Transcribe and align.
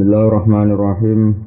Bismillahirrahmanirrahim. 0.00 1.44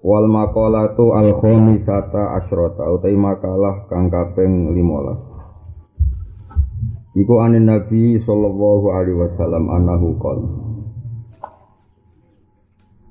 Wal 0.00 0.24
maqalatu 0.24 1.12
al 1.12 1.36
khamisata 1.36 2.40
asyrata 2.40 2.80
utai 2.96 3.12
makalah 3.12 3.84
kang 3.92 4.08
kaping 4.08 4.72
15. 4.72 7.12
Iku 7.12 7.44
anin 7.44 7.68
Nabi 7.68 8.24
sallallahu 8.24 8.88
alaihi 8.88 9.20
wasallam 9.20 9.68
annahu 9.68 10.16
qala 10.16 10.48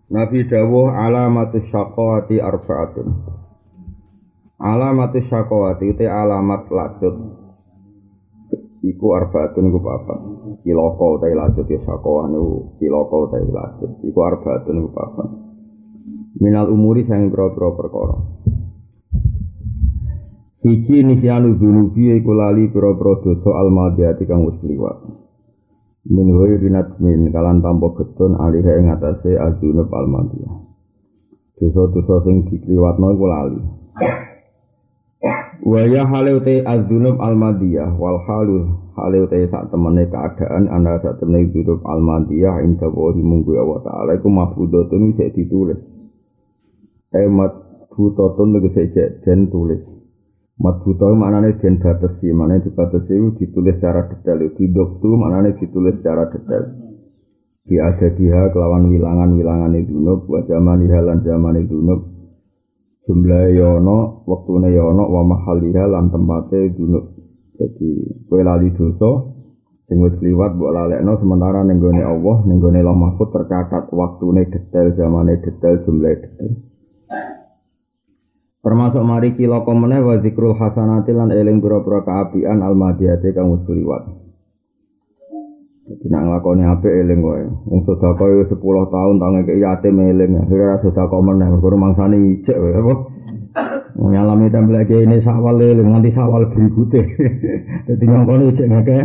Nabi 0.10 0.50
dawuh 0.50 0.98
alamatus 0.98 1.70
syaqawati 1.70 2.42
arba'atun. 2.42 3.14
Alamatus 4.58 5.30
syaqawati 5.30 5.94
utai 5.94 6.10
alamat 6.10 6.66
lacut 6.74 7.37
iku 8.84 9.06
arbaatun 9.18 9.70
iku 9.70 9.80
papat. 9.82 10.20
Cilaka 10.62 11.06
utahe 11.18 11.34
lanjut 11.34 11.66
ya 11.70 11.80
sakowan 11.86 12.34
niku. 12.34 12.78
Cilaka 12.78 13.16
utahe 13.16 13.46
lanjut 13.50 13.92
iku 14.06 14.20
arbaatun 14.22 14.76
iku 14.82 14.90
papat. 14.94 15.30
Minal 16.38 16.70
umuri 16.70 17.06
sang 17.10 17.34
pira-pira 17.34 17.74
perkara. 17.74 18.18
Siji 20.62 21.02
nisyanu 21.02 21.58
dunubi 21.58 22.14
iku 22.18 22.32
lali 22.38 22.70
pira-pira 22.70 23.22
dosa 23.26 23.50
almadiyati 23.58 24.30
kang 24.30 24.46
wis 24.46 24.58
kliwat. 24.62 25.02
Min 26.08 26.32
rinat 26.38 27.02
min 27.04 27.34
kalan 27.36 27.60
tanpa 27.60 27.92
getun 28.00 28.38
alih 28.40 28.64
ing 28.64 28.94
atase 28.94 29.36
adunub 29.36 29.90
almadiyah. 29.92 30.56
Dosa-dosa 31.58 32.22
sing 32.30 32.46
dikliwatno 32.46 33.18
iku 33.18 33.26
lali 33.26 33.62
Wa 35.66 35.82
ya 35.90 36.06
halu 36.06 36.40
te 36.46 36.62
azunub 36.62 37.18
almadiyah 37.18 37.98
wal 37.98 38.22
halu 38.30 38.70
halu 38.94 39.26
te 39.28 39.50
sak 39.50 39.74
temene 39.74 40.06
keadaan 40.08 40.70
anda 40.70 41.02
sak 41.02 41.18
temene 41.20 41.50
hidup 41.50 41.82
almadiyah 41.82 42.62
inda 42.62 42.86
wahi 42.86 43.26
munggu 43.26 43.58
ya 43.58 43.66
wa 43.66 43.82
ta'ala 43.82 44.22
iku 44.22 44.30
mahfudotun 44.30 45.12
bisa 45.12 45.34
ditulis. 45.34 45.82
Emat 47.12 47.68
butotun 47.98 48.54
lagi 48.54 48.70
sejak 48.78 49.26
dan 49.26 49.50
tulis. 49.50 49.82
Mat 50.58 50.82
buto 50.86 51.14
maknanya 51.14 51.58
den 51.62 51.78
batesi 51.78 52.34
maknanya 52.34 52.66
dibatesi 52.66 53.14
itu 53.14 53.30
ditulis 53.42 53.78
secara 53.78 54.10
detail. 54.10 54.42
Di 54.54 54.66
mana 55.06 55.46
nih 55.46 55.54
ditulis 55.58 55.98
secara 56.02 56.30
detail. 56.34 56.66
Di 57.68 57.78
ada 57.78 58.08
dia 58.14 58.50
kelawan 58.54 58.90
wilangan-wilangan 58.90 59.78
itu 59.78 59.94
nub 59.94 60.26
wa 60.26 60.42
zaman 60.50 60.88
halan 60.88 61.20
zaman 61.22 61.62
itu 61.62 61.78
nub 61.78 62.17
jumlah 63.08 63.56
yono 63.56 64.28
waktune 64.28 64.68
yono 64.76 65.08
wa 65.08 65.24
mahaliha 65.24 65.88
lan 65.88 66.12
tempate 66.12 66.76
dunuk. 66.76 67.16
Jadi 67.58 67.90
kue 68.28 68.44
lali 68.44 68.70
dosa 68.76 69.34
sing 69.88 69.98
wis 70.04 70.14
kliwat 70.20 70.60
mbok 70.60 70.76
lalekno 70.76 71.16
sementara 71.18 71.64
ning 71.64 71.80
gone 71.80 72.04
Allah 72.04 72.44
ning 72.46 72.60
gone 72.60 72.78
Allah 72.84 72.94
Mahfud 72.94 73.32
tercatat 73.32 73.90
waktune 73.96 74.46
detail 74.52 74.94
zamane 75.00 75.40
detail 75.40 75.82
jumlah 75.88 76.14
detail. 76.20 76.54
Termasuk 78.62 79.00
mari 79.08 79.34
kila 79.40 79.64
komene 79.64 80.04
wa 80.04 80.20
zikrul 80.20 80.60
hasanati 80.60 81.16
lan 81.16 81.32
eling 81.32 81.64
pira-pira 81.64 82.04
kaapian 82.04 82.60
almadiyate 82.60 83.32
kang 83.32 83.56
wis 83.56 83.64
kliwat 83.64 84.27
Jadi 85.88 86.06
nak 86.12 86.22
nglakoni 86.28 86.64
apik 86.68 86.92
eling 86.92 87.24
wae. 87.24 87.48
Wong 87.64 87.88
sedekah 87.88 88.28
yo 88.28 88.44
10 88.52 88.60
tahun 88.92 89.16
tau 89.24 89.32
ngekek 89.40 89.56
yatim 89.56 89.96
eling, 90.04 90.36
akhire 90.36 90.64
ra 90.68 90.78
sedekah 90.84 91.22
meneh 91.24 91.48
mergo 91.48 91.80
mangsane 91.80 92.20
ijek 92.20 92.60
wae 92.60 92.76
apa. 92.76 92.94
Nyalami 93.96 94.52
tembel 94.52 94.84
iki 94.84 95.08
ini 95.08 95.24
sawal 95.24 95.56
eling 95.64 95.88
nganti 95.88 96.12
sawal 96.12 96.52
berikutnya. 96.52 97.08
Dadi 97.88 98.04
nyongkone 98.04 98.52
ijek 98.52 98.68
ngekek 98.68 99.04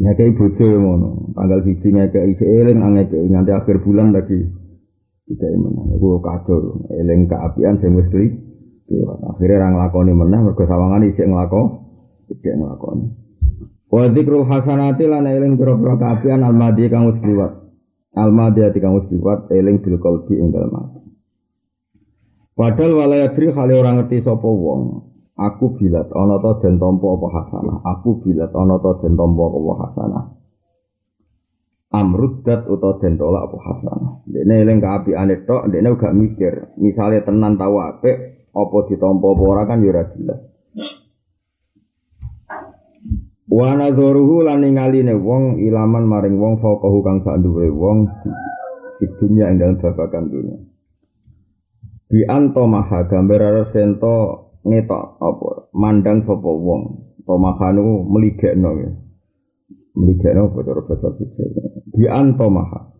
ngekek 0.00 0.28
bojo 0.40 0.66
ngono. 0.72 1.08
Tanggal 1.36 1.60
1 1.60 1.76
ngekek 1.84 2.24
ijek 2.32 2.48
eling 2.48 2.78
ngekek 2.80 3.20
nganti 3.28 3.52
akhir 3.52 3.76
bulan 3.84 4.16
lagi 4.16 4.40
tidak 5.28 5.52
meneh. 5.52 6.00
Iku 6.00 6.16
kacau 6.24 6.80
eling 6.96 7.28
keapian 7.28 7.76
sing 7.84 7.92
wis. 7.92 8.08
Akhirnya 9.36 9.60
orang 9.60 9.72
nglakoni 9.76 10.12
meneh 10.16 10.40
mergo 10.48 10.64
sawangan 10.64 11.04
ijek 11.12 11.28
nglakoni. 11.28 11.76
Ijek 12.32 12.56
nglakoni. 12.56 13.23
Wa 13.94 14.10
dzikrul 14.10 14.42
hasanati 14.50 15.06
lan 15.06 15.30
eling 15.30 15.54
pira-pira 15.54 15.94
kaapian 15.94 16.42
almadi 16.42 16.90
kang 16.90 17.14
wis 17.14 17.22
liwat. 17.22 17.62
Almadi 18.18 18.66
kang 18.82 18.98
wis 18.98 19.06
liwat 19.06 19.54
eling 19.54 19.86
bil 19.86 20.02
qalbi 20.02 20.34
ing 20.34 20.50
dalem 20.50 20.74
ati. 20.74 20.98
Padahal 22.58 22.92
walayadri 22.98 23.54
kali 23.54 23.70
orang 23.78 24.02
ngerti 24.02 24.26
sapa 24.26 24.50
wong. 24.50 25.14
Aku 25.34 25.78
bilat 25.78 26.10
ana 26.10 26.42
ta 26.42 26.58
den 26.58 26.82
tampa 26.82 27.06
apa 27.06 27.26
hasanah. 27.38 27.76
Aku 27.86 28.22
bilat 28.22 28.50
ana 28.50 28.82
ta 28.82 28.90
den 28.98 29.14
tampa 29.14 29.42
apa 29.46 29.72
hasanah. 29.86 30.24
Amruddat 31.94 32.66
utawa 32.66 32.98
den 32.98 33.14
tolak 33.14 33.46
apa 33.46 33.58
hasanah. 33.62 34.12
Dene 34.26 34.54
eling 34.58 34.82
kaapiane 34.82 35.46
tok, 35.46 35.70
dene 35.70 35.94
gak 35.94 36.14
mikir. 36.18 36.74
Misale 36.82 37.22
tenan 37.22 37.54
tau 37.54 37.78
apik, 37.78 38.50
apa 38.50 38.76
ditampa 38.90 39.26
apa 39.26 39.42
ora 39.42 39.62
kan 39.70 39.86
ya 39.86 39.94
ora 39.94 40.10
jelas. 40.14 40.53
Wa 43.54 43.70
nadzuruhu 43.78 44.42
lan 44.42 44.66
ningaline 44.66 45.14
wong 45.14 45.62
ilaman 45.62 46.10
maring 46.10 46.42
wong 46.42 46.58
faqahu 46.58 47.06
kang 47.06 47.22
sak 47.22 47.38
dhuwure 47.38 47.70
wong 47.70 48.10
di 48.98 49.06
dunya 49.14 49.46
ing 49.46 49.62
dalem 49.62 49.78
babagan 49.78 50.26
dunya. 50.26 50.58
Bi 52.10 52.26
anto 52.26 52.66
maha 52.66 53.06
gambar 53.06 53.70
sento 53.70 54.16
ngetok 54.66 55.04
apa 55.22 55.70
mandang 55.70 56.26
sapa 56.26 56.50
wong 56.50 56.82
tomahanu 57.22 58.02
meligekno 58.10 58.70
ya. 58.74 58.90
Meligekno 60.02 60.50
cara 60.50 60.82
basa 60.90 61.14
siji. 61.14 61.46
Bi 61.94 62.10
anto 62.10 62.50
maha 62.50 62.90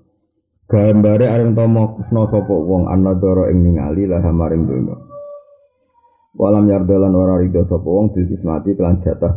gambare 0.71 1.35
areng 1.35 1.59
tomo 1.59 1.99
kusno 1.99 2.31
sapa 2.31 2.55
wong 2.55 2.87
anadara 2.87 3.51
ing 3.51 3.59
ningali 3.59 4.07
lah 4.07 4.23
maring 4.23 4.71
dunya. 4.71 5.03
Walam 6.39 6.71
yardalan 6.71 7.11
ora 7.11 7.43
rido 7.43 7.67
sapa 7.67 7.89
wong 7.91 8.15
dismati 8.15 8.79
kelan 8.79 9.03
jatah. 9.03 9.35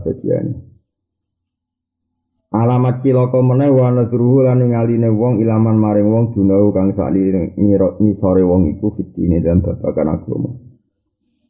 Alamat 2.58 3.06
cilaka 3.06 3.38
meneh 3.38 3.70
wa 3.70 3.94
nadruhu 3.94 4.42
lan 4.42 4.66
ngaline 4.66 5.14
wong 5.14 5.38
ilaman 5.46 5.78
maring 5.78 6.10
wong 6.10 6.26
dunau 6.34 6.74
kang 6.74 6.90
sakli 6.98 7.30
ngirok 7.54 8.02
ngisore 8.02 8.42
wong 8.42 8.74
iku 8.74 8.98
fitine 8.98 9.46
dalam 9.46 9.62
babagan 9.62 10.18
agama. 10.18 10.50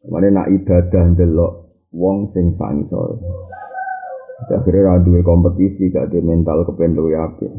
Kemarin 0.04 0.36
nak 0.36 0.52
ibadah 0.52 1.04
ndelok 1.16 1.54
wong 1.96 2.36
sing 2.36 2.60
sak 2.60 2.76
ngisore. 2.76 3.24
Akhirnya 4.52 4.84
ra 4.84 4.94
duwe 5.00 5.24
kompetisi 5.24 5.88
gak 5.96 6.12
ada 6.12 6.20
mental 6.20 6.68
kepen 6.68 7.00
luwe 7.00 7.16
apik. 7.16 7.56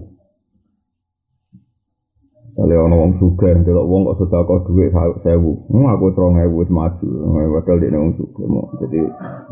Kali 2.53 2.75
ana 2.77 2.97
wong 3.01 3.17
sugih 3.17 3.65
ndelok 3.65 3.87
wong 3.89 4.13
kok 4.13 4.29
sedekah 4.29 4.59
dhuwit 4.69 4.93
1000. 4.93 5.73
Hmm, 5.73 5.89
aku 5.89 6.13
3000 6.13 6.53
wis 6.53 6.69
maju. 6.69 7.09
Padahal 7.33 7.79
dene 7.81 7.97
wong 7.97 8.13
sugih. 8.21 8.45
Jadi 8.85 9.01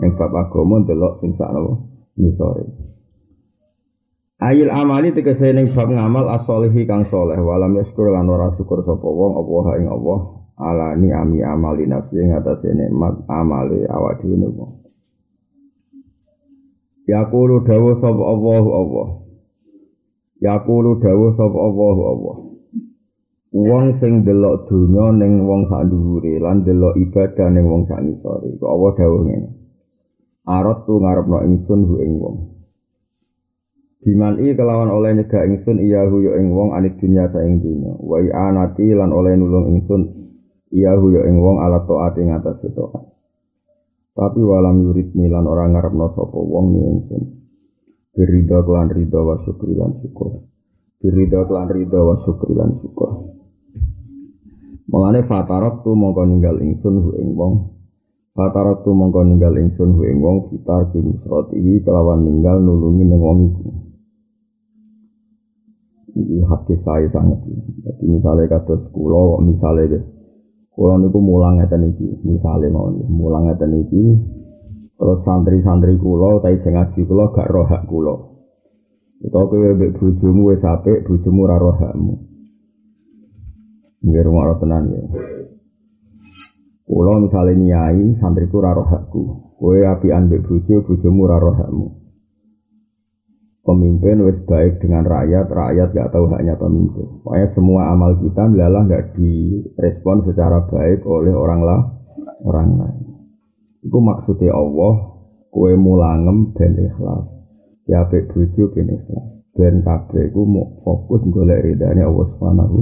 ning 0.05 0.11
bab 0.21 0.37
agama 0.37 0.85
ndelok 0.85 1.25
sing 1.25 1.33
sak 1.41 1.49
napa 1.49 1.81
ngisore. 2.21 2.96
Ayil 4.37 4.69
amali 4.69 5.17
tegese 5.17 5.49
ning 5.57 5.73
bab 5.73 5.89
ngamal 5.89 6.29
as-solihi 6.29 6.85
kang 6.85 7.09
soleh 7.09 7.41
walam 7.41 7.73
yaskur 7.73 8.13
lan 8.13 8.29
ora 8.29 8.53
syukur 8.61 8.85
sapa 8.85 9.09
wong 9.09 9.33
apa 9.41 9.81
ing 9.81 9.89
Allah 9.89 10.19
ala 10.61 10.93
ni 10.93 11.09
ami 11.09 11.41
amali 11.41 11.89
nafsi 11.89 12.21
ing 12.21 12.37
atase 12.37 12.69
nikmat 12.69 13.25
amali 13.33 13.89
awak 13.89 14.21
dhewe 14.21 14.45
wong. 14.53 14.85
Yaqulu 17.09 17.65
dawu 17.65 17.97
sapa 17.97 18.23
Allahu 18.29 18.71
Allah. 18.77 19.09
Yaqulu 20.45 21.01
dawu 21.01 21.33
sapa 21.33 21.57
Allahu 21.57 22.03
Allah. 22.05 22.37
Wong 23.57 23.87
sing 24.05 24.21
delok 24.21 24.69
donya 24.69 25.17
ning 25.17 25.49
wong 25.49 25.65
sak 25.73 25.89
dhuwure 25.89 26.45
lan 26.45 26.61
delok 26.61 26.93
ibadah 26.93 27.49
ning 27.49 27.65
wong 27.65 27.89
sak 27.89 28.05
ngisore. 28.05 28.53
Kok 28.61 28.69
Allah 28.69 28.91
dawuh 29.01 29.23
ngene. 29.25 29.49
Arat 30.45 30.85
tu 30.85 31.01
ngarepno 31.01 31.41
ingsun 31.41 31.81
hu 31.89 31.95
ing 32.05 32.13
wong. 32.21 32.56
Biman 34.07 34.39
i 34.39 34.55
kelawan 34.55 34.87
oleh 34.87 35.19
nyegah 35.19 35.43
ingsun 35.51 35.83
iyahu 35.83 36.23
ya 36.23 36.39
ing 36.39 36.55
wong 36.55 36.79
anit 36.79 36.95
dunya 37.03 37.27
saing 37.27 37.59
dunya. 37.59 37.91
Wa 37.99 38.23
anati 38.23 38.95
lan 38.95 39.11
oleh 39.11 39.35
nulung 39.35 39.67
ingsun 39.67 40.31
iyahu 40.71 41.11
ya 41.11 41.27
ing 41.27 41.43
wong 41.43 41.59
ala 41.59 41.83
taat 41.83 42.15
ing 42.23 42.31
atas 42.31 42.63
taat. 42.63 43.03
Tapi 44.15 44.41
walam 44.47 44.87
yurid 44.87 45.11
lan 45.11 45.51
orang 45.51 45.75
ngarepno 45.75 46.15
sapa 46.15 46.39
wong 46.39 46.67
ni 46.71 46.81
ingsun. 46.87 47.23
Birida 48.15 48.63
kelan 48.63 48.95
rida 48.95 49.19
wa 49.27 49.43
syukri 49.43 49.75
lan 49.75 49.99
syukur. 49.99 50.39
Birida 51.03 51.43
kelan 51.43 51.67
rida 51.67 51.99
wa 51.99 52.15
syukri 52.23 52.55
lan 52.55 52.79
syukur. 52.79 53.11
Mulane 54.87 55.27
fatarat 55.27 55.83
tu 55.83 55.99
mongko 55.99 56.23
ninggal 56.31 56.63
ingsun 56.63 56.95
hu 57.03 57.11
ing 57.19 57.35
wong 57.35 57.75
Fatarat 58.37 58.85
tu 58.85 58.93
mongko 58.93 59.25
ninggal 59.25 59.57
ingsun 59.57 59.97
hu 59.97 60.07
ing 60.07 60.21
wong 60.21 60.47
fitar 60.53 60.93
ki 60.93 61.03
kelawan 61.83 62.23
ninggal 62.23 62.63
nulungi 62.63 63.03
ning 63.03 63.19
wong 63.19 63.39
iku. 63.51 63.86
Ini 66.17 66.49
hati 66.49 66.81
saya 66.81 67.05
sangat. 67.13 67.45
Jadi 67.85 68.05
misalnya 68.09 68.49
kata 68.57 68.89
sekolah, 68.89 69.37
misalnya 69.45 70.01
deh, 70.01 70.03
kalau 70.73 70.97
niku 70.97 71.21
mulang 71.21 71.61
ngeten 71.61 71.93
iki, 71.93 72.09
misalnya 72.25 72.73
mau 72.73 72.89
mulang 72.89 73.53
ngeten 73.53 73.85
iki, 73.85 74.05
terus 74.97 75.21
santri-santri 75.29 76.01
kulo, 76.01 76.41
tapi 76.41 76.57
sing 76.65 76.73
ngaji 76.73 77.01
kulo 77.05 77.37
gak 77.37 77.53
roh 77.53 77.69
hak 77.69 77.85
kulo. 77.85 78.15
Utawa 79.21 79.49
kowe 79.49 79.77
mbek 79.77 79.97
bojomu 79.97 80.53
wis 80.53 80.65
apik, 80.65 81.05
bojomu 81.05 81.45
ora 81.45 81.57
roh 81.61 81.77
hakmu. 81.77 82.15
Rumah 84.07 84.57
tenan 84.57 84.85
ya. 84.93 85.03
Kulo 86.89 87.13
misalnya 87.29 87.53
nyai 87.61 88.17
santriku 88.25 88.65
ora 88.65 88.73
roh 88.73 88.89
hakku. 88.89 89.23
Kowe 89.61 89.79
apian 89.85 90.33
mbek 90.33 90.49
bojo. 90.49 90.81
Pemimpin 93.67 94.23
wis 94.23 94.39
baik 94.47 94.79
dengan 94.79 95.03
rakyat, 95.03 95.51
rakyat 95.51 95.91
gak 95.91 96.15
tahu 96.15 96.31
haknya 96.31 96.55
pemimpin. 96.55 97.19
Pokoknya 97.27 97.51
semua 97.51 97.91
amal 97.91 98.15
kita 98.23 98.47
adalah 98.47 98.87
gak 98.87 99.19
direspon 99.19 100.23
secara 100.23 100.63
baik 100.71 101.03
oleh 101.03 101.35
orang 101.35 101.67
lah, 101.67 101.83
orang 102.47 102.79
lain. 102.79 103.07
Itu 103.83 103.99
maksudnya 103.99 104.55
Allah, 104.55 105.19
kue 105.51 105.75
mulangem 105.75 106.55
ben 106.55 106.79
ikhlas. 106.79 107.27
Ya 107.91 108.07
apik 108.07 108.31
bojo 108.31 108.71
ben 108.71 108.87
ikhlas. 108.87 109.27
Ben 109.59 109.83
kabeh 109.83 110.31
iku 110.31 110.47
mau 110.47 110.79
fokus 110.87 111.27
golek 111.27 111.67
ridane 111.67 112.07
Allah 112.07 112.27
Subhanahu 112.39 112.79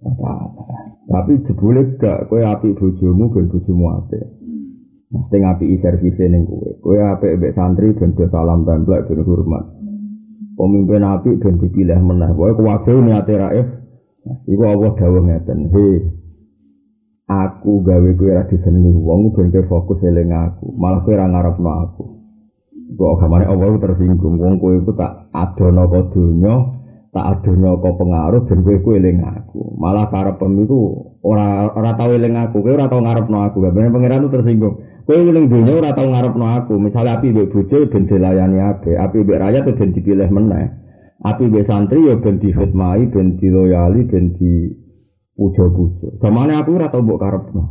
wa 0.00 0.12
taala. 0.16 0.64
Tapi 1.12 1.44
jebule 1.44 2.00
gak 2.00 2.32
kowe 2.32 2.40
apik 2.40 2.80
bojomu 2.80 3.28
ben 3.36 3.52
bojomu 3.52 3.84
apik. 4.00 4.24
Mesti 5.12 5.36
ngapi 5.44 5.76
servise 5.76 6.24
ning 6.24 6.48
kowe. 6.48 6.72
Kowe 6.80 6.96
apik 6.96 7.36
mbek 7.36 7.52
santri 7.52 7.92
ben 7.92 8.16
salam 8.32 8.64
templek 8.64 9.04
ben 9.12 9.20
hormat. 9.28 9.81
Pemimpin 10.56 11.02
api 11.04 11.30
dan 11.40 11.54
dipilih 11.58 11.98
menah. 12.00 12.30
Pokoknya 12.32 12.56
kuwabil 12.58 12.96
niate 13.04 13.34
raif. 13.36 13.68
Iku 14.46 14.62
Allah 14.62 14.90
dawuh 14.94 15.22
ngeten. 15.26 15.58
He, 15.74 15.88
aku 17.26 17.82
gawe 17.82 18.10
kowe 18.14 18.28
ora 18.30 18.46
disenengi 18.46 18.94
wong 18.94 19.34
ben 19.34 19.50
fokus 19.66 19.98
eling 20.06 20.30
aku. 20.30 20.70
Malah 20.78 21.02
kowe 21.02 21.12
ora 21.14 21.26
ngarepno 21.26 21.70
aku. 21.88 22.04
Kok 22.92 23.10
agamane 23.18 23.44
Allah 23.48 23.78
tersinggung 23.82 24.36
wong 24.38 24.62
kowe 24.62 24.72
iku 24.78 24.92
tak 24.94 25.32
adono 25.34 25.90
kok 25.90 26.14
donya, 26.14 26.54
tak 27.10 27.24
adono 27.38 27.80
kok 27.82 27.94
pengaruh 27.98 28.42
ben 28.46 28.60
kowe 28.62 28.94
eling 28.94 29.18
aku. 29.26 29.60
Malah 29.74 30.06
karepem 30.12 30.62
iku 30.62 31.11
ora 31.22 31.70
ora 31.72 31.94
tau 31.94 32.10
eling 32.10 32.34
aku, 32.34 32.60
kowe 32.62 32.74
ora 32.74 32.90
tau 32.90 32.98
ngarepno 32.98 33.38
aku. 33.46 33.62
Gabane 33.62 33.94
pangeran 33.94 34.26
tersinggung. 34.26 34.74
Kowe 35.06 35.18
ning 35.18 35.46
dunya 35.46 35.72
ora 35.78 35.94
tau 35.94 36.10
ngarepno 36.10 36.46
aku. 36.58 36.74
Misale 36.82 37.10
api 37.14 37.30
mbek 37.30 37.48
bojo 37.54 37.86
ben 37.88 38.04
dilayani 38.10 38.58
ape, 38.58 38.98
api 38.98 39.16
mbek 39.22 39.38
rakyat 39.38 39.64
ben 39.78 39.90
dipilih 39.94 40.30
meneh. 40.30 40.66
Api 41.22 41.42
mbek 41.46 41.66
santri 41.70 42.10
ya 42.10 42.18
ben 42.18 42.42
dihitmai, 42.42 43.06
ben 43.14 43.38
diloyali, 43.38 44.02
ben 44.10 44.34
di 44.34 44.74
pujo-pujo. 45.38 46.18
Gamane 46.18 46.58
aku 46.58 46.74
ora 46.74 46.90
tau 46.90 47.06
mbok 47.06 47.18
karepno. 47.22 47.62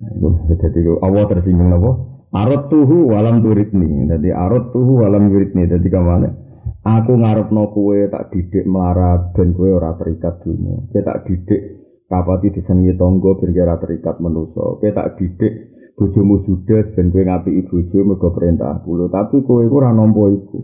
Iku 0.00 0.28
dadi 0.56 0.80
Allah 1.04 1.24
tersinggung 1.28 1.68
napa? 1.68 1.90
Arot 2.32 2.72
tuhu 2.72 3.12
walam 3.12 3.44
turitni. 3.44 4.08
Dadi 4.08 4.32
arot 4.32 4.72
tuhu 4.72 5.04
walam 5.04 5.28
turitni. 5.28 5.68
Dadi 5.68 5.88
kamane? 5.92 6.49
Aku 6.80 7.12
ngarepno 7.12 7.76
kowe 7.76 8.08
tak 8.08 8.32
didik 8.32 8.64
melarat 8.64 9.36
ben 9.36 9.52
kowe 9.52 9.68
ora 9.68 9.92
terikat 10.00 10.40
dunia. 10.40 10.80
Kowe 10.88 11.00
tak 11.04 11.28
didik 11.28 11.60
kapati 12.08 12.56
disenyi 12.56 12.96
tonggo 12.96 13.36
ben 13.36 13.52
kira 13.52 13.76
terikat 13.76 14.16
manusa 14.16 14.80
kowe 14.80 14.88
tak 14.88 15.20
didik 15.20 15.76
bojomu 15.92 16.40
judes 16.48 16.88
ben 16.96 17.12
kowe 17.12 17.20
ngapiki 17.20 17.68
bojo 17.68 17.98
mergo 18.00 18.32
perintah 18.32 18.80
kulo 18.80 19.12
tapi 19.12 19.44
kowe 19.44 19.60
iku 19.60 19.76
ora 19.76 19.92
nampa 19.92 20.24
iku. 20.32 20.60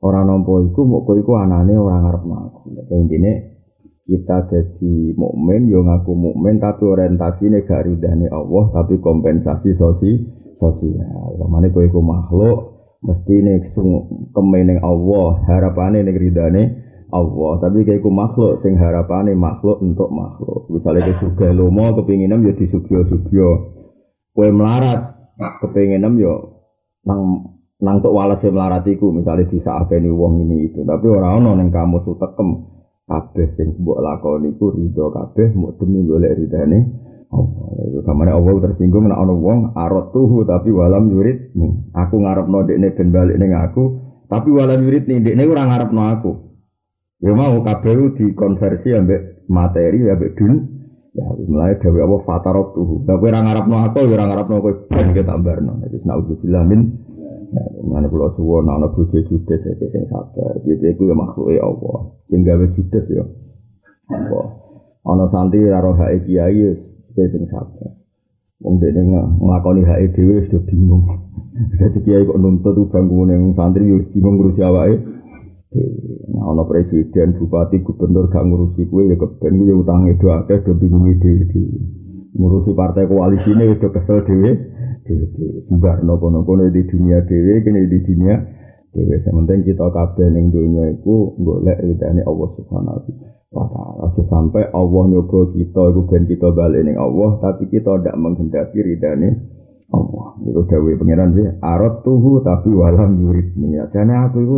Ora 0.00 0.24
nampa 0.24 0.52
iku 0.64 0.80
mok 0.88 1.12
kowe 1.12 1.16
iku 1.20 1.32
anane 1.36 1.76
ora 1.76 2.00
ngarep 2.00 2.24
aku. 2.24 2.60
Nek 2.72 2.88
intine 2.88 3.32
kita 4.08 4.48
jadi 4.48 5.12
mukmin 5.12 5.68
yo 5.68 5.84
ngaku 5.84 6.12
mukmin 6.16 6.56
tapi 6.56 6.88
orientasine 6.88 7.68
gak 7.68 7.84
Allah 8.32 8.64
tapi 8.72 8.96
kompensasi 8.96 9.76
sosi 9.76 10.24
sosial 10.56 11.36
kemane 11.36 11.68
kowe 11.68 11.84
iku 11.84 12.00
makhluk 12.00 12.73
mesti 13.04 13.34
nek 13.44 13.76
kemening 14.32 14.80
Allah 14.80 15.44
harapane 15.44 16.00
nek 16.00 16.16
ridane 16.16 16.62
Allah. 17.12 17.52
Tapi 17.60 17.84
kayak 17.84 18.00
ku 18.00 18.10
makhluk 18.10 18.64
sing 18.64 18.80
harapane 18.80 19.36
makhluk 19.36 19.84
untuk 19.84 20.08
makhluk. 20.08 20.66
Misalnya 20.72 21.12
ke 21.12 21.14
surga 21.20 21.52
lomo 21.52 21.92
kepinginan 22.00 22.42
ya 22.42 22.56
di 22.56 22.66
subyo 22.72 23.04
subyo 23.06 23.48
kue 24.34 24.50
melarat 24.50 25.14
kepinginan 25.62 26.16
yo 26.18 26.64
nang 27.04 27.54
nang 27.78 28.00
tok 28.00 28.16
walase 28.16 28.48
melaratiku 28.48 29.12
misalnya 29.12 29.52
di 29.52 29.60
saat 29.60 29.92
ini 29.92 30.08
ini 30.08 30.56
itu. 30.72 30.80
Tapi 30.82 31.06
orang 31.06 31.44
orang 31.44 31.60
yang 31.60 31.70
kamu 31.70 32.02
sutekem 32.08 32.72
kabeh 33.04 33.52
sing 33.60 33.76
mbok 33.84 34.00
lakoni 34.00 34.56
ku 34.56 34.72
ridho 34.72 35.12
kabeh 35.12 35.52
mau 35.52 35.76
demi 35.76 36.08
golek 36.08 36.40
ridane 36.40 37.03
Allah 37.34 37.66
itu 37.90 38.00
kamane 38.06 38.30
Allah 38.30 38.54
tersinggung 38.62 39.10
nek 39.10 39.18
ana 39.18 39.34
wong 39.34 39.74
arot 39.74 40.14
tuhu 40.14 40.46
tapi 40.46 40.70
walam 40.70 41.10
yurid 41.10 41.50
nih 41.58 41.72
aku 41.98 42.22
ngarepno 42.22 42.62
dekne 42.70 42.94
ben 42.94 43.10
balik 43.10 43.36
ning 43.42 43.50
aku 43.50 43.98
tapi 44.30 44.54
walam 44.54 44.78
yurid 44.86 45.10
nih 45.10 45.18
dekne 45.18 45.42
ora 45.50 45.66
ngarepno 45.66 46.02
aku 46.14 46.32
Ya 47.24 47.32
mau 47.32 47.56
kabeh 47.64 48.20
dikonversi 48.20 48.92
ambek 48.92 49.48
materi 49.48 50.04
ambek 50.12 50.36
dun. 50.36 50.76
Ya 51.16 51.24
mulai 51.46 51.78
dewe 51.80 52.04
apa 52.04 52.16
fatarot 52.26 52.76
tuh. 52.76 53.06
Lah 53.08 53.16
kowe 53.16 53.30
ora 53.32 53.40
ngarepno 53.40 53.76
aku 53.86 53.96
ya 54.04 54.12
ora 54.12 54.24
ngarepno 54.28 54.54
kowe 54.60 54.72
ben 54.92 55.16
ke 55.16 55.24
tambarno. 55.24 55.80
Iki 55.88 56.04
naudzubillah 56.04 56.64
min 56.68 56.80
Mana 57.86 58.10
pulau 58.10 58.34
suwon, 58.34 58.66
ana 58.66 58.90
bojo 58.90 59.14
judes 59.14 59.62
ya 59.62 59.72
sing 59.78 60.10
sabar. 60.10 60.58
Jadi 60.66 60.90
iku 60.90 61.06
ya 61.06 61.14
makhluk 61.14 61.54
Allah. 61.54 62.10
Sing 62.26 62.42
gawe 62.42 62.66
judes 62.74 63.06
ya. 63.06 63.22
Apa? 64.10 64.40
Ana 65.06 65.30
santri 65.30 65.62
karo 65.62 65.94
hak 65.94 66.26
kiai 66.26 66.74
ya 67.14 67.24
sing 67.30 67.44
sabar. 67.50 67.90
Wong 68.62 68.78
dene 68.78 69.00
nglakoni 69.40 69.82
hak 69.86 70.14
dhewe 70.14 70.42
wis 70.42 70.50
bingung. 70.66 71.04
Dadi 71.78 71.98
kiai 72.02 72.26
kok 72.26 72.38
nuntut 72.38 72.78
bangun 72.90 73.30
ning 73.30 73.42
santri 73.58 73.86
yo 73.86 74.02
bingung 74.10 74.38
ngurusi 74.38 74.62
awake. 74.62 74.98
Nah, 75.74 76.54
ono 76.54 76.70
presiden, 76.70 77.34
bupati, 77.34 77.82
gubernur 77.82 78.30
gak 78.30 78.46
ngurusi 78.46 78.86
kue 78.86 79.10
ya 79.10 79.18
keben 79.18 79.58
kue 79.58 79.74
utang 79.74 80.06
itu 80.06 80.30
akeh 80.30 80.62
do 80.62 80.78
bingung 80.78 81.10
ide 81.10 81.50
ngurusi 82.34 82.74
partai 82.74 83.06
koalisi 83.06 83.54
ini 83.54 83.78
udah 83.78 83.90
kesel 83.94 84.26
dewe 84.26 84.50
dewe 85.06 85.24
dewe 85.34 85.90
no 86.02 86.18
kono 86.18 86.42
kono 86.42 86.66
di 86.70 86.82
dunia 86.82 87.22
dewe 87.26 87.62
kini 87.62 87.86
di 87.86 87.98
dunia 88.02 88.34
dewe 88.90 89.22
sementing 89.22 89.62
kita 89.62 89.86
kabeh 89.86 90.26
ning 90.34 90.50
dunia 90.50 90.98
itu 90.98 91.38
golek 91.38 91.78
ridane 91.78 92.26
Allah 92.26 92.48
subhanahu 92.58 92.98
wa 92.98 93.02
taala 93.54 94.04
sampai 94.26 94.62
Allah 94.74 95.04
nyoba 95.14 95.54
kita 95.54 95.82
iku 95.94 96.00
ben 96.10 96.26
kita 96.26 96.50
balik 96.50 96.82
ning 96.82 96.98
Allah 96.98 97.38
tapi 97.38 97.70
kita 97.70 98.02
tidak 98.02 98.16
menghendaki 98.18 98.82
ridane 98.82 99.38
Allah 99.94 100.34
itu 100.42 100.60
dawe 100.66 100.90
pangeran 100.98 101.30
sih 101.38 101.46
arot 101.62 102.02
tuhu 102.02 102.42
tapi 102.42 102.74
walam 102.74 103.22
yuridni 103.22 103.78
ya 103.78 103.86
jane 103.94 104.14
aku 104.18 104.38
itu 104.42 104.56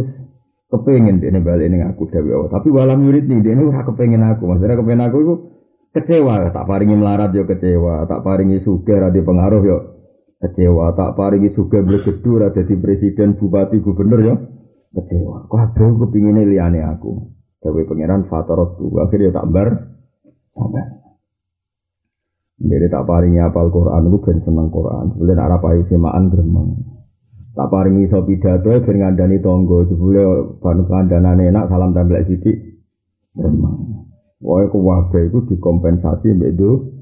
kepengen 0.66 1.22
dia 1.22 1.30
balik 1.38 1.70
ini 1.70 1.82
aku 1.86 2.10
dewi 2.10 2.34
Allah. 2.34 2.50
Tapi 2.50 2.68
walam 2.74 3.06
dia 3.06 3.54
ora 3.54 3.86
kepengen 3.86 4.22
aku. 4.26 4.42
Maksudnya 4.50 4.76
kepengen 4.78 5.04
aku 5.06 5.16
itu 5.22 5.34
kecewa. 5.94 6.50
Tak 6.50 6.66
paringi 6.66 6.96
melarat 6.98 7.30
yo 7.32 7.46
kecewa. 7.46 8.04
Tak 8.10 8.20
paringi 8.26 8.58
sugar 8.66 9.10
ada 9.10 9.20
pengaruh 9.20 9.62
yo 9.62 9.78
kecewa. 10.42 10.92
Tak 10.98 11.14
paringi 11.14 11.54
sugar 11.54 11.86
blegedur 11.86 12.50
ada 12.50 12.62
di 12.66 12.74
presiden, 12.76 13.38
bupati, 13.38 13.78
gubernur 13.78 14.20
yo 14.20 14.34
kecewa. 14.92 15.46
Kok 15.46 15.60
ada 15.60 15.86
kepingin 15.86 16.42
liane 16.50 16.82
aku. 16.82 17.35
Dewi 17.66 17.82
pangeran 17.82 18.30
fatarot 18.30 18.78
tuh. 18.78 18.94
Akhirnya 19.02 19.34
tak. 19.34 19.50
Sabar. 19.50 19.68
Jadi 22.56 22.86
tak 22.88 23.04
paringi 23.04 23.42
apal 23.42 23.68
Quran, 23.68 24.08
aku 24.08 24.18
ben 24.22 24.38
seneng 24.40 24.72
Quran. 24.72 25.12
Sebenarnya 25.12 25.44
arah 25.44 25.60
payu 25.60 25.84
semaan 25.90 26.32
gremeng. 26.32 26.96
tak 27.56 27.72
paringi 27.72 28.04
iso 28.04 28.20
pidato 28.20 28.68
ben 28.68 28.96
ngandani 29.00 29.40
tangga 29.40 29.88
jebule 29.88 30.52
ban 30.60 30.84
kandhanane 30.84 31.48
enak 31.48 31.72
salam 31.72 31.96
templek 31.96 32.28
sithik 32.28 32.84
remang 33.32 34.04
wae 34.44 34.68
ku 34.68 34.84
wae 34.84 35.24
iku 35.24 35.40
dikompensasi 35.48 36.36
mbek 36.36 36.52
do 36.52 36.92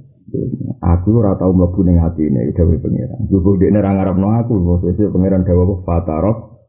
aku 0.78 1.18
ora 1.18 1.34
tau 1.34 1.50
mlebu 1.50 1.82
ning 1.82 1.98
atine 1.98 2.54
dhewe 2.54 2.78
pangeran 2.78 3.26
jupuk 3.26 3.58
dekne 3.58 3.82
ra 3.82 3.98
ngarepno 3.98 4.30
aku 4.30 4.78
sesuk 4.86 5.10
pangeran 5.10 5.42
dawuh 5.42 5.82
fatarok 5.82 6.62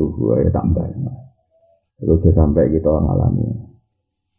tuh 0.00 0.16
wae 0.16 0.48
tambah 0.48 0.88
iku 2.02 2.28
sampai 2.32 2.68
kita 2.72 2.90
ngalami 2.90 3.66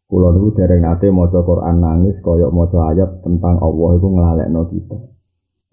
Kulo 0.08 0.32
niku 0.32 0.56
dereng 0.56 0.88
nate 0.88 1.12
maca 1.12 1.44
Quran 1.44 1.84
nangis 1.84 2.16
kaya 2.24 2.48
maca 2.48 2.96
ayat 2.96 3.28
tentang 3.28 3.60
Allah 3.60 3.90
iku 4.00 4.08
nglalekno 4.08 4.64
kita. 4.72 4.96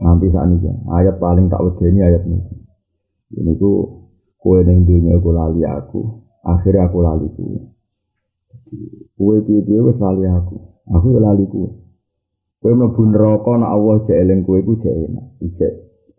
Nanti 0.02 0.26
saat 0.34 0.50
ini 0.50 0.74
ayat 0.90 1.22
paling 1.22 1.46
tak 1.46 1.62
wedeni 1.62 2.02
ayat 2.02 2.26
ini. 2.26 2.42
Ini 3.30 3.54
ku 3.54 4.02
kue 4.42 4.66
neng 4.66 4.82
dunia 4.90 5.22
aku 5.22 5.30
lali 5.30 5.62
aku, 5.62 6.00
akhirnya 6.42 6.90
aku 6.90 6.98
lali 6.98 7.30
kue. 7.30 7.62
Kue 9.14 9.38
piye 9.46 9.78
wes 9.86 10.02
lali 10.02 10.26
aku, 10.26 10.58
aku 10.90 11.06
ya 11.14 11.20
lali 11.22 11.46
kue. 11.46 11.70
Kue 12.58 12.74
mlebu 12.74 13.02
neraka 13.14 13.54
nak 13.54 13.70
Allah 13.70 13.96
cek 14.02 14.18
eling 14.18 14.42
kue 14.42 14.66
ku 14.66 14.74
cek 14.82 14.94
enak, 14.98 15.26
cek 15.46 15.72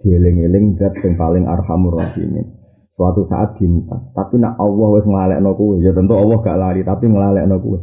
dieling-eling 0.07 0.79
zat 0.79 0.95
yang 1.03 1.19
paling 1.19 1.43
arhamur 1.51 1.99
rahimin. 1.99 2.47
Suatu 2.95 3.27
saat 3.27 3.59
dintas, 3.59 4.07
tapi 4.15 4.39
nak 4.39 4.55
Allah 4.55 4.87
wes 4.95 5.03
ngelalekno 5.03 5.51
kue, 5.59 5.83
ya 5.83 5.91
tentu 5.91 6.15
Allah 6.15 6.39
gak 6.39 6.55
lari, 6.55 6.81
tapi 6.87 7.11
ngelalekno 7.11 7.59
kue. 7.59 7.79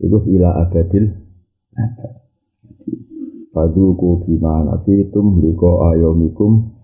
Iku 0.00 0.16
ila 0.32 0.64
abadil 0.64 1.12
Faduku 3.56 4.28
bima 4.28 4.68
nasitum 4.68 5.40
liko 5.40 5.88
ayomikum 5.88 6.76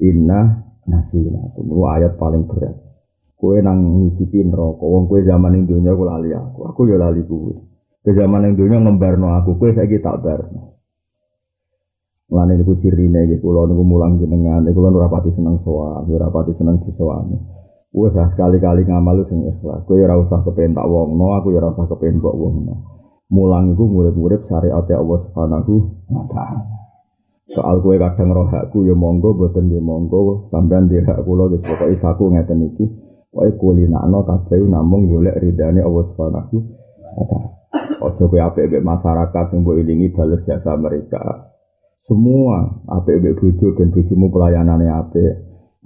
Inna 0.00 0.64
Nasina 0.88 1.52
itu 1.52 1.62
ayat 1.84 2.16
paling 2.16 2.48
berat. 2.48 2.74
Kue 3.38 3.60
nang 3.60 3.82
ngicipi 3.82 4.46
neraka. 4.46 4.82
Wong 4.82 5.10
zaman 5.10 5.52
ning 5.52 5.62
donya 5.68 5.92
lali 5.94 6.30
aku. 6.32 6.64
Aku 6.72 6.86
ya 6.90 6.96
lali 6.98 7.22
kue. 7.26 7.54
Ke 8.02 8.14
zaman 8.16 8.42
ning 8.42 8.52
donya 8.58 8.82
ngembarno 8.82 9.30
aku. 9.36 9.58
Kue 9.60 9.74
saiki 9.76 10.02
tak 10.02 10.22
barno. 10.24 10.71
Mulane 12.32 12.56
niku 12.56 12.80
sirine 12.80 13.28
iki 13.28 13.44
kula 13.44 13.68
niku 13.68 13.84
mulang 13.84 14.16
jenengan. 14.16 14.64
Kula 14.72 14.88
ora 14.88 15.12
pati 15.12 15.36
seneng 15.36 15.60
sowan, 15.60 16.08
ora 16.08 16.32
pati 16.32 16.56
seneng 16.56 16.80
disowani. 16.80 17.36
Wes 17.92 18.16
sekali-kali 18.16 18.88
ngamal 18.88 19.28
sing 19.28 19.44
ikhlas. 19.52 19.84
Kowe 19.84 20.00
ora 20.00 20.16
usah 20.16 20.40
kepen 20.40 20.72
tak 20.72 20.88
wongno, 20.88 21.36
aku 21.36 21.52
ya 21.52 21.60
ora 21.60 21.76
usah 21.76 21.84
kepen 21.92 22.24
kok 22.24 22.32
wongno. 22.32 22.88
Mulang 23.28 23.76
iku 23.76 23.84
murid-murid 23.84 24.48
syariat 24.48 24.80
Allah 24.96 25.18
Subhanahu 25.28 25.74
wa 26.08 26.24
taala. 26.32 26.64
Soal 27.52 27.84
kue 27.84 28.00
kadang 28.00 28.32
roh 28.32 28.48
hakku 28.48 28.88
ya 28.88 28.96
monggo, 28.96 29.36
boten 29.36 29.68
ya 29.68 29.84
monggo, 29.84 30.48
sampean 30.48 30.88
di 30.88 31.04
hak 31.04 31.20
kula 31.28 31.52
wis 31.52 31.60
pokoke 31.60 32.00
isaku 32.00 32.32
ngeten 32.32 32.64
iki. 32.64 32.88
Wae 33.36 33.52
kulinakno 33.60 34.24
kabeh 34.24 34.64
namung 34.72 35.04
golek 35.04 35.36
ridane 35.36 35.84
Allah 35.84 36.04
Subhanahu 36.08 36.56
wa 37.12 37.24
taala. 37.28 37.48
Ojo 38.00 38.24
kowe 38.24 38.40
apik 38.40 38.72
mbek 38.72 38.84
masyarakat 38.88 39.44
sing 39.52 39.68
mbok 39.68 39.76
ilingi 39.84 40.16
bales 40.16 40.40
jasa 40.48 40.80
mereka. 40.80 41.51
Semua 42.10 42.82
apik 42.90 43.22
mbek 43.22 43.36
bojo 43.38 43.66
ben 43.78 43.94
bojomu 43.94 44.26
pelayanane 44.34 44.90
apik. 44.90 45.32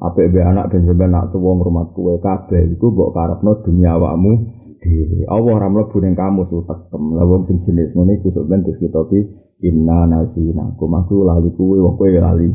Apik 0.01 0.33
mbek 0.33 0.49
anak 0.49 0.73
ben 0.73 0.89
sampeyan 0.89 1.13
nak 1.13 1.29
tuwa 1.33 1.53
ngrumat 1.57 1.93
kowe 1.93 2.17
kabeh 2.21 2.73
iku 2.73 2.89
mbok 2.89 3.13
karepno 3.13 3.61
dunia 3.61 4.01
awakmu 4.01 4.33
dhewe. 4.81 5.29
Allah 5.29 5.53
ora 5.61 5.69
mlebu 5.69 5.97
kamu 6.01 6.43
sutekem. 6.49 7.03
Lah 7.13 7.25
wong 7.29 7.45
sing 7.45 7.57
jenis 7.69 7.93
ngene 7.93 8.17
iku 8.17 8.33
sok 8.33 8.49
ben 8.49 8.65
dikitopi 8.65 9.19
inna 9.61 10.09
nasina. 10.09 10.73
Kumaku 10.81 11.21
lali 11.21 11.53
kowe 11.53 11.77
wong 11.85 12.01
kowe 12.01 12.09
lali 12.09 12.49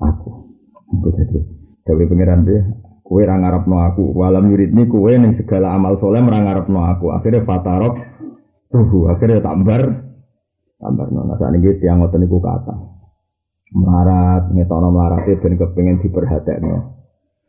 aku. 0.00 0.30
Iku 0.96 1.08
jadi 1.12 1.38
Dewi 1.86 2.10
pangeran 2.10 2.42
dia 2.42 2.66
Kue 3.06 3.22
ra 3.22 3.38
ngarepno 3.38 3.78
aku, 3.86 4.18
walam 4.18 4.50
yuridni 4.50 4.90
kue 4.90 5.14
ning 5.14 5.38
segala 5.38 5.78
amal 5.78 5.94
soleh 6.02 6.18
ora 6.18 6.42
ngarepno 6.42 6.80
aku. 6.90 7.14
Akhirnya 7.14 7.46
fatarok 7.46 7.94
tuh, 8.66 9.06
akhirnya 9.06 9.46
tambar 9.46 10.05
tambar 10.86 11.10
nona. 11.10 11.34
Saat 11.34 11.58
ini 11.58 11.74
tiang 11.82 11.98
ngoten 11.98 12.22
niku 12.22 12.38
kata 12.38 12.74
melarat, 13.74 14.54
ngetono 14.54 14.94
melarat 14.94 15.26
ben 15.26 15.58
kepengin 15.58 15.98
diperhatekno. 15.98 16.94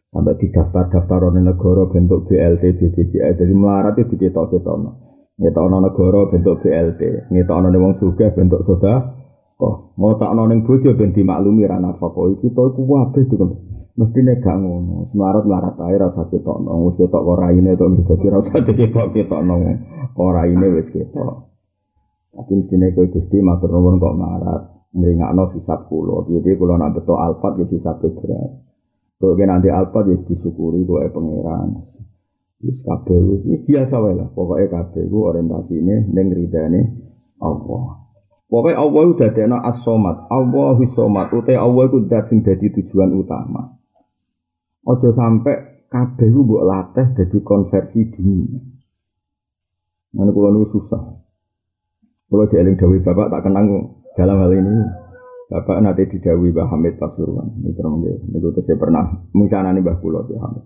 Sampai 0.10 0.40
di 0.40 0.50
daftar-daftar 0.50 1.30
negara 1.36 1.84
bentuk 1.94 2.26
BLT, 2.26 2.64
BPJS. 2.80 3.38
Jadi 3.38 3.54
melarat 3.54 4.02
itu 4.02 4.18
diketok-ketokno. 4.18 4.92
Ngetokno 5.38 5.78
negara 5.84 6.22
bentuk 6.34 6.66
BLT, 6.66 7.30
ngetokno 7.30 7.68
ning 7.70 7.82
wong 7.84 7.94
sugih 8.02 8.34
bentuk 8.34 8.66
soda. 8.66 9.14
Oh, 9.62 9.94
mau 9.98 10.18
tak 10.18 10.34
ning 10.34 10.66
bojo 10.66 10.98
ben 10.98 11.14
dimaklumi 11.14 11.70
ra 11.70 11.78
nafkah. 11.78 12.10
Iki 12.14 12.50
to 12.50 12.62
iku 12.74 12.82
kabeh 12.82 13.24
dikon 13.30 13.50
mestine 13.98 14.38
gak 14.38 14.58
ngono 14.62 15.10
melarat 15.18 15.78
ae 15.82 15.98
rasa 15.98 16.30
ketok 16.30 16.62
kok 17.10 17.38
raine 17.42 17.74
to 17.74 17.86
dadi 18.06 18.30
ra 18.30 18.38
usah 18.46 18.62
ketok 18.62 19.10
ketokno 19.10 19.58
kok 20.14 20.30
raine 20.38 20.68
wis 20.70 20.86
ketok 20.94 21.47
tapi 22.34 22.54
mestine 22.54 22.94
kowe 22.94 23.08
Gusti 23.10 23.42
matur 23.42 23.72
nuwun 23.72 23.98
kok 23.98 24.18
marat. 24.18 24.62
Ngringakno 24.94 25.58
hisab 25.58 25.90
kula. 25.90 26.26
Piye 26.28 26.54
kula 26.54 26.78
nak 26.78 26.98
beto 26.98 27.18
alfat 27.18 27.58
ya 27.62 27.66
hisab 27.66 27.98
berat. 28.04 28.52
Kok 29.18 29.38
nanti 29.42 29.70
alfat 29.74 30.04
ya 30.06 30.16
disyukuri 30.22 30.86
kowe 30.86 31.02
pangeran. 31.10 31.82
Wis 32.62 32.78
kabeh 32.86 33.20
wis. 33.22 33.42
Biasa 33.66 33.96
wae 34.02 34.14
lah. 34.18 34.30
Pokoke 34.34 34.70
kabeh 34.70 35.02
iku 35.06 35.34
orientasine 35.34 36.10
ning 36.14 36.28
ridane 36.34 36.82
Allah. 37.42 38.06
Pokoknya 38.48 38.80
Allah 38.80 39.02
itu 39.04 39.14
dadekno 39.20 39.58
as-somat, 39.60 40.32
Allah 40.32 40.80
somat, 40.96 41.36
utai 41.36 41.60
Allah 41.60 41.84
itu 41.92 42.08
dat 42.08 42.32
sing 42.32 42.48
dadi 42.48 42.72
tujuan 42.80 43.12
utama. 43.12 43.76
Ojo 44.88 45.12
sampai 45.12 45.84
kabeh 45.92 46.32
ku 46.32 46.48
mbok 46.48 46.64
latih 46.64 47.12
dadi 47.12 47.38
konversi 47.44 48.08
dunia. 48.08 48.64
Mana 50.16 50.32
kula 50.32 50.56
nu 50.56 50.64
susah. 50.72 51.27
Kalau 52.28 52.46
dieling 52.52 52.76
Dawi 52.76 53.00
Bapak 53.00 53.32
tak 53.32 53.48
kenang 53.48 53.68
dalam 54.20 54.38
hal 54.44 54.52
ini. 54.52 54.76
Bapak 55.48 55.80
nanti 55.80 56.04
didawi 56.12 56.52
Mbah 56.52 56.68
Hamid 56.76 57.00
Pasuruan. 57.00 57.48
Ya. 57.64 57.72
Ini 57.72 58.36
gue 58.36 58.52
saya 58.68 58.76
pernah 58.76 59.08
misalnya 59.32 59.80
nih 59.80 59.84
Mbah 59.84 59.98
Kulo 60.04 60.28
ya 60.28 60.44
Hamid. 60.44 60.66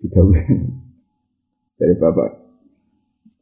Didawi 0.00 0.40
dari 1.80 1.94
Bapak. 2.00 2.28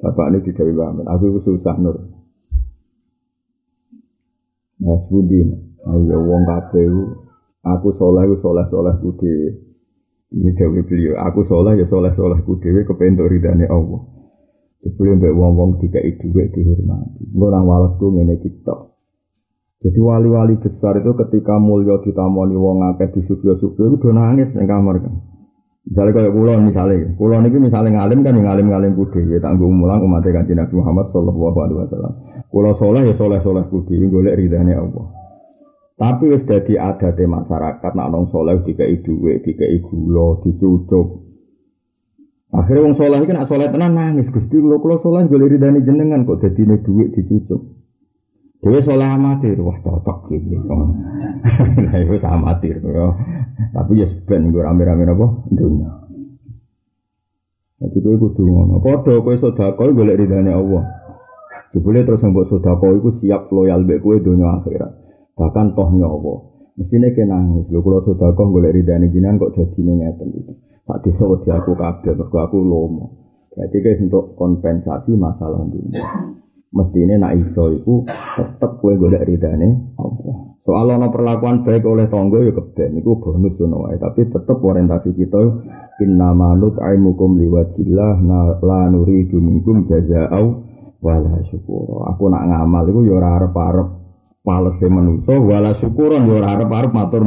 Bapak 0.02 0.26
ini 0.35 0.38
didawi 0.43 0.75
Mbah 0.75 0.87
Hamid. 0.90 1.07
Aku 1.07 1.38
susah 1.47 1.76
nur. 1.78 1.97
Mas 4.78 5.02
Budi, 5.11 5.43
ayo 5.90 6.19
wong 6.23 6.47
kabeh 6.47 6.87
Aku 7.67 7.90
soleh, 7.99 8.23
aku 8.25 8.38
soleh, 8.38 8.64
soleh 8.71 8.95
kude. 9.02 9.35
Ini 10.31 10.50
dewi 10.55 10.81
beliau. 10.87 11.19
Aku 11.26 11.43
soleh, 11.45 11.75
ya 11.76 11.87
soleh, 11.90 12.14
soleh 12.14 12.38
kude. 12.47 12.87
Kepentuk 12.87 13.28
ridhani 13.28 13.67
Allah. 13.67 14.18
Sebelum 14.78 15.18
mbak 15.18 15.35
wong-wong 15.35 15.70
tiga 15.82 15.99
itu 16.06 16.30
dihormati. 16.30 17.26
Orang 17.35 17.66
walas 17.66 17.99
ku 17.99 18.14
ngene 18.14 18.38
kita. 18.38 18.94
Jadi 19.78 19.99
wali-wali 20.02 20.58
besar 20.58 20.99
itu 20.99 21.14
ketika 21.14 21.54
mulia 21.58 22.02
ditamoni 22.02 22.58
wong 22.58 22.82
akeh 22.94 23.14
di 23.14 23.20
subyo-subyo 23.30 23.94
itu 23.94 23.97
udah 23.99 24.14
nangis 24.14 24.50
yang 24.58 24.66
kamar 24.66 24.99
kan. 24.99 25.14
Misalnya 25.88 26.12
kayak 26.20 26.35
kulon 26.35 26.61
misalnya, 26.68 27.08
kulon 27.16 27.47
ini 27.49 27.58
misalnya 27.64 27.90
ngalim 27.97 28.20
kan 28.20 28.37
ngalim-ngalim 28.37 28.92
kude, 28.92 29.25
ya 29.25 29.40
tanggung 29.40 29.73
mulang 29.73 30.04
umat 30.04 30.20
kanji 30.20 30.52
Nabi 30.52 30.75
Muhammad 30.76 31.08
Sallallahu 31.16 31.58
Alaihi 31.64 31.78
Wasallam. 31.80 32.12
Kulo 32.52 32.70
soleh 32.76 33.02
ya 33.08 33.14
soleh 33.16 33.40
soleh 33.40 33.64
kude, 33.73 33.97
golek 33.97 34.37
ridhani 34.37 34.76
Allah. 34.76 35.06
Tapi 35.99 36.25
wis 36.28 36.44
dadi 36.44 36.76
adate 36.76 37.25
masyarakat 37.25 37.92
nak 37.97 38.08
nong 38.12 38.28
soleh 38.30 38.61
dikai 38.62 39.00
dhuwit, 39.00 39.42
dikai 39.42 39.80
gula, 39.80 40.42
dicucuk. 40.44 41.27
Akhirnya 42.49 42.85
wong 42.88 42.95
soleh 42.97 43.21
iki 43.21 43.33
nak 43.37 43.49
soleh 43.49 43.69
tenan 43.69 43.93
nangis, 43.93 44.33
Gusti 44.33 44.57
kula 44.57 44.81
kula 44.81 44.97
soleh 45.05 45.28
golek 45.28 45.52
ridane 45.52 45.85
jenengan 45.85 46.25
kok 46.25 46.40
dadine 46.40 46.81
dhuwit 46.81 47.12
dicucuk. 47.12 47.61
Dhewe 48.64 48.81
soleh 48.83 49.05
amatir, 49.05 49.61
wah 49.61 49.76
cocok 49.85 50.33
iki. 50.33 50.57
Lah 51.85 51.97
iku 52.00 52.17
amatir 52.25 52.81
yo. 52.81 53.14
Tapi 53.76 54.00
ya 54.00 54.09
ben 54.25 54.49
nggo 54.49 54.64
rame-rame 54.64 55.05
napa 55.05 55.26
dunya. 55.52 55.90
Jadi 57.78 57.99
kowe 58.00 58.17
kudu 58.17 58.43
ngono. 58.49 58.81
Padha 58.81 59.21
kowe 59.21 59.37
sedekah 59.37 59.93
golek 59.93 60.17
ridane 60.17 60.50
Allah. 60.50 60.85
Jebule 61.76 62.00
terus 62.09 62.25
mbok 62.25 62.49
sedekah 62.49 62.97
iku 62.97 63.21
siap 63.21 63.52
loyal 63.52 63.85
mbek 63.85 64.00
kowe 64.00 64.17
donya 64.17 64.57
akhirat 64.57 65.09
bahkan 65.38 65.71
toh 65.78 65.88
nyawa 65.95 66.48
mestinya 66.78 67.11
kena 67.11 67.35
nangis. 67.35 67.66
Lho 67.75 67.82
kalau 67.82 68.00
sudah 68.06 68.30
kok 68.32 68.49
boleh 68.49 68.70
ridani 68.70 69.11
jinan 69.11 69.37
kok 69.42 69.58
jadi 69.58 69.80
ngeten 69.82 70.30
gitu 70.30 70.52
tak 70.88 71.04
desa 71.04 71.25
wedi 71.28 71.50
aku 71.52 71.76
kabeh 71.76 72.16
mergo 72.16 72.38
aku 72.40 72.58
lomo. 72.64 73.06
Berarti 73.52 73.76
guys 73.85 74.00
untuk 74.00 74.32
kompensasi 74.38 75.12
masalah 75.18 75.61
dunia. 75.68 76.00
Mestinya 76.68 77.28
nak 77.28 77.37
iso 77.37 77.64
itu 77.76 77.94
tetep 78.08 78.80
gue 78.80 78.94
golek 78.97 79.26
ridane 79.28 79.92
Allah. 80.00 80.56
Soal 80.64 80.88
ana 80.92 81.08
perlakuan 81.12 81.64
baik 81.64 81.85
oleh 81.85 82.08
tonggo 82.08 82.40
ya 82.40 82.52
keben. 82.56 83.04
Itu 83.04 83.20
bonus 83.20 83.56
ngono 83.61 83.88
wae 83.88 84.00
tapi 84.00 84.32
tetep 84.32 84.56
orientasi 84.56 85.12
kita 85.12 85.42
inna 86.00 86.32
manut 86.32 86.78
aimukum 86.80 87.37
liwajillah 87.37 88.16
la 88.64 88.80
nuridu 88.88 89.37
minkum 89.42 89.85
jazaa'u 89.90 90.47
wala 90.99 91.42
syukur 91.50 92.06
aku 92.11 92.26
nak 92.26 92.42
ngamal 92.50 92.87
itu 92.90 93.06
ya 93.06 93.23
ora 93.23 93.38
arep-arep 93.38 93.88
palese 94.49 94.88
manusa 94.88 95.37
wala 95.37 95.76
syukuran 95.76 96.25
yo 96.25 96.40
ora 96.40 96.57
arep-arep 96.57 96.97
matur 96.97 97.21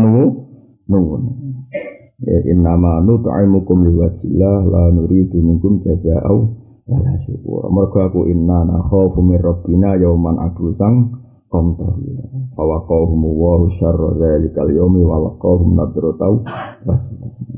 nuwun. 0.89 1.21
Ya 2.25 2.37
innama 2.49 3.01
nut'imukum 3.05 3.85
liwajillah 3.85 4.57
la 4.65 4.83
nuridu 4.89 5.37
minkum 5.37 5.85
jazaa'u 5.85 6.37
wala 6.89 7.13
syukur. 7.29 7.69
Mergo 7.69 7.97
aku 8.01 8.21
inna 8.25 8.65
nakhafu 8.65 9.21
min 9.21 9.37
rabbina 9.37 10.01
yauman 10.01 10.41
abusang 10.41 11.21
qamtarira. 11.53 12.25
Fa 12.57 12.63
waqahum 12.65 13.21
wa 13.21 13.69
syarra 13.77 14.17
dzalikal 14.17 14.73
yaumi 14.73 15.05
wa 15.05 15.29
laqahum 15.29 15.77
nadratau. 15.77 16.41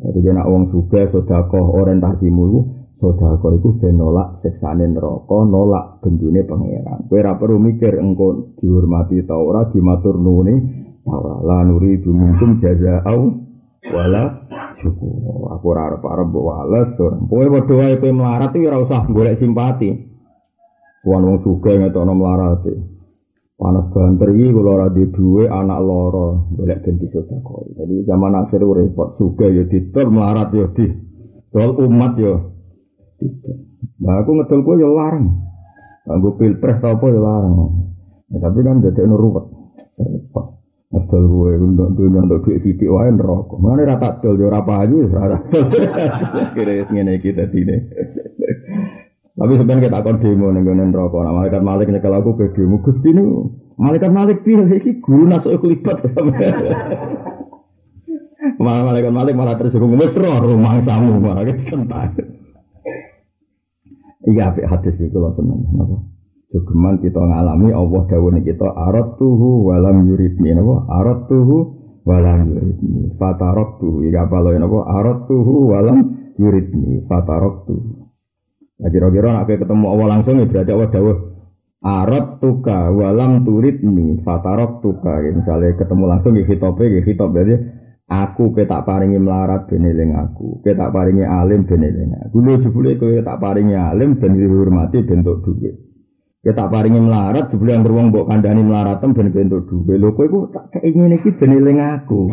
Jadi 0.04 0.20
kena 0.20 0.44
wong 0.44 0.76
sugih 0.76 1.08
sedekah 1.16 1.64
orientasimu 1.64 2.83
Sodako 3.04 3.60
itu 3.60 3.76
ben 3.84 4.00
nolak 4.00 4.40
seksane 4.40 4.88
neraka, 4.88 5.44
nolak 5.44 6.00
bendune 6.00 6.48
pangeran. 6.48 7.04
Kowe 7.12 7.20
ora 7.20 7.36
perlu 7.36 7.60
mikir 7.60 8.00
engko 8.00 8.56
dihormati 8.56 9.28
ta 9.28 9.36
ora 9.36 9.68
dimatur 9.68 10.16
nuwuni 10.16 10.56
ta 11.04 11.12
ora. 11.12 11.36
La 11.44 11.68
nuri 11.68 12.00
dumungkum 12.00 12.64
jazaa'u 12.64 13.24
wala 13.92 14.48
syukur. 14.80 15.52
Aku 15.52 15.66
ora 15.76 15.92
arep-arep 15.92 16.32
mbok 16.32 16.46
wales. 16.48 16.96
Kowe 16.96 17.46
padha 17.52 17.74
wae 17.76 18.00
kowe 18.00 18.12
melarat 18.16 18.56
iki 18.56 18.72
ora 18.72 18.80
usah 18.88 19.04
golek 19.12 19.36
simpati. 19.36 19.90
Wong 21.04 21.22
wong 21.28 21.38
sugih 21.44 21.84
ngetokno 21.84 22.16
melarat. 22.16 22.64
Panas 23.60 23.92
banter 23.92 24.32
iki 24.32 24.48
kula 24.56 24.70
ora 24.80 24.88
di 24.96 25.04
duwe 25.12 25.52
anak 25.52 25.80
loro 25.84 26.48
golek 26.56 26.88
ben 26.88 27.04
disodakoi. 27.04 27.76
Jadi 27.76 28.08
zaman 28.08 28.32
akhir 28.32 28.64
repot 28.64 29.20
sugih 29.20 29.52
ya 29.52 29.64
ditur 29.68 30.08
melarat 30.08 30.56
ya 30.56 30.72
di 30.72 30.88
Dol 31.54 31.78
umat 31.86 32.18
ya 32.18 32.53
Nah 34.04 34.14
aku 34.24 34.30
ngedol 34.38 34.62
kue 34.64 34.76
ya 34.82 34.90
larang. 34.90 35.28
Aku 36.04 36.36
pilpres 36.36 36.84
tau 36.84 37.00
apa 37.00 37.06
ya 37.08 37.22
larang. 37.22 37.56
Ya, 38.34 38.38
tapi 38.44 38.60
kan 38.66 38.84
jadi 38.84 39.08
ruwet. 39.08 39.46
Repot. 40.00 40.54
dol 40.94 41.26
gue 41.26 41.58
untuk 41.58 41.90
dunia 41.98 42.22
untuk 42.22 42.46
duit 42.46 42.62
sidik 42.62 42.86
wae 42.86 43.10
neraka. 43.10 43.58
Mulane 43.58 43.86
ra 43.86 43.98
tak 43.98 44.22
dol 44.22 44.38
yo 44.38 44.46
ora 44.50 44.62
payu 44.62 44.96
wis 45.06 45.14
ra 45.14 45.26
dol. 45.26 45.42
Kira 46.54 46.86
ngene 46.90 47.18
iki 47.18 47.34
dadi 47.34 47.66
Tapi 49.34 49.54
sebenarnya 49.58 49.90
kita 49.90 49.98
akan 49.98 50.16
demo 50.22 50.54
nih 50.54 50.62
gue 50.62 50.76
neraka. 50.78 51.18
Nah, 51.26 51.34
malaikat 51.34 51.62
malik 51.66 51.90
nyekel 51.90 52.14
aku 52.14 52.38
ke 52.38 52.54
demo. 52.54 52.78
Gusti 52.86 53.10
ini 53.10 53.26
malaikat 53.78 54.12
malik 54.14 54.46
pilih 54.46 54.70
iki 54.70 55.02
guru 55.02 55.26
nasuk 55.26 55.58
kelipat. 55.58 56.06
malah 58.64 58.84
malaikat 58.86 59.10
malik 59.10 59.34
malah 59.34 59.58
tersinggung 59.58 59.98
wis 59.98 60.14
roh 60.14 60.46
rumah 60.46 60.78
samu 60.86 61.18
malah 61.18 61.50
sentak. 61.58 62.14
Iya 64.24 64.56
apik 64.56 64.66
hadis 64.68 64.96
iki 64.96 65.12
kula 65.12 65.36
seneng. 65.36 65.68
Napa? 65.76 66.00
Jogeman 66.54 67.02
kita 67.04 67.20
ngalami 67.20 67.76
Allah 67.76 68.02
dawuhne 68.08 68.40
kita 68.46 68.68
arat 68.72 69.20
tuhu 69.20 69.68
walam 69.68 70.08
yuridni 70.08 70.56
napa? 70.56 70.88
Arat 70.88 71.28
tuhu 71.28 71.58
walam 72.08 72.48
yuridni. 72.56 73.12
Fatarok 73.20 73.84
tuhu. 73.84 74.08
Iya 74.08 74.24
apa 74.24 74.38
lo 74.40 74.50
napa? 74.56 74.80
Arat 74.88 75.28
tuhu 75.28 75.54
walam 75.76 76.00
yuridni. 76.40 77.04
Tuhu. 77.04 77.76
Nah 78.80 78.90
kira-kira 78.90 79.28
nak 79.36 79.48
ketemu 79.48 79.86
Allah 79.92 80.08
langsung 80.18 80.40
ya 80.40 80.46
berarti 80.48 80.72
Allah 80.72 80.90
dawuh 80.92 81.18
Arat 81.84 82.40
tuka 82.40 82.96
walam 82.96 83.44
turidni 83.44 84.24
fatarok 84.24 84.80
tuka. 84.80 85.20
Ya, 85.20 85.36
misalnya 85.36 85.76
ketemu 85.76 86.04
langsung 86.08 86.32
ya 86.40 86.48
hitope 86.48 86.88
ya 86.88 87.04
hitop 87.04 87.36
berarti 87.36 87.83
aku 88.08 88.56
ketak 88.56 88.84
paringi 88.84 89.20
melarat 89.20 89.68
beneling 89.68 90.16
aku, 90.16 90.64
ketak 90.64 90.92
paringi 90.92 91.24
alim 91.24 91.64
beneling 91.64 92.12
aku. 92.20 92.36
Lu 92.44 92.60
jebule 92.60 93.00
kowe 93.00 93.16
tak 93.24 93.40
paringi 93.40 93.76
alim 93.76 94.20
ben 94.20 94.36
dihormati 94.36 95.04
bentuk 95.04 95.44
duit. 95.44 95.76
Ketak 96.44 96.68
paringi 96.68 97.00
melarat 97.00 97.52
jebule 97.52 97.72
yang 97.72 97.84
beruang 97.88 98.12
mbok 98.12 98.28
kandhani 98.28 98.62
melarat 98.64 99.00
ben 99.00 99.14
bentuk 99.14 99.68
duit. 99.70 99.98
Lho 99.98 100.12
kowe 100.12 100.26
iku 100.28 100.40
tak 100.52 100.74
keinginan 100.76 101.20
iki 101.20 101.32
beneling 101.36 101.80
aku. 101.80 102.32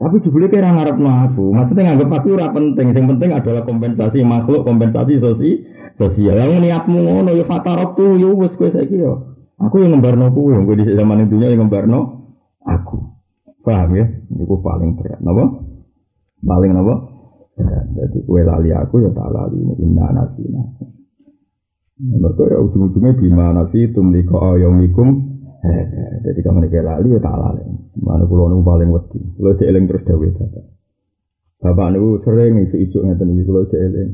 Tapi 0.00 0.16
jebule 0.24 0.48
kira 0.48 0.72
ngarepno 0.72 1.10
aku. 1.28 1.52
Maksudnya 1.52 1.92
nganggep 1.92 2.08
aku 2.08 2.26
ora 2.32 2.48
penting. 2.56 2.96
Yang 2.96 3.06
penting 3.16 3.30
adalah 3.36 3.62
kompensasi 3.68 4.24
makhluk, 4.24 4.64
kompensasi 4.64 5.20
sosial 5.20 5.60
sosial. 6.00 6.40
Yang 6.40 6.64
niatmu 6.64 6.98
ngono 7.04 7.36
ya 7.36 7.44
fatarok 7.44 8.00
tuh 8.00 8.16
yo 8.16 8.32
wis 8.40 8.56
kowe 8.56 8.72
saiki 8.72 8.96
yo. 8.96 9.36
Aku 9.60 9.76
yang 9.84 9.92
ngembarno 9.92 10.32
kuwi, 10.32 10.56
kowe 10.64 10.72
di 10.72 10.88
zaman 10.88 11.28
dunia 11.28 11.52
yang 11.52 11.68
ngembarno 11.68 12.32
aku. 12.64 13.19
Paham 13.70 13.90
ya? 13.94 14.06
Iku 14.34 14.54
paling 14.58 14.98
berat. 14.98 15.22
Napa? 15.22 15.46
Paling 16.42 16.70
napa? 16.74 16.94
Berat. 17.54 17.86
Jadi 17.94 18.18
kowe 18.26 18.42
lali 18.42 18.74
aku 18.74 19.06
ya 19.06 19.10
tak 19.14 19.30
lali 19.30 19.62
ini 19.62 19.74
inna 19.86 20.10
nasina. 20.10 20.62
Mereka 22.00 22.50
ya 22.50 22.58
ujung-ujungnya 22.58 23.14
bima 23.14 23.54
nasi 23.54 23.92
tumliko 23.94 24.40
ayomikum 24.40 25.30
jadi 26.24 26.40
kamu 26.40 26.64
nih 26.64 26.80
lali 26.80 27.08
ya 27.12 27.20
tak 27.20 27.36
lali. 27.36 27.62
Mana 28.00 28.24
pulau 28.24 28.48
nu 28.48 28.64
paling 28.64 28.88
wedi. 28.88 29.20
Pulau 29.36 29.54
eling 29.54 29.84
terus 29.86 30.02
dawe 30.08 30.28
bapak. 30.34 30.64
Bapak 31.60 31.86
nu 31.92 32.16
sering 32.24 32.64
isu-isu 32.64 33.04
ngeten 33.04 33.36
iki 33.36 33.44
pulau 33.44 33.68
eling. 33.68 34.10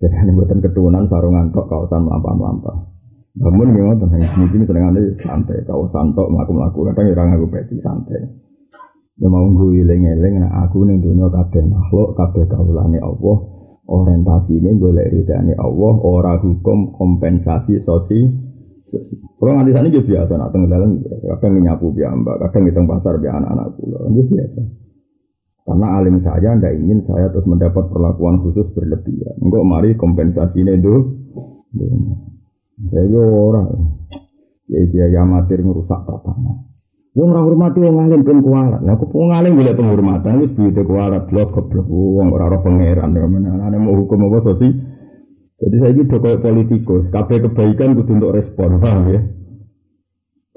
Jadi 0.00 0.16
ini 0.24 0.32
buatan 0.34 0.58
keturunan 0.58 1.06
sarungan 1.06 1.54
tok 1.54 1.70
kawasan 1.70 2.08
melampah-melampah. 2.08 2.76
Bangun 3.34 3.98
tentang 3.98 4.24
mungkin 4.40 4.66
seneng 4.66 5.14
santai 5.22 5.62
kawasan 5.68 6.16
tok 6.16 6.32
melaku-melaku 6.32 6.90
kadang 6.90 7.06
ya 7.12 7.36
aku 7.38 7.46
peti 7.52 7.76
santai. 7.84 8.43
Ya 9.14 9.30
mau 9.30 9.46
gue 9.46 9.86
eling-eling 9.86 10.42
nah 10.42 10.66
aku 10.66 10.82
ning 10.90 10.98
dunia 10.98 11.30
kabeh 11.30 11.62
makhluk 11.70 12.18
kabeh 12.18 12.50
kawulane 12.50 12.98
Allah 12.98 13.36
orientasi 13.86 14.58
ini 14.58 14.74
golek 14.74 15.06
ridane 15.14 15.54
Allah 15.54 15.94
ora 16.02 16.34
hukum 16.42 16.90
kompensasi 16.98 17.78
sosi 17.86 18.44
kalau 19.34 19.60
nganti 19.60 19.74
sana 19.74 19.90
juga 19.90 20.06
biasa, 20.06 20.32
nak 20.38 20.50
tengah 20.54 20.70
dalam 20.70 20.90
biasa. 21.02 21.24
Kadang 21.42 21.60
nyapu 21.60 21.90
mbak, 21.90 22.36
kadang 22.46 22.62
hitung 22.70 22.86
pasar 22.86 23.18
biasa 23.18 23.36
anak-anak 23.42 23.68
pulau, 23.76 24.02
ini 24.08 24.22
biasa. 24.22 24.60
Karena 25.64 25.86
alim 25.96 26.16
saya 26.20 26.50
tidak 26.60 26.74
ingin 26.76 27.00
saya 27.08 27.26
terus 27.32 27.48
mendapat 27.48 27.88
perlakuan 27.88 28.36
khusus 28.44 28.68
berlebihan. 28.76 29.36
Enggak 29.40 29.64
mari 29.64 29.90
kompensasi 29.96 30.60
ini 30.60 30.76
itu. 30.76 30.94
Saya 32.92 33.20
orang. 33.24 33.68
Ya 34.68 34.80
dia 34.88 35.20
amatir 35.24 35.64
ngerusak 35.64 36.04
tatanan. 36.04 36.68
Wong 37.14 37.30
ora 37.30 37.46
hormati 37.46 37.78
wong 37.78 38.10
alim 38.10 38.26
ben 38.26 38.42
kualat. 38.42 38.82
Lah 38.82 38.98
kok 38.98 39.14
wong 39.14 39.30
alim 39.30 39.54
golek 39.54 39.78
penghormatan 39.78 40.42
wis 40.42 40.50
duwite 40.58 40.82
kualat 40.82 41.30
blok 41.30 41.54
goblok 41.54 41.86
wong 41.86 42.34
ora 42.34 42.50
ora 42.50 42.58
pangeran 42.58 43.14
ya 43.14 43.22
menane 43.30 43.78
mau 43.78 43.94
hukum 43.94 44.26
apa 44.26 44.42
sosi. 44.42 44.68
Jadi 45.54 45.76
saya 45.78 45.94
ini 45.94 46.10
koyo 46.10 46.42
politikus, 46.42 47.06
kabeh 47.14 47.38
kebaikan 47.46 47.94
kudu 47.94 48.18
untuk 48.18 48.34
respon, 48.34 48.82
paham 48.82 49.06
ya? 49.14 49.22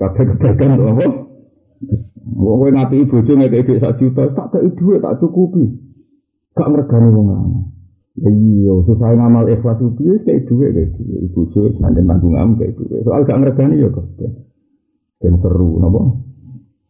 Kabeh 0.02 0.24
kebaikan 0.34 0.74
untuk 0.74 0.90
apa? 0.98 1.06
Wong 2.34 2.58
kowe 2.66 2.70
ngati 2.74 3.06
bojo 3.06 3.32
ngekek 3.38 3.62
dhuwit 3.70 3.82
sak 3.86 4.02
juta, 4.02 4.34
tak 4.34 4.58
kei 4.58 4.74
dhuwit 4.74 5.00
tak 5.06 5.22
cukupi. 5.22 5.64
Gak 6.58 6.68
ngregani 6.74 7.08
wong 7.14 7.28
lanang. 7.30 7.66
Ya 8.18 8.34
iya, 8.34 8.74
susah 8.82 9.14
ngamal 9.14 9.46
ikhlas 9.46 9.78
piye 9.78 10.26
kei 10.26 10.42
dhuwit 10.50 10.74
kei 10.74 10.90
dhuwit. 10.90 11.30
Bojo 11.38 11.70
santen 11.78 12.10
tanggung 12.10 12.34
am 12.34 12.58
kei 12.58 12.74
dhuwit. 12.74 13.06
Soal 13.06 13.24
gak 13.30 13.38
ngregani 13.38 13.78
ya 13.78 13.94
kok. 13.94 14.06
Ben 15.22 15.38
seru 15.40 15.78
napa? 15.78 16.27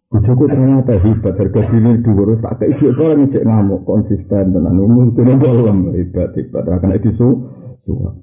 Bojoku 0.08 0.48
ternyata 0.48 1.04
hebat, 1.04 1.36
harga 1.36 1.62
diri 1.68 2.00
dhuwur 2.00 2.40
tak 2.40 2.64
kei 2.64 2.72
dhuwit 2.80 2.96
ora 2.96 3.14
ngecek 3.20 3.44
ngamuk 3.44 3.84
konsisten 3.84 4.56
tenan. 4.56 4.80
Umur 4.80 5.12
kene 5.12 5.36
bolong 5.36 5.92
hebat 5.92 6.32
hebat. 6.32 6.64
Ra 6.64 6.80
kena 6.80 6.96
disu 6.96 7.28
suap. 7.84 8.16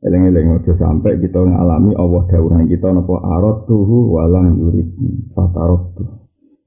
Eleng-eleng 0.00 0.56
aja 0.56 0.72
sampai 0.76 1.20
kita 1.20 1.36
ngalami 1.36 1.92
Allah 2.00 2.22
dawuhan 2.32 2.64
kita 2.68 2.96
napa 2.96 3.12
arad 3.12 3.68
tuhu 3.68 4.16
walam 4.16 4.56
yurid 4.56 4.88
fatarot 5.36 6.00
tuh. 6.00 6.08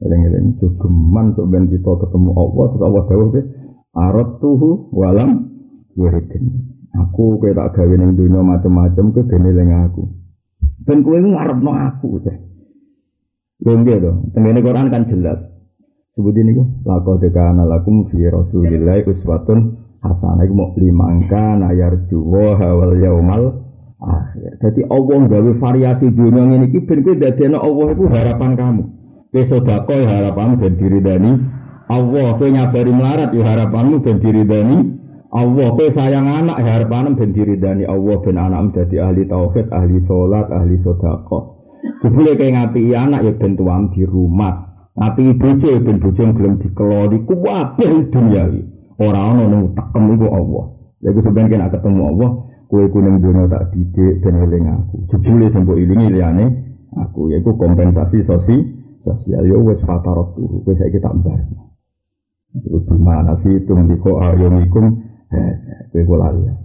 Eleng-eleng 0.06 0.62
geman 0.62 1.34
sok 1.34 1.50
ben 1.50 1.66
kita 1.66 1.90
ketemu 1.90 2.30
Allah 2.38 2.66
terus 2.70 2.84
Allah 2.86 3.04
dawuh 3.10 3.30
ke 3.34 3.42
arad 3.98 4.30
tuhu 4.38 4.94
walam 4.94 5.30
yurid. 5.98 6.30
Aku 7.02 7.42
kowe 7.42 7.50
tak 7.54 7.78
gawe 7.78 7.94
ning 7.98 8.14
dunya 8.14 8.46
macam-macam 8.46 9.06
ke 9.10 9.22
eling 9.26 9.74
aku. 9.90 10.06
Ben 10.86 11.02
kowe 11.02 11.18
ngarepno 11.18 11.72
aku 11.74 12.22
teh. 12.26 12.49
Lho 13.60 13.72
nggih 13.76 13.98
to, 14.00 14.12
tengene 14.32 14.64
Quran 14.64 14.88
kan 14.88 15.04
jelas. 15.12 15.40
Sebut 16.16 16.36
ini 16.36 16.56
kok 16.56 16.68
laqad 16.88 17.24
kana 17.36 17.68
lakum 17.68 18.08
fi 18.08 18.24
rasulillahi 18.24 19.04
uswatun 19.08 19.60
hasanah 20.00 20.48
iku 20.48 20.54
mau 20.56 20.72
limangka 20.80 21.60
nayar 21.60 22.08
juwa 22.08 22.56
wal 22.56 22.96
yaumal 22.96 23.68
akhir. 24.00 24.64
Jadi 24.64 24.88
Allah 24.88 25.20
gawe 25.28 25.52
variasi 25.60 26.08
dunia 26.08 26.56
ini 26.56 26.72
ben 26.72 27.00
kowe 27.04 27.16
dadekno 27.20 27.60
Allah 27.60 27.88
iku 27.92 28.04
harapan 28.08 28.52
kamu. 28.56 28.84
Sedekah 29.30 29.86
ya 29.94 30.08
harapanmu 30.10 30.56
ben 30.58 30.74
diridani 30.80 31.32
Allah, 31.92 32.28
kowe 32.40 32.48
nyabari 32.50 32.92
melarat 32.96 33.30
ya 33.36 33.44
harapanmu 33.44 34.02
ben 34.02 34.18
diridani 34.24 34.78
Allah, 35.30 35.68
kowe 35.76 35.88
sayang 35.94 36.32
anak 36.32 36.64
ya 36.64 36.80
harapanmu 36.80 37.20
ben 37.20 37.36
diridani 37.36 37.84
Allah 37.86 38.16
ben 38.24 38.40
anakmu 38.40 38.72
dadi 38.74 38.98
ahli 38.98 39.28
tauhid, 39.28 39.68
ahli 39.70 40.00
salat, 40.08 40.48
ahli 40.50 40.80
sedekah. 40.80 41.59
Jebule 42.00 42.36
kowe 42.36 42.50
ngapi 42.52 42.82
anak 42.96 43.22
ya 43.28 43.32
ben 43.36 43.54
tuam 43.60 43.92
di 43.92 44.04
rumah. 44.08 44.88
Ngapi 44.96 45.36
bojo 45.40 45.68
ya 45.68 45.80
ben 45.80 45.98
bojo 46.00 46.22
gelem 46.36 46.56
dikelori 46.60 47.18
kuwabeh 47.28 47.92
dunia 48.12 48.44
iki. 48.52 48.62
Orang 49.00 49.48
ono 49.48 49.58
tak 49.76 49.96
tekem 49.96 50.16
iku 50.16 50.28
Allah. 50.28 50.66
Ya 51.00 51.16
gue 51.16 51.24
sebenarnya 51.24 51.52
kena 51.56 51.68
ketemu 51.72 52.02
Allah, 52.04 52.30
kue 52.68 52.84
kuning 52.92 53.24
dunia 53.24 53.48
tak 53.48 53.72
didik 53.72 54.20
dan 54.20 54.44
eling 54.44 54.68
aku. 54.68 54.96
Jebule 55.08 55.48
sembuh 55.56 55.78
ilingi 55.80 56.08
liane 56.20 56.46
aku. 57.00 57.32
Ya 57.32 57.40
gue 57.40 57.56
kompensasi 57.56 58.28
sosi 58.28 58.58
sosial. 59.08 59.48
Yo 59.48 59.64
ya 59.64 59.72
wes 59.72 59.80
fatarot 59.88 60.36
tuh, 60.36 60.68
gue 60.68 60.76
saya 60.76 60.92
kita 60.92 61.08
embar. 61.08 61.40
Itu 62.60 62.84
gimana 62.92 63.40
sih 63.46 63.64
itu 63.64 63.72
ndiko 63.72 64.20
ayomikum? 64.20 65.00
Eh, 65.32 65.54
gue 65.96 66.04
gue 66.04 66.18
lari 66.20 66.44
ya. 66.44 66.56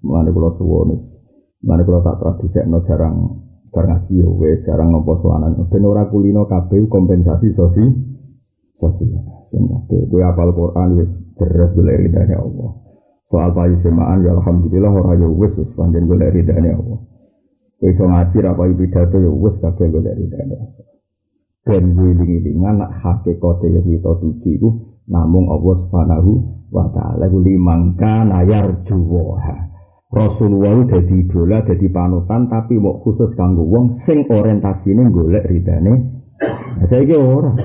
Mulane 0.00 0.32
kula 0.32 0.56
suwun. 0.56 0.96
Mulane 1.60 1.82
kula 1.84 2.00
tak 2.00 2.16
tradisi 2.24 2.56
jarang 2.88 3.42
ngaji 3.72 4.20
yo 4.20 4.36
wes 4.36 4.60
jarang 4.68 4.92
nopo 4.92 5.16
suanan. 5.24 5.56
Ben 5.72 5.84
ora 5.88 6.04
kulino 6.12 6.44
kabeh 6.44 6.84
kompensasi 6.92 7.56
sosi 7.56 7.84
sosial. 8.76 9.24
Gue 9.88 10.22
apal 10.24 10.52
Quran 10.52 10.88
wis 11.00 11.10
beres 11.40 11.72
gue 11.72 11.88
ridane 11.88 12.36
Allah. 12.36 12.70
Soal 13.32 13.56
payu 13.56 13.80
semaan 13.80 14.20
ya 14.20 14.36
alhamdulillah 14.36 14.92
ora 14.92 15.16
ya 15.16 15.28
wis 15.28 15.56
wis 15.56 15.72
panjen 15.72 16.04
gue 16.04 16.20
ridane 16.20 16.68
Allah. 16.68 17.00
Iso 17.80 18.04
ngaji 18.04 18.36
ra 18.44 18.52
payu 18.52 18.76
pidato 18.76 19.16
ya 19.16 19.32
wis 19.32 19.56
kabeh 19.64 19.88
gue 19.88 20.00
ridane 20.04 20.54
Allah. 20.56 20.84
Ben 21.62 21.94
wiling-wilingan 21.96 22.82
nak 22.82 22.92
hakikate 23.00 23.70
yang 23.70 23.86
kita 23.86 24.10
tuju 24.18 24.48
iku 24.58 24.68
namung 25.06 25.46
Allah 25.46 25.74
Subhanahu 25.86 26.30
wa 26.74 26.90
taala 26.90 27.30
ku 27.30 27.38
limangka 27.40 28.26
nayar 28.26 28.82
juwaha. 28.84 29.71
Rasulullah 30.12 30.84
dadi 30.84 31.24
idola, 31.24 31.64
dadi 31.64 31.88
panutan 31.88 32.44
tapi 32.52 32.76
mau 32.76 33.00
khusus 33.00 33.32
kanggo 33.32 33.64
wong 33.64 33.96
sing 33.96 34.28
orientasine 34.28 35.08
golek 35.08 35.48
ridane. 35.48 35.94
Nah, 36.76 36.84
saiki 36.84 37.16
ora 37.16 37.56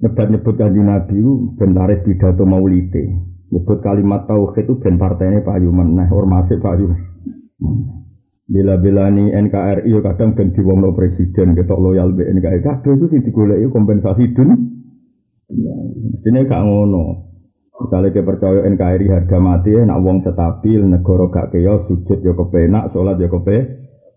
nyebut-nyebut 0.00 0.54
kanji 0.58 0.80
Nabi 0.82 1.14
itu 1.22 1.54
ben 1.54 1.76
pidato 2.02 2.42
maulite. 2.42 3.04
Nyebut 3.50 3.78
kalimat 3.78 4.26
tauhid 4.26 4.66
itu 4.66 4.74
ben 4.82 4.98
partainya 4.98 5.46
payu 5.46 5.70
meneh, 5.70 6.10
ormase 6.10 6.58
payu. 6.58 6.98
Bila-bilani 8.50 9.30
NKRI 9.30 9.94
kadang 10.02 10.34
ben 10.34 10.50
diwongno 10.50 10.90
presiden 10.98 11.54
ketok 11.54 11.78
loyal 11.78 12.10
be 12.10 12.26
NKRI. 12.26 12.66
Kabeh 12.66 12.98
iku 12.98 13.06
sing 13.06 13.22
digoleki 13.22 13.70
kompensasi 13.70 14.34
dun. 14.34 14.50
Ya, 15.50 15.74
mestine 16.10 16.46
gak 16.50 16.62
ngono. 16.66 17.29
Misalnya 17.80 18.12
kita 18.12 18.28
percaya 18.28 18.60
NKRI 18.68 19.06
harga 19.08 19.38
mati, 19.40 19.72
nak 19.72 20.00
wong 20.04 20.20
stabil, 20.20 20.84
negara 20.84 21.24
gak 21.32 21.48
keyo, 21.56 21.88
sujud 21.88 22.20
yo 22.20 22.36
kepenak, 22.36 22.92
sholat 22.92 23.16
yo 23.16 23.32
kepe, 23.32 23.56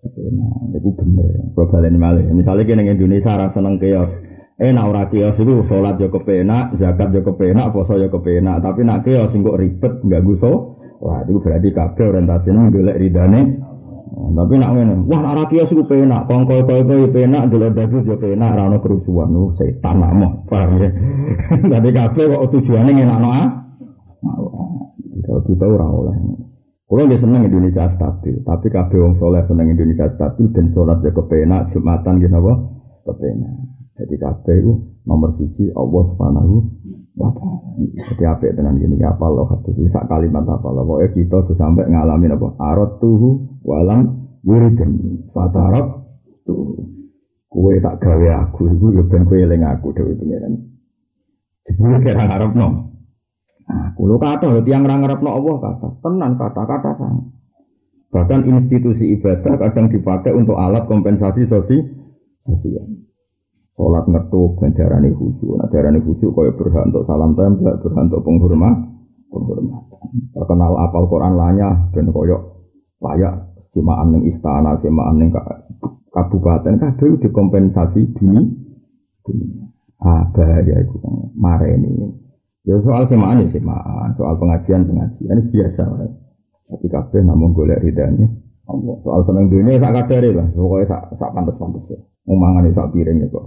kepenak. 0.04 0.52
Itu 0.76 0.90
bener. 1.00 1.56
Kalau 1.56 1.72
balen 1.72 1.96
malih. 1.96 2.28
Misalnya 2.36 2.68
kita 2.68 2.84
Indonesia 2.84 3.40
rasa 3.40 3.56
seneng 3.56 3.80
keyo, 3.80 4.04
eh 4.60 4.72
nak 4.76 4.88
ora 4.92 5.04
keyo 5.08 5.32
itu 5.32 5.64
sholat 5.72 5.96
yo 5.96 6.12
kepenak, 6.12 6.76
zakat 6.76 7.16
yo 7.16 7.24
kepenak, 7.24 7.72
poso 7.72 7.96
yo 7.96 8.12
kepenak. 8.12 8.60
Tapi 8.60 8.84
nak 8.84 9.08
keyo 9.08 9.32
sing 9.32 9.48
kok 9.48 9.56
ribet, 9.56 9.94
nggak 10.04 10.24
guso. 10.28 10.76
Wah, 11.04 11.20
itu 11.28 11.36
berarti 11.40 11.76
kabeh 11.76 12.06
orientasinya 12.16 12.72
golek 12.72 12.96
ridane 12.96 13.42
tapi 14.32 14.56
nak 14.56 14.72
ngene, 14.72 14.96
wah 15.12 15.20
nak 15.20 15.36
rakyat 15.44 15.68
sih 15.68 15.84
penak, 15.84 16.32
kongkol 16.32 16.64
kongkol 16.64 17.12
penak, 17.12 17.52
dulu 17.52 17.76
dadu 17.76 18.08
juga 18.08 18.24
penak, 18.24 18.56
rano 18.56 18.80
kerusuhan, 18.80 19.28
nu 19.28 19.52
setan 19.60 20.00
mau, 20.00 20.48
paham 20.48 20.80
ya? 20.80 20.90
Tapi 21.76 21.90
kafe 21.92 22.32
kok 22.32 22.48
tujuannya 22.56 22.92
ngenak 22.96 23.20
no 23.20 23.30
ah? 23.30 23.48
Kalau 25.24 25.42
kita 25.44 25.66
ora 25.68 25.88
oleh. 25.88 26.16
Kalau 26.88 27.10
dia 27.10 27.18
seneng 27.18 27.48
Indonesia 27.48 27.90
stabil, 27.98 28.38
tapi 28.46 28.68
kafe 28.70 29.02
wong 29.02 29.18
soleh 29.18 29.42
seneng 29.50 29.74
Indonesia 29.74 30.14
stabil, 30.14 30.46
dan 30.54 30.72
sholat 30.78 31.02
juga 31.02 31.26
penak, 31.26 31.74
jumatan 31.74 32.22
gitu 32.22 32.38
apa? 32.38 32.54
Kepenak. 33.10 33.56
Jadi 33.98 34.16
kafe 34.22 34.54
itu 34.62 34.74
nomor 35.04 35.34
siji 35.42 35.74
Allah 35.74 36.04
subhanahu. 36.14 36.56
Jadi 37.14 38.24
apa 38.26 38.50
dengan 38.58 38.74
gini, 38.74 38.98
apa 39.06 39.26
loh 39.30 39.46
hadis 39.46 39.78
sak 39.94 40.10
kalimat 40.10 40.50
apa 40.50 40.66
loh, 40.74 40.82
pokoknya 40.82 41.14
kita 41.14 41.38
sampai 41.54 41.86
ngalamin 41.86 42.34
apa? 42.34 42.58
Arot 42.58 42.98
tuhu 42.98 43.62
walam 43.62 44.34
yurideni 44.42 45.22
fatarab 45.30 46.10
tuh. 46.46 46.90
Kue 47.54 47.78
tak 47.86 48.02
gawe 48.02 48.50
aku 48.50 48.66
yo 48.98 49.06
ben 49.06 49.30
kue 49.30 49.46
eling 49.46 49.62
aku 49.62 49.94
dewe 49.94 50.18
pengiran 50.18 50.58
jebule 51.70 52.02
kira 52.02 52.26
ngarepno. 52.26 52.68
Aku 53.94 54.02
nah, 54.04 54.10
lo 54.10 54.16
kata 54.18 54.66
tiang 54.66 54.84
ra 54.84 54.98
ngarepno 54.98 55.30
Allah 55.30 55.56
kata. 55.62 55.88
Tenan 56.02 56.32
kata-kata 56.36 56.92
sang. 57.00 57.30
Bahkan 58.10 58.42
institusi 58.46 59.18
ibadah 59.18 59.58
kadang 59.58 59.90
dipakai 59.90 60.34
untuk 60.34 60.58
alat 60.58 60.86
kompensasi 60.86 61.46
sosi 61.50 61.78
sosial 62.46 62.86
sholat 63.74 64.06
ngetuk 64.06 64.62
dan 64.62 64.72
darani 64.78 65.10
khusyuk 65.14 65.58
nah 65.58 65.68
darani 65.70 66.00
khusyuk 66.02 66.34
kaya 66.34 66.52
berhak 66.54 66.84
untuk 66.90 67.04
salam 67.10 67.34
tempel 67.34 67.74
berhak 67.82 68.04
untuk 68.10 68.22
penghormat 68.22 68.76
penghormatan 69.34 70.08
terkenal 70.34 70.74
apal 70.78 71.10
Quran 71.10 71.34
lanya 71.34 71.90
dan 71.94 72.10
koyok 72.14 72.42
layak 73.04 73.54
semaan 73.74 74.14
ning 74.14 74.24
istana, 74.30 74.78
semaan 74.80 75.18
ning 75.20 75.30
kabupaten 76.14 76.78
kabeh 76.78 77.20
dikompensasi 77.20 78.16
dunia. 78.16 78.46
dunia. 79.26 79.66
Ah, 80.04 80.24
bahaya 80.36 80.84
itu 80.84 80.96
kan 81.00 81.32
mareni. 81.34 82.14
Ya 82.64 82.80
soal 82.80 83.10
semaan 83.12 83.44
ya 83.44 83.48
semaan, 83.52 84.16
soal 84.16 84.38
pengajian 84.40 84.88
pengajian 84.88 85.52
biasa. 85.52 85.84
Tapi 86.70 86.86
kabeh 86.88 87.22
namun 87.26 87.52
golek 87.52 87.82
ridane 87.84 88.30
Allah. 88.70 88.96
Soal 89.04 89.22
seneng 89.28 89.52
dunia 89.52 89.82
sak 89.82 89.92
kadare 89.92 90.32
lah, 90.32 90.48
pokoke 90.54 90.86
sak 90.88 91.02
sak 91.20 91.32
pantes-pantes 91.36 91.84
ya. 91.92 92.00
Umangan 92.24 92.72
sak 92.72 92.96
piring 92.96 93.20
ya 93.20 93.28
kok. 93.28 93.44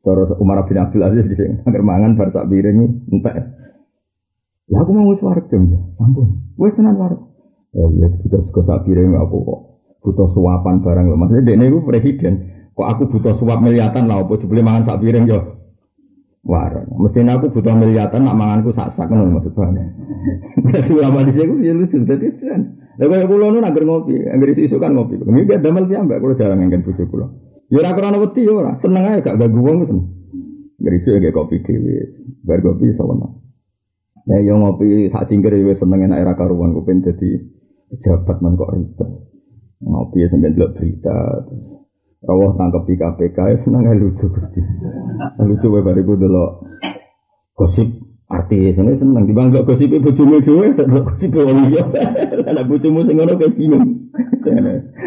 Terus 0.00 0.30
Umar 0.40 0.64
bin 0.64 0.78
Abdul 0.80 1.04
Aziz 1.04 1.26
di 1.28 1.36
sini, 1.36 1.60
agar 1.66 1.82
mangan 1.84 2.16
bar 2.16 2.30
sak 2.32 2.46
piring 2.48 3.10
entek. 3.10 3.34
Ya 4.70 4.78
aku 4.80 4.94
mau 4.94 5.10
wis 5.10 5.20
wareg 5.20 5.50
jam 5.50 5.66
ya, 5.66 5.80
sampun. 5.98 6.38
Wis 6.54 6.72
tenan 6.78 6.94
wareg. 6.94 7.20
Ya 7.74 7.84
iya 7.90 8.06
butuh 8.22 8.40
suka 8.48 8.60
sak 8.64 8.86
piring 8.86 9.18
aku 9.18 9.36
kok. 9.42 9.60
Butuh 10.00 10.28
suapan 10.32 10.80
barang 10.80 11.04
lho. 11.10 11.16
Maksudnya 11.18 11.44
dekne 11.44 11.64
iku 11.68 11.78
presiden. 11.82 12.34
Kok 12.78 12.88
aku 12.88 13.02
butuh 13.10 13.34
suap 13.42 13.58
miliatan 13.60 14.06
lah 14.06 14.22
apa 14.22 14.38
jebule 14.38 14.62
mangan 14.62 14.86
sak 14.86 15.02
piring 15.02 15.26
yo. 15.26 15.60
Waran. 16.46 16.88
Mestinya 16.96 17.36
aku 17.36 17.52
butuh 17.52 17.74
miliatan 17.74 18.24
nak 18.24 18.38
manganku 18.38 18.72
sak-sak 18.72 19.10
ngono 19.10 19.42
maksud 19.42 19.52
bang. 19.52 19.76
Dadi 20.72 20.92
apa 21.02 21.18
di 21.28 21.32
sini 21.36 21.66
ya 21.66 21.74
lucu 21.76 22.00
dadi 22.06 22.26
kan. 22.40 22.62
Lah 22.96 23.06
kaya 23.10 23.28
kula 23.28 23.52
nu 23.52 23.60
anggar 23.60 23.84
ngopi, 23.84 24.16
anggar 24.24 24.48
isu 24.56 24.76
kan 24.80 24.96
ngopi. 24.96 25.20
Dia 25.20 25.60
damel 25.60 25.84
piyambak 25.84 26.22
kula 26.22 26.38
jarang 26.40 26.64
nganggen 26.64 26.86
bojo 26.86 27.04
kula. 27.10 27.26
Ya 27.70 27.76
ora 27.80 27.94
krana 27.94 28.18
wedi 28.18 28.46
ya 28.46 28.52
ora, 28.52 28.72
seneng 28.82 29.06
ae 29.06 29.22
gak 29.22 29.38
ganggu 29.38 29.60
wong 29.62 29.78
seneng. 29.86 30.06
Isu 30.82 31.22
ya 31.22 31.30
kopi 31.30 31.62
dhewe. 31.62 31.94
Bar 32.42 32.58
kopi 32.66 32.92
sawono. 32.98 33.40
Ya 34.26 34.42
yo 34.42 34.58
ngopi 34.58 35.08
sak 35.14 35.30
cingkir 35.30 35.54
ya 35.54 35.74
seneng 35.78 36.10
enak 36.10 36.18
era 36.18 36.32
karuan 36.34 36.74
kupen 36.74 37.06
dadi 37.06 37.38
pejabat 37.90 38.38
man 38.38 38.54
kok 38.54 38.70
ribet 38.70 39.10
ngopi 39.80 40.22
ya 40.22 40.28
sampai 40.30 40.54
dulu 40.54 40.68
berita 40.76 41.16
rawah 42.22 42.52
tangkap 42.54 42.82
di 42.84 42.94
KPK 43.00 43.38
ya 43.40 43.56
senang 43.64 43.82
ya 43.88 43.96
lucu 43.96 44.26
gusti 44.28 44.60
lucu 45.40 45.66
wae 45.72 45.82
bariku 45.82 46.14
dulu 46.20 46.68
gosip 47.56 47.88
artis 48.30 48.78
ini 48.78 48.94
seneng 48.96 49.26
di 49.26 49.34
bangga 49.34 49.66
gosip 49.66 49.90
ibu 49.90 50.10
cumi 50.14 50.38
cumi 50.46 50.70
gosip 50.78 51.34
wali 51.34 51.74
ya 51.74 51.84
ada 52.46 52.62
bujumu 52.62 53.02
sing 53.04 53.18
ngono 53.18 53.34
kayak 53.34 53.54
bingung. 53.58 54.06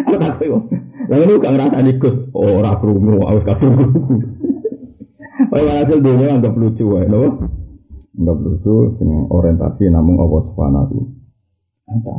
Aku 0.05 0.15
tak 0.19 0.37
tahu 0.39 0.59
lalu 1.09 1.23
lu 1.25 1.41
gak 1.41 1.51
ngerasa 1.55 1.79
ikut 1.83 2.15
oh 2.31 2.63
rak 2.63 2.79
rungu 2.79 3.23
harus 3.27 3.43
kasih 3.43 3.67
rungu 3.67 4.01
Oleh 5.53 5.73
hasil 5.85 6.01
dunia 6.01 6.33
anggap 6.33 6.57
lucu 6.57 6.81
wae, 6.81 7.05
no? 7.05 7.37
Anggap 8.17 8.37
lucu, 8.41 8.97
sing 8.97 9.09
orientasi 9.29 9.85
namun 9.89 10.17
Allah 10.17 10.41
Subhanahu. 10.49 10.97
Wa 11.89 12.17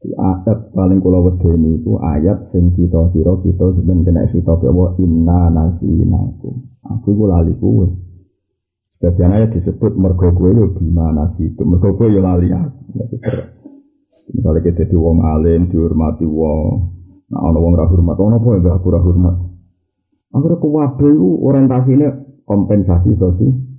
ayat 0.00 0.72
paling 0.72 1.00
kula 1.04 1.20
wedeni 1.20 1.80
iku 1.80 2.00
ayat 2.00 2.52
sing 2.52 2.72
kita 2.72 3.12
kira 3.12 3.36
kita 3.44 3.64
sebenarnya 3.76 4.04
kena 4.08 4.22
khitab 4.32 4.60
ya 4.64 4.72
inna 5.00 5.40
nasinakum. 5.52 6.68
Aku 6.84 7.16
iku 7.16 7.24
lali 7.28 7.52
kuwe. 7.60 7.88
Sebagian 9.00 9.32
ayat 9.32 9.56
disebut 9.56 9.96
mergo 9.96 10.28
kowe 10.36 10.52
yo 10.52 10.76
gimana 10.76 11.32
sih 11.40 11.48
itu 11.48 11.64
mergo 11.64 11.96
kowe 11.96 12.04
yo 12.04 12.20
lali 12.20 12.52
aku. 12.52 13.00
Misalnya 14.36 14.60
kita 14.60 14.84
di 14.92 14.96
wong 15.00 15.24
alim 15.24 15.72
dihormati 15.72 16.28
wong, 16.28 16.92
nah 17.32 17.40
ono 17.48 17.58
wong 17.64 17.74
ra 17.80 17.88
hormat, 17.88 18.14
ono 18.20 18.36
apa 18.36 18.60
ya 18.60 18.76
aku 18.76 18.88
ra 18.92 19.00
hormat. 19.00 19.36
Aku 20.36 20.46
kuwabe 20.60 21.08
iku 21.10 21.48
orientasine 21.48 22.06
kompensasi 22.44 23.16
sosial 23.16 23.70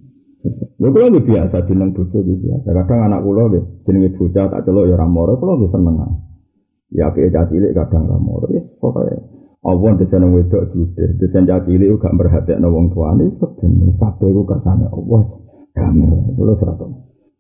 Lha 0.82 0.90
kula 0.90 1.14
nggih 1.14 1.26
biasa 1.30 1.70
jeneng 1.70 1.94
bojo 1.94 2.18
nggih 2.18 2.42
biasa. 2.42 2.68
Kadang 2.74 3.00
anak 3.06 3.22
kula 3.22 3.44
nggih 3.54 3.64
jenenge 3.86 4.10
bocah 4.18 4.46
tak 4.50 4.66
celuk 4.66 4.90
ya 4.90 4.98
ora 4.98 5.06
moro, 5.06 5.38
kula 5.38 5.54
nggih 5.62 5.70
seneng. 5.70 5.96
Ya 6.90 7.14
cah 7.14 7.46
cilik 7.46 7.72
kadang 7.78 8.10
ora 8.10 8.18
moro. 8.18 8.50
Ya 8.50 8.66
pokoke 8.82 9.41
Allah 9.62 9.92
desen 9.94 10.26
wedok 10.34 10.74
jude, 10.74 11.06
desen 11.22 11.46
cah 11.46 11.62
cilik 11.62 11.94
gak 12.02 12.18
merhatekno 12.18 12.74
wong 12.74 12.90
tuane 12.98 13.30
keben 13.38 13.94
kabeh 14.02 14.28
iku 14.34 14.42
kersane 14.50 14.90
Allah. 14.90 15.22
Damai 15.78 16.34
kula 16.34 16.58
serata. 16.58 16.86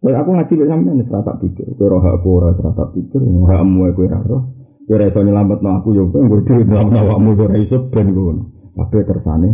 Kowe 0.01 0.13
aku 0.13 0.29
ngaji 0.33 0.53
lek 0.53 0.69
sampeyan 0.69 1.01
ora 1.05 1.21
tak 1.21 1.37
pikir, 1.41 1.67
kowe 1.77 1.85
roh 1.89 2.01
aku 2.01 2.29
ora 2.41 2.53
ora 2.53 2.71
tak 2.73 2.89
pikir, 2.93 3.21
hakmu 3.25 3.89
kowe 3.93 4.05
ora 4.05 4.19
roh. 4.21 4.43
Kowe 4.85 4.93
ora 4.97 5.09
iso 5.09 5.19
nyelametno 5.21 5.69
aku 5.81 5.97
yo 5.97 6.09
kowe 6.13 6.21
nggo 6.21 6.37
nyelametno 6.45 6.99
awakmu 7.05 7.29
ora 7.37 7.57
iso 7.57 7.89
ben 7.89 8.13
ngono. 8.13 8.41
Kabeh 8.77 9.01
kersane 9.05 9.49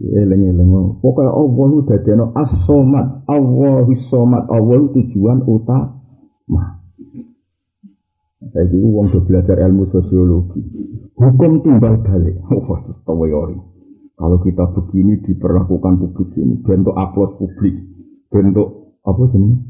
Eling-eling. 0.00 0.96
Pokoknya 1.04 1.28
Allah 1.28 1.66
itu 1.68 1.80
dadeno 1.84 2.24
as-somat. 2.32 3.06
Allah 3.28 3.84
somat. 4.08 4.48
Allah 4.48 4.80
tujuan 4.96 5.44
utama. 5.44 6.79
Saya 8.40 8.64
ini 8.72 8.88
uang 8.88 9.12
udah 9.12 9.22
belajar 9.28 9.56
ilmu 9.68 9.84
sosiologi. 9.92 10.64
Hukum 11.20 11.60
timbal 11.60 12.00
balik. 12.00 12.40
Oh, 12.48 12.80
tawayori. 13.04 13.60
Kalau 14.16 14.38
kita 14.40 14.64
begini 14.76 15.20
diperlakukan 15.24 16.00
publik 16.00 16.32
ini, 16.36 16.60
bentuk 16.60 16.92
aplaus 16.92 17.36
publik, 17.40 17.72
bentuk 18.28 19.00
apa 19.04 19.22
jenis? 19.32 19.60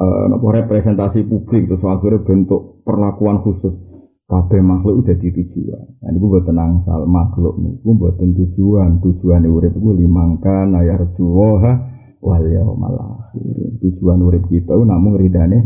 Uh, 0.00 0.32
representasi 0.32 1.28
publik, 1.28 1.68
terus 1.68 1.84
akhirnya 1.84 2.24
bentuk 2.24 2.80
perlakuan 2.88 3.44
khusus 3.44 3.76
Kabeh 4.30 4.62
makhluk 4.62 5.02
udah 5.02 5.16
di 5.18 5.26
tujuan. 5.34 6.06
Nah, 6.06 6.08
ini 6.14 6.22
gue 6.22 6.42
tenang 6.46 6.86
sal 6.86 7.02
makhluk 7.02 7.58
nih. 7.58 7.82
Gue 7.82 7.98
buat 7.98 8.14
tujuan. 8.14 9.02
Tujuan 9.02 9.42
urip 9.42 9.74
gue 9.74 9.94
limangkan 10.06 10.70
ayar 10.78 11.02
juwoha 11.18 11.72
wal 12.22 12.46
yaumal 12.46 12.94
akhir. 12.94 13.82
Tujuan 13.82 14.22
urip 14.22 14.46
kita 14.46 14.70
namun 14.70 15.18
ridane 15.18 15.58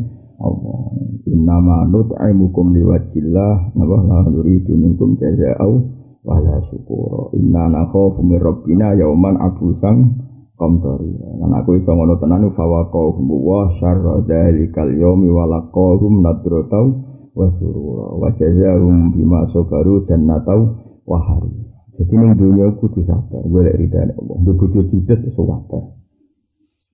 Allah. 0.44 0.78
Inna 1.24 1.56
ma 1.56 1.88
nut'imukum 1.88 2.76
liwajillah 2.76 3.72
nabah 3.72 4.02
la 4.04 4.18
nuridu 4.28 4.76
minkum 4.76 5.16
jaza'au 5.16 5.72
wala 6.20 6.60
syukura. 6.68 7.32
Inna 7.40 7.72
nakhafu 7.72 8.20
min 8.20 8.36
rabbina 8.36 8.92
yauman 8.92 9.40
abusan 9.40 10.20
komtori. 10.60 11.16
Lan 11.40 11.52
aku 11.56 11.80
iso 11.80 11.90
ngono 11.90 12.20
tenan 12.20 12.44
fa 12.52 12.64
waqahum 12.68 13.26
wa 13.32 13.72
syarra 13.80 14.20
dzalikal 14.28 14.92
yaumi 14.92 15.32
wa 15.32 15.48
laqahum 15.48 16.20
nadratau 16.20 16.86
wa 17.34 17.48
surura 17.58 18.14
wa 18.14 18.28
jazaahum 18.36 19.16
bima 19.16 19.48
sabaru 19.50 20.04
jannatau 20.06 20.76
wa 21.08 21.18
hari. 21.24 21.52
Jadi 21.94 22.14
ning 22.18 22.34
dunia 22.34 22.74
kudu 22.74 23.06
sabar, 23.06 23.42
golek 23.46 23.78
ridane 23.78 24.12
Allah. 24.18 24.36
Ndek 24.42 24.54
bojo 24.58 24.82
judes 24.90 25.20
iso. 25.30 25.46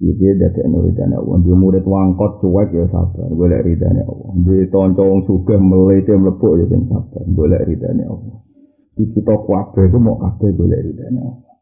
Iki 0.01 0.41
dadi 0.41 0.65
ridane 0.65 1.13
Allah. 1.13 1.37
Dia 1.45 1.53
murid 1.53 1.85
wangkot 1.85 2.41
cuek 2.41 2.73
ya 2.73 2.89
sabar, 2.89 3.29
golek 3.37 3.69
ridane 3.69 4.01
Allah. 4.01 4.33
Dia 4.49 4.65
tonco 4.73 5.05
wong 5.05 5.29
sugih 5.29 5.61
melete 5.61 6.17
mlebu 6.17 6.57
ya 6.57 6.65
sing 6.73 6.89
sabar, 6.89 7.21
golek 7.29 7.69
ridane 7.69 8.09
Allah. 8.09 8.41
Di 8.97 9.05
kita 9.13 9.37
kabeh 9.45 9.93
itu 9.93 9.99
mau 10.01 10.17
kabeh 10.17 10.57
golek 10.57 10.81
ridane 10.89 11.21
Allah. 11.21 11.53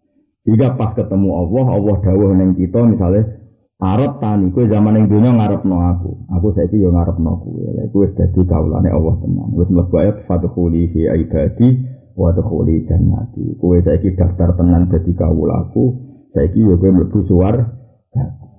Jika 0.46 0.78
pas 0.78 0.94
ketemu 0.94 1.28
Allah, 1.34 1.66
Allah 1.66 1.96
dawuh 1.98 2.30
ning 2.38 2.54
kita 2.54 2.78
misalnya 2.86 3.42
Arab 3.78 4.18
tani, 4.22 4.50
kue 4.50 4.66
zaman 4.66 4.98
yang 4.98 5.06
dunia 5.06 5.38
ngarep 5.38 5.62
no 5.62 5.78
aku, 5.78 6.26
aku 6.34 6.50
saiki 6.50 6.82
yo 6.82 6.90
ngarep 6.90 7.14
no 7.22 7.38
kue, 7.46 7.62
kue 7.94 8.10
dadi 8.10 8.42
kaulane 8.42 8.90
Allah 8.90 9.14
tenang, 9.22 9.54
kue 9.54 9.70
mlebu 9.70 9.94
ayat 10.02 10.26
fadkhuli 10.26 10.90
fi 10.90 11.06
ibadi 11.06 11.86
wa 12.18 12.34
dkhuli 12.34 12.90
jannati, 12.90 13.54
kue 13.54 13.78
saiki 13.86 14.18
daftar 14.18 14.58
tenan 14.58 14.90
dadi 14.90 15.14
kaulaku, 15.14 15.94
saiki 16.34 16.58
yo 16.58 16.74
kue 16.74 16.90
mlebu 16.90 17.22
suar. 17.30 17.77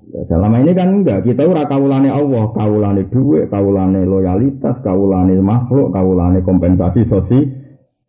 Selama 0.10 0.58
ini 0.66 0.74
kan 0.74 0.90
enggak, 0.90 1.22
kita 1.22 1.46
ora 1.46 1.70
kaulane 1.70 2.10
Allah, 2.10 2.50
kaulane 2.58 3.06
duit, 3.14 3.46
kaulane 3.54 4.10
loyalitas, 4.10 4.82
kaulane 4.82 5.38
makhluk, 5.38 5.94
kaulane 5.94 6.42
kompensasi 6.42 7.06
sosi, 7.06 7.40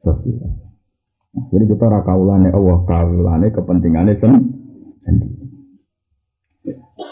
sosial. 0.00 0.48
Jadi 1.52 1.64
kita 1.68 1.84
ora 1.84 2.00
kaulane 2.00 2.48
Allah, 2.56 2.78
kaulane 2.88 3.52
kepentingannya 3.52 4.16
sendiri. 4.16 5.40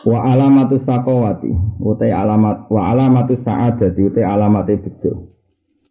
Wa 0.09 0.25
alamatu 0.25 0.81
sakowati 0.85 1.53
utai 1.81 2.13
alamat 2.13 2.69
wa 2.69 2.93
alamatu 2.93 3.41
sa'adati 3.41 4.01
utai 4.05 4.25
alamate 4.25 4.77
bejo. 4.79 5.37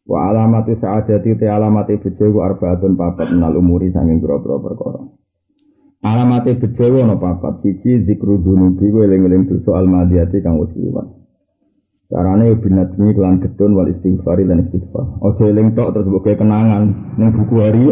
Wa 0.05 0.31
alamatu 0.31 0.77
sa'adati 0.77 1.38
utai 1.38 1.49
alamate 1.49 1.97
bejo 1.97 2.25
ku 2.29 2.39
arbaatun 2.41 2.93
papat 2.93 3.33
menal 3.33 3.57
umuri 3.57 3.89
sanging 3.89 4.21
perkara. 4.21 5.01
Alamate 6.07 6.55
bejo 6.55 7.03
ana 7.03 7.19
papat 7.19 7.59
siji 7.63 8.07
zikru 8.07 8.39
dunubi 8.39 8.87
ku 8.87 9.03
eling-eling 9.03 9.51
dosa 9.51 9.83
almadiyati 9.83 10.39
kang 10.39 10.55
wis 10.63 10.71
liwat. 10.79 11.07
Carane 12.07 12.55
binatmi 12.55 13.11
kelan 13.11 13.43
getun 13.43 13.75
wal 13.75 13.91
istighfari 13.91 14.47
dan 14.47 14.63
istighfar. 14.63 15.19
Ojo 15.19 15.43
eling 15.43 15.75
tok 15.75 15.91
terus 15.91 16.07
mbok 16.07 16.31
kenangan 16.39 16.95
ning 17.19 17.35
buku 17.35 17.55
hari 17.59 17.91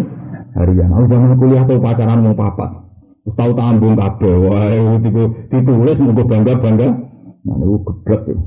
harian. 0.56 0.89
Aku 0.95 1.06
zaman 1.12 1.36
kuliah 1.36 1.67
tuh 1.67 1.84
pacaran 1.84 2.23
mau 2.23 2.32
papat. 2.32 2.86
tahu 3.34 3.51
tambung 3.58 3.97
kabeh 3.97 4.36
wae 4.38 4.78
itu 5.01 5.23
ditulis 5.49 5.97
mau 5.97 6.13
bangga 6.13 6.54
bangga 6.62 6.89
nah 7.41 7.58
itu 7.58 7.78
geblek 7.82 8.21
ya 8.30 8.38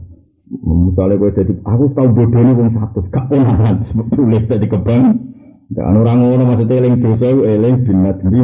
misalnya 0.62 1.18
gue 1.18 1.30
jadi 1.34 1.52
aku 1.66 1.84
tahu 1.98 2.08
bodoh 2.14 2.40
ini 2.40 2.52
wong 2.54 2.70
satu 2.78 3.02
gak 3.10 3.26
onaran 3.26 3.82
tulis 4.14 4.42
jadi 4.46 4.66
kebang 4.70 5.34
dan 5.74 5.98
orang 5.98 6.18
ngono 6.22 6.42
maksudnya 6.54 6.78
eling 6.78 7.02
dosa 7.02 7.26
eling 7.26 7.74
binat 7.82 8.22
bi 8.22 8.38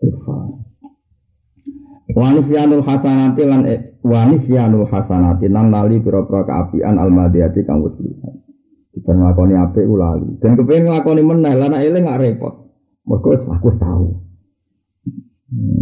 wal 0.00 0.48
is 2.36 2.48
Wanisyanul 2.50 2.82
hasanati 2.82 3.42
lan 3.46 3.62
e, 3.70 3.76
wanisyanul 4.02 4.90
hasanati 4.90 5.46
nan 5.46 5.70
lali 5.70 6.02
pira-pira 6.02 6.42
kaapian 6.42 6.98
almadiyati 6.98 7.62
kang 7.62 7.86
wis 7.86 7.94
lihat. 8.02 8.34
Kita 8.90 9.14
nglakoni 9.14 9.54
apik 9.54 9.86
ulali. 9.86 10.26
Dan 10.42 10.58
kepengin 10.58 10.90
nglakoni 10.90 11.22
meneh 11.22 11.54
lan 11.54 11.78
eling 11.78 12.02
gak 12.02 12.18
repot. 12.18 12.54
Mergo 13.06 13.30
aku 13.30 13.70
tahu. 13.78 14.06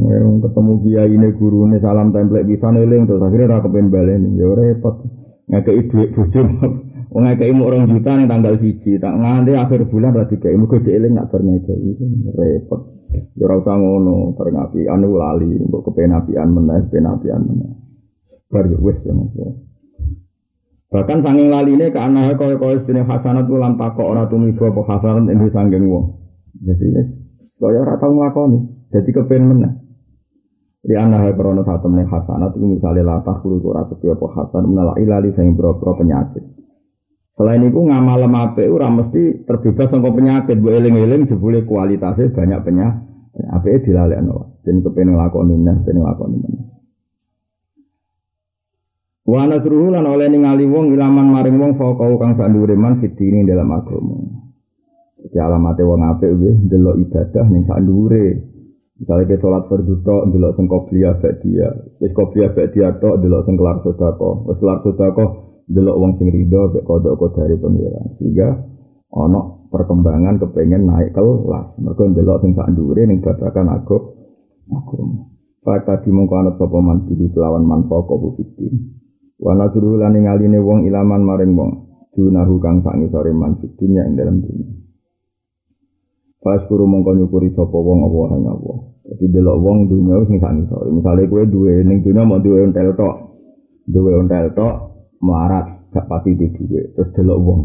Wong 0.04 0.44
ketemu 0.44 0.72
kiai 0.84 1.12
ini 1.16 1.28
guru 1.32 1.64
ini 1.68 1.80
salam 1.80 2.12
template 2.12 2.44
bisa 2.44 2.68
neling 2.72 3.08
terus 3.08 3.20
akhirnya 3.20 3.52
ra 3.52 3.64
kepen 3.64 3.92
baleni 3.92 4.40
ya 4.40 4.48
repot 4.52 5.04
ngekei 5.48 5.88
duit 5.92 6.08
bojo 6.16 6.40
wong 7.08 7.22
ngekei 7.24 7.52
mu 7.56 7.64
orang 7.68 7.88
juta 7.88 8.10
ning 8.16 8.28
tanggal 8.28 8.54
siji 8.60 9.00
tak 9.00 9.16
nganti 9.16 9.52
akhir 9.56 9.88
bulan 9.88 10.12
ra 10.12 10.24
dikei 10.28 10.56
mugo 10.60 10.76
eling 10.80 11.16
nak 11.16 11.32
bar 11.32 11.40
ngekei 11.40 11.96
repot 12.36 12.80
ya 13.36 13.44
ora 13.48 13.54
usah 13.64 13.76
ngono 13.80 14.36
bar 14.36 14.48
ngapi 14.52 14.84
anu 14.84 15.16
lali 15.16 15.56
mbok 15.64 15.88
kepen 15.88 16.12
apian 16.12 16.48
meneh 16.52 16.84
kepen 16.88 17.08
apian 17.08 17.40
meneh 17.40 17.72
bar 18.52 18.64
wis 18.68 18.98
ya 19.04 19.14
Bahkan 20.88 21.20
sanging 21.20 21.52
laline 21.52 21.92
ke 21.92 22.00
anake 22.00 22.40
kaya-kaya 22.40 22.80
sedene 22.80 23.04
hasanat 23.04 23.44
lan 23.44 23.76
takok 23.76 24.08
ora 24.08 24.24
tumiba 24.24 24.72
apa 24.72 24.80
hasanat 24.88 25.28
ing 25.28 25.52
sanging 25.52 25.84
wong. 25.84 26.16
Jadi 26.64 26.96
kaya 27.60 27.84
ora 27.84 28.00
tau 28.00 28.08
nglakoni. 28.16 28.88
Jadi 28.88 29.10
kepen 29.12 29.52
menang. 29.52 29.84
Di 30.80 30.96
anak 30.96 31.36
krono 31.36 31.60
satu 31.60 31.92
meneng 31.92 32.08
hasanat 32.08 32.56
itu 32.56 32.80
misalnya 32.80 33.04
latah 33.04 33.36
kuru 33.44 33.60
kura 33.60 33.84
setiap 33.92 34.16
hasan 34.32 34.64
menolak 34.64 34.96
ilali 34.96 35.28
sayang 35.36 35.52
bro 35.52 35.76
penyakit. 35.76 36.40
Selain 37.38 37.62
itu 37.62 37.78
ngamal 37.78 38.26
mape 38.26 38.66
ora 38.66 38.90
mesti 38.90 39.46
terbebas 39.46 39.94
sangka 39.94 40.10
penyakit. 40.10 40.58
Bu 40.58 40.74
eling 40.74 40.98
eling 40.98 41.30
jebule 41.30 41.62
kualitasnya 41.62 42.34
banyak 42.34 42.60
penyakit. 42.66 43.06
Apa 43.54 43.66
itu 43.70 43.94
dilalek 43.94 44.18
no? 44.26 44.58
Jadi 44.66 44.82
kepen 44.82 45.14
ngelakoni 45.14 45.54
nah, 45.62 45.78
kepen 45.78 46.02
ngelakoni 46.02 46.36
mana? 46.42 46.62
Wa 49.22 49.46
nasruhu 49.46 49.94
lan 49.94 50.02
oleh 50.02 50.26
ningali 50.26 50.66
wong 50.66 50.90
ilaman 50.90 51.30
maring 51.30 51.62
wong 51.62 51.72
faqau 51.78 52.18
kang 52.18 52.34
sandure 52.34 52.74
man 52.74 52.98
fitini 52.98 53.46
dalam 53.46 53.70
agama. 53.70 54.18
Jadi 55.22 55.38
alamate 55.38 55.86
wong 55.86 56.02
apik 56.02 56.34
nggih 56.34 56.66
delok 56.66 56.98
ibadah 57.06 57.46
ning 57.54 57.62
sandure. 57.70 58.26
Misalnya 58.98 59.30
kita 59.30 59.46
sholat 59.46 59.70
berduka, 59.70 60.26
delok 60.26 60.58
sing 60.58 60.66
qobliyah 60.66 61.22
dia, 61.22 61.70
Wis 62.02 62.10
qobliyah 62.10 62.50
dia 62.74 62.98
tok 62.98 63.22
delok 63.22 63.46
sing 63.46 63.54
kelar 63.54 63.78
sedekah. 63.86 64.42
Wis 64.42 64.58
kelar 64.58 64.82
sedekah 64.82 65.47
delok 65.68 65.96
wong 66.00 66.12
sing 66.16 66.32
rido 66.32 66.72
mek 66.72 66.84
kodok 66.88 67.20
dari 67.36 67.54
pengiran. 67.60 68.16
Sehingga 68.16 68.48
ana 69.12 69.40
perkembangan 69.68 70.40
kepengen 70.40 70.88
naik 70.88 71.12
kelas. 71.12 71.76
Mergo 71.76 72.08
delok 72.08 72.40
sing 72.40 72.56
sak 72.56 72.72
ndure 72.72 73.04
ning 73.04 73.20
babakan 73.20 73.68
aku 73.76 73.96
aku. 74.72 74.96
Faka 75.60 76.00
dimongko 76.00 76.34
ana 76.40 76.50
sapa 76.56 76.78
man 76.80 77.04
pilih 77.04 77.28
kelawan 77.36 77.68
manfaat 77.68 78.08
kok 78.08 78.40
fitin. 78.40 78.96
Wa 79.38 79.52
nasruhu 79.54 80.00
lan 80.00 80.16
ngaline 80.16 80.58
wong 80.64 80.88
ilaman 80.88 81.20
maring 81.22 81.52
wong. 81.52 81.70
Dunahu 82.16 82.58
kang 82.58 82.82
sak 82.82 82.98
ngisore 82.98 83.30
man 83.36 83.60
dunya 83.60 84.02
ing 84.08 84.16
dalam 84.16 84.42
dunia. 84.42 84.74
Pas 86.40 86.64
kuru 86.66 86.88
mongko 86.88 87.14
nyukuri 87.14 87.52
sapa 87.52 87.76
wong 87.76 88.08
apa 88.08 88.18
ing 88.40 88.44
apa. 88.48 88.72
Dadi 89.04 89.26
delok 89.28 89.56
wong 89.60 89.78
dunya 89.92 90.16
sing 90.24 90.40
sak 90.40 90.56
ngisor. 90.56 90.88
Misale 90.88 91.28
kowe 91.28 91.44
duwe 91.44 91.84
ning 91.84 92.00
dunya 92.00 92.24
mau 92.24 92.40
duwe 92.40 92.64
ontel 92.64 92.96
tok. 92.96 93.16
Duwe 93.84 94.16
ontel 94.16 94.56
tok 94.56 94.97
melarat 95.22 95.90
gak 95.94 96.06
pati 96.06 96.34
di 96.34 96.46
duwe. 96.52 96.94
Terus 96.94 97.10
delok 97.14 97.38
wong 97.42 97.60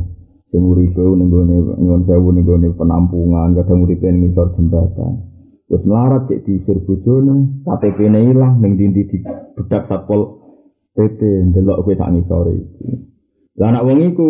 sing 0.54 0.62
uripe 0.62 1.02
ning 1.02 1.28
gone 1.34 1.56
nyuwun 1.82 2.04
sewu 2.06 2.30
ning 2.30 2.46
gone 2.46 2.68
penampungan, 2.78 3.58
kadang 3.58 3.84
uripe 3.86 4.06
ning 4.10 4.30
ngisor 4.30 4.54
jembatan. 4.58 5.30
Terus 5.70 5.84
melarat 5.90 6.30
cek 6.30 6.46
diusir 6.46 6.78
bojone, 6.86 7.66
KTP-ne 7.66 8.20
ilang 8.30 8.62
ning 8.62 8.78
dindi 8.78 9.10
di 9.10 9.18
bedak 9.58 9.90
satpol 9.90 10.44
PP 10.94 11.20
delok 11.58 11.82
kowe 11.86 11.94
sak 11.98 12.12
ngisor 12.14 12.46
iki. 12.54 12.90
Lah 13.58 13.70
anak 13.74 13.86
wong 13.86 14.00
iku 14.14 14.30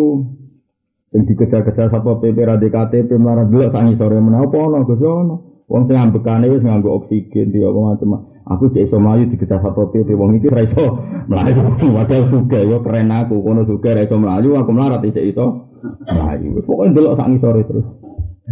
Sing 1.14 1.30
dikejar-kejar 1.30 1.94
sapa 1.94 2.18
PP 2.18 2.42
radhi 2.42 2.74
KTP 2.74 3.14
melarat 3.22 3.46
dulu 3.46 3.70
sangi 3.70 3.94
sore 3.94 4.18
menapa 4.18 4.58
ana 4.58 4.82
Gus 4.82 4.98
ono. 4.98 5.62
Wong 5.70 5.86
sing 5.86 5.94
ambekane 5.94 6.50
wis 6.50 6.58
nganggo 6.58 6.90
oksigen 6.90 7.54
dia 7.54 7.70
apa 7.70 7.78
macam. 7.78 8.33
Aku 8.44 8.68
cek 8.68 8.92
iso 8.92 9.00
mlayu 9.00 9.24
dikejar 9.32 9.56
sapa 9.64 9.88
PP 9.88 10.12
wong 10.12 10.36
iki 10.36 10.52
ora 10.52 10.68
iso 10.68 11.00
mlayu. 11.32 11.64
Wadah 11.96 12.28
suge 12.28 12.60
yo 12.60 12.84
keren 12.84 13.08
aku 13.08 13.40
kono 13.40 13.64
suge 13.64 13.88
ora 13.88 14.04
iso 14.04 14.20
mlayu 14.20 14.52
aku 14.60 14.68
melarat 14.68 15.00
cek 15.00 15.32
iso 15.32 15.72
mlayu. 16.04 16.60
Pokoke 16.60 16.92
delok 16.92 17.16
sangi 17.16 17.40
sore 17.40 17.64
terus. 17.64 17.88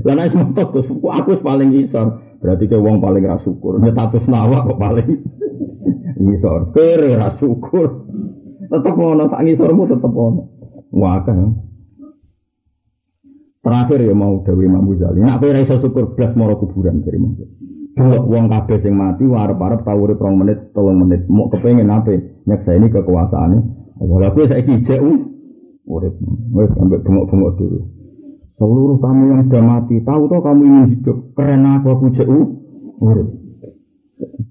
Lah 0.00 0.14
nek 0.16 0.32
semotot 0.32 0.68
Gus 0.72 0.88
aku 0.88 1.44
paling 1.44 1.76
isor. 1.76 2.24
Berarti 2.40 2.64
ke 2.72 2.76
wong 2.80 3.04
paling 3.04 3.20
ra 3.28 3.36
syukur. 3.44 3.76
Nek 3.76 3.92
status 3.92 4.24
kok 4.24 4.80
paling 4.80 5.08
isor. 6.40 6.72
Kere 6.72 7.12
ra 7.12 7.36
syukur. 7.36 8.08
Tetep 8.72 8.96
ono 8.96 9.28
sak 9.28 9.44
ngisormu 9.44 9.92
tetep 9.92 10.08
ono. 10.08 10.42
Wah 10.96 11.20
kan. 11.20 11.68
Terakhir 13.62 14.00
ya 14.08 14.16
mau 14.16 14.40
Dewi 14.40 14.66
Imam 14.66 14.88
Ghazali. 14.88 15.20
Nak 15.20 15.36
kowe 15.38 15.52
iso 15.52 15.76
syukur 15.84 16.16
blas 16.16 16.32
moro 16.32 16.56
kuburan 16.56 17.04
dari 17.04 17.20
Imam 17.20 17.36
Kalau 17.92 18.24
wong 18.24 18.48
kabeh 18.48 18.80
sing 18.80 18.96
mati 18.96 19.28
warep-arep 19.28 19.84
tau 19.84 20.00
urip 20.00 20.16
2 20.16 20.40
menit, 20.40 20.58
3 20.72 20.96
menit, 20.96 21.20
mau 21.28 21.52
kepengin 21.52 21.92
apa? 21.92 22.16
Nyakseni 22.48 22.88
kekuasaane. 22.88 23.58
Ora 24.00 24.32
kowe 24.32 24.48
saiki 24.48 24.80
jek 24.88 25.00
urip. 25.84 26.14
Wis 26.56 26.72
sampe 26.72 27.04
bengok-bengok 27.04 27.52
dulu. 27.60 27.80
Seluruh 28.56 28.96
kamu 28.96 29.22
yang 29.28 29.40
sudah 29.44 29.64
mati, 29.64 29.96
tahu 30.00 30.22
toh 30.30 30.40
kamu 30.40 30.62
ingin 30.64 30.84
hidup. 30.96 31.16
Keren 31.36 31.68
aku 31.68 31.86
aku 31.92 32.04
jek 32.16 32.28
urip. 33.02 33.28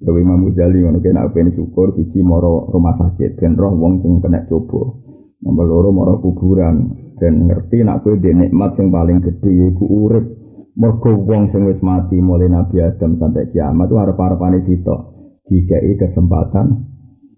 Dewi 0.02 0.26
Imam 0.26 0.50
Ghazali 0.50 0.82
ngono 0.82 1.00
kena 1.00 1.30
ben 1.30 1.54
syukur 1.54 1.94
siji 1.94 2.26
moro 2.26 2.68
rumah 2.74 2.98
sakit 2.98 3.38
ben 3.38 3.54
roh 3.54 3.72
wong 3.74 4.02
sing 4.02 4.18
kena 4.20 4.44
coba. 4.50 4.98
Nomor 5.42 5.66
loro 5.66 5.90
moro 5.94 6.14
kuburan 6.22 6.90
dan 7.22 7.46
ngerti 7.46 7.86
nak 7.86 8.02
kowe 8.02 8.18
di 8.18 8.34
nikmat 8.34 8.78
yang 8.82 8.90
paling 8.90 9.22
gede 9.22 9.50
yaiku 9.50 9.86
urip 9.86 10.41
mergo 10.82 11.14
wong 11.14 11.54
sing 11.54 11.70
wis 11.70 11.78
mati 11.86 12.18
mulai 12.18 12.50
Nabi 12.50 12.82
Adam 12.82 13.22
sampai 13.22 13.54
kiamat 13.54 13.86
itu 13.86 13.96
arep-arepane 14.02 14.66
sitok. 14.66 15.00
Dikai 15.46 15.94
kesempatan 15.94 16.90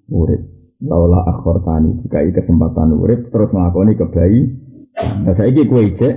urip. 0.07 0.41
Laula 0.83 1.27
akhortani 1.27 1.99
dikai 2.03 2.31
kesempatan 2.31 2.95
urip 2.95 3.27
terus 3.35 3.51
nglakoni 3.51 3.99
kebayi. 3.99 4.41
Nah 5.27 5.35
saiki 5.35 5.67
kowe 5.67 5.83
ijek 5.83 6.15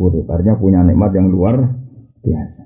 urip. 0.00 0.24
Artinya 0.24 0.56
punya 0.56 0.80
nikmat 0.88 1.12
yang 1.12 1.28
luar 1.28 1.60
biasa. 2.24 2.64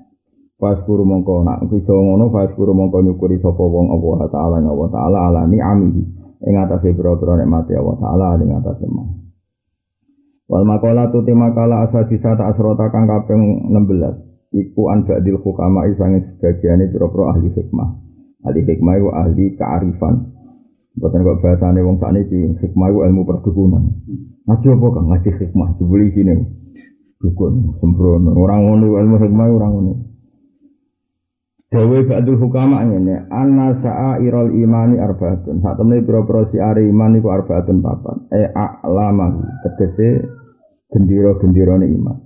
Fas 0.55 0.79
guru 0.87 1.03
mongko 1.03 1.43
nak 1.43 1.67
bisa 1.67 1.91
ngono 1.91 2.31
fas 2.31 2.55
guru 2.55 2.71
mongko 2.71 3.03
nyukuri 3.03 3.35
sapa 3.43 3.59
wong 3.59 3.91
Allah 3.99 4.31
taala 4.31 4.63
Allah 4.63 4.89
taala 4.95 5.17
ala 5.27 5.41
ni'ami 5.43 5.91
ing 6.39 6.55
atase 6.55 6.95
pira-pira 6.95 7.35
nikmate 7.35 7.75
Allah 7.75 7.99
taala 7.99 8.39
ing 8.39 8.51
atase. 8.63 8.87
Wal 10.51 10.67
makalah 10.67 11.07
tu 11.09 11.23
tema 11.23 11.55
kala 11.55 11.87
asal 11.87 12.03
bisa 12.11 12.35
tak 12.35 12.51
asrota 12.51 12.91
kang 12.91 13.07
kaping 13.07 13.71
16 13.71 14.51
iku 14.53 14.91
an 14.93 15.07
ba'dil 15.07 15.41
hukama 15.41 15.89
isange 15.89 16.37
sebagiane 16.37 16.91
pira-pira 16.91 17.33
ahli 17.33 17.49
hikmah. 17.49 17.89
Ahli 18.45 18.61
hikmah 18.67 18.93
iku 18.99 19.09
ahli 19.15 19.45
kearifan. 19.57 20.35
Bukan 20.93 21.25
kok 21.25 21.39
bahasane 21.41 21.81
wong 21.81 21.97
sakniki 21.97 22.59
hikmah 22.61 22.87
iku 22.93 22.99
ilmu 23.07 23.21
perdukunan. 23.25 23.83
Ngaji 24.45 24.67
apa 24.67 24.87
kang 24.93 25.05
ngaji 25.09 25.29
hikmah 25.41 25.69
dibeli 25.79 26.07
sini. 26.13 26.35
Dukun 27.23 27.79
sembrono 27.79 28.35
orang 28.35 28.67
ngono 28.67 28.99
ilmu 28.99 29.15
hikmah 29.15 29.47
orang 29.47 29.71
ngono. 29.73 29.93
Dewi 31.73 32.05
ba'dul 32.05 32.37
hukama 32.37 32.85
ini 32.85 33.17
Anna 33.33 33.73
irol 34.21 34.53
imani 34.53 35.01
arbaatun. 35.01 35.57
Saat 35.65 35.81
temen 35.81 36.05
pira-pira 36.05 36.45
siare 36.53 36.85
iman 36.85 37.17
iku 37.17 37.33
arbaatun 37.33 37.81
papat. 37.81 38.29
E 38.29 38.45
a'lama 38.53 39.41
gendiro-gendiro 40.93 41.73
iman. 41.81 42.17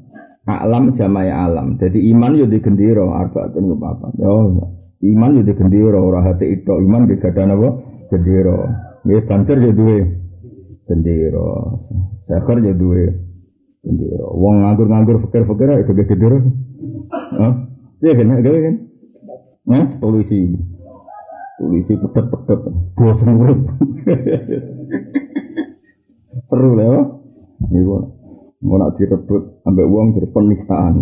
A'lam 0.52 1.00
jamai 1.00 1.32
alam. 1.32 1.80
Jadi 1.80 2.12
iman 2.12 2.36
yo 2.36 2.52
di 2.52 2.60
gendiro 2.60 3.16
arbaatun 3.16 3.72
ku 3.72 3.76
papat. 3.80 4.12
Yo 4.20 4.68
iman 5.16 5.40
yo 5.40 5.42
di 5.48 5.54
gendiro 5.56 6.04
Ora 6.04 6.28
hati 6.28 6.52
itu 6.52 6.76
iman 6.84 7.08
di 7.08 7.16
gadan 7.16 7.56
apa? 7.56 7.70
Gendiro. 8.12 8.68
Ya 9.08 9.24
banter 9.24 9.64
yo 9.64 9.72
duwe 9.72 9.98
Gendiro. 10.92 11.88
Sekar 12.28 12.60
yo 12.60 12.76
duwe 12.76 13.16
Gendiro. 13.80 14.28
Wong 14.36 14.68
nganggur-nganggur 14.68 15.24
fikir-fikir 15.24 15.88
itu 15.88 15.92
gendiro. 15.96 16.38
Hah? 17.16 17.54
Iya 18.04 18.12
kan? 18.12 18.44
Iya 18.44 18.60
kan? 18.60 18.76
Nah, 19.68 20.00
polisi. 20.00 20.56
Polisi 21.60 21.94
pedet-pedet. 22.00 22.62
Bosan 22.96 23.32
urip. 23.36 23.60
Seru 26.48 26.72
lah 26.80 26.88
ya. 26.88 27.02
Iku 27.68 27.96
mau 28.58 28.78
nak 28.82 28.98
direbut 28.98 29.62
ambek 29.66 29.86
uang 29.86 30.18
jadi 30.18 30.28
penistaan. 30.34 30.94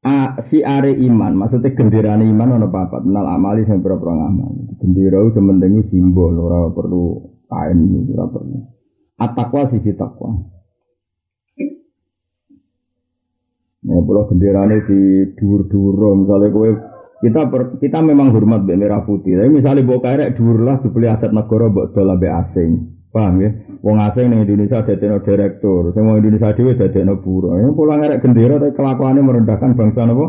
A, 0.00 0.40
si 0.48 0.64
are 0.64 0.96
iman, 0.96 1.36
maksudnya 1.36 1.76
gendirane 1.76 2.24
iman 2.24 2.56
ono 2.56 2.72
papat, 2.72 3.04
menal 3.04 3.36
amali 3.36 3.68
sing 3.68 3.84
pira-pira 3.84 4.16
ngamal. 4.16 4.80
Gendera 4.80 5.20
itu 5.28 5.36
penting 5.36 5.84
simbol, 5.92 6.40
ora 6.40 6.72
perlu 6.72 7.36
kain, 7.52 8.08
ora 8.08 8.24
perlu. 8.32 8.58
Atakwa 9.20 9.68
sisi 9.68 9.92
takwa. 9.92 10.40
Ya 13.80 13.96
pulau 14.04 14.28
ini 14.28 14.76
di 14.84 15.00
dur-dur, 15.40 15.96
misalnya 16.12 16.52
kowe 16.52 16.68
kita 17.24 17.48
per, 17.48 17.80
kita 17.80 18.04
memang 18.04 18.28
hormat 18.32 18.68
be 18.68 18.76
merah 18.76 19.00
putih. 19.08 19.40
Tapi 19.40 19.48
misalnya 19.48 19.88
bawa 19.88 20.04
kayak 20.04 20.36
dur 20.36 20.56
lah 20.60 20.84
dibeli 20.84 21.08
aset 21.08 21.32
negara 21.32 21.72
buat 21.72 21.96
dolar 21.96 22.20
be 22.20 22.28
asing. 22.28 23.00
Paham 23.08 23.40
ya? 23.40 23.50
Wong 23.80 23.96
asing 23.96 24.28
ning 24.28 24.44
Indonesia 24.44 24.84
ada 24.84 24.94
teno 25.00 25.24
direktur, 25.24 25.96
semua 25.96 26.20
Indonesia 26.20 26.52
dhewe 26.52 26.76
teno 26.76 27.24
buruh. 27.24 27.56
Ya 27.56 27.72
pulau 27.72 27.96
ngerek 27.96 28.20
gendera 28.20 28.60
tapi 28.60 28.76
kelakuannya 28.76 29.20
merendahkan 29.24 29.72
bangsa 29.72 30.04
napa? 30.04 30.26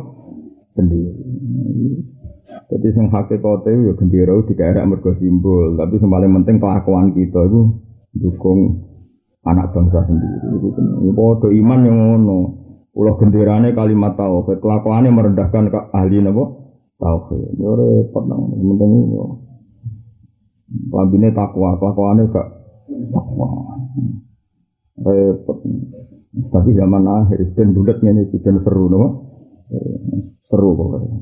Sendiri. 0.80 1.12
Jadi 2.72 2.88
sing 2.96 3.12
hakikate 3.12 3.72
ya 3.72 3.92
gendera 4.00 4.40
dikerek 4.48 4.88
mergo 4.88 5.12
simbol, 5.20 5.76
tapi 5.76 6.00
sing 6.00 6.08
paling 6.08 6.32
penting 6.40 6.56
kelakuan 6.64 7.12
kita 7.12 7.52
itu 7.52 7.62
dukung 8.16 8.88
anak 9.44 9.76
bangsa 9.76 10.08
sendiri. 10.08 10.48
Itu 10.56 10.72
kan 10.72 10.86
ya 11.04 11.48
iman 11.52 11.80
yang 11.84 11.98
ngono. 12.00 12.61
Pulau 12.92 13.16
genderane 13.16 13.72
kalimat 13.72 14.20
tauhid, 14.20 14.60
kelakuannya 14.60 15.16
merendahkan 15.16 15.72
ke 15.72 15.80
ahli 15.96 16.20
nabo 16.20 16.76
tauhid. 17.00 17.56
Yo 17.56 17.72
repot 17.80 18.28
nang 18.28 18.52
penting 18.52 18.92
yo. 19.16 19.40
Lambine 20.92 21.32
takwa, 21.32 21.80
kelakuannya 21.80 22.28
gak 22.32 22.48
takwa. 23.16 23.48
Repot. 25.08 25.58
Tapi 26.32 26.70
zaman 26.76 27.04
akhir 27.08 27.40
ben 27.56 27.76
bulat 27.76 28.00
ngene 28.04 28.28
iki 28.28 28.44
ben 28.44 28.60
seru 28.64 28.92
napa? 28.92 29.08
Seru 30.52 30.76
pokoknya. 30.76 31.16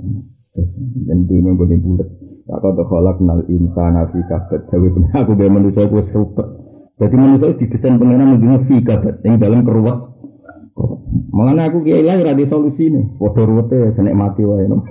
Dan 1.05 1.29
dunia 1.29 1.53
boleh 1.53 1.77
bulat. 1.81 2.09
Tak 2.49 2.65
kau 2.65 2.73
tolak 2.73 3.21
kenal 3.21 3.45
insan 3.45 3.93
fi 4.09 4.19
kabet. 4.25 4.65
Jawi 4.73 4.89
aku 5.13 5.37
biar 5.37 5.53
manusia 5.53 5.85
aku 5.85 6.01
seru. 6.09 6.33
Jadi 6.97 7.13
manusia 7.13 7.57
didesain 7.61 8.01
pengenan 8.01 8.41
menjadi 8.41 8.57
fi. 8.65 8.77
Yang 9.21 9.37
dalam 9.37 9.61
keruat 9.65 10.08
Mengenai 11.29 11.69
aku 11.69 11.85
kiai 11.85 12.01
lah 12.01 12.17
ada 12.17 12.45
solusi 12.49 12.89
nih. 12.89 13.05
Waduh 13.21 13.45
rute 13.45 13.93
senek 13.93 14.17
mati 14.17 14.41
wae 14.41 14.65
no. 14.65 14.81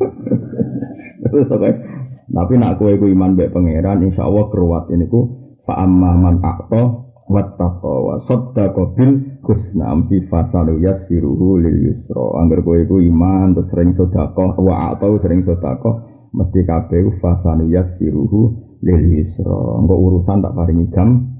Tapi 2.28 2.54
nak 2.60 2.76
kue 2.78 2.94
ku 3.00 3.08
iman 3.08 3.34
baik 3.34 3.56
pangeran, 3.56 4.04
insya 4.04 4.28
Allah 4.28 4.46
keruat 4.52 4.92
ini 4.92 5.08
ku 5.08 5.20
fa 5.64 5.80
amma 5.80 6.12
man 6.14 6.44
akto 6.44 7.08
wattaqo 7.28 7.94
wa 8.04 8.16
saddaqa 8.24 8.82
bil 8.96 9.40
husna 9.44 9.92
amsi 9.92 10.28
fasalu 10.28 10.84
yasiruhu 10.84 11.58
lil 11.58 11.78
yusra. 11.90 12.24
Angger 12.38 12.60
kowe 12.62 12.80
ku 12.84 13.00
iman 13.00 13.56
terus 13.56 13.68
sering 13.72 13.96
sedekah 13.96 14.54
wa 14.60 14.92
atau 14.94 15.16
sering 15.18 15.42
sedekah 15.42 15.94
mesti 16.36 16.60
kabeh 16.68 17.18
fasalu 17.18 17.72
yasiruhu 17.72 18.40
lil 18.84 19.02
yusra. 19.08 19.58
Engko 19.80 19.94
urusan 19.96 20.44
tak 20.44 20.54
paringi 20.54 20.86
gam. 20.92 21.34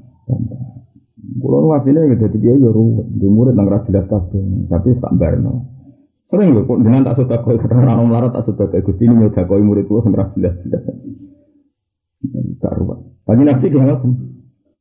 Kulo 1.29 1.77
asline 1.77 2.17
gitu 2.17 2.25
dadi 2.25 2.39
kiai 2.41 2.57
yo 2.57 2.73
ruwet, 2.73 3.05
di 3.13 3.29
murid 3.29 3.53
nang 3.53 3.69
ra 3.69 3.85
jelas 3.85 4.09
kabeh, 4.09 4.65
tapi 4.73 4.97
tak 4.97 5.13
barno. 5.21 5.79
Sering 6.29 6.57
lho 6.57 6.65
kok 6.65 6.81
dengan 6.81 7.05
tak 7.05 7.21
sudah 7.21 7.41
kau 7.41 7.57
kadang 7.57 7.85
orang 7.85 8.09
melarat 8.09 8.33
tak 8.37 8.53
kayak 8.53 8.85
gusti 8.85 9.09
ini 9.09 9.17
nyudah 9.17 9.45
kau 9.49 9.61
murid 9.61 9.89
tua 9.89 10.05
sembarang 10.05 10.37
jelas 10.37 10.57
jelas. 10.61 10.85
Tak 12.61 12.73
ruwet. 12.77 13.01
Kaji 13.25 13.43
nabi 13.49 13.65
gimana 13.73 13.97
pun. 13.97 14.13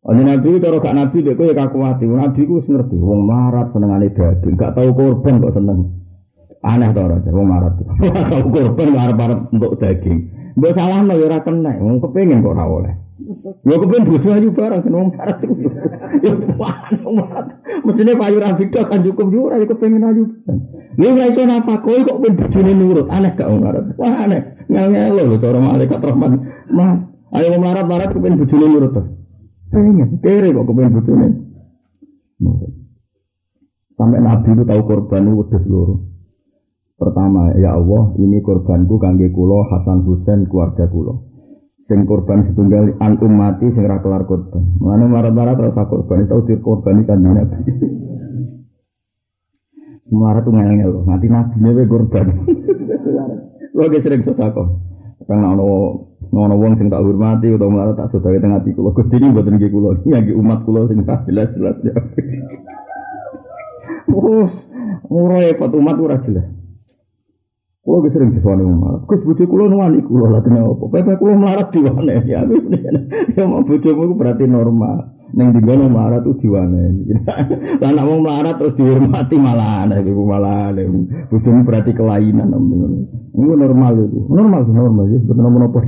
Kaji 0.03 0.23
nabi 0.27 0.49
kalau 0.59 0.83
gak 0.83 0.95
nabi 0.95 1.17
dia 1.23 1.39
kau 1.39 1.47
ya 1.47 1.55
kaku 1.55 1.77
hati. 1.87 2.03
Nabi 2.03 2.41
ku 2.43 2.59
ngerti. 2.59 2.97
Wong 2.99 3.21
melarat 3.27 3.67
seneng 3.71 3.91
ane 3.95 4.07
daging. 4.11 4.55
Gak 4.59 4.75
tahu 4.75 4.89
korban 4.91 5.39
kok 5.39 5.55
seneng. 5.55 5.79
Aneh 6.67 6.89
tau 6.95 7.07
orang. 7.07 7.23
Wong 7.31 7.47
melarat. 7.47 7.73
Tahu 8.27 8.45
korban 8.51 8.87
melarat 8.91 9.39
untuk 9.51 9.79
daging. 9.79 10.19
Gue 10.51 10.71
salah 10.75 10.99
no 11.03 11.15
ya 11.15 11.39
kena. 11.43 11.79
Wong 11.79 12.03
kepengen 12.03 12.43
kok 12.43 12.59
rawoleh. 12.59 13.06
Ya 13.65 13.75
kepen 13.81 14.05
bojo 14.05 14.29
ayu 14.29 14.53
barang 14.53 14.81
kan 14.85 14.93
wong 14.93 15.09
marat 15.17 15.41
iku. 15.41 15.53
Ya 16.21 16.33
wong 17.01 17.15
marat. 17.17 17.45
Mestine 17.81 18.13
payu 18.13 18.37
ra 18.37 18.53
beda 18.53 18.81
kan 18.85 19.01
cukup 19.01 19.27
yo 19.33 19.49
ora 19.49 19.57
kepengen 19.65 20.05
ayu. 20.05 20.23
Lha 21.01 21.07
ora 21.17 21.25
iso 21.25 21.41
napa 21.49 21.81
kowe 21.81 21.97
kok 21.97 22.21
ben 22.21 22.37
bojone 22.37 22.71
nurut. 22.77 23.09
Aneh 23.09 23.33
gak 23.33 23.49
wong. 23.49 23.65
Wah 23.97 24.13
aneh. 24.21 24.41
Ngel-ngel 24.69 25.17
lho 25.17 25.37
cara 25.41 25.57
malaikat 25.57 25.97
rahmat. 25.97 26.31
Mah, 26.69 26.93
ayo 27.33 27.47
wong 27.57 27.61
marat 27.65 27.85
marat 27.89 28.09
kepen 28.13 28.37
bojone 28.37 28.65
nurut. 28.69 28.93
Pengen, 29.73 30.09
kere 30.21 30.53
kok 30.53 30.65
kepen 30.69 30.93
bojone. 30.93 31.27
Sampai 33.97 34.21
Nabi 34.21 34.53
itu 34.53 34.61
tahu 34.61 34.81
korban 34.85 35.25
itu 35.25 35.41
wedhus 35.41 35.65
loro. 35.65 35.95
Pertama, 37.01 37.49
ya 37.57 37.73
Allah, 37.73 38.13
ini 38.21 38.45
korbanku 38.45 39.01
kangge 39.01 39.33
kulo 39.33 39.65
Hasan 39.65 40.05
Husain 40.05 40.45
keluarga 40.45 40.85
kulo 40.85 41.36
sing 41.87 42.03
korban 42.03 42.51
setunggal 42.51 42.99
an 42.99 43.15
mati 43.31 43.71
sing 43.71 43.83
ra 43.87 44.03
kelar 44.03 44.27
korban. 44.27 44.59
Mulane 44.83 45.07
marat-marat 45.07 45.57
rasa 45.71 45.87
korban 45.87 46.27
itu 46.27 46.37
dir 46.43 46.59
korban 46.59 47.07
kan 47.07 47.23
Nabi. 47.23 47.57
Marat 50.07 50.47
tuh 50.47 50.55
ngel-ngel, 50.55 51.03
nanti 51.03 51.27
nabi 51.27 51.59
nya 51.59 51.83
korban. 51.83 52.25
Lo 53.75 53.91
ge 53.91 53.99
sering 53.99 54.23
sedekah. 54.23 54.67
Kang 55.27 55.43
ono 55.43 55.63
ono 56.31 56.55
wong 56.55 56.79
sing 56.79 56.87
tak 56.87 57.03
hormati 57.03 57.51
utawa 57.51 57.71
marat 57.71 57.99
tak 57.99 58.15
sedekah 58.15 58.39
teng 58.39 58.55
ati 58.55 58.71
kula. 58.71 58.95
Gusti 58.95 59.19
ini 59.19 59.35
mboten 59.35 59.59
nggih 59.59 59.71
kula, 59.71 59.99
nggih 59.99 60.35
umat 60.39 60.63
kula 60.63 60.87
sing 60.87 61.03
jelas-jelas. 61.03 61.75
Oh, 64.07 64.47
ora 65.11 65.37
repot 65.43 65.71
umat 65.75 65.99
ora 65.99 66.17
jelas. 66.23 66.56
Kulo 67.87 68.03
wis 68.03 68.11
sering 68.11 68.35
wong 68.43 68.83
marat. 68.83 69.07
Gus 69.07 69.23
bojo 69.23 69.47
kulo 69.47 69.71
nuwani 69.71 70.03
kulo 70.03 70.27
lha 70.27 70.43
kena 70.43 70.59
apa? 70.59 70.91
Pepe 70.91 71.15
kulo 71.23 71.39
melarat 71.39 71.71
diwane. 71.71 72.19
Ya 72.27 72.43
ya 73.31 73.43
mau 73.47 73.63
bojomu 73.63 74.11
iku 74.11 74.13
berarti 74.19 74.43
normal. 74.43 75.07
Ning 75.31 75.55
digono 75.55 75.87
melarat 75.87 76.27
tuh 76.27 76.35
diwane. 76.35 76.83
Lah 77.79 77.89
nek 77.95 78.03
wong 78.03 78.27
melarat 78.27 78.59
terus 78.59 78.75
dihormati 78.75 79.39
malah 79.39 79.87
aneh 79.87 80.03
iku 80.03 80.19
malah 80.27 80.75
aneh. 80.75 80.83
Bojomu 81.31 81.63
berarti 81.63 81.95
kelainan 81.95 82.51
Ini 82.51 83.55
normal 83.55 84.03
itu. 84.03 84.19
Normal 84.35 84.67
normal 84.67 85.05
ya 85.07 85.19
betul 85.23 85.47
menapa. 85.47 85.79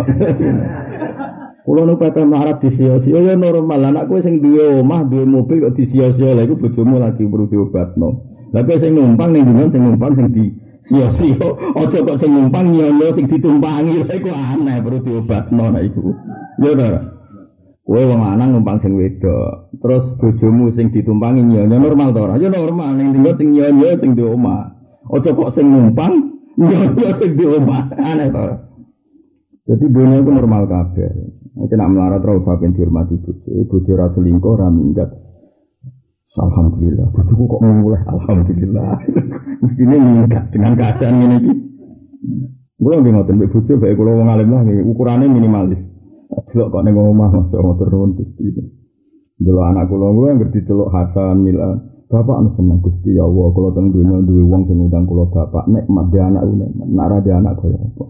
Kulo 1.68 1.84
nu 1.84 2.00
pepe 2.00 2.24
melarat 2.24 2.64
disio-sio 2.64 3.28
ya 3.28 3.36
normal. 3.36 3.92
Anak 3.92 4.08
kowe 4.08 4.24
sing 4.24 4.40
duwe 4.40 4.80
omah, 4.80 5.04
duwe 5.04 5.28
mobil 5.28 5.68
kok 5.68 5.76
disio-sio 5.76 6.32
lha 6.32 6.48
iku 6.48 6.56
bojomu 6.64 6.96
lagi 6.96 7.28
perlu 7.28 7.52
diobatno. 7.52 8.10
Lah 8.56 8.64
kowe 8.64 8.80
sing 8.80 8.96
numpang 8.96 9.36
ning 9.36 9.44
sing 9.68 9.84
numpang 9.84 10.16
sing 10.16 10.32
di 10.32 10.69
Sio-sio, 10.88 11.48
ojo 11.76 11.98
kok 12.08 12.18
sing 12.24 12.32
numpang 12.32 12.72
nyono 12.72 13.12
sing 13.12 13.28
ditumpangi 13.28 14.08
lha 14.08 14.16
iku 14.16 14.32
aneh 14.32 14.80
perlu 14.80 15.00
diobatno 15.04 15.66
nek 15.76 15.84
iku. 15.92 16.16
Ya 16.64 16.70
ora. 16.72 17.02
Kowe 17.90 18.02
wong 18.06 18.22
lanang 18.22 18.50
numpang 18.54 18.78
sing 18.86 18.94
wedok, 18.96 19.74
terus 19.82 20.06
bojomu 20.22 20.72
sing 20.78 20.94
ditumpangi 20.94 21.42
nyono 21.44 21.76
normal 21.76 22.16
to 22.16 22.20
ora? 22.24 22.36
Ya 22.40 22.48
normal 22.48 22.96
ning 22.96 23.12
dinggo 23.12 23.36
sing 23.36 23.52
nyono 23.52 24.00
sing 24.00 24.16
di 24.16 24.24
omah. 24.24 24.72
Ojo 25.10 25.30
kok 25.36 25.52
sing 25.58 25.68
numpang, 25.68 26.14
yo 26.56 27.10
sing 27.20 27.32
di 27.36 27.46
omah. 27.46 27.92
Aneh 28.00 28.30
to. 28.32 28.46
Jadi 29.70 29.86
dunia 29.94 30.18
itu 30.24 30.32
normal 30.34 30.66
kabeh. 30.66 31.12
Nek 31.60 31.70
nak 31.76 31.90
melarat 31.92 32.24
ora 32.26 32.34
usah 32.40 32.56
ben 32.58 32.74
dihormati 32.74 33.20
bojo. 33.20 33.50
Bojo 33.68 33.90
ora 33.94 34.08
selingkuh 34.16 34.52
ora 34.58 34.68
minggat. 34.74 35.10
Alhamdulillah, 36.38 37.10
bojoku 37.10 37.44
kok 37.50 37.62
mulai 37.66 38.06
alhamdulillah. 38.06 39.02
Mestine 39.66 39.98
minggat 39.98 40.54
dengan 40.54 40.78
keadaan 40.78 41.26
ini. 41.26 41.38
Gue 42.78 42.94
nggih 43.02 43.12
ngoten 43.18 43.36
mbek 43.42 43.50
bojo 43.50 43.74
bae 43.82 43.98
kula 43.98 44.12
wong 44.14 44.30
alim 44.30 44.54
lah 44.54 44.62
ukurane 44.86 45.26
minimalis. 45.26 45.82
Delok 46.54 46.70
kok 46.70 46.84
ning 46.86 46.94
omah 46.94 47.34
masa 47.34 47.58
motor 47.58 47.90
nuwun 47.90 48.14
Gusti. 48.14 48.46
Delok 49.42 49.66
anak 49.74 49.90
kula 49.90 50.06
gue 50.14 50.30
ngerti 50.38 50.60
delok 50.70 50.94
Hasan 50.94 51.42
Mila. 51.42 51.74
Bapak 52.10 52.38
anu 52.38 52.50
seneng 52.54 52.78
Gusti 52.86 53.18
ya 53.18 53.26
Allah, 53.26 53.50
kula 53.50 53.70
teng 53.74 53.90
dunya 53.90 54.22
duwe 54.22 54.46
wong 54.46 54.70
sing 54.70 54.78
ngundang 54.78 55.10
kula 55.10 55.26
bapak 55.34 55.66
nek 55.66 55.90
mat 55.90 56.14
anak 56.14 56.46
nek 56.46 56.70
nek 56.78 57.08
ra 57.10 57.18
anak 57.26 57.54
kaya 57.58 57.78
apa. 57.78 58.06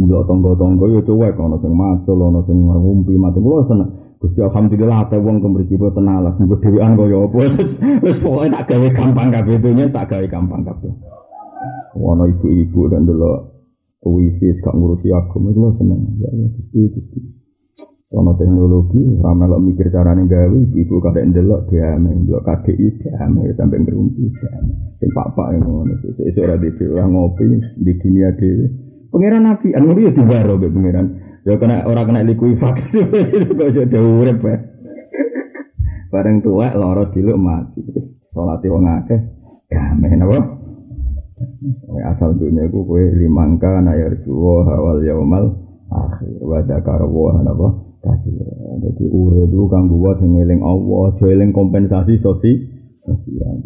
Ndelok 0.00 0.24
tangga-tangga 0.24 0.84
ya 0.88 1.00
cuwek 1.04 1.36
ana 1.36 1.56
sing 1.60 1.72
macul, 1.76 2.18
ana 2.24 2.40
sing 2.48 2.56
ngumpi 2.64 3.12
mati 3.20 3.38
kula 3.44 3.60
seneng. 3.68 3.90
Gusti 4.18 4.42
alhamdulillah 4.42 5.06
ate 5.06 5.16
wong 5.22 5.38
kemriki 5.38 5.78
boten 5.78 6.10
alas 6.10 6.34
nggo 6.42 6.58
dhewean 6.58 6.98
kaya 6.98 7.22
apa. 7.22 7.38
Wis 8.04 8.18
pokoke 8.18 8.50
tak 8.50 8.66
gawe 8.66 8.88
gampang 8.90 9.30
kabeh 9.30 9.62
dunya 9.62 9.86
tak 9.94 10.10
gawe 10.10 10.26
gampang 10.26 10.66
kabeh. 10.66 10.90
Ana 11.98 12.26
ibu-ibu 12.26 12.90
dan 12.90 13.06
delok 13.06 13.54
wifi 14.02 14.58
gak 14.58 14.74
ngurusi 14.74 15.14
aku 15.14 15.38
kula 15.38 15.70
seneng. 15.78 16.18
Ya 16.18 16.30
Gusti 16.34 16.80
Gusti. 16.90 17.20
Ono 18.08 18.32
teknologi, 18.40 19.04
ramelok 19.20 19.60
mikir 19.68 19.92
carane 19.92 20.24
gawe, 20.24 20.58
ibu 20.72 20.96
kadek 20.96 21.28
ndelok 21.28 21.68
diame, 21.68 22.08
ndelok 22.24 22.40
KDI 22.40 23.04
diame 23.04 23.52
sampai 23.52 23.84
ngerumpi 23.84 24.32
diame. 24.32 24.96
Sing 24.96 25.12
pak-pak 25.12 25.60
ngono, 25.60 25.92
sesuk 26.00 26.24
ora 26.40 26.56
dhewe 26.56 27.04
ngopi 27.04 27.44
di 27.76 27.92
dunia 28.00 28.32
dhewe. 28.32 28.64
Pangeran 29.12 29.44
Nabi, 29.44 29.76
anu 29.76 29.92
ya 30.00 30.08
dibaro 30.08 30.56
be 30.56 30.72
pangeran. 30.72 31.06
Ya 31.46 31.54
kena 31.58 31.86
orang 31.86 32.06
kena 32.10 32.26
likuifaksi, 32.26 32.98
kok 33.58 33.70
jadi 33.70 33.98
urip 33.98 34.42
ya. 34.42 34.56
Bareng 36.08 36.40
tua 36.40 36.72
loro 36.72 37.12
diluk 37.12 37.38
mati. 37.38 37.84
Salat 38.32 38.64
wong 38.64 38.84
akeh 38.88 39.20
gamen 39.68 40.18
napa? 40.18 40.38
asal 42.02 42.34
dunia 42.34 42.66
iku 42.66 42.82
kowe 42.82 43.04
limangka 43.14 43.78
na 43.78 43.94
yarjuwa 43.94 44.66
hawal 44.66 44.98
yaumal 45.06 45.54
akhir 45.86 46.42
wa 46.42 46.58
dzakara 46.64 47.06
wa 47.06 47.38
napa 47.44 47.68
kasih. 48.02 48.34
Dadi 48.82 49.04
urip 49.06 49.52
iku 49.52 49.66
kanggo 49.68 49.96
wa 50.00 50.16
sing 50.18 50.34
Allah, 50.64 51.06
eling 51.22 51.50
kompensasi 51.52 52.18
sosi 52.24 52.52
sosial. 53.04 53.62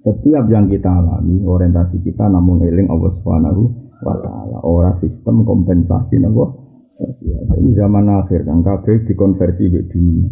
Setiap 0.00 0.46
yang 0.48 0.70
kita 0.70 0.86
alami, 0.86 1.42
orientasi 1.42 2.00
kita 2.06 2.30
namun 2.30 2.62
eling 2.62 2.88
Allah 2.88 3.10
Subhanahu 3.20 3.62
wa 4.00 4.16
ta'ala 4.16 4.58
ora 4.64 4.96
sistem 4.96 5.44
kompensasi 5.44 6.16
nopo 6.16 6.59
sosial 7.00 7.42
ini 7.56 7.72
zaman 7.72 8.04
akhir 8.12 8.44
kan 8.44 8.60
kabeh 8.60 9.08
dikonversi 9.08 9.64
ke 9.72 9.80
dunia. 9.88 10.28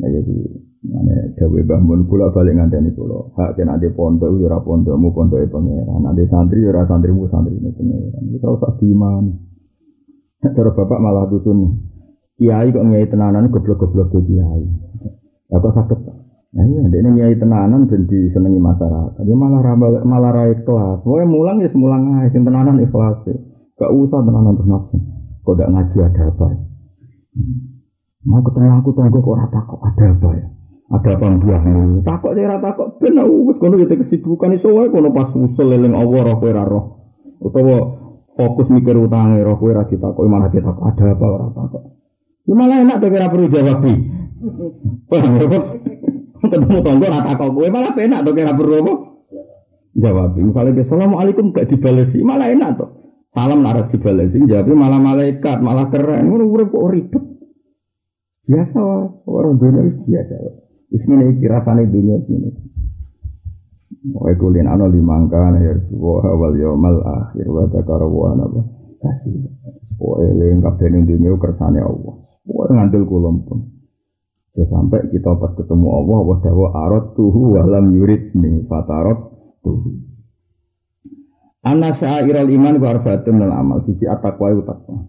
Nah 0.00 0.08
jadi 0.08 0.36
mana 0.84 1.16
dawe 1.36 1.60
bangun 1.64 2.00
pula 2.08 2.28
balik 2.32 2.56
ngandani 2.56 2.92
pulau 2.92 3.32
hak 3.36 3.56
kena 3.56 3.80
di 3.80 3.88
pondok 3.92 4.36
ya 4.40 4.48
ora 4.48 4.58
pondokmu 4.64 5.12
pondok 5.12 5.44
pangeran. 5.52 6.08
Ada 6.08 6.24
santri 6.32 6.64
ya 6.64 6.72
ora 6.72 6.88
santrimu 6.88 7.28
santri 7.28 7.60
ini 7.60 7.70
pangeran 7.76 8.22
bisa 8.32 8.48
usah 8.48 8.72
diman 8.80 9.24
cara 10.44 10.70
bapak 10.76 11.00
malah 11.00 11.24
dusun 11.28 11.80
kiai 12.36 12.68
kok 12.68 12.84
nyai 12.84 13.08
tenanan 13.08 13.48
goblok-goblok 13.48 14.12
ke 14.12 14.20
kiai. 14.28 14.64
Apa 15.52 15.68
sakit 15.72 16.00
Nah 16.54 16.62
iya, 16.70 16.86
dia 16.86 17.02
nyai 17.02 17.34
tenanan 17.34 17.90
dan 17.90 18.06
disenangi 18.06 18.62
masyarakat. 18.62 19.26
Dia 19.26 19.34
malah 19.34 19.58
rambal, 19.58 20.06
malah 20.06 20.30
rai 20.30 20.54
kelas. 20.62 21.02
Pokoknya 21.02 21.26
mulang 21.26 21.58
ya 21.58 21.66
semulang 21.66 22.14
aja, 22.14 22.30
sing 22.30 22.46
tenanan 22.46 22.78
ikhlas. 22.78 23.26
Gak 23.74 23.90
usah 23.90 24.22
tenanan 24.22 24.54
terus. 24.54 24.86
Kok 25.44 25.52
gak 25.60 25.70
ngaji 25.70 25.96
ada 26.00 26.22
apa 26.32 26.44
ya? 26.50 26.58
Mau 28.24 28.40
ketemu 28.40 28.80
aku 28.80 28.90
tunggu 28.96 29.20
kok 29.20 29.36
rata 29.36 29.60
kok 29.68 29.80
ada 29.84 30.04
apa 30.16 30.28
ya? 30.32 30.46
Ada 30.96 31.08
apa 31.20 31.24
buahmu? 31.44 32.00
Takut 32.08 32.32
sih 32.32 32.46
rata 32.48 32.68
kok. 32.72 32.88
Benar, 33.04 33.28
wes 33.28 33.56
kono 33.60 33.76
kita 33.76 34.00
kesibukan 34.00 34.56
iso 34.56 34.72
wae 34.72 34.88
kono 34.88 35.12
pas 35.12 35.28
usul 35.36 35.68
eling 35.76 35.92
Allah 35.92 36.20
roh 36.32 36.36
kowe 36.40 36.50
roh. 36.52 36.84
Utawa 37.44 37.76
fokus 38.32 38.72
mikir 38.72 38.96
utange 38.96 39.44
roh 39.44 39.60
kowe 39.60 39.76
ra 39.76 39.84
ditakok 39.84 40.24
malah 40.24 40.48
ditakok 40.48 40.84
ada 40.88 41.04
apa 41.12 41.24
ora 41.28 41.46
takok. 41.52 41.82
Ya 42.48 42.54
malah 42.56 42.76
enak 42.80 42.96
tuh 43.04 43.08
kira 43.12 43.28
perlu 43.28 43.46
jawab. 43.52 43.84
Paham 45.12 45.32
ya? 45.36 45.60
ketemu 46.44 46.78
tonggo 46.84 47.06
rata 47.08 47.32
kok 47.36 47.50
gue 47.52 47.68
malah 47.72 47.92
enak 47.96 48.20
tuh 48.24 48.34
kira 48.36 48.52
perlu 48.56 48.74
apa? 48.84 48.94
Jawab, 49.94 50.34
misalnya 50.34 50.82
assalamualaikum 50.82 51.54
gak 51.54 51.70
dibalesi 51.70 52.18
malah 52.24 52.50
enak 52.50 52.82
tuh. 52.82 53.03
Salam 53.34 53.66
nara 53.66 53.90
dibalesi, 53.90 54.46
jawab 54.46 54.70
malah 54.78 55.02
malaikat, 55.02 55.58
malah 55.58 55.90
keren. 55.90 56.30
Ngono 56.30 56.46
urip 56.54 56.70
kok 56.70 56.86
ribet. 56.86 57.24
Biasa 58.46 58.78
orang 59.26 59.58
dunia 59.58 59.82
biasa. 60.06 60.34
Bismillah 60.94 61.34
kira 61.42 61.58
sana 61.66 61.82
dunia 61.82 62.22
sini. 62.30 62.50
Wa 64.14 64.30
kulin 64.38 64.70
ana 64.70 64.86
limangka 64.86 65.58
ya 65.58 65.74
wa 65.90 66.22
wal 66.38 66.54
yaumal 66.54 67.02
akhir 67.02 67.48
wa 67.50 67.66
dzakara 67.66 68.06
wa 68.06 68.38
napa 68.38 68.60
kasih. 69.02 69.50
Pokoke 69.98 70.30
eling 70.30 70.62
kabeh 70.62 70.94
dunya 71.02 71.34
kersane 71.34 71.82
Allah. 71.82 72.14
Pokoke 72.46 72.70
ngandel 72.70 73.02
kula 73.02 73.34
pun. 73.42 73.58
Ya 74.54 74.62
sampai 74.70 75.10
kita 75.10 75.34
pas 75.34 75.50
ketemu 75.58 75.88
Allah, 75.90 76.16
Allah 76.22 76.38
dawa 76.46 76.68
arot 76.86 77.18
tuhu 77.18 77.58
walam 77.58 77.90
yurid 77.90 78.30
nih 78.38 78.62
fatarot 78.70 79.34
tuhu. 79.66 80.13
Anak 81.64 81.96
syairul 81.96 82.52
iman 82.52 82.76
wa 82.76 82.92
arbaatun 82.92 83.40
dan 83.40 83.48
amal 83.48 83.80
sisi 83.88 84.04
atakwa 84.04 84.52
itu 84.52 84.62
takwa. 84.68 85.08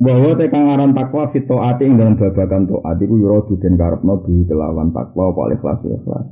Bahwa 0.00 0.32
aran 0.40 0.96
takwa 0.96 1.28
fito 1.28 1.60
ati 1.60 1.84
ing 1.84 2.00
dalam 2.00 2.16
babakan 2.16 2.64
toat 2.64 2.96
iku 2.96 3.20
yuradu 3.20 3.60
den 3.60 3.76
karepno 3.76 4.24
bi 4.24 4.48
kelawan 4.48 4.88
takwa 4.96 5.28
apa 5.28 5.52
ikhlas 5.52 5.84
ikhlas. 5.84 6.26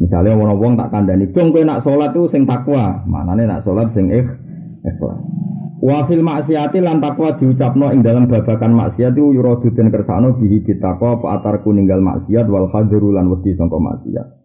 Misalnya 0.00 0.32
wong 0.40 0.56
wong 0.56 0.72
tak 0.80 0.88
kandani, 0.88 1.28
"Cung 1.36 1.52
kowe 1.52 1.60
nak 1.60 1.84
salat 1.84 2.16
tuh 2.16 2.32
sing 2.32 2.48
takwa." 2.48 3.04
Manane 3.04 3.44
nak 3.44 3.68
salat 3.68 3.92
sing 3.92 4.08
ikhlas. 4.08 5.20
Wa 5.84 6.08
fil 6.08 6.24
maksiati 6.24 6.80
lan 6.80 7.04
takwa 7.04 7.36
diucapno 7.36 7.92
ing 7.92 8.00
dalam 8.00 8.24
babakan 8.24 8.72
maksiat 8.72 9.12
iku 9.12 9.36
yuradu 9.36 9.68
den 9.76 9.92
kersano 9.92 10.40
bihi 10.40 10.64
bitakwa 10.64 11.20
apa 11.20 11.60
ninggal 11.68 12.00
maksiat 12.00 12.48
wal 12.48 12.72
hadiru 12.72 13.12
lan 13.12 13.28
wedi 13.28 13.52
sangka 13.52 13.76
maksiat. 13.76 14.40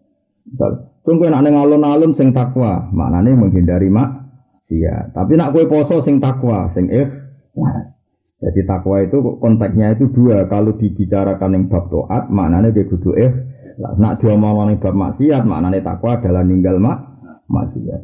Cung 1.06 1.22
kowe 1.22 1.30
ning 1.30 1.54
alun-alun 1.54 2.18
sing 2.18 2.34
takwa, 2.34 2.90
maknane 2.90 3.34
menghindari 3.34 3.86
maksiat. 3.90 5.14
Tapi 5.14 5.38
nak 5.38 5.54
kowe 5.54 5.66
poso 5.70 6.02
sing 6.02 6.18
takwa, 6.18 6.70
sing 6.74 6.90
ikhlas. 6.90 7.94
Jadi 8.42 8.60
takwa 8.66 9.02
itu 9.02 9.22
konteksnya 9.38 9.94
itu 9.94 10.10
dua. 10.10 10.46
Kalau 10.50 10.74
dibicarakan 10.74 11.54
yang 11.54 11.62
bab 11.70 11.88
toat, 11.90 12.26
maknanya 12.30 12.74
dia 12.74 12.86
kudu 12.86 13.14
ikhlas. 13.14 13.94
Nak 14.02 14.18
diomong 14.18 14.70
yang 14.70 14.82
bab 14.82 14.94
maksiat, 14.94 15.42
maknanya 15.46 15.82
takwa 15.82 16.18
adalah 16.18 16.42
ninggal 16.42 16.78
mak 16.82 16.98
maksiat. 17.46 18.02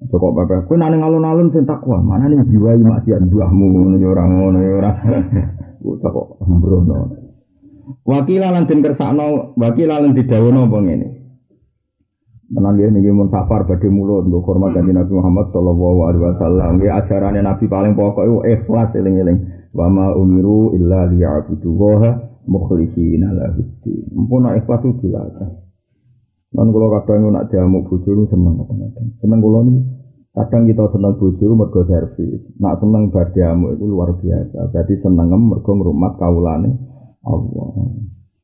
Pokok 0.00 0.32
bapak, 0.32 0.64
kue 0.64 0.80
nane 0.80 0.96
alun-alun 0.96 1.52
sing 1.52 1.68
takwa, 1.68 2.00
mana 2.00 2.26
nih 2.26 2.42
jiwa 2.48 2.72
maksiat 2.74 3.20
buahmu 3.28 3.64
ngono 3.68 3.96
ora 4.00 4.24
ngono 4.24 4.58
ora. 4.80 4.92
Kok 5.80 6.42
sembrono. 6.44 6.96
Wakil 8.04 8.40
lan 8.40 8.66
den 8.68 8.82
kersakno, 8.82 9.54
wakil 9.56 9.88
lan 9.88 10.12
didhawuhno 10.16 10.68
apa 10.68 10.78
ngene. 10.80 11.19
Tenan 12.50 12.74
dia 12.74 12.90
niki 12.90 13.14
mun 13.14 13.30
safar 13.30 13.62
badhe 13.62 13.86
mulut 13.86 14.26
nggo 14.26 14.42
hormat 14.42 14.74
kanjeng 14.74 14.98
Nabi 14.98 15.12
Muhammad 15.14 15.54
sallallahu 15.54 16.00
alaihi 16.02 16.24
wasallam. 16.34 16.70
Nggih 16.82 16.90
ajarane 16.90 17.40
Nabi 17.46 17.64
paling 17.70 17.94
pokok 17.94 18.26
iku 18.26 18.38
ikhlas 18.42 18.90
eling-eling. 18.98 19.38
Wa 19.70 19.86
ma 19.86 20.10
umiru 20.18 20.74
illa 20.74 21.06
liya'budu 21.06 21.70
wa 21.70 22.10
mukhlishina 22.50 23.30
lahu. 23.38 23.62
Mumpun 24.10 24.50
ikhlas 24.58 24.82
itu 24.82 24.98
dilakukan. 24.98 25.62
Lan 26.50 26.74
kula 26.74 26.86
kadang 26.98 27.30
nak 27.30 27.46
diamuk 27.54 27.86
bojo 27.86 28.26
seneng 28.26 28.58
kadang-kadang. 28.58 29.06
Seneng 29.22 29.38
kula 29.38 29.58
nih 29.70 29.78
kadang 30.34 30.62
kita 30.66 30.84
seneng 30.90 31.14
bojo 31.22 31.46
mergo 31.54 31.80
servis. 31.86 32.42
Nak 32.58 32.82
seneng 32.82 33.14
bar 33.14 33.30
diamuk 33.30 33.78
itu 33.78 33.84
luar 33.86 34.10
biasa. 34.18 34.74
Jadi 34.74 34.98
seneng 34.98 35.30
mergo 35.38 35.70
ngrumat 35.70 36.18
kawulane 36.18 36.74
Allah. 37.22 37.66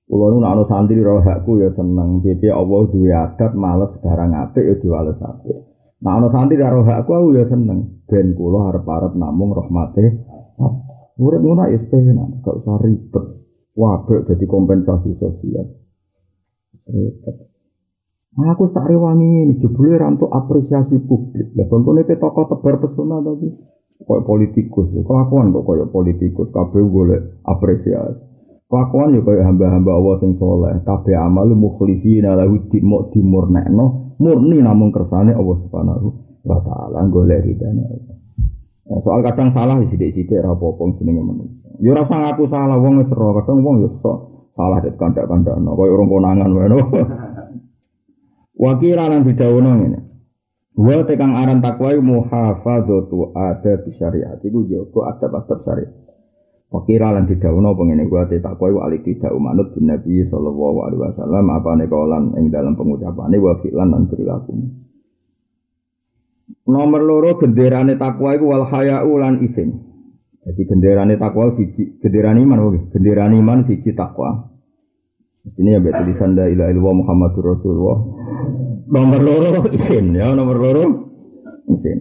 Kula 0.07 0.27
nu 0.31 0.39
ana 0.47 0.63
santri 0.71 1.03
roh 1.03 1.19
hakku 1.19 1.59
ya 1.59 1.75
seneng. 1.75 2.23
Jadi 2.23 2.47
Allah 2.47 2.87
duwe 2.95 3.11
adat 3.11 3.53
males 3.59 3.91
barang 3.99 4.33
apik 4.33 4.63
ya 4.63 4.75
diwales 4.79 5.19
apik. 5.19 5.67
Nak 5.99 6.15
ana 6.23 6.29
santri 6.31 6.63
roh 6.63 6.87
hakku 6.87 7.11
aku 7.11 7.29
ya 7.35 7.45
seneng. 7.51 8.07
Ben 8.07 8.39
kula 8.39 8.71
arep-arep 8.71 9.19
namung 9.19 9.51
rahmate 9.51 10.23
Urip 11.17 11.41
ngono 11.41 11.65
ya 11.73 11.81
penak, 11.89 12.45
gak 12.45 12.61
usah 12.61 12.77
ribet. 12.85 13.25
Wabek 13.73 14.29
jadi 14.29 14.45
kompensasi 14.45 15.17
sosial. 15.17 15.65
Ribet. 16.85 17.37
Nah, 18.37 18.53
aku 18.53 18.69
tak 18.69 18.85
rewangi 18.85 19.49
ini, 19.49 19.57
jebule 19.65 19.97
rantuk 19.97 20.29
apresiasi 20.29 21.01
publik. 21.09 21.57
Lah 21.57 21.65
bangkone 21.73 22.05
ke 22.05 22.21
tokoh 22.21 22.53
tebar 22.53 22.85
pesona 22.85 23.25
tadi. 23.25 23.49
Kayak 23.97 24.29
politikus, 24.29 24.93
kelakuan 24.93 25.57
kok 25.57 25.65
kayak 25.65 25.89
politikus, 25.89 26.53
kabeh 26.53 26.85
golek 26.85 27.41
apresiasi. 27.49 28.36
Kelakuan 28.67 29.14
ya 29.14 29.23
kayak 29.23 29.47
hamba-hamba 29.47 29.91
Allah 29.95 30.14
sing 30.19 30.35
soleh, 30.43 30.75
kabeh 30.83 31.14
amal 31.14 31.47
mukhlisina 31.55 32.35
lahu 32.35 32.67
dimok 32.67 33.14
dimurnekno 33.14 34.19
murni 34.19 34.59
namung 34.59 34.91
kersane 34.91 35.31
Allah 35.31 35.57
Subhanahu 35.62 36.09
wa 36.43 36.59
taala 36.67 37.07
golek 37.07 37.47
ridane 37.47 37.83
Allah. 37.87 38.17
Nah, 38.87 38.99
soal 39.03 39.23
kadang 39.23 39.51
salah 39.51 39.83
sithik-sithik 39.83 40.43
ora 40.43 40.55
apa-apa 40.55 40.99
jenenge 41.03 41.23
manusia. 41.23 41.71
Ya 41.83 41.91
ora 41.95 42.07
usah 42.07 42.19
ngaku 42.23 42.45
salah 42.47 42.79
wong 42.79 43.03
wis 43.03 43.11
ora 43.11 43.31
kadang 43.43 43.59
wong 43.67 43.77
ya 43.83 43.91
sok 43.99 44.19
salah 44.55 44.79
det 44.83 44.95
kandak-kandakno 44.95 45.71
koyo 45.75 45.91
urung 45.99 46.11
konangan 46.11 46.51
wae 46.55 46.67
no. 46.71 46.79
Wakira 48.62 49.11
lan 49.11 49.27
didhawuhno 49.27 49.71
ngene. 49.79 50.01
Wa 50.79 51.03
tekang 51.03 51.35
aran 51.35 51.62
takwa 51.62 51.93
muhafadzatu 51.99 53.35
ada 53.35 53.75
syariat 53.95 54.39
iku 54.43 54.64
jaga 54.71 55.01
adab-adab 55.19 55.59
syariat. 55.67 55.93
Wakira 56.67 57.14
lan 57.14 57.31
didhawuhno 57.31 57.79
pengene 57.79 58.11
gua 58.11 58.27
te 58.27 58.43
takwa 58.43 58.75
iku 58.75 58.83
alik 58.83 59.07
tidak 59.07 59.31
umanut 59.31 59.71
bin 59.79 59.87
Nabi 59.87 60.27
sallallahu 60.27 60.79
alaihi 60.83 61.03
wasallam 61.09 61.45
apane 61.55 61.87
kaulan 61.87 62.35
ing 62.35 62.51
dalam 62.51 62.75
pengucapane 62.75 63.39
wa 63.39 63.55
fi'lan 63.62 63.87
lan 63.95 64.11
perilaku. 64.11 64.51
Nomor 66.67 67.03
loro 67.07 67.39
genderane 67.39 67.95
takwa 67.95 68.35
iku 68.35 68.51
wal 68.51 68.67
haya'u 68.67 69.12
lan 69.14 69.47
isin. 69.47 69.79
Jadi 70.43 70.62
genderane 70.67 71.14
takwa 71.14 71.55
siji, 71.55 72.03
genderane 72.03 72.43
iman 72.43 72.59
oke, 72.59 72.79
genderane 72.91 73.39
iman 73.39 73.62
siji 73.71 73.95
takwa. 73.95 74.51
Ini 75.47 75.79
ya 75.79 75.81
tulisan 76.03 76.35
la 76.35 76.51
ilaha 76.51 76.75
illallah 76.75 76.95
Muhammadur 76.99 77.55
Rasulullah. 77.55 77.99
Nomor 78.91 79.21
loro 79.23 79.51
isin 79.71 80.19
ya, 80.19 80.35
nomor 80.35 80.59
loro 80.59 80.85
isin. 81.71 81.99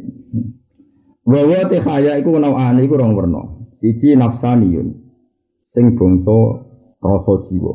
Wa 1.22 1.70
te 1.70 1.78
haya 1.86 2.18
iku 2.18 2.34
nawani 2.42 2.90
iku 2.90 2.98
rong 2.98 3.14
werna. 3.14 3.55
Siji 3.86 4.18
nafsaniyun. 4.18 4.98
Sing 5.78 5.94
bangsa 5.94 6.66
rasa 6.98 7.34
jiwa. 7.46 7.74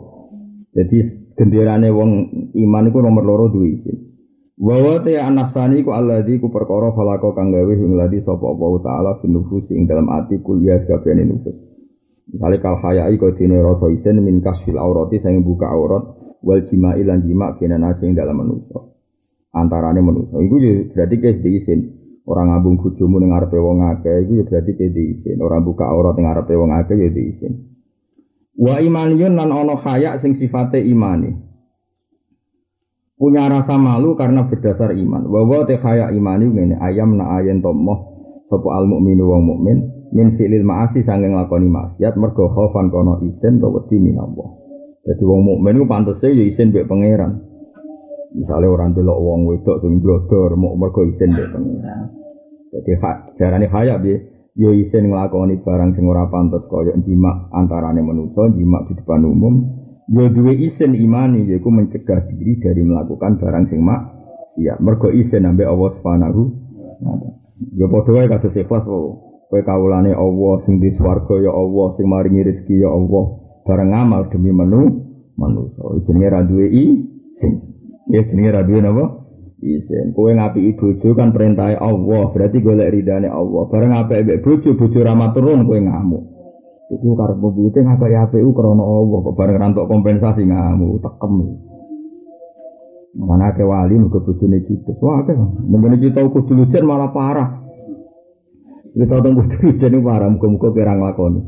Jadi 0.75 0.99
genderane 1.39 1.87
wong 1.95 2.11
iman 2.51 2.91
iku 2.91 2.99
nomor 2.99 3.23
loro 3.23 3.47
duwe 3.47 3.79
isin. 3.79 4.11
Wa 4.59 4.99
te 5.07 5.15
anasani 5.23 5.87
ku 5.87 5.95
alladzi 5.95 6.43
ku 6.43 6.51
perkara 6.51 6.91
falako 6.99 7.31
kang 7.39 7.55
gawe 7.55 7.71
ing 7.79 7.95
ladi 7.95 8.27
sapa 8.27 8.43
Allah 8.43 8.73
taala 8.83 9.11
fin 9.23 9.39
nufus 9.39 9.71
ing 9.71 9.87
dalam 9.87 10.11
ati 10.11 10.43
kuliah 10.43 10.83
kabehane 10.83 11.31
nufus. 11.31 11.55
Misale 12.27 12.59
kal 12.59 12.83
hayai 12.83 13.15
kau 13.15 13.31
dene 13.31 13.63
rasa 13.63 13.87
isen 13.95 14.19
min 14.19 14.43
kasfil 14.43 14.83
aurati 14.83 15.23
sing 15.23 15.47
buka 15.47 15.71
aurat 15.71 16.11
wal 16.43 16.67
jima'i 16.67 17.07
lan 17.07 17.23
jima' 17.23 17.55
kena 17.63 17.79
nasi 17.79 18.11
ing 18.11 18.19
dalam 18.19 18.35
manusa. 18.35 18.83
Antarane 19.55 20.03
manusa. 20.03 20.43
Iku 20.43 20.59
ya 20.59 20.91
berarti 20.91 21.17
kes 21.23 21.39
diisin. 21.39 22.00
Orang 22.31 22.55
ngabung 22.55 22.79
bojomu 22.79 23.19
ning 23.19 23.35
ngarepe 23.35 23.59
wong 23.59 23.83
akeh 23.91 24.23
iku 24.23 24.33
ya 24.39 24.45
berarti 24.47 24.73
kes 24.79 24.95
diisin. 24.95 25.43
Orang 25.43 25.67
buka 25.67 25.91
aurat 25.91 26.15
ning 26.15 26.31
ngarepe 26.31 26.55
wong 26.55 26.71
akeh 26.71 26.95
ya 26.95 27.11
diisin. 27.11 27.53
Wa 28.55 28.79
imaniyun 28.79 29.35
lan 29.35 29.51
ana 29.51 29.75
haya 29.83 30.23
sing 30.23 30.39
sifate 30.39 30.79
imani 30.79 31.51
punya 33.21 33.53
rasa 33.53 33.77
malu 33.77 34.17
karena 34.17 34.49
berdasar 34.49 34.97
iman. 34.97 35.29
Wawa 35.29 35.69
tehaya 35.69 36.09
imani 36.09 36.49
ngene 36.49 36.81
ayam 36.81 37.21
na 37.21 37.37
ayen 37.37 37.61
tomoh 37.61 38.17
sopo 38.49 38.73
al 38.73 38.89
mukminu 38.89 39.29
wong 39.29 39.43
mukmin 39.45 39.79
min 40.17 40.41
filil 40.41 40.65
maasi 40.65 41.05
sanging 41.05 41.37
lakoni 41.37 41.69
maksiat 41.69 42.17
mergo 42.17 42.49
khaufan 42.49 42.89
kono 42.89 43.21
isen 43.21 43.61
to 43.61 43.69
wedi 43.69 44.01
minallah. 44.01 44.57
Jadi 45.05 45.23
wong 45.23 45.45
mukmin 45.45 45.85
ku 45.85 45.87
pantese 45.87 46.33
ya 46.33 46.45
isen 46.49 46.73
mbek 46.73 46.89
pangeran. 46.89 47.45
Misalnya 48.31 48.73
orang 48.73 48.97
delok 48.97 49.19
wong 49.21 49.41
wedok 49.53 49.85
sing 49.85 50.01
blodor 50.01 50.57
mau 50.57 50.73
mergo 50.81 51.05
isen 51.05 51.37
mbek 51.37 51.49
pangeran. 51.53 52.20
Jadi 52.71 52.93
hak 53.03 53.17
jarane 53.39 53.67
haya 53.67 53.99
piye? 53.99 54.17
Yo 54.55 54.75
isen 54.75 55.11
nglakoni 55.11 55.63
barang 55.63 55.95
sing 55.95 56.07
ora 56.11 56.27
pantes 56.27 56.67
kaya 56.67 56.95
jimak 57.03 57.51
antarane 57.55 58.03
manusa, 58.03 58.51
jimak 58.51 58.91
di 58.91 58.99
depan 58.99 59.23
umum, 59.23 59.55
Ya 60.11 60.27
duwe 60.27 60.59
isin 60.59 60.99
imani 60.99 61.47
yaiku 61.47 61.71
mencegah 61.71 62.27
diri 62.27 62.59
dari 62.59 62.83
melakukan 62.83 63.39
barang 63.39 63.71
sing 63.71 63.79
mak 63.79 64.11
iya 64.59 64.75
mergo 64.83 65.07
isin 65.07 65.47
ambek 65.47 65.71
Allah 65.71 65.91
Subhanahu 65.95 66.43
Ya 67.79 67.87
padha 67.87 68.11
wae 68.19 68.27
kados 68.27 68.51
ikhlas 68.59 68.83
kok 68.83 69.03
kowe 69.47 69.61
kawulane 69.63 70.11
Allah 70.11 70.67
sing 70.67 70.83
di 70.83 70.91
swarga 70.99 71.39
ya 71.39 71.55
Allah 71.55 71.95
sing 71.95 72.11
maringi 72.11 72.43
rezeki 72.43 72.83
ya 72.83 72.91
Allah. 72.91 73.39
Bareng 73.63 73.95
amal 73.95 74.27
demi 74.35 74.51
menu 74.51 75.11
manusa 75.39 75.79
jenenge 76.03 76.27
ra 76.27 76.43
duwe 76.43 76.67
isin 76.75 77.53
ya 78.11 78.27
jenenge 78.27 78.51
ra 78.51 78.67
duwe 78.67 78.83
napa 78.83 79.05
isin 79.61 80.17
kowe 80.17 80.33
ngapi 80.33 80.75
bojo 80.77 81.09
kan 81.13 81.37
perintah 81.37 81.77
Allah 81.77 82.33
berarti 82.33 82.59
golek 82.65 82.91
ridane 82.93 83.29
Allah 83.29 83.63
bareng 83.69 83.93
apik 83.93 84.25
mbek 84.25 84.41
bojo 84.41 84.77
bojo 84.77 84.99
ra 85.05 85.13
maturun 85.13 85.69
kowe 85.69 85.79
ngamuk 85.79 86.41
Iku 86.91 87.15
karep 87.15 87.39
mobil 87.39 87.71
itu 87.71 87.87
ngapa 87.87 88.11
ya 88.11 88.27
APU 88.27 88.51
karena 88.51 88.83
Allah 88.83 89.19
kok 89.23 89.37
bareng 89.39 89.63
rantok 89.63 89.87
kompensasi 89.87 90.43
ngamu 90.43 90.99
tekem. 90.99 91.35
Mana 93.15 93.55
ke 93.55 93.63
wali 93.63 93.95
muga 93.95 94.19
bojone 94.19 94.59
judes. 94.67 94.99
Wah 94.99 95.23
akeh. 95.23 95.39
Mungkin 95.71 96.03
kita 96.03 96.27
kudu 96.27 96.51
lujen 96.59 96.83
malah 96.83 97.15
parah. 97.15 97.63
Kita 98.91 99.23
tunggu 99.23 99.47
kudu 99.47 99.57
lujen 99.71 100.03
parah 100.03 100.35
muga-muga 100.35 100.75
kira 100.75 100.99
nglakoni. 100.99 101.41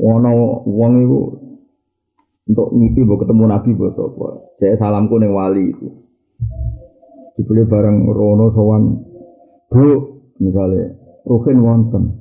Ono 0.00 0.32
wong 0.64 0.92
iku 1.04 1.20
untuk 2.48 2.68
ngipi 2.72 3.04
mbok 3.04 3.20
ketemu 3.20 3.44
Nabi 3.44 3.68
mbok 3.76 3.92
sapa. 3.92 4.28
Saya 4.64 4.80
salamku 4.80 5.20
ning 5.20 5.36
wali 5.36 5.76
iku. 5.76 5.88
Dibeli 7.34 7.66
bareng 7.66 8.06
rono 8.06 8.54
sowan 8.54 8.82
Bu 9.70 9.86
misalnya 10.38 11.04
Ruhin 11.24 11.58
wonten. 11.64 12.20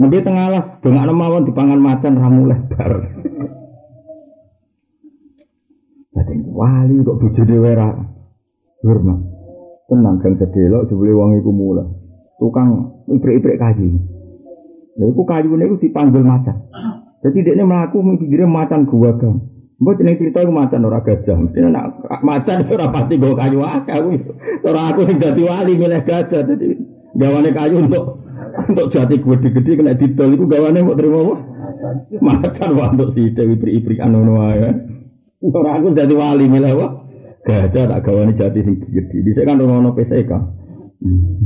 Nanti 0.00 0.24
tengah 0.26 0.48
lah, 0.50 0.64
dengan 0.82 1.12
mawon 1.14 1.46
dipangan 1.46 1.78
macan 1.78 2.18
ramu 2.18 2.50
lebar. 2.50 2.92
Jadi 6.10 6.34
wali 6.50 7.04
kok 7.06 7.18
bujuk 7.20 7.44
dewe 7.46 7.70
ra. 7.76 7.94
Firma. 8.80 9.14
Tenang 9.86 10.18
kan 10.18 10.34
sedelok 10.40 10.88
sebeli 10.88 11.12
wong 11.14 11.38
iku. 11.38 11.52
Tukang 12.40 12.68
ibrik-ibrik 13.06 13.60
kayu. 13.60 14.00
Lha 14.98 15.04
iku 15.04 15.22
kayune 15.28 15.68
iku 15.68 15.76
dipanggil 15.78 16.24
macan. 16.24 16.56
Jadi 17.20 17.44
dia 17.44 17.62
melaku 17.62 18.00
mikirnya 18.00 18.48
macan 18.48 18.88
gua 18.88 19.12
kan. 19.20 19.49
Mbok 19.80 19.96
jeneng 19.96 20.20
cerita 20.20 20.44
iku 20.44 20.52
macan 20.52 20.84
ora 20.84 21.00
gajah. 21.00 21.36
Mesti 21.40 21.58
nak 21.64 22.04
macan 22.20 22.58
ora 22.76 22.92
pasti 22.92 23.16
go 23.16 23.32
kayu 23.32 23.64
akeh. 23.64 23.96
Ora 24.60 24.92
aku 24.92 25.08
sing 25.08 25.16
dadi 25.16 25.40
wali 25.40 25.72
milih 25.80 26.04
gajah. 26.04 26.44
Dadi 26.44 26.76
gawane 27.16 27.48
kayu 27.56 27.88
untuk 27.88 28.20
untuk 28.70 28.92
jati 28.92 29.16
gede-gede 29.16 29.80
kena 29.80 29.96
didol 29.96 30.36
itu 30.36 30.44
gawane 30.44 30.84
mau 30.84 30.92
terima 30.92 31.18
apa? 31.24 31.34
Macan 32.20 32.70
wah 32.76 32.92
untuk 32.92 33.16
si 33.16 33.32
Dewi 33.32 33.56
beri-beri 33.56 33.96
anu 34.04 34.36
ya. 34.52 34.68
Orang 35.48 35.74
aku 35.80 35.96
jadi 35.96 36.12
wali 36.12 36.44
milih 36.44 36.76
wah. 36.76 36.90
Gajah 37.48 37.88
tak 37.88 38.00
gawane 38.04 38.36
jati 38.36 38.60
sing 38.60 38.84
gede. 38.84 39.16
Bisa 39.24 39.48
kan 39.48 39.64
orang 39.64 39.88
ono 39.88 39.96
PSK. 39.96 40.32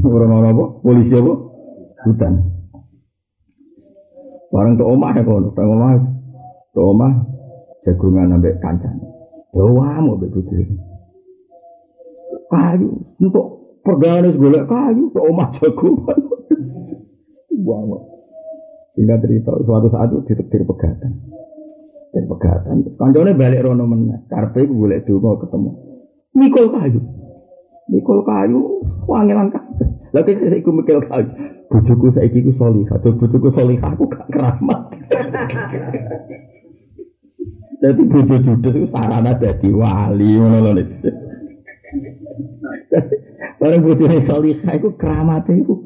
Orang 0.03 0.35
ono 0.35 0.49
apa? 0.51 0.65
Polisi 0.83 1.15
apa? 1.15 1.33
Hutan. 2.03 2.35
Barang 4.51 4.75
tuh 4.75 4.87
omah 4.87 5.11
ya 5.19 5.23
kono, 5.23 5.51
tuh 5.55 5.67
omah. 5.67 5.99
Tuh 6.75 6.87
omah 6.95 7.34
jagungan 7.85 8.35
ambek 8.41 8.59
kancan. 8.65 8.97
Doa 9.55 10.03
mau 10.03 10.19
begitu. 10.19 10.75
Kayu 12.51 12.91
untuk 13.23 13.79
pergaulan 13.87 14.35
golek 14.35 14.67
kayu, 14.67 15.13
tuh 15.15 15.23
omah 15.31 15.49
jagungan 15.57 16.19
buang 17.65 18.05
Sehingga 18.95 19.19
cerita 19.19 19.51
suatu 19.59 19.91
saat 19.91 20.13
itu 20.15 20.23
ditetir 20.31 20.63
pegatan. 20.63 21.13
Dan 22.15 22.25
pegatan. 22.31 22.77
Kancane 22.95 23.35
balik 23.35 23.67
rono 23.67 23.91
meneh. 23.91 24.23
Karpe 24.31 24.63
iku 24.63 24.87
golek 24.87 25.03
donga 25.03 25.35
ketemu. 25.43 25.71
Mikul 26.39 26.67
kayu. 26.71 27.01
Mikul 27.91 28.23
kayu 28.23 28.61
wangilan 29.11 29.51
kabeh. 29.51 29.89
Lah 30.15 30.23
kok 30.23 30.31
iku 30.31 30.71
mikul 30.71 31.03
kayu. 31.11 31.27
Bojoku 31.67 32.15
saiki 32.15 32.39
iku 32.39 32.55
salihah. 32.55 33.03
Bojoku 33.03 33.51
salihah 33.51 33.99
aku 33.99 34.07
gak 34.07 34.31
keramat. 34.31 34.95
Jadi 37.85 38.01
bojo 38.09 38.37
judes 38.41 38.73
itu 38.81 38.89
sarana 38.89 39.37
jadi 39.37 39.69
wali 39.69 40.41
ngono 40.41 40.73
lho. 40.73 40.85
Barang 43.61 43.81
bojone 43.85 44.25
salihah 44.25 44.73
iku 44.73 44.97
keramat 44.97 45.45
iku 45.53 45.85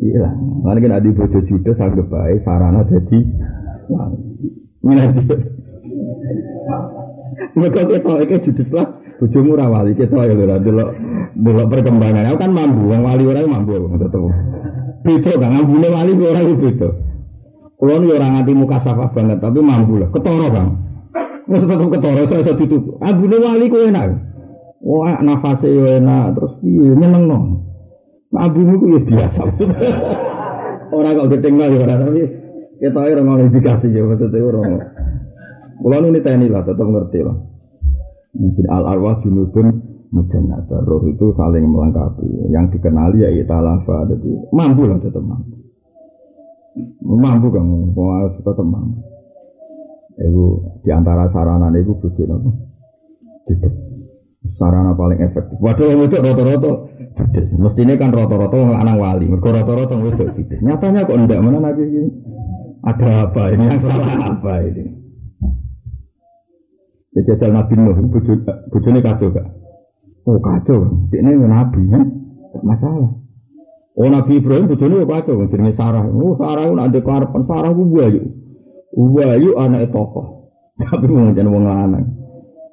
Iya, 0.00 0.32
mana 0.64 0.80
kan 0.80 0.96
adi 0.96 1.12
bojo 1.12 1.44
judes 1.44 1.76
sangat 1.76 2.08
baik 2.08 2.40
sarana 2.40 2.88
jadi 2.88 3.20
Mana 4.80 5.12
dia? 5.12 5.36
Mereka 7.52 7.80
kita 7.84 8.12
itu 8.24 8.36
judes 8.48 8.68
lah, 8.72 8.88
bojo 9.20 9.38
murah 9.44 9.68
wali 9.68 9.92
kita 9.92 10.24
ya 10.24 10.32
lho, 10.32 10.56
dulu 10.56 10.84
dulu 11.36 11.62
perkembangan. 11.68 12.32
Aku 12.32 12.38
kan 12.40 12.52
mampu, 12.56 12.88
wong 12.88 13.04
wali 13.04 13.28
orang 13.28 13.44
mampu, 13.44 13.76
betul. 13.76 14.32
Beda 15.04 15.32
kan, 15.36 15.52
ngambune 15.52 15.88
wali 15.92 16.16
orang 16.16 16.48
itu 16.48 16.56
beda. 16.64 16.88
Ini 17.80 18.08
orang 18.08 18.40
anti 18.40 18.52
muka 18.56 18.80
safa 18.80 19.12
banget, 19.12 19.40
tapi 19.40 19.60
mampu 19.60 20.00
lah, 20.00 20.08
ketoro 20.12 20.48
kan. 20.48 20.89
Masa 21.50 21.66
tetap 21.66 21.88
ketoro, 21.90 22.22
saya 22.30 22.42
saya 22.46 22.54
tutup. 22.54 22.82
Ambune 23.02 23.36
wali 23.42 23.66
kok 23.66 23.82
enak. 23.90 24.06
Wah, 24.80 25.18
nafasnya 25.20 25.98
enak, 25.98 26.38
terus 26.38 26.52
iya 26.62 26.94
nyeneng 26.94 27.24
no. 27.26 27.38
Abumu 28.30 28.78
itu 28.78 28.86
ya 28.94 29.00
biasa. 29.02 29.42
orang 30.94 31.18
kok 31.18 31.28
ketinggal 31.34 31.70
ya 31.74 31.78
orang 31.82 31.98
tapi 32.06 32.22
kita 32.78 32.98
orang 32.98 33.26
mau 33.26 33.38
indikasi 33.42 33.90
ya 33.90 34.06
maksudnya 34.06 34.38
orang. 34.38 34.70
Kalau 35.80 36.06
ini 36.06 36.20
tni 36.22 36.46
lah 36.46 36.62
tetap 36.62 36.86
ngerti 36.86 37.20
lah. 37.26 37.36
Mungkin 38.30 38.64
al 38.70 38.84
arwah 38.86 39.18
junudun 39.26 39.90
Mujannata 40.10 40.82
roh 40.82 41.06
itu 41.06 41.30
saling 41.38 41.70
melengkapi. 41.70 42.50
Yang 42.50 42.78
dikenali 42.78 43.22
ya 43.22 43.30
italafa. 43.30 44.10
Jadi 44.10 44.50
mampu 44.50 44.90
lah 44.90 44.98
tetap 44.98 45.22
mampu. 45.22 45.54
Mampu 47.06 47.46
harus 47.94 48.34
tetap 48.42 48.66
mampu. 48.66 49.09
Itu 50.20 50.44
di 50.84 50.90
antara 50.92 51.32
sarana 51.32 51.72
itu 51.74 51.96
bujuk? 51.96 52.28
Judes. 53.48 53.74
Sarana 54.60 54.92
paling 54.92 55.20
efektif. 55.24 55.56
Waduh, 55.56 55.88
yang 55.88 56.04
itu 56.04 56.16
rata-rata 56.20 56.72
judes. 57.16 57.46
Mestinya 57.56 57.96
kan 57.96 58.12
rata-rata 58.12 58.56
anak 58.56 58.96
wali. 59.00 59.26
Mereka 59.26 59.48
itu 59.48 59.96
judes. 60.12 60.60
Nyatanya 60.60 61.08
kok 61.08 61.16
enggak 61.16 61.40
mana 61.40 61.58
lagi 61.64 61.84
ini? 61.88 62.10
Ada 62.80 63.28
apa 63.28 63.42
ini? 63.52 63.64
Yang 63.64 63.80
salah 63.84 64.08
apa 64.36 64.54
ini? 64.64 64.84
Ya 67.10 67.20
jajal 67.26 67.50
Nabi 67.50 67.74
Nuh, 67.74 67.98
bujune 68.70 69.02
kacau 69.02 69.34
gak? 69.34 69.46
Oh 70.30 70.38
kacau, 70.38 71.10
ini 71.10 71.42
Nabi 71.42 71.90
ya, 71.90 71.98
gak 72.54 72.62
masalah. 72.62 73.18
Oh 73.98 74.06
Nabi 74.06 74.38
Ibrahim 74.38 74.70
bujune 74.70 75.02
kacau, 75.02 75.42
jenenge 75.50 75.74
Sarah. 75.74 76.06
Oh 76.06 76.38
Sarah 76.38 76.70
itu 76.70 76.74
nanti 76.78 77.02
keharapan 77.02 77.42
Sarah 77.50 77.74
itu 77.74 77.82
buayu. 77.82 78.22
Buayu 78.94 79.54
anak 79.58 79.94
tokoh. 79.94 80.52
Tapi 80.80 81.06
mau 81.06 81.30
jadi 81.30 81.46
wong 81.46 81.64
lanang. 81.66 82.06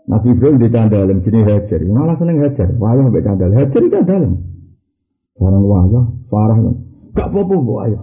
Nabi 0.08 0.32
Ibrahim 0.32 0.58
di 0.64 0.68
candalem 0.72 1.20
jenis 1.20 1.44
Hajar. 1.44 1.80
Malah 1.84 2.16
seneng 2.16 2.40
Hajar. 2.40 2.72
Wayah 2.80 3.04
mbek 3.12 3.24
candal. 3.28 3.52
Hajar 3.52 3.82
di 3.84 3.90
candalem. 3.92 4.34
Barang 5.38 5.64
wayah, 5.68 6.06
Sarah 6.32 6.58
kan. 6.58 6.76
Gak 7.14 7.28
apa-apa 7.30 7.74
ayo. 7.86 8.00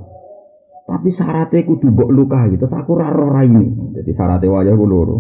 Tapi 0.84 1.08
syaratnya 1.16 1.64
kudu 1.64 1.88
mbok 1.90 2.10
lukai. 2.12 2.54
Terus 2.60 2.76
aku 2.76 2.92
ra 3.00 3.08
roh 3.08 3.32
ini. 3.40 3.96
Jadi 3.96 4.10
syaratnya 4.12 4.52
wayah 4.52 4.74
ku 4.76 4.84
loro. 4.84 5.16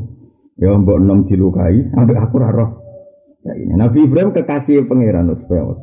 Ya 0.60 0.76
mbok 0.76 1.00
enom 1.00 1.24
dilukai, 1.26 1.88
ambek 1.96 2.20
aku 2.20 2.36
ra 2.36 2.52
roh. 2.52 2.70
Ya 3.42 3.56
ini 3.56 3.74
Nabi 3.74 4.04
Ibrahim 4.04 4.36
kekasih 4.36 4.84
pangeran 4.86 5.32
supaya 5.40 5.74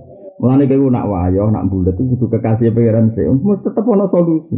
Mulane 0.42 0.66
kowe 0.66 0.90
nak 0.90 1.06
wayah, 1.06 1.54
nak 1.54 1.70
bulat 1.70 1.94
itu 1.94 2.18
kudu 2.18 2.26
kekasih 2.34 2.74
pangeran 2.74 3.14
sih. 3.14 3.30
Mesti 3.30 3.62
tetep 3.62 3.86
ana 3.86 4.10
solusi. 4.10 4.58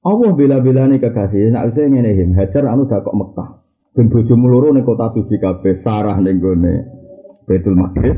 Allah 0.00 0.32
bela-belane 0.32 0.96
kekasih 0.96 1.52
nak 1.52 1.76
saya 1.76 1.92
ngene 1.92 2.16
him 2.16 2.32
Hajar 2.32 2.64
anu 2.64 2.88
dak 2.88 3.04
kok 3.04 3.12
Mekah. 3.12 3.60
Ben 3.92 4.08
bojomu 4.08 4.48
loro 4.48 4.72
ning 4.72 4.86
kota 4.86 5.12
suci 5.12 5.36
kabeh, 5.36 5.84
Sarah 5.84 6.16
ning 6.16 6.40
gone 6.40 6.88
Baitul 7.44 7.76
Maqdis. 7.76 8.16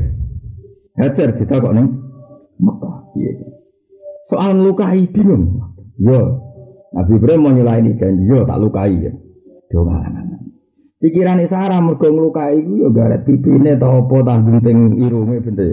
Hajar 0.95 1.35
ditakok 1.35 1.75
ning 1.75 1.87
Mekah. 2.63 2.95
Iya. 3.19 3.31
Soal 4.31 4.63
lukai 4.63 5.11
bingung. 5.11 5.59
Yo. 5.99 6.39
Nabi 6.93 7.17
Ibrahim 7.17 7.41
mau 7.41 7.51
nyelaini 7.51 7.97
janji, 7.97 8.29
yo 8.29 8.45
tak 8.45 8.61
lukai 8.61 9.01
ya. 9.01 9.11
Pikiran 11.03 11.41
Sarah 11.51 11.83
mergo 11.83 12.07
nglukai 12.07 12.63
iku 12.63 12.79
yo 12.79 12.89
garet 12.95 13.27
pipine 13.27 13.75
ta 13.75 13.91
apa 13.91 14.15
ta 14.23 14.39
gunting 14.39 15.03
irunge 15.03 15.43
bente. 15.43 15.67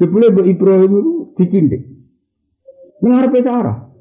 Jebule 0.00 0.32
Mbok 0.32 0.48
Ibrahim 0.48 0.92
iku 0.96 1.12
dicindik. 1.36 1.82
Nang 3.04 3.20
arepe 3.20 3.44
Sarah. 3.44 3.91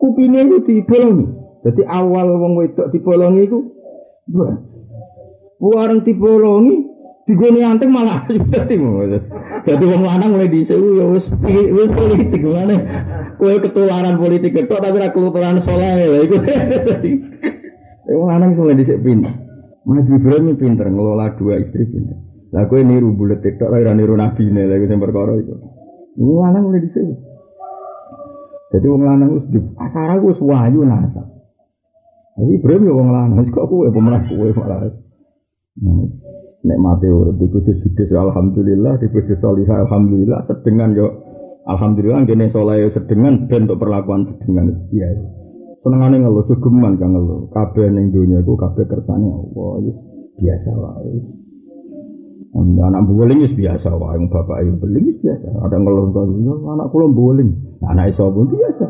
Kupine 0.00 0.48
itu 0.48 0.56
dibolongi. 0.64 1.26
Jadi 1.60 1.84
awal 1.84 2.32
wong 2.40 2.52
wedok 2.56 2.88
dibolongi 2.88 3.44
itu 3.44 3.58
Warang 5.60 6.00
dibolongi, 6.08 6.88
digone 7.28 7.60
anteng 7.60 7.92
malah 7.92 8.24
dadi 8.52 8.80
Jadi 9.60 9.84
wong 9.84 10.02
lanang 10.08 10.32
mulai 10.32 10.48
dhisik 10.48 10.72
ya 10.72 11.04
wis 11.04 11.28
politik 11.92 12.40
mana? 12.48 12.80
Kowe 13.36 13.60
ketularan 13.60 14.16
politik 14.16 14.56
ketok 14.56 14.80
tapi 14.80 14.96
ra 14.96 15.12
ketularan 15.12 15.60
saleh 15.60 16.00
lha 16.00 16.18
iku. 16.24 16.36
Wong 18.16 18.28
lanang 18.32 18.56
mulai 18.56 18.80
dhisik 18.80 19.04
pinter. 19.04 19.36
Mas 19.84 20.08
Ibrahim 20.08 20.56
pinter 20.56 20.88
ngelola 20.88 21.36
dua 21.36 21.60
istri 21.60 21.84
pinter. 21.84 22.16
Lah 22.56 22.64
kowe 22.64 22.80
niru 22.80 23.12
bulet 23.12 23.44
tok 23.44 23.68
ora 23.68 23.92
niru 23.92 24.16
nabine 24.16 24.64
lha 24.64 24.80
iku 24.80 24.86
sing 24.88 24.96
perkara 24.96 25.36
iku. 25.36 25.54
Wong 26.16 26.40
lanang 26.40 26.72
mulai 26.72 26.88
dhisik. 26.88 27.04
Jadi 28.70 28.86
wong 28.86 29.02
lanang 29.02 29.30
wis 29.34 29.46
di 29.50 29.58
asara 29.58 30.14
wis 30.22 30.38
wahyu 30.38 30.86
nasa. 30.86 31.26
Tapi 32.38 32.54
Ibrahim 32.54 32.86
ya 32.86 32.92
wong 32.94 33.10
lanang 33.10 33.46
kok 33.50 33.66
kowe 33.66 33.86
pemenang 33.90 34.30
kowe 34.30 34.48
malah. 34.54 34.86
Nah, 35.80 36.06
nek 36.60 36.78
mati 36.78 37.08
urip 37.08 37.40
di 37.40 37.46
bojo 37.50 37.72
judes 37.72 38.10
alhamdulillah, 38.12 39.00
di 39.00 39.06
bojo 39.10 39.34
salihah 39.42 39.76
alhamdulillah, 39.88 40.44
sedengan 40.46 40.92
yo 40.94 41.06
alhamdulillah 41.66 42.22
kene 42.28 42.52
saleh 42.52 42.92
sedengan 42.94 43.48
ben 43.50 43.66
untuk 43.66 43.80
perlakuan 43.80 44.28
sedengan 44.28 44.70
biasa. 44.92 45.26
Senengane 45.80 46.16
ngeluh 46.20 46.44
geman 46.44 47.00
kang 47.00 47.16
ngeluh. 47.16 47.48
Kabeh 47.50 47.88
ning 47.88 48.12
donya 48.12 48.44
iku 48.44 48.52
kabeh 48.54 48.84
kersane 48.84 49.24
Allah, 49.24 49.80
biasa 50.36 50.70
wae. 50.76 51.39
Anak 52.50 53.06
boling 53.06 53.46
itu 53.46 53.62
biasa 53.62 53.94
wae, 53.94 54.18
yang 54.18 54.26
bapak 54.26 54.66
itu 54.66 54.74
beling 54.82 55.04
itu 55.06 55.22
biasa. 55.22 55.48
Ada 55.70 55.76
ngeluh 55.78 56.10
kan, 56.10 56.26
anak 56.74 56.90
kula 56.90 57.06
boling, 57.06 57.78
anak 57.86 58.10
iso 58.10 58.26
pun 58.26 58.50
biasa. 58.50 58.86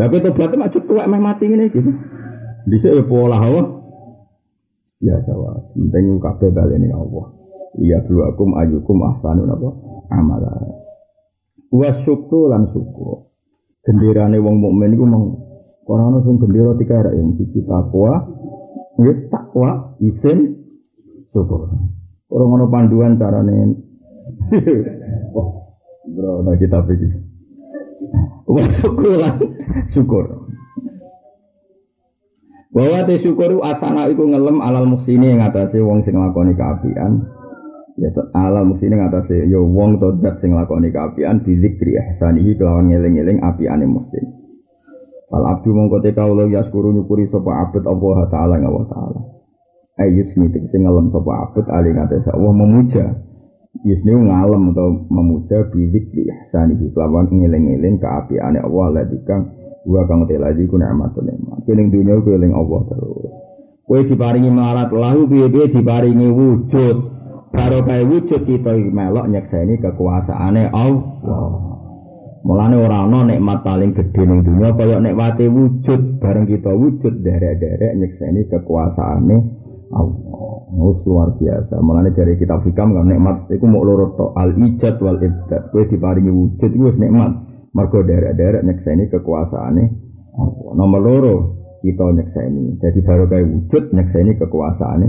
Lah 0.00 0.08
kita 0.08 0.32
berarti 0.32 0.56
macet 0.56 0.82
tua 0.88 1.04
meh 1.04 1.20
mati 1.20 1.44
ini 1.44 1.68
gitu. 1.68 1.92
Bisa 2.64 2.96
ya 2.96 3.04
pola 3.04 3.36
hawa. 3.36 3.62
Biasa 5.04 5.30
wae. 5.36 5.60
Penting 5.76 6.16
kabeh 6.16 6.48
baleni 6.48 6.88
Allah. 6.96 7.36
Liya 7.76 8.00
bluakum 8.08 8.56
ayukum 8.56 9.04
ahsanun 9.04 9.52
apa? 9.52 9.68
Amala. 10.16 10.48
Wa 11.68 11.92
syukur 12.08 12.56
lan 12.56 12.72
syukur. 12.72 13.28
Genderane 13.84 14.40
wong 14.40 14.64
mukmin 14.64 14.96
iku 14.96 15.04
mong 15.04 15.24
ora 15.86 16.08
ono 16.08 16.24
sing 16.24 16.40
gendera 16.40 16.72
tiga 16.80 17.04
yang 17.12 17.36
siji 17.36 17.62
takwa, 17.68 18.26
nggih 18.96 19.28
takwa, 19.28 19.94
isin, 20.00 20.56
syukur. 21.30 21.70
Orang 22.26 22.58
ono 22.58 22.66
panduan 22.66 23.14
carane. 23.14 23.78
oh, 25.38 25.48
bro, 26.10 26.42
nah 26.42 26.58
kita 26.58 26.82
pikir. 26.82 27.10
Wah 28.46 28.66
syukur 28.70 29.14
lah, 29.18 29.34
syukur. 29.90 30.24
Bahwa 32.74 33.08
te 33.08 33.16
syukur 33.22 33.56
asana 33.64 34.10
iku 34.12 34.28
ngelem 34.28 34.60
alal 34.60 34.84
muksini 34.84 35.32
yang 35.32 35.48
atase 35.48 35.80
wong 35.80 36.04
sing 36.04 36.18
lakoni 36.18 36.52
keapian. 36.52 37.24
Ya 37.96 38.12
alal 38.36 38.68
muksini 38.68 39.00
ngatasi 39.00 39.48
ya 39.48 39.56
wong 39.56 39.96
to 39.96 40.20
zat 40.20 40.44
sing 40.44 40.52
lakoni 40.52 40.92
keapian 40.92 41.40
bizikri 41.40 41.96
ihsanihi 41.96 42.58
kelawan 42.60 42.92
ngeling-eling 42.92 43.40
apiane 43.40 43.88
muksin. 43.88 44.28
Fal 45.32 45.42
abdu 45.42 45.72
mongko 45.72 46.04
te 46.04 46.12
kawula 46.12 46.46
yaskuru 46.46 46.92
nyukuri 46.92 47.26
sapa 47.32 47.66
abet 47.66 47.82
Allah 47.88 48.18
taala 48.28 48.54
ngawah 48.60 48.84
taala. 48.92 49.35
Ayusni 49.96 50.52
tegese 50.52 50.76
ngalem 50.76 51.08
sapa 51.08 51.32
abet 51.48 51.66
ali 51.72 51.96
ngates 51.96 52.28
Allah 52.28 52.52
memuja. 52.52 53.06
Yusni 53.80 54.12
ngalem 54.12 54.76
atau 54.76 55.08
memuja 55.08 55.72
bidik 55.72 56.12
di 56.12 56.28
ihsanihi 56.28 56.92
kelawan 56.92 57.32
ngeling-eling 57.32 57.96
keapiane 57.96 58.60
Allah 58.60 58.92
ladika 58.92 59.40
wa 59.88 60.02
kang 60.04 60.28
telaji 60.28 60.68
ku 60.68 60.76
nikmatun 60.76 61.32
nikmat. 61.32 61.64
Keling 61.64 61.88
dunya 61.88 62.20
ku 62.20 62.28
eling 62.28 62.52
Allah 62.52 62.80
terus. 62.92 63.32
Kowe 63.88 64.00
diparingi 64.04 64.52
marat 64.52 64.92
lahu 64.92 65.30
piye-piye 65.32 65.72
diparingi 65.72 66.28
wujud. 66.28 66.96
Karo 67.56 67.78
kae 67.88 68.04
wujud 68.04 68.44
kita 68.44 68.76
melok 68.92 69.32
nyekseni 69.32 69.80
kekuasaane 69.80 70.76
Allah. 70.76 71.52
Mulane 72.44 72.76
ora 72.78 73.08
ana 73.08 73.32
nikmat 73.32 73.64
paling 73.64 73.96
gedhe 73.96 74.22
ning 74.28 74.44
dunya 74.44 74.76
kaya 74.76 75.00
nikmate 75.00 75.48
wujud 75.48 76.20
bareng 76.20 76.44
kita 76.44 76.68
wujud 76.68 77.24
derek-derek 77.24 77.96
nyekseni 77.96 78.44
kekuasaane 78.52 79.55
Allah. 79.94 80.66
Mus 80.74 80.98
luar 81.06 81.38
biasa. 81.38 81.78
Mulane 81.78 82.10
dari 82.10 82.34
kitab 82.36 82.66
hikam 82.66 82.90
kan 82.94 83.06
nikmat 83.06 83.46
iku 83.54 83.64
mau 83.70 83.86
loro 83.86 84.18
to 84.18 84.26
al 84.34 84.50
ijad 84.54 84.98
wal 84.98 85.18
ibdad. 85.18 85.70
Kowe 85.70 85.84
diparingi 85.86 86.32
wujud 86.32 86.70
iku 86.74 86.84
wis 86.90 86.98
nikmat. 86.98 87.32
Mergo 87.76 88.00
derek-derek 88.02 88.64
nyekseni 88.64 89.12
kekuasaane 89.12 89.84
Allah. 90.40 90.70
Nomor 90.74 91.00
loro 91.00 91.34
kita 91.84 92.08
nyekseni. 92.08 92.80
Jadi 92.82 92.98
baru 93.04 93.24
kayak 93.30 93.46
wujud 93.46 93.84
nyekseni 93.94 94.30
kekuasaane. 94.40 95.08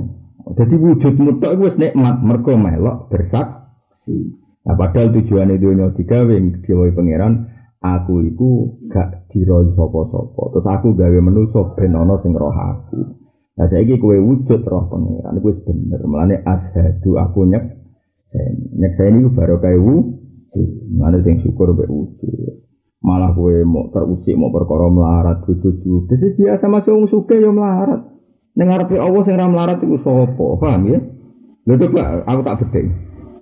Jadi 0.56 0.76
wujud 0.78 1.14
mutlak 1.18 1.58
iku 1.58 1.62
wis 1.74 1.78
nikmat 1.80 2.22
mergo 2.22 2.54
melok 2.56 3.10
bersaksi. 3.10 4.18
Nah, 4.68 4.76
padahal 4.76 5.16
tujuannya 5.16 5.64
dunia 5.64 5.96
digawe 5.96 6.36
diwai 6.60 6.92
pangeran 6.92 7.48
aku 7.80 8.26
iku 8.28 8.50
gak 8.92 9.32
diroi 9.32 9.72
sopo-sopo. 9.74 10.52
Terus 10.52 10.68
aku 10.68 10.92
gawe 10.98 11.20
menuso 11.24 11.72
ben 11.78 11.96
ana 11.96 12.20
sing 12.20 12.36
roh 12.36 12.52
aku. 12.52 13.27
Nah 13.58 13.66
saya 13.66 13.82
kue 13.98 14.18
wujud 14.22 14.62
roh 14.70 14.86
pangeran, 14.86 15.42
gue 15.42 15.54
bener. 15.66 16.02
Melane 16.06 16.46
ashadu 16.46 17.18
aku 17.18 17.50
nyek, 17.50 17.64
nyek 18.78 18.94
saya 18.94 19.10
ini 19.10 19.26
baru 19.34 19.58
kayak 19.58 19.82
wujud. 19.82 20.70
Melane 20.94 21.26
sing 21.26 21.42
syukur 21.42 21.74
be 21.74 21.90
wujud. 21.90 22.62
Malah 23.02 23.34
kue 23.34 23.66
mau 23.66 23.90
terusik 23.90 24.38
mau 24.38 24.54
perkara 24.54 24.94
melarat 24.94 25.42
wujud 25.50 25.82
wujud. 25.82 26.06
Jadi 26.06 26.38
biasa 26.38 26.70
masuk 26.70 26.94
wong 26.94 27.08
suke 27.10 27.34
yo 27.42 27.50
melarat. 27.50 28.06
Dengar 28.54 28.86
pe 28.86 29.02
Allah 29.02 29.22
sing 29.26 29.34
ram 29.38 29.54
melarat 29.54 29.82
itu 29.82 29.98
sopo, 30.06 30.62
paham 30.62 30.86
ya? 30.90 31.02
Lalu 31.66 31.78
coba 31.90 32.26
aku 32.30 32.42
tak 32.46 32.58
bedeng. 32.62 32.90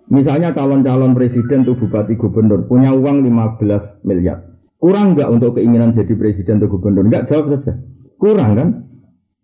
Misalnya 0.05 0.55
calon-calon 0.55 1.11
presiden 1.11 1.67
tuh 1.67 1.75
bupati 1.75 2.15
gubernur 2.15 2.67
punya 2.71 2.95
uang 2.95 3.25
15 3.25 4.05
miliar. 4.07 4.59
Kurang 4.79 5.17
nggak 5.17 5.27
untuk 5.27 5.59
keinginan 5.59 5.91
jadi 5.91 6.13
presiden 6.15 6.61
atau 6.61 6.71
gubernur? 6.71 7.03
Enggak 7.03 7.27
jawab 7.31 7.57
saja. 7.57 7.79
Kurang 8.15 8.51
kan? 8.55 8.69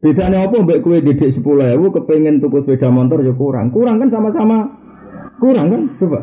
Bedanya 0.01 0.49
apa 0.49 0.65
mbak 0.65 0.81
kue 0.81 0.97
didik 1.05 1.29
sepuluh 1.37 1.69
ewu 1.77 1.93
kepengen 1.93 2.41
tuku 2.41 2.65
sepeda 2.65 2.89
motor 2.89 3.21
ya 3.21 3.37
kurang. 3.37 3.69
Kurang 3.69 4.01
kan 4.01 4.09
sama-sama. 4.09 4.57
Kurang 5.37 5.69
kan? 5.69 5.81
Coba. 6.01 6.19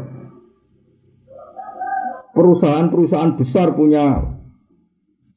Perusahaan-perusahaan 2.34 3.38
besar 3.38 3.78
punya 3.78 4.34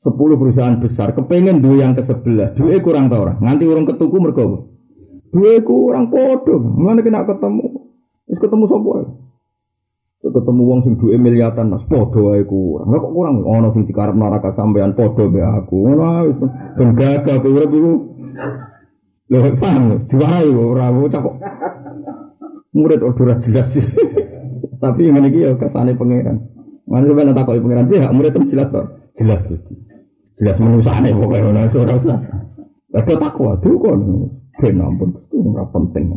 10 0.02 0.42
perusahaan 0.42 0.82
besar. 0.82 1.14
Kepengen 1.14 1.62
dua 1.62 1.86
yang 1.86 1.94
ke 1.94 2.02
sebelah 2.02 2.58
dua 2.58 2.82
kurang 2.82 3.14
tau 3.14 3.30
orang 3.30 3.38
nganti 3.46 3.70
orang 3.70 3.86
ketuku 3.86 4.18
mergo 4.18 4.74
dua 5.30 5.62
kurang 5.62 6.10
podo. 6.10 6.58
Mana 6.58 7.06
kena 7.06 7.22
ketemu. 7.30 7.94
Terus 8.26 8.39
ketemu 8.42 8.66
sopo 8.66 9.22
ketemu 10.22 10.62
wong 10.64 10.80
sing 10.86 10.94
duwe 11.02 11.18
miliatan 11.18 11.74
mas. 11.74 11.82
Podo 11.89 12.38
ae 12.38 12.46
kurang. 12.46 12.94
Kok 12.94 13.14
kurang? 13.14 13.36
Ono 13.42 13.74
sing 13.74 13.89
dikarep 13.89 14.14
neraka 14.14 14.54
sampean 14.54 14.94
podo 14.94 15.30
be 15.30 15.42
aku. 15.42 15.89
Ngono 15.89 16.04
ae. 16.22 16.30
Ben 16.78 16.94
gagah 16.94 17.42
kowe 17.42 17.64
lho 19.32 19.50
paham 19.58 19.84
diwarai 20.12 20.52
ora 20.52 20.92
kok. 20.92 21.36
Murid 22.76 23.00
ora 23.04 23.36
jelas. 23.44 23.70
Tapi 24.82 25.02
ngene 25.08 25.30
iki 25.30 25.46
ya 25.46 25.56
kesane 25.56 25.96
pangeran. 25.96 26.38
Mana 26.90 27.08
sampeyan 27.08 27.36
takoki 27.38 27.64
pangeran 27.64 27.88
dia 27.88 28.12
murid 28.12 28.36
itu 28.36 28.56
jelas 28.56 28.68
to? 28.74 28.84
Jelas 29.20 29.42
gitu 29.48 29.72
jelas 30.42 30.58
menusane 30.58 31.14
pokoknya 31.14 31.48
ora 31.54 31.62
ora 31.70 31.94
usah. 32.02 32.20
Ada 32.92 33.14
takwa? 33.22 33.56
Tuh 33.62 33.78
kon 33.78 34.02
ben 34.58 34.82
ampun 34.82 35.14
ora 35.32 35.64
penting. 35.70 36.12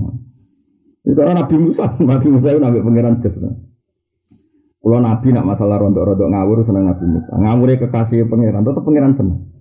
Itu 1.05 1.21
orang 1.21 1.45
Nabi 1.45 1.55
Musa 1.61 1.85
Nabi 2.01 2.27
Musa 2.33 2.49
itu 2.49 2.61
nabi 2.65 2.81
pangeran 2.81 3.21
jes 3.21 3.37
kalau 4.85 5.01
Nabi 5.01 5.33
nak 5.33 5.49
masalah 5.49 5.81
rontok-rontok 5.81 6.29
ngawur 6.29 6.61
seneng 6.69 6.85
Nabi 6.93 7.05
Musa. 7.09 7.33
Ngawure 7.37 7.81
kekasih 7.81 8.29
pangeran 8.29 8.65
tetap 8.65 8.85
pangeran 8.85 9.13
seneng 9.17 9.54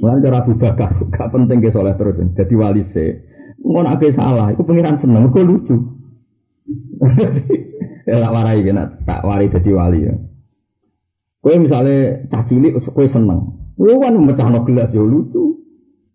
Mulai 0.00 0.24
cara 0.24 0.36
Abu 0.40 0.52
Bakar 0.56 0.90
gak 1.14 1.30
penting 1.30 1.60
ke 1.60 1.70
soleh 1.70 1.94
terus 1.94 2.16
jadi 2.36 2.54
wali 2.56 2.82
se 2.96 3.28
ngon 3.60 3.84
abe 3.84 4.16
salah 4.16 4.48
itu 4.48 4.64
pangeran 4.64 4.96
seneng 5.04 5.28
kok 5.28 5.44
lucu 5.44 5.76
ya 8.08 8.16
tak 8.24 8.32
warai 8.32 8.64
kena 8.64 8.96
tak 9.04 9.20
warai 9.20 9.52
jadi 9.52 9.70
wali 9.76 10.00
ya 10.08 10.14
Kue 11.40 11.56
misalnya 11.56 12.28
cacilik, 12.28 12.76
kue 12.92 13.08
seneng. 13.08 13.72
Lu 13.80 13.96
kan 13.96 14.12
no 14.12 14.60
gelas 14.68 14.92
yo 14.92 15.08
lucu. 15.08 15.56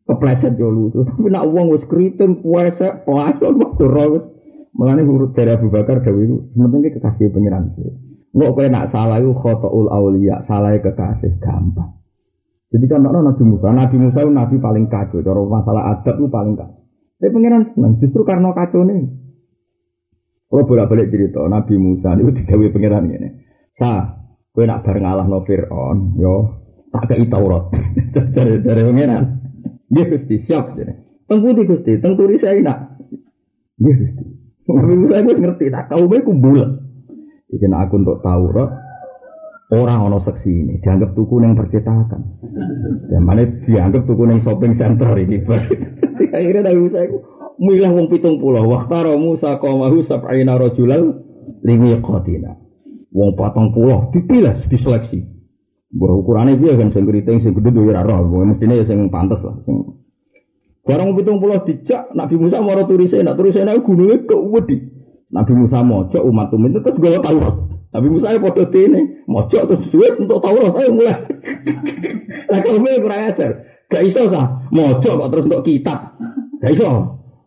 Kepleset 0.06 0.54
yo 0.62 0.70
lucu. 0.70 1.02
Tapi 1.02 1.34
nak 1.34 1.50
uang 1.50 1.74
wis 1.74 1.86
kriting 1.90 2.46
puasa 2.46 3.02
puasa 3.02 3.50
waktu 3.50 3.86
rawat. 3.90 4.24
Mengenai 4.76 5.08
huruf 5.08 5.32
dari 5.34 5.56
Abu 5.56 5.72
Bakar 5.72 6.04
Dawi 6.04 6.28
itu 6.28 6.52
sementing 6.52 6.92
kekasih 6.94 7.32
pengiran 7.32 7.72
sih. 7.80 7.90
Nggak 8.36 8.54
kue 8.54 8.68
nak 8.68 8.92
salah 8.92 9.24
itu 9.24 9.32
khotoul 9.32 9.88
aulia, 9.88 10.44
salah 10.52 10.76
kekasih 10.76 11.40
gampang. 11.40 11.95
Jadi 12.76 12.86
kan 12.91 13.07
Nabi 13.07 13.43
Musa, 13.47 13.71
Nabi 13.71 13.95
Musa 13.95 14.19
itu 14.19 14.32
Nabi 14.36 14.55
paling 14.59 14.91
kacau. 14.91 15.23
Cara 15.23 15.39
masalah 15.47 15.84
adab 15.95 16.19
itu 16.19 16.28
paling 16.28 16.59
kacau. 16.59 16.84
Tapi 17.15 17.32
pengiran 17.32 17.71
senang, 17.71 17.95
justru 18.03 18.28
karena 18.28 18.51
kacau 18.51 18.84
nih. 18.84 19.07
Kalau 20.51 20.67
bolak 20.67 20.91
balik 20.91 21.07
cerita, 21.07 21.47
Nabi 21.47 21.80
Musa 21.80 22.11
itu 22.19 22.36
digawe 22.36 22.65
pengiran 22.76 23.07
ini. 23.07 23.30
Sa, 23.80 24.19
kue 24.51 24.67
nak 24.67 24.84
bareng 24.84 25.07
Allah 25.07 25.23
no 25.23 25.47
Fir'aun, 25.47 26.19
yo 26.19 26.36
tak 26.91 27.15
kei 27.15 27.32
Taurat. 27.32 27.71
Dari 28.36 28.59
dari 28.59 28.84
pengiran. 28.84 29.23
Dia 29.88 30.03
gusti 30.11 30.43
siap 30.43 30.76
jadi 30.76 31.05
tengkuti 31.30 31.63
gusti? 31.63 31.91
Tengkuri 32.01 32.36
saya 32.41 32.59
nak. 32.59 32.99
Dia 33.80 33.93
gusti. 33.95 34.23
Nabi 34.65 35.05
saya 35.07 35.21
gue 35.21 35.38
ngerti 35.38 35.65
tak 35.69 35.93
kau 35.93 36.09
baik 36.09 36.26
kumbul 36.26 36.57
ikan 37.53 37.73
aku 37.78 38.01
untuk 38.01 38.19
Taurat 38.26 38.69
orang 39.74 40.05
ono 40.11 40.20
seksi 40.22 40.51
ini 40.51 40.74
dianggap 40.82 41.18
tuku 41.18 41.41
yang 41.41 41.57
percetakan. 41.57 42.22
Dan 43.09 43.22
mana 43.26 43.45
dianggap 43.66 44.05
tuku 44.05 44.22
yang 44.30 44.41
shopping 44.45 44.78
center 44.78 45.09
ini 45.18 45.41
akhirnya 46.36 46.68
Nabi 46.68 46.80
Musa 46.84 46.99
itu 47.07 47.18
milah 47.55 47.91
wong 47.95 48.07
pitung 48.11 48.43
pulau 48.43 48.68
waktaro 48.68 49.16
Musa 49.16 49.55
komahu 49.63 50.03
sab'ina 50.03 50.59
rojulal 50.59 51.24
limi 51.63 51.95
kotina 52.03 52.59
wong 53.16 53.39
patong 53.39 53.72
pulau 53.72 54.11
dipilih 54.11 54.68
diseleksi. 54.68 55.24
Buah 55.95 56.11
ukurannya 56.11 56.59
dia 56.59 56.76
kan 56.76 56.91
sing 56.91 57.07
keriting 57.07 57.39
sing 57.39 57.55
gede 57.55 57.72
duwe 57.72 57.95
roh, 57.95 58.28
mestine 58.43 58.84
ya 58.84 58.84
sing 58.84 59.07
pantes 59.07 59.39
lah 59.39 59.55
sing 59.63 59.95
Barang 60.86 61.18
pitung 61.18 61.41
puluh 61.41 61.66
dijak 61.66 62.13
Nabi 62.13 62.38
Musa 62.38 62.61
mau 62.61 62.78
turise, 62.86 63.18
nak 63.26 63.41
turise 63.41 63.66
nek 63.66 63.82
gunungnya 63.82 64.22
kewedi. 64.30 64.86
Nabi 65.34 65.53
Musa 65.57 65.82
mojok 65.82 66.22
umat 66.22 66.53
tumin 66.53 66.78
itu 66.78 66.80
terus 66.86 67.01
gawa 67.01 67.26
Taurat. 67.26 67.55
Nabi 67.96 68.12
Musa 68.12 68.36
ya 68.36 68.66
dene, 68.68 69.24
mojok 69.24 69.64
terus 69.72 69.88
suwe 69.88 70.12
untuk 70.20 70.43
Taurat 70.43 70.76
ayo 70.84 70.91
mulai. 70.91 71.16
Lah 72.52 72.60
kalau 72.60 72.84
gue 72.84 73.00
kurang 73.00 73.32
ajar. 73.32 73.52
Gak 73.88 74.04
iso 74.04 74.28
sah, 74.28 74.68
mojok 74.68 75.16
kok 75.16 75.30
terus 75.32 75.48
untuk 75.48 75.64
kitab. 75.64 76.20
Gak 76.60 76.76
iso. 76.76 76.91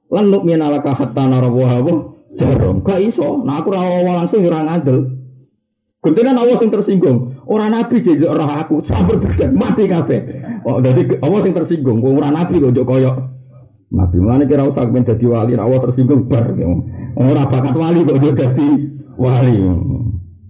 Lan 0.09 0.33
nuk 0.33 0.49
minalaka 0.49 0.97
hatta 0.97 1.29
narawa 1.29 1.85
apa? 1.85 1.95
Jarum. 2.41 2.81
Gak 2.81 2.97
iso. 3.13 3.45
Nah 3.45 3.61
aku 3.61 3.77
ora 3.77 4.25
langsung 4.25 4.41
ora 4.41 4.65
ngandel. 4.65 5.21
Gentena 6.01 6.33
Allah 6.33 6.57
sing 6.57 6.73
tersinggung. 6.73 7.45
Orang 7.45 7.77
nabi 7.77 8.01
jadi 8.01 8.25
orang 8.25 8.65
aku 8.65 8.81
sampai 8.89 9.21
berkat 9.21 9.53
mati 9.53 9.85
kafe. 9.85 10.33
Oh, 10.65 10.81
jadi 10.81 11.21
Allah 11.21 11.41
sing 11.45 11.53
tersinggung. 11.53 12.01
Orang 12.01 12.33
nabi 12.33 12.57
kok 12.57 12.73
koyok. 12.73 13.17
Nabi 13.93 14.17
mana 14.17 14.49
kira 14.49 14.65
usah 14.65 14.89
men 14.89 15.05
jadi 15.05 15.29
wali, 15.29 15.61
Allah 15.61 15.81
tersinggung 15.85 16.25
bar. 16.25 16.57
Orang 17.21 17.49
bakat 17.53 17.77
wali 17.77 18.01
kok 18.09 18.17
jadi 18.17 18.69
wali. 19.21 19.57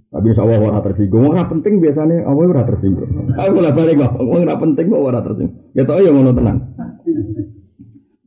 Tapi 0.08 0.26
insya 0.32 0.42
Allah 0.48 0.58
orang 0.64 0.84
tersinggung. 0.88 1.24
Orang 1.28 1.48
penting 1.52 1.84
biasanya 1.84 2.24
Allah 2.24 2.44
orang 2.48 2.66
tersinggung. 2.68 3.10
Aku 3.36 3.58
lah 3.60 3.72
balik 3.76 4.00
kok. 4.00 4.12
Orang 4.16 4.60
penting 4.64 4.84
kok 4.88 5.00
orang 5.04 5.24
tersinggung. 5.24 5.56
Ya 5.76 5.82
tau 5.84 6.00
ya 6.00 6.10
ngono 6.12 6.32
tenang. 6.32 6.58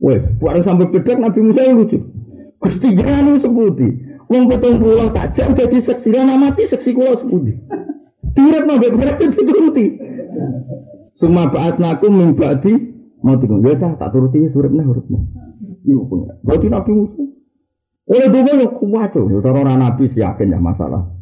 Wes, 0.02 0.22
bareng 0.42 0.66
sampai 0.66 0.90
bedak 0.90 1.18
Nabi 1.18 1.40
Musa 1.46 1.62
yang 1.62 1.78
lucu. 1.78 1.98
Gusti 2.58 2.88
jangan 2.94 3.38
sebuti. 3.38 3.88
Wong 4.30 4.48
potong 4.48 4.80
pulau 4.82 5.12
tak 5.12 5.36
jam 5.36 5.52
jadi 5.52 5.78
seksi 5.82 6.08
dan 6.08 6.30
mati 6.40 6.64
seksi 6.64 6.90
kulo 6.96 7.20
sepudi. 7.20 7.52
Tirat 8.32 8.64
nabe 8.64 8.88
berarti 8.88 9.28
dituruti. 9.28 9.86
Semua 11.20 11.52
bahas 11.52 11.76
naku 11.76 12.08
mimbadi 12.08 12.72
mau 13.20 13.36
tinggal 13.38 13.60
biasa 13.60 14.00
tak 14.00 14.10
turuti 14.10 14.48
surat 14.50 14.72
nih 14.72 14.86
huruf 14.88 15.06
nih. 15.06 15.22
Iya 15.84 16.02
punya. 16.08 16.32
Berarti 16.40 16.66
nabi 16.72 16.90
musuh. 16.96 17.28
Oleh 18.08 18.28
dulu 18.32 18.50
lo 18.56 18.66
kuat 18.80 19.12
tuh. 19.12 19.28
Orang 19.44 19.78
nabi 19.78 20.08
sih 20.10 20.24
yakin 20.24 20.54
ya 20.54 20.58
masalah. 20.58 21.21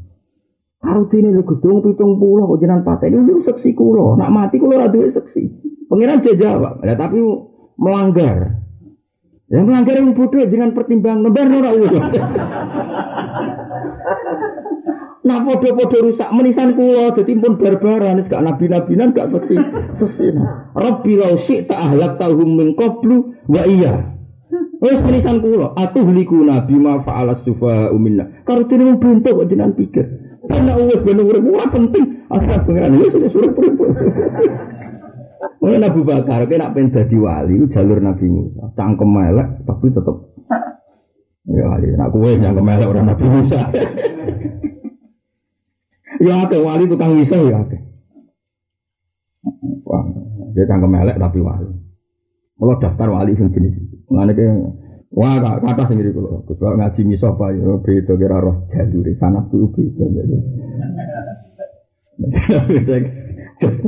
Ini 0.81 1.29
lu 1.29 1.45
gusung 1.45 1.85
pitung 1.85 2.17
pulau 2.17 2.57
kok 2.57 2.65
jenang 2.65 2.81
patah 2.81 3.05
ini 3.05 3.21
lu 3.21 3.45
seksi 3.45 3.77
kulo. 3.77 4.17
Nak 4.17 4.33
mati 4.33 4.57
kulo 4.57 4.81
radu 4.81 5.05
seksi. 5.13 5.45
Pengiran 5.93 6.25
jawab. 6.25 6.81
Ya 6.81 6.97
tapi 6.97 7.21
melanggar. 7.77 8.65
Yang 9.51 9.65
melanggar 9.67 9.95
yang 10.01 10.15
bodoh 10.17 10.47
dengan 10.49 10.73
pertimbangan 10.73 11.21
nebar 11.27 11.47
ora. 11.53 11.71
Nah 15.21 15.39
podo-podo 15.45 15.99
rusak 16.07 16.31
menisan 16.33 16.73
kulo 16.73 17.13
jadi 17.13 17.33
pun 17.37 17.59
barbaran 17.61 18.25
gak 18.31 18.41
nabi-nabinan 18.41 19.13
gak 19.13 19.37
seksi 19.37 19.57
sesin. 20.01 20.41
Rabbi 20.73 21.13
lau 21.19 21.37
tak 21.37 21.77
ahlak 21.77 22.17
tahum 22.17 22.57
min 22.57 22.73
qablu 22.73 23.37
wa 23.51 23.63
iya. 23.69 24.17
Wes 24.81 25.03
menisan 25.05 25.45
kulo 25.45 25.77
atuh 25.77 26.09
liku 26.09 26.41
nabi 26.41 26.73
ma 26.79 27.05
fa'ala 27.05 27.43
sufa 27.45 27.93
uminna. 27.93 28.47
Karo 28.49 28.65
dene 28.65 28.97
bentuk 28.97 29.45
kok 29.45 29.49
jenengan 29.51 29.77
pikir. 29.77 30.20
Karena 30.51 30.73
wes 30.75 31.01
ben 31.07 31.23
urip 31.23 31.45
ora 31.47 31.67
penting. 31.71 32.05
Akhirnya 32.27 32.59
pengiran 32.67 32.99
wis 32.99 33.15
suruh 33.15 33.51
urip. 33.55 33.75
Mulai 35.61 35.79
Nabi 35.79 36.01
Bakar, 36.03 36.49
kena 36.49 36.73
pengen 36.73 36.89
jadi 36.93 37.17
wali, 37.21 37.69
jalur 37.69 38.01
Nabi 38.01 38.27
Musa. 38.33 38.65
Cangkem 38.75 39.09
melek, 39.13 39.49
tapi 39.69 39.93
tetap. 39.93 40.17
Ya 41.49 41.65
wali, 41.69 41.87
nak 41.97 42.09
kue 42.13 42.33
yang 42.33 42.57
melek 42.57 42.89
orang 42.89 43.07
Nabi 43.13 43.25
Musa. 43.29 43.69
ya 46.21 46.35
ada 46.45 46.59
wali 46.61 46.85
tukang 46.89 47.17
bisa 47.17 47.37
ya 47.37 47.61
ada. 47.61 47.79
Wah, 49.85 50.05
dia 50.57 50.65
cangkem 50.65 50.91
melek 50.91 51.17
tapi 51.21 51.39
wali. 51.45 51.69
Kalau 52.61 52.77
daftar 52.77 53.09
wali 53.09 53.33
sing 53.37 53.49
jenis 53.53 53.73
itu. 53.77 53.97
Mengenai 54.13 54.37
wah 55.11 55.37
kata 55.41 55.83
sendiri 55.91 56.15
kalau, 56.15 56.43
kalau 56.47 56.77
ngaji 56.79 57.01
miso 57.03 57.27
apa 57.35 57.51
ya 57.55 57.71
beda 57.83 58.15
kira 58.15 58.39
roh 58.39 58.67
jalur 58.71 59.07
sana 59.19 59.43
tuh 59.51 59.71
beda. 59.75 60.37
Just 63.61 63.85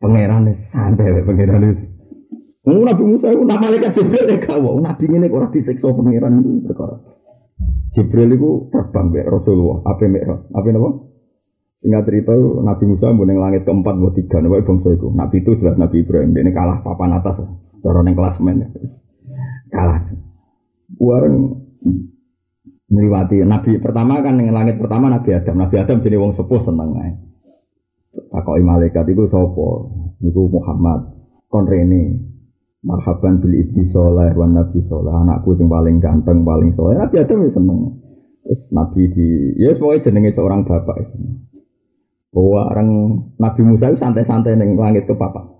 pangeran 0.00 0.52
santai 0.72 1.24
pangeran 1.24 1.72
itu. 1.72 1.84
Nabi 2.66 3.04
Musa 3.06 3.30
itu 3.30 3.46
nama 3.46 3.62
malaikat 3.62 3.94
Jibril 3.94 4.26
ya 4.26 4.42
kau, 4.42 4.82
Nabi 4.82 5.06
ini 5.06 5.30
orang 5.30 5.54
disiksa 5.54 5.86
pangeran 5.86 6.42
itu 6.42 6.66
perkara. 6.66 6.98
Jibril 7.94 8.34
itu 8.34 8.50
terbang 8.74 9.06
be 9.14 9.22
Rasulullah, 9.22 9.86
apa 9.86 10.04
merah, 10.10 10.40
apa 10.50 10.68
nama? 10.68 10.90
Ingat 11.86 12.02
cerita 12.10 12.34
Nabi 12.34 12.84
Musa 12.90 13.14
yang 13.14 13.38
langit 13.38 13.62
keempat 13.62 13.94
buat 13.94 14.18
tiga, 14.18 14.42
nama 14.42 14.58
bangsa 14.58 14.98
itu. 14.98 15.08
Nabi 15.14 15.36
itu 15.38 15.50
jelas 15.62 15.78
Nabi 15.78 16.02
Ibrahim, 16.02 16.34
ini 16.34 16.50
kalah 16.50 16.82
papan 16.82 17.14
atas, 17.14 17.46
cara 17.80 18.00
neng 18.02 18.18
men, 18.18 18.58
kalah. 19.70 20.02
Wareng 20.96 21.36
meliwati 22.86 23.42
Nabi 23.42 23.82
pertama 23.82 24.22
kan 24.22 24.38
yang 24.38 24.54
langit 24.54 24.78
pertama 24.78 25.10
Nabi 25.10 25.34
Adam, 25.34 25.58
Nabi 25.58 25.76
Adam 25.76 26.00
jadi 26.00 26.16
wong 26.16 26.38
sepuh 26.38 26.62
seneng 26.64 26.96
aja. 26.96 27.26
Takoki 28.32 28.62
malaikat 28.64 29.04
iku 29.12 29.28
sapa? 29.28 29.68
Niku 30.24 30.48
Muhammad. 30.48 31.12
Kon 31.52 31.68
rene. 31.68 32.32
Marhaban 32.86 33.42
bil 33.42 33.50
ibdi 33.50 33.90
soleh 33.90 34.30
wan 34.32 34.54
nabi 34.54 34.80
soleh. 34.86 35.10
Anakku 35.10 35.58
sing 35.58 35.66
paling 35.66 35.98
ganteng, 35.98 36.46
paling 36.46 36.72
soleh. 36.78 36.96
Nabi 36.96 37.16
Adam 37.20 37.44
ya 37.44 37.50
seneng. 37.52 37.78
Terus 38.46 38.60
Nabi 38.70 39.02
di 39.10 39.28
ya 39.58 39.74
pokoknya 39.74 40.04
jenenge 40.06 40.30
seorang 40.38 40.62
bapak 40.64 40.96
itu. 41.02 41.16
Bahwa 42.30 42.70
orang 42.72 42.88
Nabi 43.40 43.60
Musa 43.66 43.90
itu 43.90 43.98
santai-santai 43.98 44.54
neng 44.54 44.78
langit 44.78 45.08
ke 45.08 45.14
papa. 45.18 45.55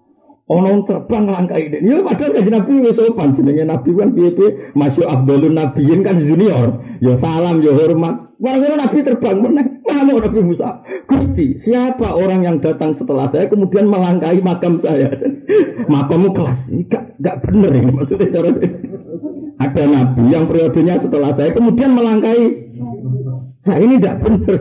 Ono 0.46 0.86
terbang 0.86 1.26
langkai 1.26 1.66
ini. 1.66 1.90
Ya 1.90 2.06
padahal 2.06 2.38
kan 2.38 2.46
Nabi 2.54 2.72
wis 2.86 2.94
sopan 2.94 3.34
jenenge 3.34 3.66
Nabi 3.66 3.90
kan 3.98 4.14
piye-piye 4.14 4.78
masih 4.78 5.02
Abdulun 5.02 5.58
Nabiin 5.58 6.06
kan 6.06 6.22
junior. 6.22 6.86
Ya 7.02 7.18
salam 7.18 7.66
ya 7.66 7.74
hormat. 7.74 8.30
Wah 8.38 8.54
Nabi 8.54 8.98
terbang 9.02 9.42
meneh. 9.42 9.66
Mana 9.82 10.22
Nabi 10.22 10.40
Musa? 10.46 10.86
Gusti, 11.10 11.58
siapa 11.62 12.14
orang 12.14 12.46
yang 12.46 12.56
datang 12.62 12.94
setelah 12.94 13.26
saya 13.34 13.50
kemudian 13.50 13.90
melangkahi 13.90 14.38
makam 14.38 14.78
saya? 14.78 15.10
Makammu 15.92 16.30
kelas. 16.30 16.58
Ini 16.70 16.82
gak, 16.90 17.18
gak 17.18 17.36
bener 17.42 17.72
ini 17.74 17.90
maksudnya 17.90 18.28
cara 18.30 18.50
ada 19.56 19.82
nabi 19.88 20.22
yang 20.28 20.44
periodenya 20.44 21.00
setelah 21.00 21.32
saya 21.32 21.50
kemudian 21.56 21.96
melangkahi 21.96 22.44
saya 23.64 23.80
ini 23.82 23.96
tidak 23.98 24.16
benar 24.22 24.56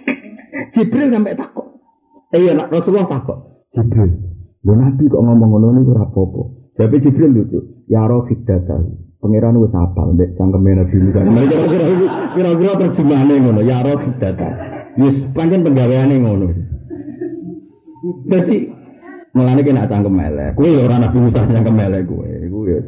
Jibril 0.76 1.08
sampai 1.08 1.34
takut 1.34 1.66
eh 2.30 2.38
iya 2.38 2.52
Rasulullah 2.68 3.08
takut 3.08 3.38
Jibril 3.72 4.29
lu 4.64 4.72
nabi 4.76 5.04
kok 5.08 5.22
ngomong 5.22 5.48
ngono 5.56 5.66
ini 5.72 5.88
ora 5.88 6.04
apa-apa 6.04 6.42
tapi 6.76 7.00
Jibril 7.00 7.32
lucu 7.32 7.60
ya 7.88 8.04
roh 8.04 8.28
tahu 8.28 8.88
pangeran 9.20 9.56
wis 9.60 9.72
apal 9.72 10.12
ndek 10.16 10.36
cangkeme 10.36 10.76
nabi 10.76 10.96
Musa 11.00 11.20
kira-kira 12.36 12.72
terjemahane 12.76 13.34
ngono 13.40 13.60
ya 13.64 13.80
roh 13.80 13.98
tahu 14.20 14.52
wis 15.00 15.16
pancen 15.32 15.64
penggaweane 15.64 16.16
ngono 16.20 16.46
jadi 18.28 18.80
Mulane 19.30 19.62
kena 19.62 19.86
cangkem 19.86 20.18
elek. 20.18 20.58
Kuwi 20.58 20.74
ora 20.74 20.98
Nabi 20.98 21.18
Musa 21.22 21.46
cangkem 21.46 21.78
elek 21.78 22.02
kuwi. 22.10 22.50
Iku 22.50 22.58
ya 22.66 22.82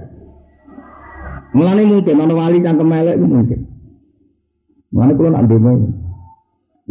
Mulane 1.54 1.82
mungkin 1.86 2.18
ana 2.18 2.34
wali 2.34 2.58
cangkem 2.58 2.90
elek 2.90 3.16
mungkin. 3.22 3.60
Mulane 4.90 5.12
kula 5.14 5.30
nak 5.30 5.42
ndonga. 5.46 6.01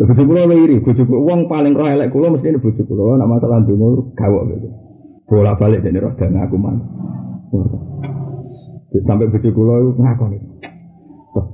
Bojo 0.02 0.24
kula 0.26 0.50
iri, 0.50 0.82
bojo 0.82 1.06
wong 1.06 1.46
paling 1.46 1.78
roh 1.78 1.86
elek 1.86 2.10
kula 2.10 2.34
mesti 2.34 2.58
bojo 2.58 2.82
kula 2.90 3.22
nak 3.22 3.38
masalah 3.38 3.62
ndonga 3.62 4.02
gawok 4.18 4.44
gitu. 4.50 4.68
Bola 5.30 5.54
balik 5.54 5.86
dene 5.86 6.02
roh 6.02 6.18
dan 6.18 6.42
aku 6.42 6.58
man. 6.58 6.82
Sampai 9.06 9.30
bojo 9.30 9.50
kula 9.54 9.94
ngakoni. 9.94 10.38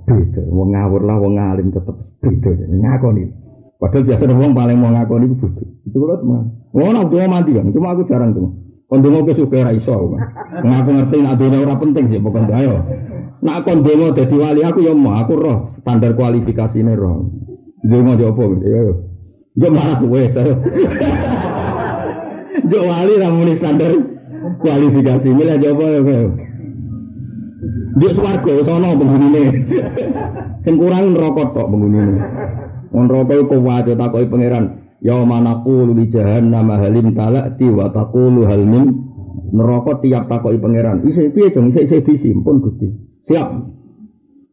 Beda, 0.08 0.42
wong 0.48 0.72
ngawur 0.72 1.04
lah 1.04 1.20
wong 1.20 1.36
alim 1.36 1.76
tetep 1.76 1.92
beda 2.24 2.56
ngakoni. 2.72 3.28
Padahal 3.84 4.04
biasa 4.08 4.32
wong 4.32 4.56
paling 4.56 4.78
mau 4.80 4.96
ngakoni 4.96 5.28
itu 5.28 5.36
bojo. 5.44 5.64
Itu 5.84 5.98
kula 6.00 6.16
teman. 6.16 6.44
Wong 6.72 6.90
nak 6.96 7.12
mati 7.28 7.52
kan, 7.52 7.68
cuma 7.76 8.00
aku 8.00 8.08
jarang 8.08 8.32
tuh. 8.32 8.56
Kondongo 8.88 9.28
ke 9.28 9.36
suka 9.36 9.68
ra 9.68 9.76
iso. 9.76 10.16
Ngaku 10.64 10.90
ngerti 10.96 11.18
nak 11.20 11.36
dunia 11.36 11.68
ora 11.68 11.76
penting 11.76 12.08
sih 12.08 12.24
pokoknya 12.24 12.56
ayo. 12.64 12.76
Nak 13.44 13.68
kondongo 13.68 14.16
dadi 14.16 14.36
wali 14.40 14.64
aku 14.64 14.88
ya 14.88 14.96
mau 14.96 15.20
aku 15.20 15.36
roh 15.36 15.76
standar 15.84 16.16
kualifikasi 16.16 16.80
ini 16.80 16.96
roh. 17.84 17.90
Dongo 17.90 18.14
yo 18.18 18.28
apa. 18.34 18.44
Yo 19.58 19.68
malah 19.74 19.98
kowe 19.98 20.22
ayo. 20.22 20.54
Yo 22.70 22.80
wali 22.86 23.14
ra 23.18 23.30
muni 23.30 23.54
standar 23.58 23.94
kualifikasi 24.62 25.28
ini 25.30 25.44
lah 25.46 25.58
apa 25.58 25.86
ya. 25.86 26.22
Yo 27.98 28.10
swarga 28.14 28.54
sono 28.66 28.94
penghunine. 28.98 29.44
Sing 30.64 30.78
kurang 30.78 31.18
neraka 31.18 31.58
tok 31.58 31.68
penghunine. 31.74 32.22
Wong 32.94 33.06
neraka 33.10 33.34
iku 33.34 33.58
kuwat 33.62 33.90
takoki 33.90 34.30
pangeran. 34.30 34.66
Ya 35.02 35.18
manaku 35.26 35.94
li 35.94 36.10
jahannam 36.10 36.74
halim 36.74 37.14
talati 37.18 37.66
wa 37.70 37.90
taqulu 37.94 38.46
hal 38.46 38.62
min 38.62 38.84
tiap 40.06 40.30
takoki 40.30 40.62
pangeran. 40.62 41.02
Isi 41.06 41.34
piye 41.34 41.50
dong 41.50 41.74
isi 41.74 41.90
isi 41.90 41.98
disimpun 42.06 42.62
Gusti. 42.62 42.90
Siap. 43.26 43.77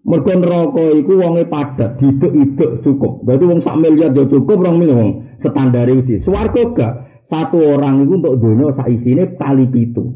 Mergo 0.05 0.37
neraka 0.37 0.85
iku 1.01 1.17
wonge 1.17 1.49
padat, 1.49 1.97
didek-idek 1.97 2.85
cukup. 2.85 3.25
Berarti 3.25 3.45
wong 3.49 3.65
sak 3.65 3.81
miliar 3.81 4.13
ya 4.13 4.29
cukup 4.29 4.61
rong 4.61 4.77
miliar 4.77 5.01
wong 5.01 5.41
standar 5.41 5.89
iki. 5.89 6.21
Swarga 6.21 6.61
gak 6.77 6.95
satu 7.25 7.73
orang 7.73 8.05
itu 8.05 8.21
untuk 8.21 8.37
dunia 8.37 8.69
sak 8.77 8.93
isine 8.93 9.33
kali 9.41 9.65
pitu. 9.73 10.13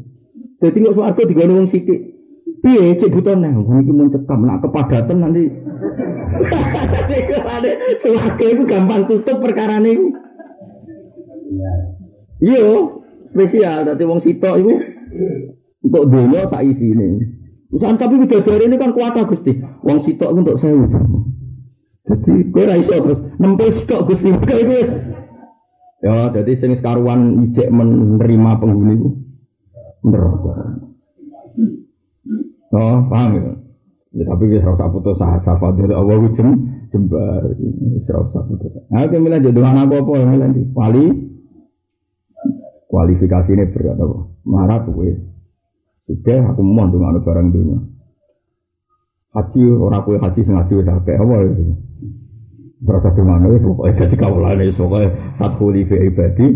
Jadi 0.61 0.85
kok 0.85 0.93
swarga 0.93 1.21
digone 1.25 1.53
wong 1.57 1.67
sithik. 1.73 2.21
Piye 2.59 3.01
cek 3.01 3.09
butuh 3.09 3.33
nih, 3.33 3.49
wong 3.49 3.81
iki 3.81 3.89
mun 3.89 4.13
nak 4.45 4.61
kepadatan 4.61 5.25
nanti. 5.25 5.49
Swarga 8.05 8.45
itu 8.45 8.63
gampang 8.69 9.09
tutup 9.09 9.41
perkara 9.41 9.81
niku. 9.81 10.13
Iya, 12.45 12.93
spesial. 13.33 13.89
Dadi 13.89 14.05
wong 14.05 14.21
sitok 14.21 14.55
iku 14.61 14.73
untuk 15.81 16.03
dunia 16.13 16.45
sak 16.45 16.61
isine. 16.61 17.38
Usaha 17.69 17.93
tapi 18.01 18.17
bidadari 18.17 18.65
ini 18.65 18.81
kan 18.81 18.97
kuat 18.97 19.13
Gusti. 19.29 19.53
Wong 19.85 20.01
sitok 20.01 20.33
untuk 20.33 20.57
sewu. 20.57 20.89
Jadi 22.09 22.49
kowe 22.49 22.65
ra 22.65 22.81
terus 22.81 23.19
nempel 23.37 23.69
sitok 23.69 24.09
Gusti. 24.09 24.33
Iku 24.33 24.81
Ya, 25.99 26.31
jadi 26.31 26.55
sing 26.55 26.79
karuan 26.79 27.51
ijek 27.51 27.67
menerima 27.75 28.51
penghuni 28.63 28.95
itu 28.95 29.09
neraka. 30.07 30.79
Oh, 32.71 33.03
paham 33.11 33.35
ya? 33.35 33.51
Ya 34.15 34.23
tapi 34.25 34.47
wis 34.47 34.63
ora 34.63 34.79
usah 34.79 34.89
putus 34.95 35.19
asa 35.19 35.59
fadil 35.59 35.91
Allah 35.91 36.23
jem 36.39 36.79
jembar. 36.87 37.43
Ora 38.07 38.19
usah 38.31 38.43
putus. 38.47 38.71
Nah, 38.87 39.11
kemila 39.11 39.43
jadi 39.43 39.59
anak 39.59 39.91
apa 39.91 40.23
milih 40.23 40.71
Wali 40.71 41.05
kualifikasi 42.87 43.51
ini 43.53 43.69
berat 43.69 43.99
apa? 43.99 44.17
Marah 44.47 44.79
tuh 44.87 45.03
Sudah 46.09 46.41
aku 46.49 46.65
mau 46.65 46.89
dengan 46.89 47.21
barang 47.21 47.47
dunia. 47.53 47.79
Haji 49.29 49.61
orang 49.77 50.01
kue 50.09 50.17
haji 50.17 50.41
sengaja 50.41 50.73
wis 50.73 50.89
akeh 50.89 51.13
apa 51.13 51.35
itu? 51.45 51.63
Berasa 52.81 53.13
di 53.13 53.21
mana 53.21 53.45
itu 53.53 53.69
pokoknya 53.77 54.09
jadi 54.09 54.15
kawalan 54.17 54.65
itu 54.65 54.81
pokoknya 54.81 55.09
fathuli 55.37 55.85
fi 55.85 55.95
ibadi 56.09 56.47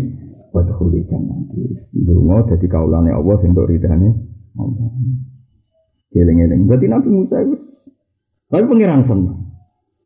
fathuli 0.50 1.06
jannati. 1.06 1.62
Dungo 1.94 2.50
jadi 2.50 2.66
kawalan 2.66 3.14
Allah 3.14 3.34
sing 3.38 3.54
untuk 3.54 3.70
ridhane 3.70 4.10
Allah. 4.58 4.90
Eling-eling. 6.18 6.66
Berarti 6.66 6.86
Nabi 6.90 7.08
Musa 7.14 7.36
itu 7.46 7.54
tapi 8.50 8.64
pengiran 8.66 9.06
senang. 9.06 9.38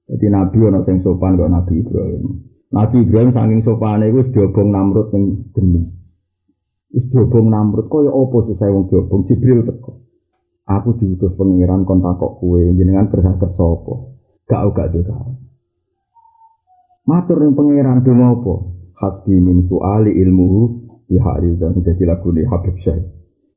Jadi 0.09 0.27
Nabi 0.29 0.59
ono 0.61 0.81
sing 0.85 1.01
sopan 1.01 1.41
kok 1.41 1.49
Nabi 1.49 1.73
Ibrahim. 1.81 2.25
Nabi 2.69 2.97
Ibrahim 3.01 3.31
saking 3.33 3.61
sopane 3.65 4.13
iku 4.13 4.29
diobong 4.29 4.69
Namrud 4.73 5.09
ning 5.17 5.53
geni. 5.57 5.98
Wis 6.89 7.05
diobong 7.13 7.53
Namrud 7.53 7.93
kaya 7.93 8.09
apa 8.09 8.37
susah 8.49 8.69
wong 8.73 8.89
diobong 8.89 9.29
Jibril 9.29 9.61
teko. 9.69 10.09
Aku 10.69 10.97
diutus 11.01 11.33
pengiran 11.37 11.85
kon 11.89 12.01
takok 12.05 12.41
kowe 12.41 12.61
jenengan 12.61 13.09
kerja 13.09 13.37
kersa 13.41 13.65
apa? 13.65 13.95
Gak 14.49 14.61
gak 14.73 14.89
dhewe. 14.97 15.33
Matur 17.09 17.41
ning 17.41 17.57
pangeran 17.57 18.05
donga 18.05 18.37
apa? 18.37 18.55
Hasbi 19.01 19.37
min 19.41 19.65
suali 19.65 20.13
ilmuhu 20.13 20.61
di 21.09 21.17
hari 21.17 21.57
dan 21.57 21.73
jadi 21.81 22.05
lagu 22.05 22.29
di 22.37 22.45
Habib 22.45 22.77
Syekh. 22.85 23.01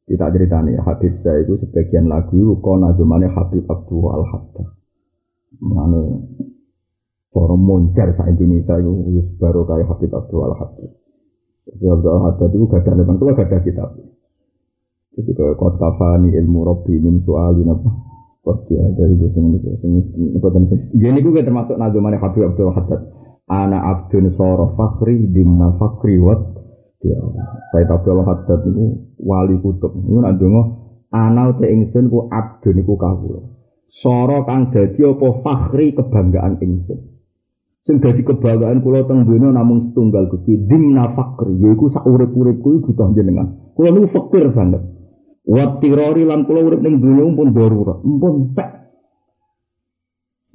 Kita 0.08 0.32
ceritanya 0.32 0.80
Habib 0.88 1.20
Syekh 1.20 1.48
itu 1.48 1.54
sebagian 1.68 2.08
lagu 2.08 2.32
itu 2.36 3.04
Habib 3.28 3.64
Abdul 3.68 4.08
Al 4.08 4.24
Hatta. 4.28 4.64
Mengenai 5.60 6.48
Para 7.32 7.56
moncer 7.56 8.12
sa 8.20 8.28
Indonesia 8.28 8.76
itu 8.76 9.24
baru 9.40 9.64
kayak 9.64 9.88
Habib 9.88 10.12
Abdul 10.16 10.48
Al 10.48 10.56
Hatta. 10.56 11.01
Jadi 11.72 11.86
Abdul 11.88 12.20
Haddad 12.20 12.52
itu 12.52 12.66
lepas 12.68 13.16
itu 13.16 13.24
gak 13.32 13.48
ada 13.48 13.58
kitab. 13.64 13.90
Jadi 15.12 15.32
kalau 15.36 15.56
kot 15.60 15.76
kafani 15.76 16.32
ilmu 16.36 16.64
robbi 16.64 16.96
min 17.00 17.24
sualin 17.24 17.72
apa? 17.72 17.90
Kot 18.42 18.68
dia 18.68 18.84
dari 18.96 19.16
sing 19.20 19.54
ini 19.54 19.60
sing 19.60 19.92
ini 19.92 20.02
sing. 20.68 20.80
Jadi 20.96 21.20
gue 21.20 21.44
termasuk 21.44 21.76
nazumannya 21.76 22.20
Habib 22.20 22.48
Abdul 22.52 22.72
Haddad. 22.76 23.02
Ana 23.52 23.84
abdun 23.84 24.32
soro 24.40 24.72
fakri 24.80 25.28
dimna 25.28 25.76
fakri 25.76 26.16
wat. 26.24 26.40
Ya, 27.04 27.18
saya 27.74 27.90
Abdul 27.92 28.24
Haddad 28.24 28.64
itu 28.68 29.16
wali 29.20 29.60
kutub. 29.60 29.92
Ini 29.96 30.22
nadungo 30.24 30.62
anal 31.12 31.60
te 31.60 31.68
ingsun 31.68 32.08
ku 32.08 32.32
abdun 32.32 32.80
iku 32.80 32.96
kawula. 32.96 33.42
Soro 33.92 34.48
kang 34.48 34.72
dadi 34.72 35.04
apa 35.04 35.28
fakri 35.44 35.92
kebanggaan 35.92 36.64
ingsun. 36.64 37.00
Sing 37.82 37.98
dadi 37.98 38.22
kebanggaan 38.22 38.86
kula 38.86 39.10
teng 39.10 39.26
donya 39.26 39.50
namung 39.50 39.90
setunggal 39.90 40.30
Gusti 40.30 40.54
dimna 40.70 41.18
fakri 41.18 41.58
yaiku 41.58 41.90
sak 41.90 42.06
urip-uripku 42.06 42.86
butuh 42.86 43.10
jenengan. 43.18 43.58
Kula 43.74 43.90
niku 43.90 44.08
fakir 44.14 44.54
banget. 44.54 44.86
Wa 45.50 45.82
tirori 45.82 46.22
lan 46.22 46.46
kula 46.46 46.62
urip 46.62 46.78
ning 46.86 47.02
donya 47.02 47.26
pun 47.34 47.50
darurat, 47.50 47.98
pun 48.06 48.54
tak. 48.54 48.70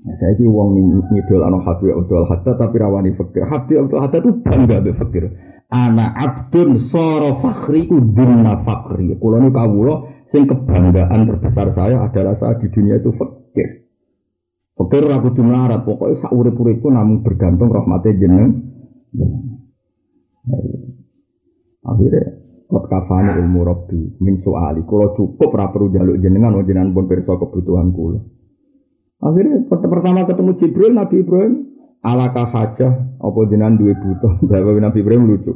Ya, 0.07 0.15
saya 0.23 0.39
ki 0.39 0.47
wong 0.47 1.03
ngidol 1.11 1.43
ana 1.43 1.59
Habib 1.67 1.99
Abdul 1.99 2.31
Haddad 2.31 2.63
tapi 2.63 2.79
rawani 2.79 3.11
fakir. 3.19 3.43
Habib 3.43 3.75
Abdul 3.75 4.01
Haddad 4.07 4.23
itu 4.23 4.33
bangga 4.47 4.77
be 4.87 4.95
fakir. 4.95 5.25
Ana 5.67 6.15
abdun 6.15 6.79
soro 6.87 7.43
fakri 7.43 7.91
ku 7.91 8.07
dimna 8.15 8.63
fakri. 8.63 9.19
Kula 9.19 9.43
niku 9.43 9.51
kawula 9.51 9.95
sing 10.31 10.47
kebanggaan 10.47 11.27
terbesar 11.27 11.75
saya 11.75 12.07
adalah 12.07 12.39
saat 12.39 12.63
di 12.63 12.71
dunia 12.71 13.03
itu 13.03 13.11
fakir. 13.19 13.86
Fakir 14.77 15.09
ora 15.09 15.25
kudu 15.25 15.41
melarat, 15.41 15.89
pokoknya 15.89 16.21
sak 16.21 16.33
urip-uripku 16.37 16.93
namun 16.93 17.25
bergantung 17.25 17.73
rahmate 17.73 18.13
jeneng. 18.21 18.61
Akhirnya 21.81 22.25
kot 22.69 22.85
kafani 22.93 23.41
ilmu 23.41 23.65
robbi 23.65 24.21
min 24.21 24.45
soali. 24.45 24.85
Kalau 24.85 25.17
cukup 25.17 25.49
ora 25.57 25.73
perlu 25.73 25.89
jaluk 25.97 26.21
jenengan, 26.21 26.61
jenengan 26.61 26.93
pun 26.93 27.09
perso 27.09 27.41
kebutuhan 27.41 27.89
kula. 27.97 28.21
Akhirnya 29.25 29.65
pertama 29.65 30.29
ketemu 30.29 30.51
Jibril 30.61 30.93
Nabi 30.93 31.25
Ibrahim 31.25 31.55
alaka 32.05 32.45
hajah 32.45 32.93
apa 33.17 33.39
jenengan 33.49 33.81
duwe 33.81 33.97
butuh. 33.97 34.45
Nabi 34.85 34.99
Ibrahim 35.01 35.25
lucu. 35.25 35.53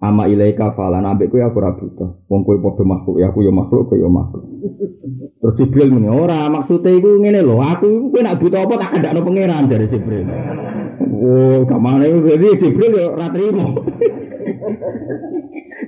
Ama 0.00 0.32
ilaika 0.32 0.72
falan 0.72 1.04
ambek 1.04 1.28
kowe 1.28 1.44
aku 1.44 1.60
ora 1.60 1.76
butuh. 1.76 2.24
Wong 2.32 2.40
kowe 2.48 2.56
padha 2.56 2.88
makhluk 2.88 3.20
ya 3.20 3.28
aku 3.28 3.44
ya 3.44 3.52
makhluk 3.52 3.84
kowe 3.84 4.00
ya 4.00 4.08
makhluk. 4.08 4.48
Terus 5.44 5.54
Jibril 5.60 5.92
muni 5.92 6.08
ora 6.08 6.48
maksude 6.48 6.88
iku 6.88 7.20
ngene 7.20 7.44
lho, 7.44 7.60
aku 7.60 8.08
kowe 8.08 8.20
nak 8.24 8.40
butuh 8.40 8.64
apa 8.64 8.74
tak 8.80 8.90
kandakno 8.96 9.20
pangeran 9.28 9.68
dari 9.68 9.92
Jibril. 9.92 10.24
Oh, 11.20 11.68
kamane 11.68 12.08
jadi 12.16 12.48
Jibril 12.56 12.92
ya 12.96 13.12
ora 13.12 13.28
trimo. 13.28 13.66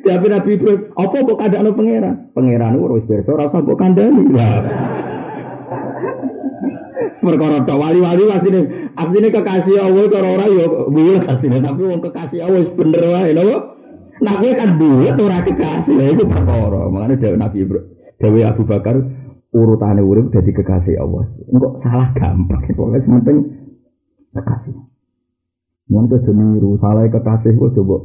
Jadi 0.02 0.26
Nabi 0.26 0.58
Ibrahim, 0.58 0.80
apa 0.98 1.14
kok 1.14 1.38
kandakno 1.38 1.70
pangeran? 1.78 2.16
Pangeran 2.34 2.74
ora 2.74 2.98
wis 2.98 3.06
pirsa 3.06 3.30
ora 3.32 3.48
usah 3.48 3.62
mbok 3.62 3.78
kandhani. 3.78 4.24
Lah. 4.36 4.60
Perkara 7.22 7.62
tok 7.62 7.78
wali-wali 7.78 8.26
asline 8.26 8.90
asline 8.98 9.28
kekasih 9.30 9.78
Allah 9.78 10.04
karo 10.10 10.28
ora 10.36 10.46
ya 10.50 10.66
bulet 10.90 11.22
asline 11.22 11.62
tapi 11.62 11.80
wong 11.86 12.02
kekasih 12.02 12.42
Allah 12.42 12.66
wis 12.66 12.74
bener 12.74 13.04
wae. 13.14 13.30
Nah 14.20 14.34
kowe 14.36 14.52
kan 14.52 14.70
bulet 14.76 15.16
ora 15.16 15.38
kekasih 15.40 15.94
lha 15.96 16.04
iku 16.12 16.24
perkara. 16.28 16.90
Makane 16.92 17.14
dhewe 17.16 17.36
Nabi 17.40 17.64
dhewe 18.20 18.40
Abu 18.44 18.62
Bakar 18.68 18.96
urutane 19.56 20.02
urip 20.04 20.28
dadi 20.28 20.52
kekasih 20.52 21.00
Allah. 21.00 21.24
Engko 21.48 21.80
salah 21.80 22.12
gampang 22.12 22.60
pokoknya 22.76 23.00
penting 23.08 23.38
kekasih. 24.36 24.76
Mun 25.88 26.08
kok 26.12 26.28
niru 26.28 26.76
salah 26.82 27.08
kekasih 27.08 27.56
kok 27.56 27.72
coba 27.72 27.96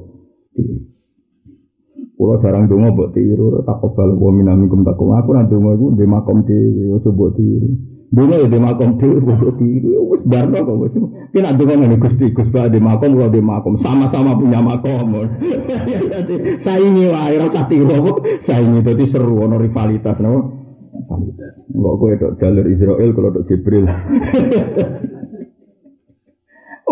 Kulo 2.18 2.42
jarang 2.42 2.66
donga 2.66 2.90
mbok 2.90 3.14
tiru, 3.14 3.62
tak 3.62 3.78
kebal 3.78 4.18
wa 4.18 4.34
minamikum 4.34 4.82
takum. 4.82 5.14
Aku 5.14 5.38
donga 5.38 5.78
iku 5.78 5.94
ndek 5.94 6.10
makom 6.10 6.42
dhewe, 6.50 6.98
coba 7.06 7.30
tiru. 7.38 7.97
Donga 8.08 8.40
ya 8.40 8.48
ndek 8.48 8.64
makom 8.64 8.96
dhewe, 8.96 9.20
coba 9.20 9.52
tiru. 9.60 9.92
Wis 10.08 10.24
barno 10.24 10.58
kok 10.64 10.78
wis. 10.80 10.96
Ki 11.36 11.40
nak 11.44 11.60
donga 11.60 11.76
ngene 11.76 12.00
Gusti, 12.00 12.32
Gus 12.32 12.48
Pak 12.48 12.72
ndek 12.72 12.80
makom, 12.80 13.20
kulo 13.20 13.28
ndek 13.28 13.44
makom, 13.44 13.76
sama-sama 13.84 14.40
punya 14.40 14.64
makom. 14.64 15.28
Saingi 16.66 17.06
wae 17.12 17.36
ora 17.36 17.46
usah 17.52 17.68
tiru. 17.68 18.24
Saingi 18.48 18.80
dadi 18.80 19.06
seru 19.12 19.44
ono 19.44 19.60
rivalitas 19.60 20.16
napa? 20.24 20.40
Rivalitas. 20.96 21.54
Kok 21.68 21.96
kowe 22.00 22.14
tok 22.16 22.34
jalur 22.40 22.66
Israel 22.72 23.10
kalau 23.12 23.36
tok 23.36 23.46
Jibril. 23.52 23.86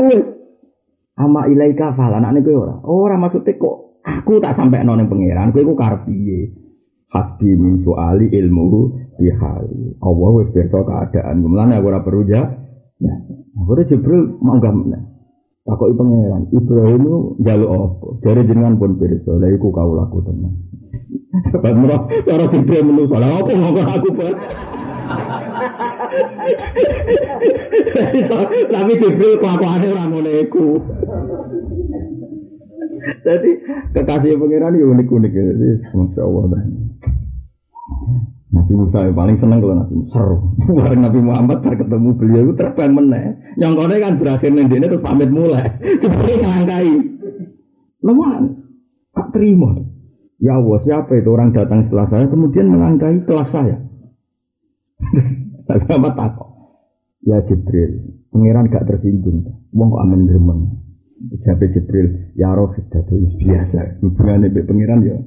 Wes. 0.05 0.23
Ama 1.15 1.47
ilaika 1.47 1.95
falan 1.95 2.27
anake 2.27 2.43
kowe 2.43 2.59
ora. 2.59 2.75
Ora 2.83 3.15
maksudnya 3.15 3.55
kok 3.55 3.85
Aku 4.05 4.37
tak 4.37 4.53
sampai 4.53 4.85
nong 4.85 5.09
pangeran, 5.09 5.49
aku 5.49 5.65
iku 5.65 5.73
karep 5.73 6.05
piye? 6.05 6.53
Hasbi 7.15 7.55
min 7.55 7.79
soali 7.87 8.27
ilmu 8.27 8.91
bihali. 9.15 9.95
Allah 10.03 10.29
wis 10.35 10.51
pirsa 10.51 10.83
keadaan. 10.83 11.39
Mulane 11.47 11.79
aku 11.79 11.87
ora 11.87 12.03
perlu. 12.03 12.27
Ya. 12.27 12.43
Akhirnya 13.55 13.87
Jibril 13.87 14.35
mau 14.43 14.59
gak 14.59 14.75
Takoki 15.65 15.97
pangeran, 15.97 16.45
Ibrahim 16.53 17.01
itu 17.09 17.41
jaluk 17.41 17.69
apa? 17.73 18.21
Dari 18.21 18.45
jenengan 18.45 18.77
pun 18.77 19.01
pirsa, 19.01 19.33
lha 19.33 19.49
iku 19.49 19.73
kau 19.73 19.97
laku 19.97 20.21
tenan. 20.21 20.61
Sebab 21.49 21.73
murah, 21.73 22.05
cara 22.21 22.45
Jibril 22.53 22.85
menungso, 22.85 23.17
lha 23.17 23.33
apa 23.33 23.49
ngomong 23.49 23.89
aku 23.89 24.09
pun? 24.13 24.29
Tapi 28.77 28.91
Jibril 29.01 29.41
kelakuannya 29.41 29.89
orang 29.89 30.09
ngono 30.13 30.31
iku. 30.37 30.77
Jadi 33.25 33.49
kekasih 33.97 34.37
pangeran 34.37 34.77
unik-unik 34.77 35.33
ya. 35.33 35.49
Jadi 35.49 35.81
masya 35.97 36.21
Allah. 36.29 36.61
Nabi 38.55 38.71
Musa 38.71 39.03
yang 39.03 39.15
paling 39.19 39.37
seneng 39.43 39.59
kalau 39.59 39.75
Nabi 39.75 39.93
Musa 39.99 40.11
seru. 40.15 40.37
Bareng 40.79 41.01
Nabi 41.03 41.19
Muhammad 41.19 41.57
bar 41.59 41.75
ketemu 41.75 42.09
beliau 42.15 42.41
itu 42.47 42.53
terbang 42.55 42.91
meneh. 42.95 43.25
Yang 43.59 43.71
kau 43.75 43.87
kan 43.91 44.13
berakhir 44.15 44.49
nanti 44.55 44.75
ini 44.79 44.85
terus 44.87 45.03
pamit 45.03 45.29
mulai. 45.29 45.67
Seperti 46.01 46.31
ngelangkai. 46.39 46.89
Lemah, 48.05 48.31
tak 49.11 49.27
terima. 49.35 49.71
Ya 50.39 50.55
Allah, 50.55 50.77
siapa 50.87 51.11
itu 51.19 51.29
orang 51.31 51.51
datang 51.51 51.87
setelah 51.87 52.07
saya 52.07 52.25
kemudian 52.31 52.71
melangkai 52.71 53.27
kelas 53.27 53.49
saya. 53.51 53.75
Nabi 55.67 55.83
Muhammad 55.91 56.13
takut. 56.15 56.49
Ya 57.25 57.41
Jibril, 57.49 57.91
pangeran 58.29 58.69
gak 58.69 58.85
tersinggung. 58.85 59.65
Wong 59.73 59.87
kok 59.89 60.03
amin 60.05 60.29
gremeng. 60.29 60.61
Jabe 61.43 61.73
Jibril, 61.73 62.37
ya 62.37 62.53
roh 62.53 62.69
itu 62.71 63.15
biasa. 63.41 63.99
Hubungannya 64.05 64.53
dengan 64.53 64.67
pengiran 64.69 64.99
ya. 65.01 65.17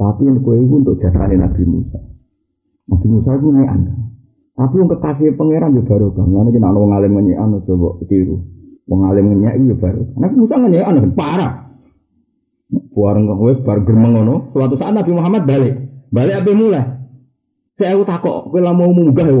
Tapi 0.00 0.24
kue 0.40 0.56
itu 0.56 0.74
untuk 0.80 0.96
jasane 0.96 1.36
Nabi 1.36 1.60
Musa. 1.68 2.00
Nabi 2.90 3.06
Musa 3.06 3.30
itu 3.38 3.48
ngean. 3.54 3.80
Tapi 4.58 4.74
yang 4.76 4.90
kekasih 4.90 5.38
pangeran 5.38 5.78
ya 5.78 5.82
baru 5.86 6.10
kan. 6.12 6.26
Lalu 6.26 6.50
kita 6.58 6.68
mau 6.68 6.84
ngalim 6.90 7.12
ngean 7.16 7.48
coba 7.64 7.88
tiru. 8.10 8.36
Mengalim 8.90 9.38
ngean 9.38 9.54
itu 9.62 9.72
ya 9.72 9.76
baru. 9.78 10.02
Nabi 10.18 10.34
Musa 10.34 10.54
ngean 10.58 11.14
parah. 11.14 11.52
Buareng 12.90 13.30
kok 13.30 13.40
wis 13.46 13.58
bar 13.62 13.78
germeng 13.86 14.18
ngono. 14.18 14.50
Suatu 14.50 14.74
saat 14.76 14.94
Nabi 14.94 15.10
Muhammad 15.14 15.46
balik. 15.46 15.74
Balik 16.10 16.42
apa 16.42 16.50
mulai? 16.52 16.86
Saya 17.78 17.96
aku 17.96 18.04
takok, 18.04 18.52
lah 18.60 18.76
mau 18.76 18.92
munggah 18.92 19.24
ya? 19.24 19.40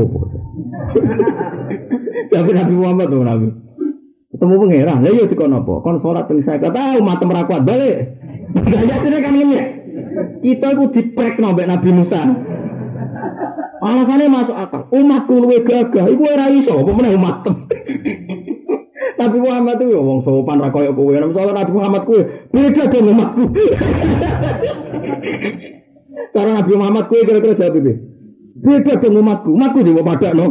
Tapi 2.32 2.50
Nabi 2.56 2.72
Muhammad 2.72 3.12
tuh 3.12 3.20
Nabi. 3.20 3.52
Ketemu 4.32 4.54
pangeran, 4.56 5.04
yo 5.04 5.10
iya 5.12 5.24
dikon 5.28 5.52
apa? 5.52 5.74
Kon 5.84 6.00
salat 6.00 6.24
ping 6.24 6.40
50, 6.40 6.72
ah 6.72 6.96
umat 6.96 7.20
merah 7.20 7.44
kuat 7.44 7.68
balik. 7.68 8.16
Gayatine 8.72 9.18
kan 9.20 9.34
ngene. 9.36 9.60
Kita 10.40 10.66
iku 10.72 10.88
diprekno 10.88 11.52
mbek 11.52 11.68
Nabi 11.68 11.90
Musa. 11.92 12.20
Alasannya 13.80 14.28
masuk 14.28 14.56
akal. 14.56 14.82
Umatku 14.92 15.34
luwe 15.40 15.64
gagah, 15.64 16.04
iku 16.12 16.22
ora 16.28 16.52
iso, 16.52 16.76
apa 16.76 16.90
meneh 16.92 17.16
umat. 17.16 17.36
Nabi 19.20 19.36
Muhammad 19.36 19.76
itu 19.76 19.92
ya 19.92 20.00
wong 20.00 20.24
sopan 20.24 20.64
ra 20.64 20.72
koyo 20.72 20.96
kowe. 20.96 21.12
Misalnya 21.12 21.52
Nabi 21.52 21.72
Muhammad 21.76 22.02
kowe 22.08 22.20
beda 22.24 22.84
dengan 22.88 23.12
umatku. 23.12 23.42
Karena 26.32 26.52
Nabi 26.60 26.72
Muhammad 26.72 27.04
kowe 27.12 27.20
kira-kira 27.20 27.54
jawab 27.60 27.76
iki. 27.84 27.94
Beda 28.64 28.92
dengan 28.96 29.20
umatku. 29.20 29.48
Umatku 29.52 29.78
di 29.84 29.92
pada 29.92 30.28
no. 30.32 30.46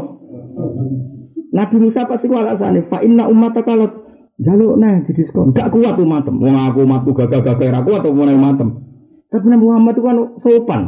Nabi 1.49 1.75
Musa 1.81 2.05
pasti 2.05 2.29
alasannya, 2.29 2.85
fa 2.93 3.01
inna 3.01 3.25
umat 3.25 3.57
kalau 3.65 4.05
jaluk 4.37 4.77
nah 4.77 5.01
di 5.01 5.17
diskon, 5.17 5.49
gak 5.49 5.73
kuat 5.73 5.97
umatem. 5.97 6.37
Wong 6.37 6.53
aku 6.53 6.85
umatku 6.85 7.17
gagah-gagah 7.17 7.73
ra 7.73 7.81
kuat 7.81 8.05
mau 8.05 8.29
umatem. 8.29 8.85
Tapi 9.33 9.45
Nabi 9.49 9.65
Muhammad 9.65 9.97
itu 9.97 10.01
kan 10.05 10.17
sopan. 10.45 10.81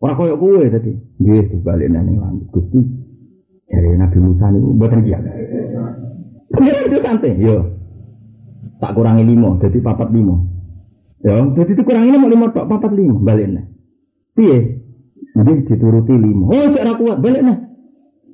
Ora 0.00 0.16
koyo 0.16 0.40
kowe 0.40 0.64
tadi. 0.72 0.96
Nggih 1.20 1.52
dibalik 1.52 1.88
nang 1.92 2.08
langit. 2.08 2.48
Gusti 2.48 2.80
dari 3.68 3.94
Nabi 4.00 4.18
Musa 4.18 4.48
niku 4.48 4.68
mboten 4.74 5.00
kiat. 5.04 5.22
Pengiran 6.50 6.88
itu 6.88 6.98
santai, 6.98 7.38
yo. 7.38 7.78
Tak 8.80 8.96
kurangi 8.96 9.22
lima, 9.22 9.60
jadi 9.60 9.78
papat 9.78 10.08
lima. 10.10 10.40
Ya, 11.20 11.36
jadi 11.52 11.70
itu 11.76 11.82
kurangi 11.84 12.10
lima, 12.10 12.26
lima 12.26 12.48
tok, 12.50 12.66
papat 12.66 12.96
lima, 12.96 13.20
balik 13.20 13.46
nih. 13.52 13.64
Piye? 14.34 14.58
Jadi 15.36 15.52
dituruti 15.68 16.16
lima. 16.16 16.48
Oh, 16.48 16.66
cek 16.72 16.82
kuat, 16.96 17.20
balik 17.20 17.44
nih. 17.44 17.58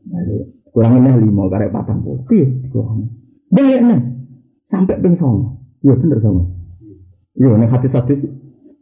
Balik. 0.06 0.44
Kurang 0.70 1.02
ini 1.02 1.28
lima 1.28 1.48
karek 1.48 1.72
patang 1.72 2.04
puluh. 2.04 2.20
Iya, 2.30 2.46
kurang. 2.68 3.10
Balik 3.48 3.80
nih. 3.80 4.00
Sampai 4.68 5.00
ping 5.00 5.16
songo. 5.16 5.62
Iya 5.80 5.94
bener 5.98 6.18
songo. 6.20 6.52
Iya 7.38 7.54
nih 7.58 7.68
hati 7.70 7.88
hati 7.90 8.14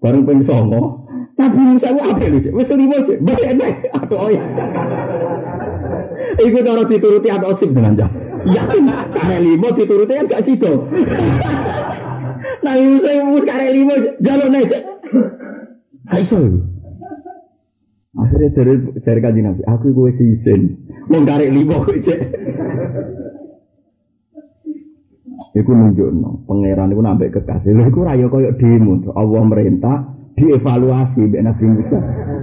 bareng 0.00 0.24
ping 0.26 0.40
songo. 0.42 1.03
Musa 1.34 1.88
gua 1.90 2.14
apa 2.14 2.24
lu? 2.30 2.38
Wes 2.54 2.70
lima 2.70 2.96
aja. 3.02 3.14
Balik 3.18 3.52
nih. 3.58 3.72
Aduh 3.98 4.18
oh 4.18 4.30
ya. 4.30 4.42
Iku 6.38 6.58
cara 6.62 6.82
dituruti 6.86 7.28
ada 7.30 7.46
osip 7.50 7.70
dengan 7.74 7.98
jam. 7.98 8.10
Yakin 8.44 8.84
karek 9.14 9.40
lima 9.42 9.68
dituruti 9.74 10.12
kan 10.14 10.26
gak 10.30 10.44
sido. 10.46 10.86
Nah 12.62 12.74
Musa 12.78 13.10
mus 13.26 13.44
karek 13.46 13.70
lima 13.74 13.94
jalur 14.22 14.48
nih. 14.50 14.66
Gak 16.06 16.20
iso. 16.22 16.38
Akhirnya 18.14 18.48
dari 18.54 18.74
dari 19.02 19.20
kaji 19.26 19.40
nabi, 19.42 19.62
aku 19.66 19.90
gue 19.90 20.14
sisen, 20.14 20.86
mau 21.10 21.26
tarik 21.26 21.50
lima 21.50 21.82
cek. 21.82 22.20
Iku 25.58 25.70
nunjuk 25.74 26.14
no, 26.14 26.46
pangeran 26.46 26.94
iku 26.94 27.02
nambah 27.02 27.26
kekasih. 27.34 27.74
Lha 27.74 27.90
iku 27.90 28.06
raya 28.06 28.30
koyo 28.30 28.54
demo, 28.54 29.02
Allah 29.18 29.42
merintah 29.42 30.14
dievaluasi 30.34 31.20
mbek 31.30 31.42
Nabi 31.46 31.64
Musa. 31.70 31.98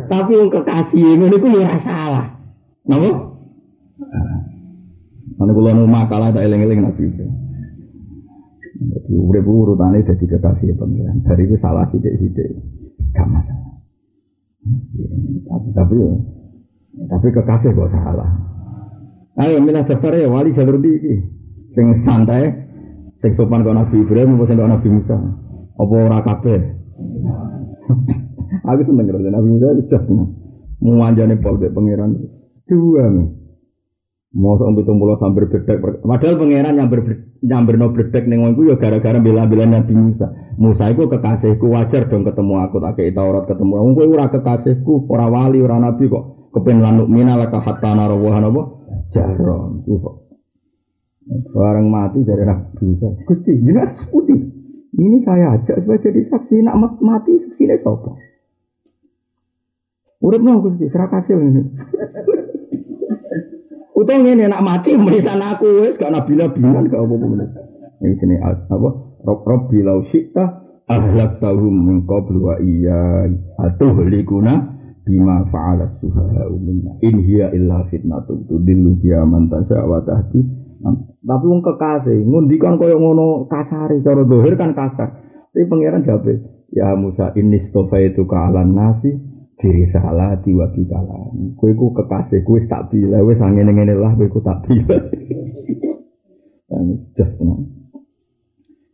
Tapi 0.07 0.31
wong 0.35 0.49
kekasih 0.51 1.19
ngono 1.19 1.35
iku 1.35 1.47
ora 1.55 1.79
salah. 1.79 2.27
Napa? 2.87 3.09
Mana 5.39 5.51
kula 5.55 5.71
nu 5.75 5.87
makalah 5.87 6.31
tak 6.31 6.43
eling-eling 6.47 6.83
Nabi 6.83 7.01
Musa. 7.11 7.25
Jadi 8.81 9.13
urip 9.13 9.45
urutane 9.45 10.01
dadi 10.01 10.25
kekasih 10.25 10.73
pangeran. 10.79 11.21
Dari 11.21 11.43
iku 11.45 11.55
salah 11.61 11.85
sithik-sithik. 11.91 12.49
Gak 13.13 13.27
masalah. 13.27 13.75
Tapi 15.75 15.95
tapi 17.07 17.27
kekasih 17.33 17.71
kok 17.75 17.91
salah. 17.91 18.31
Ayo 19.39 19.63
milah 19.63 19.87
daftar 19.87 20.11
ya 20.19 20.27
wali 20.27 20.51
jalur 20.51 20.75
di 20.83 20.91
sing 21.71 22.03
santai, 22.03 22.51
sing 23.23 23.31
sopan 23.39 23.63
kau 23.63 23.71
Nabi 23.71 24.03
Ibrahim 24.03 24.35
maupun 24.35 24.59
kau 24.59 24.67
Nabi 24.67 24.87
Musa. 24.91 25.17
Apa 25.79 25.93
ora 25.97 26.19
kabeh? 26.19 26.59
Aku 28.67 28.81
seneng 28.83 29.05
karo 29.07 29.19
Nabi 29.19 29.47
Musa 29.47 29.67
itu 29.73 29.83
just 29.87 30.07
mau 30.81 31.05
anjane 31.05 31.39
pol 31.39 31.55
pangeran. 31.59 32.19
Dua 32.67 33.05
nih. 33.07 33.27
Mosok 34.31 34.79
pitung 34.79 34.95
puluh 34.95 35.19
sambil 35.19 35.51
bedek. 35.51 35.83
Padahal 36.07 36.39
pangeran 36.39 36.79
yang 36.79 36.87
ber, 36.87 37.03
nyamber 37.43 37.75
no 37.75 37.91
bedek 37.91 38.31
neng 38.31 38.47
wongku 38.47 38.63
ya 38.63 38.79
gara-gara 38.79 39.19
bela-bela 39.19 39.67
Nabi 39.67 39.91
Musa. 39.91 40.31
Musa 40.55 40.87
itu 40.87 41.11
kekasihku 41.11 41.67
wajar 41.67 42.07
dong 42.07 42.23
ketemu 42.23 42.63
aku 42.63 42.79
tak 42.79 42.95
kayak 42.95 43.11
Taurat 43.11 43.43
ketemu. 43.43 43.73
Wong 43.75 43.91
kowe 43.91 44.07
ora 44.07 44.31
kekasihku, 44.31 45.11
ora 45.11 45.27
wali, 45.27 45.59
ora 45.59 45.83
nabi 45.83 46.07
kok. 46.07 46.51
Kepen 46.55 46.79
lanuk 46.79 47.11
mina 47.11 47.35
laka 47.35 47.59
hatta 47.59 47.91
narawah 47.91 48.39
apa? 48.39 48.61
Jaron. 49.11 49.83
Itu 49.83 49.99
Barang 51.51 51.87
mati 51.91 52.23
dari 52.23 52.43
Nabi 52.47 52.81
Musa. 52.87 53.07
Gusti, 53.27 53.51
jelas 53.63 53.99
putih. 54.11 54.60
Ini 54.91 55.23
saya 55.23 55.55
ajak 55.55 55.87
supaya 55.87 55.99
jadi 56.03 56.21
saksi. 56.27 56.55
Nak 56.67 56.75
mati 56.99 57.31
saksi 57.39 57.63
ini 57.63 57.77
sopo. 57.79 58.19
Urip 60.21 60.41
no 60.43 60.61
Gusti, 60.61 60.85
serakasil 60.91 61.39
ini. 61.39 61.61
Utang 64.01 64.25
ini 64.25 64.49
nak 64.49 64.65
mati 64.65 64.97
merisan 64.97 65.41
aku 65.41 65.85
wes 65.85 65.93
gak 66.01 66.09
nabi 66.09 66.33
nabian 66.33 66.89
gak 66.89 67.01
apa 67.05 67.13
apa 67.21 67.45
Ini 68.01 68.15
sini 68.17 68.35
apa? 68.41 68.89
Rob 69.21 69.45
Rob 69.45 69.69
bilau 69.69 70.01
syikta 70.09 70.61
ahlak 70.89 71.37
min 71.69 72.03
qablu 72.09 72.49
wa 72.49 72.55
iya 72.57 73.29
atuhlikuna 73.61 74.53
bima 75.05 75.45
fa'ala 75.53 76.01
sufaha 76.01 76.49
minna 76.57 76.97
in 77.05 77.21
illa 77.29 77.85
fitnatu 77.93 78.41
tudillu 78.49 78.97
biya 78.97 79.21
man 79.21 79.47
tasya 79.53 79.85
tapi 81.21 81.45
wong 81.45 81.61
kekasih 81.61 82.19
ngundikan 82.25 82.81
kaya 82.81 82.97
ngono 82.97 83.45
kasare 83.45 84.01
cara 84.01 84.21
dohir 84.25 84.57
kan 84.57 84.73
kasar 84.73 85.09
tapi 85.53 85.69
pangeran 85.69 86.01
jawab 86.01 86.25
ya 86.71 86.95
Musa 86.97 87.35
ini 87.37 87.69
stofaitu 87.69 88.25
ka 88.25 88.49
alan 88.49 88.73
nasi 88.73 89.31
diri 89.61 89.85
salah 89.93 90.33
di 90.41 90.57
wabi 90.57 90.83
kalam. 90.89 91.53
Kue 91.53 91.77
ku 91.77 91.93
kekasih 91.93 92.41
kue 92.41 92.65
tak 92.65 92.89
bila, 92.89 93.21
wes 93.21 93.37
angin 93.37 93.69
ngene 93.69 93.93
lah 93.93 94.17
kue 94.17 94.25
ku 94.25 94.41
tak 94.41 94.65
bila. 94.65 94.97
Dan 96.71 97.13
just 97.13 97.37
tenang. 97.37 97.69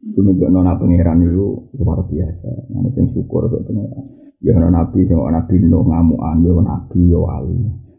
Itu 0.03 0.19
nunjuk 0.19 0.49
nona 0.51 0.75
pangeran 0.75 1.23
itu 1.23 1.71
luar 1.79 2.03
biasa. 2.03 2.51
Nanti 2.73 2.89
sing 2.99 3.05
syukur 3.15 3.47
ke 3.47 3.63
pangeran. 3.63 4.03
Ya 4.43 4.51
nona 4.59 4.83
nabi, 4.83 5.07
sing 5.07 5.15
nabi 5.15 5.55
nuh 5.63 5.87
ngamuan, 5.87 6.43
ya 6.43 6.51
nabi, 6.59 6.99
ya 7.07 7.19
wali. 7.21 7.57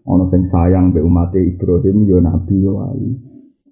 Ono 0.09 0.25
sing 0.29 0.53
sayang 0.53 0.93
be 0.93 1.01
umat 1.01 1.33
Ibrahim, 1.33 2.05
ya 2.05 2.19
nabi, 2.21 2.57
ya 2.59 2.71
wali. 2.75 3.11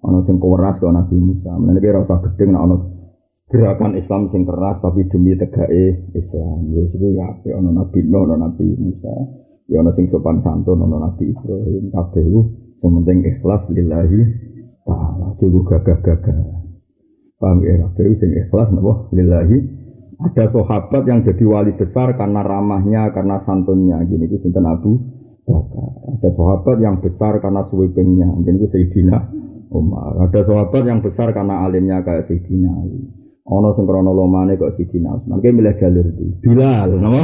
Ono 0.05 0.21
sing 0.29 0.37
keras 0.37 0.77
ke 0.77 0.85
nabi 0.85 1.15
Musa. 1.17 1.51
Mengenai 1.57 1.81
kira 1.81 2.05
rasa 2.05 2.21
gedeng, 2.29 2.53
nak 2.53 2.63
ono 2.69 2.75
gerakan 3.47 3.95
Islam 3.97 4.29
sing 4.29 4.43
keras 4.43 4.77
tapi 4.83 5.07
demi 5.09 5.33
tegake 5.33 6.13
Islam. 6.13 6.69
Ya 6.69 6.81
itu 6.85 7.07
ya 7.15 7.25
ape 7.33 7.49
ana 7.55 7.71
Nabi 7.73 7.99
Nuh, 8.05 8.27
ana 8.29 8.35
Nabi 8.45 8.65
Musa, 8.77 9.13
ya 9.71 9.81
ana 9.81 9.91
sing 9.97 10.11
sopan 10.13 10.43
santun, 10.45 10.83
ana 10.83 11.09
Nabi 11.09 11.33
Ibrahim, 11.33 11.89
kabeh 11.89 12.23
iku 12.27 12.41
sing 12.83 12.91
penting 13.01 13.17
ikhlas 13.25 13.61
lillahi 13.73 14.21
taala, 14.85 15.33
juga 15.41 15.81
gagah-gagah. 15.81 16.37
Paham 17.41 17.57
ya, 17.65 17.73
kabeh 17.89 18.19
sing 18.21 18.31
ikhlas 18.35 18.69
napa 18.69 19.09
lillahi 19.15 19.57
ada 20.17 20.49
sahabat 20.49 21.05
yang 21.05 21.21
jadi 21.21 21.45
wali 21.45 21.77
besar 21.77 22.17
karena 22.17 22.41
ramahnya, 22.41 23.13
karena 23.13 23.37
santunnya. 23.45 24.01
Gini 24.09 24.25
itu 24.25 24.41
sinten 24.41 24.65
Abu 24.65 24.97
Bakar. 25.45 25.93
Ada 26.17 26.29
sahabat 26.33 26.77
yang 26.81 26.97
besar 27.05 27.37
karena 27.37 27.61
sweepingnya. 27.69 28.25
Gini 28.41 28.57
itu 28.57 28.67
Sayyidina 28.73 29.17
Umar. 29.71 30.15
Ada 30.27 30.47
sahabat 30.47 30.83
yang 30.87 31.03
besar 31.03 31.35
karena 31.35 31.67
alimnya 31.67 31.99
kayak 32.03 32.31
Sayyidina 32.31 32.71
Ali. 32.71 32.99
Ono 33.47 33.71
sing 33.79 33.87
krana 33.87 34.11
lomane 34.11 34.59
kok 34.59 34.75
siji 34.75 34.99
Utsman. 34.99 35.39
Ki 35.39 35.55
milih 35.55 35.75
jalur 35.79 36.03
di. 36.03 36.27
Bilal, 36.43 36.99
napa? 36.99 37.23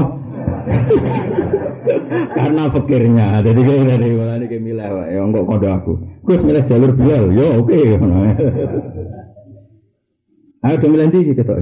Karena 2.39 2.71
pikirnya. 2.71 3.43
Jadi 3.43 3.59
kok 3.59 3.75
dari 3.83 4.15
mulane 4.15 4.45
ki 4.47 4.55
milih 4.55 4.87
wae 4.87 5.11
ya 5.11 5.19
kok 5.19 5.43
kondo 5.43 5.67
aku. 5.67 5.93
Gus 6.23 6.39
milih 6.47 6.63
jalur 6.71 6.95
Bilal. 6.95 7.27
Yo 7.35 7.59
oke. 7.59 7.75
Ayo 10.63 10.79
do 10.79 10.87
milih 10.87 11.11
ndi 11.11 11.35
ketok. 11.35 11.59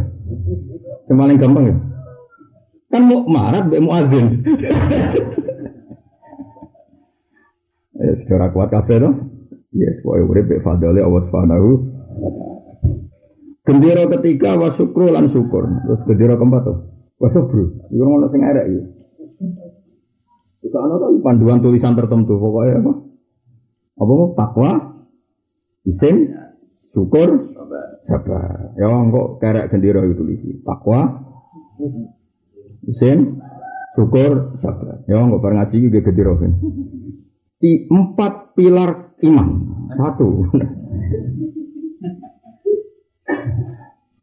Sing 1.09 1.15
paling 1.17 1.41
gampang 1.41 1.65
ya. 1.73 1.75
Kan 2.93 3.09
mau 3.09 3.25
marat 3.25 3.65
mbek 3.65 3.81
muadzin. 3.81 4.25
Ya, 8.01 8.17
secara 8.17 8.49
kuat 8.49 8.73
kabeh 8.73 8.97
to. 8.97 9.13
Yes, 9.71 10.03
kowe 10.03 10.19
urip 10.19 10.51
be 10.51 10.59
fadale 10.59 10.99
Allah 10.99 11.23
Subhanahu 11.31 11.69
Gendera 13.61 14.09
ketiga 14.09 14.57
wa 14.57 14.73
syukru 14.73 15.13
lan 15.13 15.29
syukur. 15.29 15.63
Terus 15.85 16.01
gendera 16.09 16.33
keempat 16.35 16.61
tuh. 16.65 16.77
Wa 17.21 17.29
sabru. 17.29 17.77
Iku 17.93 18.03
ngono 18.03 18.27
sing 18.33 18.41
arek 18.41 18.65
iki. 18.67 18.81
Iku 20.65 20.75
ana 20.81 20.97
to 20.97 21.07
panduan 21.21 21.61
tulisan 21.61 21.93
tertentu 21.93 22.41
pokoknya 22.41 22.81
apa? 22.81 22.91
Apa 24.01 24.11
mau 24.17 24.33
takwa, 24.33 24.71
isim, 25.85 26.33
syukur, 26.89 27.53
sabar. 28.09 28.73
Ya 28.81 28.89
kok 28.89 29.27
kerek 29.37 29.69
gendera 29.69 30.01
itu 30.09 30.17
tulisi. 30.17 30.49
Takwa, 30.65 31.21
isim, 32.89 33.45
syukur, 33.93 34.57
sabar. 34.57 35.05
Ya 35.05 35.21
kok 35.21 35.37
bareng 35.37 35.57
ngaji 35.61 35.75
iki 35.85 36.01
gendera 36.01 36.33
kan. 36.33 36.51
Di 37.61 37.85
empat 37.85 38.57
pilar 38.57 39.21
iman. 39.21 39.47
Satu. 39.93 40.27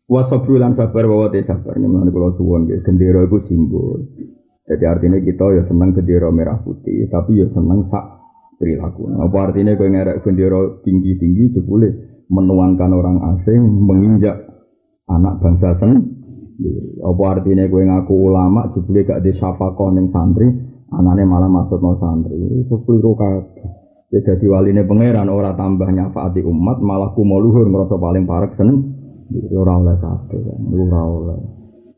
Wasabru 0.08 0.56
lan 0.56 0.72
sabar 0.72 1.04
bahwa 1.04 1.28
te 1.28 1.44
sabar 1.44 1.76
ini 1.76 1.84
kalau 1.86 2.32
suwon 2.34 2.64
gitu. 2.66 2.80
Gendera 2.80 3.28
itu 3.28 3.38
simbol. 3.44 4.08
Jadi 4.64 4.84
artinya 4.84 5.20
kita 5.20 5.44
ya 5.52 5.62
senang 5.68 5.92
gendera 5.92 6.28
merah 6.32 6.58
putih, 6.64 7.08
tapi 7.12 7.40
ya 7.40 7.46
senang 7.52 7.88
sak 7.92 8.04
perilaku. 8.56 9.08
Apa 9.20 9.52
artinya 9.52 9.76
kau 9.76 9.84
ngerek 9.84 10.24
gendera 10.24 10.80
tinggi 10.80 11.12
tinggi 11.20 11.44
jebule 11.56 11.88
menuangkan 12.28 12.90
orang 12.92 13.18
asing 13.36 13.60
menginjak 13.64 14.48
anak 15.08 15.40
bangsa 15.44 15.76
sendiri. 15.76 17.00
Apa 17.04 17.22
artinya 17.36 17.64
kau 17.68 17.80
ngaku 17.80 18.14
ulama 18.16 18.72
jebule 18.72 19.04
gak 19.04 19.20
di 19.24 19.32
syafakoh 19.36 19.92
neng 19.92 20.08
santri, 20.08 20.48
anaknya 20.92 21.24
malah 21.28 21.50
masuk 21.50 21.78
no 21.80 21.96
santri. 22.00 22.36
Itu 22.64 22.80
keliru 22.84 23.12
kabeh. 23.16 23.88
Ya 24.08 24.24
jadi 24.24 24.46
waline 24.48 24.88
pangeran 24.88 25.28
ora 25.28 25.52
tambah 25.52 25.84
nyafaati 25.84 26.40
umat 26.40 26.80
malah 26.80 27.12
kumoluhur 27.12 27.68
ngerasa 27.68 28.00
paling 28.00 28.24
parek 28.24 28.56
seneng 28.56 28.96
ora 29.52 29.76
oleh 29.76 29.96
kabeh 30.00 30.40
ora 30.72 31.02
oleh 31.04 31.40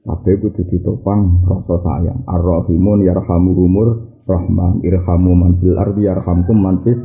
kabeh 0.03 0.35
kudu 0.43 0.63
ditopang 0.67 1.47
rasa 1.47 1.77
sayang 1.87 2.27
ar-rahimun 2.27 3.07
yarhamuhumur 3.07 4.11
rahman 4.27 4.83
irhamu 4.83 5.39
man 5.39 5.63
fil 5.63 5.79
ardi 5.79 6.11
yarhamkum 6.11 6.59
man 6.59 6.83
fis 6.83 6.99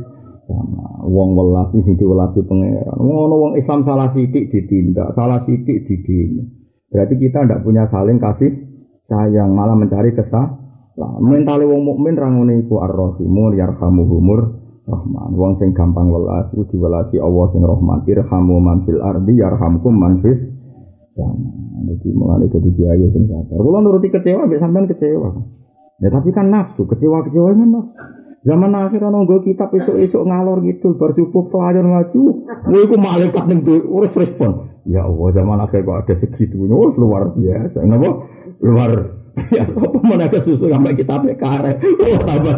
sama 0.46 1.06
wong 1.06 1.38
welasi 1.38 1.82
sing 1.86 1.94
diwelasi 1.98 2.42
pangeran 2.42 2.98
ngono 2.98 3.34
wong 3.34 3.52
Islam 3.58 3.86
salah 3.86 4.10
sithik 4.10 4.50
ditindak 4.50 5.14
salah 5.14 5.42
sithik 5.46 5.86
didini 5.86 6.50
berarti 6.90 7.14
kita 7.18 7.46
ndak 7.46 7.62
punya 7.62 7.86
saling 7.94 8.18
kasih 8.18 8.50
sayang 9.06 9.54
malah 9.54 9.78
mencari 9.78 10.10
kesah 10.14 10.65
lah 10.96 11.12
mentale 11.20 11.68
wong 11.68 11.84
mukmin 11.84 12.16
ra 12.16 12.32
ngene 12.32 12.64
iku 12.64 12.80
ar-rahimun 12.80 13.52
yarhamuhumur 13.56 14.40
Rahman. 14.86 15.34
Wong 15.34 15.58
sing 15.58 15.74
gampang 15.74 16.14
welas 16.14 16.46
iku 16.54 16.62
diwelasi 16.70 17.18
Allah 17.18 17.46
sing 17.50 17.62
Rahman. 17.66 18.06
Irhamu 18.06 18.62
man 18.62 18.86
fil 18.86 19.02
ardi 19.02 19.34
yarhamkum 19.34 19.94
man 19.98 20.22
fis 20.22 20.38
sama. 21.18 21.50
Jadi 21.90 22.08
mulai 22.14 22.46
jadi 22.46 22.70
kiai 22.70 23.06
sing 23.10 23.26
sabar. 23.26 23.58
Kalau 23.58 23.80
nuruti 23.82 24.08
kecewa, 24.14 24.46
biasa 24.46 24.62
sampean 24.62 24.86
kecewa. 24.86 25.28
Ya 25.96 26.08
tapi 26.12 26.28
kan 26.30 26.52
nafsu, 26.52 26.86
kecewa-kecewa 26.86 27.56
kan 27.56 27.68
nafsu. 27.68 27.94
Zaman 28.46 28.70
akhir 28.78 29.02
ana 29.02 29.26
nggo 29.26 29.42
kitab 29.42 29.74
esuk-esuk 29.74 30.22
ngalor 30.22 30.62
gitu 30.62 30.94
bar 30.94 31.18
pelajar 31.18 31.82
ngaji. 31.82 32.20
Kowe 32.62 32.78
iku 32.78 32.94
malaikat 32.94 33.44
ning 33.50 33.66
urus 33.66 34.14
respon. 34.14 34.70
Ya 34.86 35.02
Allah, 35.02 35.34
zaman 35.34 35.58
akhir 35.66 35.82
kok 35.82 35.98
ada 36.06 36.14
segitu. 36.22 36.62
Oh, 36.70 36.94
luar 36.94 37.34
biasa. 37.34 37.82
Napa? 37.82 38.22
Luar 38.62 39.15
Ya 39.52 39.68
apa 39.68 39.98
mana 40.00 40.32
susu 40.32 40.64
sampai 40.64 40.96
kita 40.96 41.20
karek. 41.36 41.76
Oh, 41.84 42.20
tambah 42.24 42.56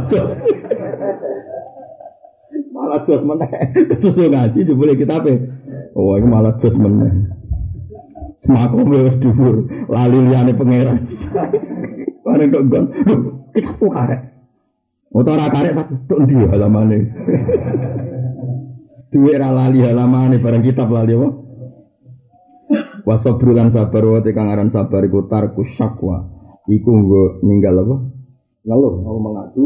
malah 2.78 3.02
jos 3.04 3.22
meneh. 3.26 3.50
Susu 3.98 4.30
ngaji 4.30 4.60
boleh 4.70 4.94
kita 4.94 5.18
apa? 5.18 5.34
Oh, 5.98 6.14
ini 6.14 6.26
malah 6.30 6.54
jos 6.62 6.74
meneh. 6.78 7.34
Semakom 8.46 8.88
wis 8.88 9.18
dhuwur, 9.20 9.66
lali 9.90 10.18
liyane 10.24 10.52
pangeran. 10.54 10.98
Bareng 12.22 12.48
tok 12.54 12.64
gon. 12.70 12.84
Kita 13.52 13.70
kok 13.74 13.90
karek. 13.92 14.20
Utawa 15.12 15.50
karek 15.50 15.74
tapi 15.74 15.94
tok 16.06 16.18
ndi 16.24 16.34
halamane. 16.46 16.98
Duwe 19.10 19.34
ra 19.36 19.50
lali 19.52 19.82
halamane 19.82 20.38
bareng 20.38 20.62
kitab 20.62 20.88
lali 20.94 21.12
apa? 21.18 21.28
Wasabru 23.02 23.56
lan 23.56 23.72
sabar 23.72 24.04
wa 24.04 24.20
kang 24.20 24.48
aran 24.52 24.68
sabar 24.70 25.02
iku 25.04 25.26
tarku 25.26 25.64
syakwa. 25.76 26.37
Iku 26.68 26.90
nggo 26.92 27.22
ninggal 27.42 27.80
apa? 27.80 27.96
Ngeluh, 28.68 28.94
mau 29.00 29.18
mengadu 29.18 29.64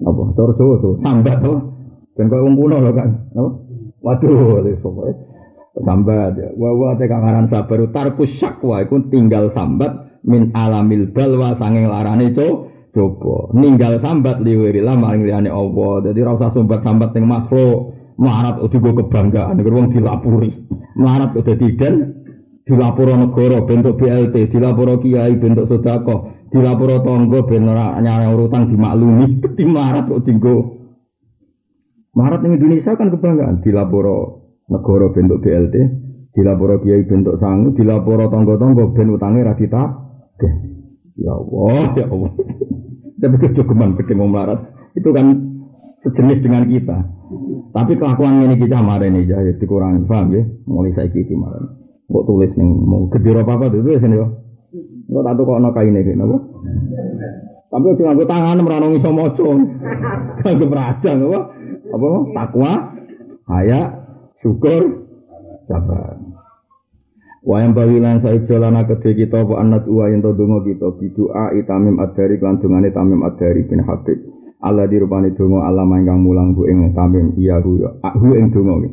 apa? 0.00 0.20
Cara 0.32 0.52
Jawa 0.56 0.74
tuh, 0.80 0.94
sambat 1.04 1.38
tuh. 1.44 1.58
Dan 2.16 2.32
kau 2.32 2.48
umpuno 2.48 2.82
loh 2.82 2.92
kan, 2.96 3.30
apa? 3.36 3.50
Waduh, 4.02 4.64
wis 4.64 4.80
pokoke 4.80 5.28
sambat 5.84 6.38
ya. 6.38 6.48
Wa 6.54 6.70
wa 6.74 6.94
te 6.98 7.06
kangaran 7.06 7.46
sabar 7.50 7.80
tarku 7.94 8.26
syakwa 8.26 8.82
iku 8.82 9.06
tinggal 9.10 9.50
sambat 9.54 10.22
min 10.26 10.50
alamil 10.54 11.10
balwa 11.14 11.54
sanging 11.58 11.86
larane 11.86 12.34
co 12.34 12.70
coba 12.94 13.54
ninggal 13.54 14.02
sambat 14.02 14.42
liwiri 14.42 14.82
lah 14.82 14.98
maring 14.98 15.26
liyane 15.26 15.50
Allah. 15.50 16.10
Dadi 16.10 16.18
ora 16.24 16.38
usah 16.38 16.50
sambat-sambat 16.54 17.14
ning 17.14 17.26
makhluk. 17.28 17.94
Melarat 18.18 18.58
udah 18.58 18.78
gue 18.82 18.98
kebanggaan, 18.98 19.62
gue 19.62 19.94
dilapuri. 19.94 20.50
Melarat 20.98 21.38
udah 21.38 21.54
tidak 21.54 22.18
dilapor 22.66 23.14
negara 23.14 23.62
bentuk 23.62 23.94
BLT, 23.94 24.50
dilapor 24.50 24.98
kiai 24.98 25.38
bentuk 25.38 25.70
sodako, 25.70 26.37
dilapor 26.48 27.04
tonggo 27.04 27.44
ben 27.44 27.68
nyara 27.68 28.26
urutan 28.32 28.72
dimaklumi, 28.72 29.40
di 29.56 29.64
melarat 29.64 30.08
kok 30.08 30.24
tinggo. 30.24 30.56
Melarat 32.16 32.40
di 32.42 32.48
Indonesia 32.50 32.96
kan 32.98 33.12
kebanggaan, 33.12 33.62
dilapor 33.62 34.06
negara 34.68 35.06
bentuk 35.14 35.38
BLT, 35.44 35.74
dilapor 36.34 36.82
kiai 36.82 37.06
bentuk 37.06 37.38
sangu, 37.38 37.76
dilapor 37.76 38.26
tonggo-tonggo 38.32 38.96
ben 38.96 39.08
utangnya 39.12 39.54
radita. 39.54 39.82
Ya 41.18 41.34
Allah, 41.34 41.98
ya 41.98 42.06
Allah. 42.06 42.32
Tapi 43.20 43.36
kejogeman 43.42 43.98
ketemu 43.98 44.30
melarat 44.30 44.70
itu 44.94 45.10
kan 45.10 45.26
sejenis 46.06 46.38
dengan 46.38 46.62
kita. 46.70 46.98
Tapi 47.74 47.98
kelakuan 47.98 48.46
ini 48.46 48.56
kita 48.56 48.78
kemarin 48.78 49.18
ini 49.18 49.28
ya 49.28 49.54
dikurangi, 49.58 50.06
paham 50.06 50.32
ya? 50.32 50.42
Mulai 50.64 50.94
saya 50.94 51.10
gitu 51.10 51.34
kemarin. 51.34 51.74
Kok 52.08 52.24
tulis 52.24 52.50
nih 52.56 52.70
mau 52.70 53.04
gede 53.12 53.30
apa 53.36 53.52
apa 53.52 53.64
tuh 53.68 53.82
tulis 53.84 54.00
nih 54.00 54.16
yo. 54.16 54.26
Kok 55.08 55.24
tak 55.24 55.40
kok 55.40 55.56
ono 55.56 55.70
kaine 55.72 56.04
iki 56.04 56.12
napa? 56.12 56.36
Tapi 57.68 57.86
aja 57.92 58.02
nganggo 58.04 58.24
tangan 58.28 58.60
merano 58.60 58.92
iso 58.92 59.08
maca. 59.12 59.48
Kanggo 60.44 60.66
praja 60.68 61.10
apa? 61.16 61.40
Apa 61.88 62.08
takwa, 62.36 62.72
haya, 63.48 63.80
syukur, 64.44 65.08
sabar. 65.64 66.20
Wayang 67.48 67.72
bawilan 67.72 68.20
saya 68.20 68.44
jalan 68.44 68.76
kedhe 68.84 69.24
kita 69.24 69.40
apa 69.40 69.54
anat 69.56 69.88
uwa 69.88 70.12
yang 70.12 70.20
to 70.20 70.36
donga 70.36 70.60
kita 70.68 70.92
bidua 71.00 71.56
itamim 71.56 71.96
adari 71.96 72.36
lan 72.36 72.60
dungane 72.60 72.92
tamim 72.92 73.24
adari 73.24 73.64
bin 73.64 73.80
Habib. 73.88 74.20
Allah 74.60 74.84
dirupani 74.84 75.32
donga 75.32 75.64
alama 75.64 75.96
ingkang 75.96 76.20
mulang 76.20 76.52
bu 76.52 76.68
ing 76.68 76.92
tamim 76.92 77.32
iya 77.40 77.56
hu 77.64 77.80
ya. 77.80 77.88
Hu 78.20 78.36
ing 78.36 78.52
donga 78.52 78.84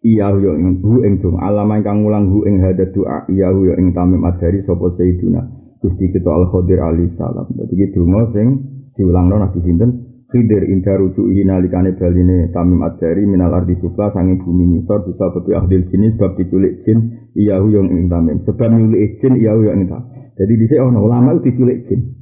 iya 0.00 0.32
yo 0.32 0.56
ing 0.56 0.80
hu 0.80 1.04
ing 1.04 1.20
dong 1.20 1.36
alama 1.40 1.76
ingkang 1.76 2.00
ngulang 2.04 2.32
hu 2.32 2.48
ing 2.48 2.64
hada 2.64 2.88
doa 2.92 3.28
iya 3.28 3.52
yo 3.52 3.76
ing 3.76 3.92
tamim 3.92 4.24
adari 4.24 4.64
sapa 4.64 4.96
sayyiduna 4.96 5.60
Gusti 5.80 6.12
kita 6.12 6.28
Al 6.28 6.44
Khadir 6.52 6.76
alaihi 6.76 7.16
salam. 7.16 7.48
Dadi 7.56 7.72
iki 7.72 7.96
donga 7.96 8.28
sing 8.36 8.46
diulangno 8.92 9.40
Nabi 9.40 9.64
sinten 9.64 9.90
Khidir 10.30 10.62
inda 10.68 10.94
rujuki 10.94 11.42
nalikane 11.42 11.96
baline 11.96 12.52
tamim 12.52 12.84
adari 12.84 13.26
minal 13.26 13.50
ardi 13.50 13.74
sufla 13.80 14.12
sanging 14.14 14.38
bumi 14.44 14.78
ngisor 14.78 15.08
bisa 15.08 15.26
bebi 15.34 15.58
ahdil 15.58 15.90
jenis 15.90 16.14
bab 16.20 16.38
diculik 16.38 16.86
jin 16.86 17.32
iya 17.34 17.58
yo 17.58 17.82
ing 17.82 18.06
tamim 18.06 18.38
sebab 18.46 18.70
nyulik 18.70 19.18
jin 19.18 19.40
iya 19.40 19.56
yo 19.58 19.72
ing 19.74 19.88
tamim. 19.90 20.06
Jadi 20.38 20.52
dhisik 20.54 20.78
ana 20.78 21.00
ulama 21.02 21.34
diculik 21.42 21.88
jin. 21.90 22.14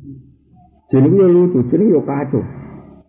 Jin 0.88 1.04
itu 1.04 1.20
lucu, 1.20 1.58
jin 1.68 1.80
itu 1.84 2.00
kacau. 2.06 2.40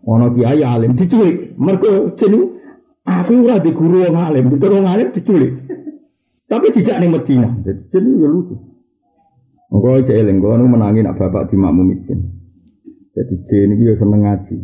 Ono 0.04 0.34
kiai 0.36 0.60
alim 0.60 0.98
diculik, 0.98 1.56
mergo 1.56 2.12
jin 2.20 2.59
Aku 3.10 3.42
ora 3.42 3.58
di 3.58 3.74
guru 3.74 4.06
wong 4.06 4.14
alim, 4.14 4.54
di 4.54 4.62
wong 4.62 4.86
alim 4.86 5.10
diculik. 5.10 5.58
Tapi 6.46 6.66
dijak 6.70 6.98
ning 7.02 7.10
Medina. 7.10 7.50
Jadi 7.66 8.10
ya 8.18 8.28
lucu. 8.30 8.54
Engko 9.70 10.02
cek 10.02 10.18
eling 10.18 10.42
kono 10.42 10.66
menangi 10.66 11.02
nak 11.02 11.18
bapak 11.18 11.50
di 11.50 11.56
makmum 11.58 11.94
izin. 11.94 12.20
Jadi 13.14 13.34
jin 13.50 13.74
iki 13.74 13.90
ya 13.90 13.94
seneng 13.98 14.22
ngaji. 14.26 14.56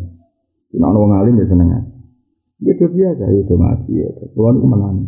Nek 0.75 0.91
wong 0.95 1.11
alim 1.15 1.39
ya 1.39 1.47
seneng 1.47 1.67
ngaji. 1.71 1.95
Ya 2.63 2.73
dia 2.75 2.87
biasa 2.87 3.23
ya 3.23 3.41
do 3.43 3.55
ngaji 3.55 3.91
ya. 3.99 4.09
Kulo 4.35 4.49
niku 4.55 4.67
menangi. 4.67 5.05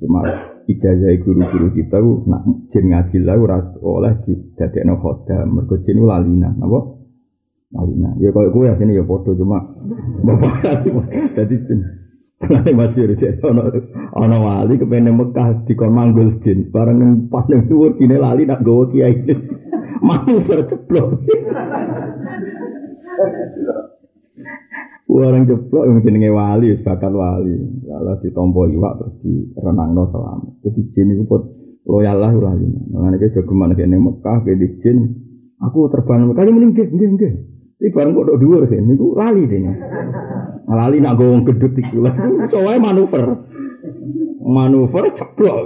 Cuma 0.00 0.20
ijazah 0.68 1.12
guru-guru 1.20 1.68
kita 1.76 1.98
nak 2.28 2.42
jin 2.72 2.84
ngaji 2.92 3.16
lah 3.24 3.36
ora 3.36 3.58
oleh 3.80 4.12
didadekno 4.24 5.00
khodam. 5.00 5.56
Mergo 5.56 5.80
jin 5.84 6.04
lalinan, 6.04 6.60
apa? 6.60 6.93
Malina. 7.74 8.14
Ya 8.22 8.30
kalau 8.30 8.54
gue 8.54 8.70
sini 8.78 8.94
ya 8.94 9.02
foto 9.02 9.34
cuma 9.34 9.58
bapak 10.22 10.86
jadi 11.36 11.54
Mulai 12.44 12.76
masyur 12.76 13.08
jadi 13.16 13.40
ono 13.40 13.72
ono 14.14 14.36
wali 14.42 14.76
kepengen 14.76 15.16
Mekah 15.16 15.64
di 15.64 15.74
manggul 15.78 16.38
jin 16.44 16.68
bareng 16.68 16.98
yang 17.00 17.12
pas 17.32 17.46
yang 17.48 17.64
tuur 17.70 17.96
kini 17.96 18.20
lali 18.20 18.44
nak 18.44 18.60
gawa 18.60 18.90
kiai 18.92 19.22
mau 20.06 20.28
terceplok. 20.44 21.24
Orang 25.14 25.46
jeplok 25.46 25.86
yang 25.86 26.02
jenenge 26.02 26.30
wali, 26.34 26.74
bakat 26.82 27.12
wali. 27.14 27.54
Lalu 27.86 28.12
ditompo 28.26 28.66
iwak 28.66 28.98
terus 28.98 29.14
di 29.22 29.32
renang 29.56 29.94
no 29.94 30.10
selamat. 30.10 30.66
Jadi 30.66 30.80
jin 30.90 31.14
itu 31.14 31.24
pun 31.24 31.48
loyal 31.86 32.18
lah 32.18 32.34
wali. 32.34 32.66
Mengenai 32.90 33.22
kejogeman 33.22 33.78
kene 33.78 33.94
Mekah, 33.94 34.42
kene 34.42 34.66
jin. 34.82 34.98
Aku 35.62 35.86
terbang 35.86 36.26
Mekah, 36.28 36.44
ini 36.44 36.52
meninggal, 36.52 36.90
enggak, 36.90 37.34
ini 37.82 37.90
barang 37.90 38.12
kok 38.14 38.38
dhuwur 38.38 38.62
sih, 38.70 38.78
niku 38.78 39.18
lali 39.18 39.50
deh. 39.50 39.60
Lali 40.70 40.98
nak 41.02 41.18
gowong 41.18 41.42
gedut 41.44 41.74
iku 41.74 42.06
lah. 42.06 42.14
Soalnya 42.48 42.80
manuver. 42.80 43.22
Manuver 44.40 45.04
ceplok. 45.18 45.58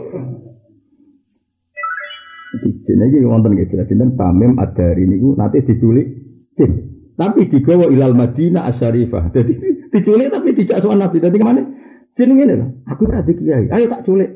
Jadi 2.59 3.05
iki 3.13 3.29
wonten 3.29 3.53
nggih 3.53 3.69
jelas 3.69 3.87
sinten 3.93 4.17
Tamim 4.17 4.57
Ad-Dari 4.57 5.05
niku 5.05 5.37
nanti 5.37 5.61
diculik 5.63 6.07
jin. 6.57 6.71
Tapi 7.19 7.51
digawa 7.51 7.91
ilal 7.93 8.17
Madinah 8.17 8.67
Asyarifah. 8.73 9.29
Jadi 9.35 9.53
diculik 9.93 10.33
tapi 10.33 10.57
dijak 10.57 10.81
sowan 10.81 11.03
Nabi. 11.03 11.21
Dadi 11.21 11.37
ke 11.37 11.45
mana? 11.45 11.63
Jin 12.17 12.33
ngene 12.35 12.55
lho. 12.57 12.67
Aku 12.89 13.05
ora 13.05 13.21
kiai. 13.27 13.69
Ayo 13.69 13.87
tak 13.93 14.09
culik. 14.09 14.31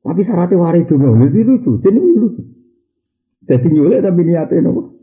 Tapi 0.00 0.20
syaratnya 0.24 0.56
waris 0.56 0.86
dulu. 0.88 1.18
Jadi 1.28 1.40
lucu. 1.44 1.72
Jin 1.84 1.94
lucu. 1.98 2.42
Jadi 3.44 3.66
nyulik 3.68 4.00
tapi 4.00 4.20
niatnya 4.24 4.64
nopo? 4.64 4.96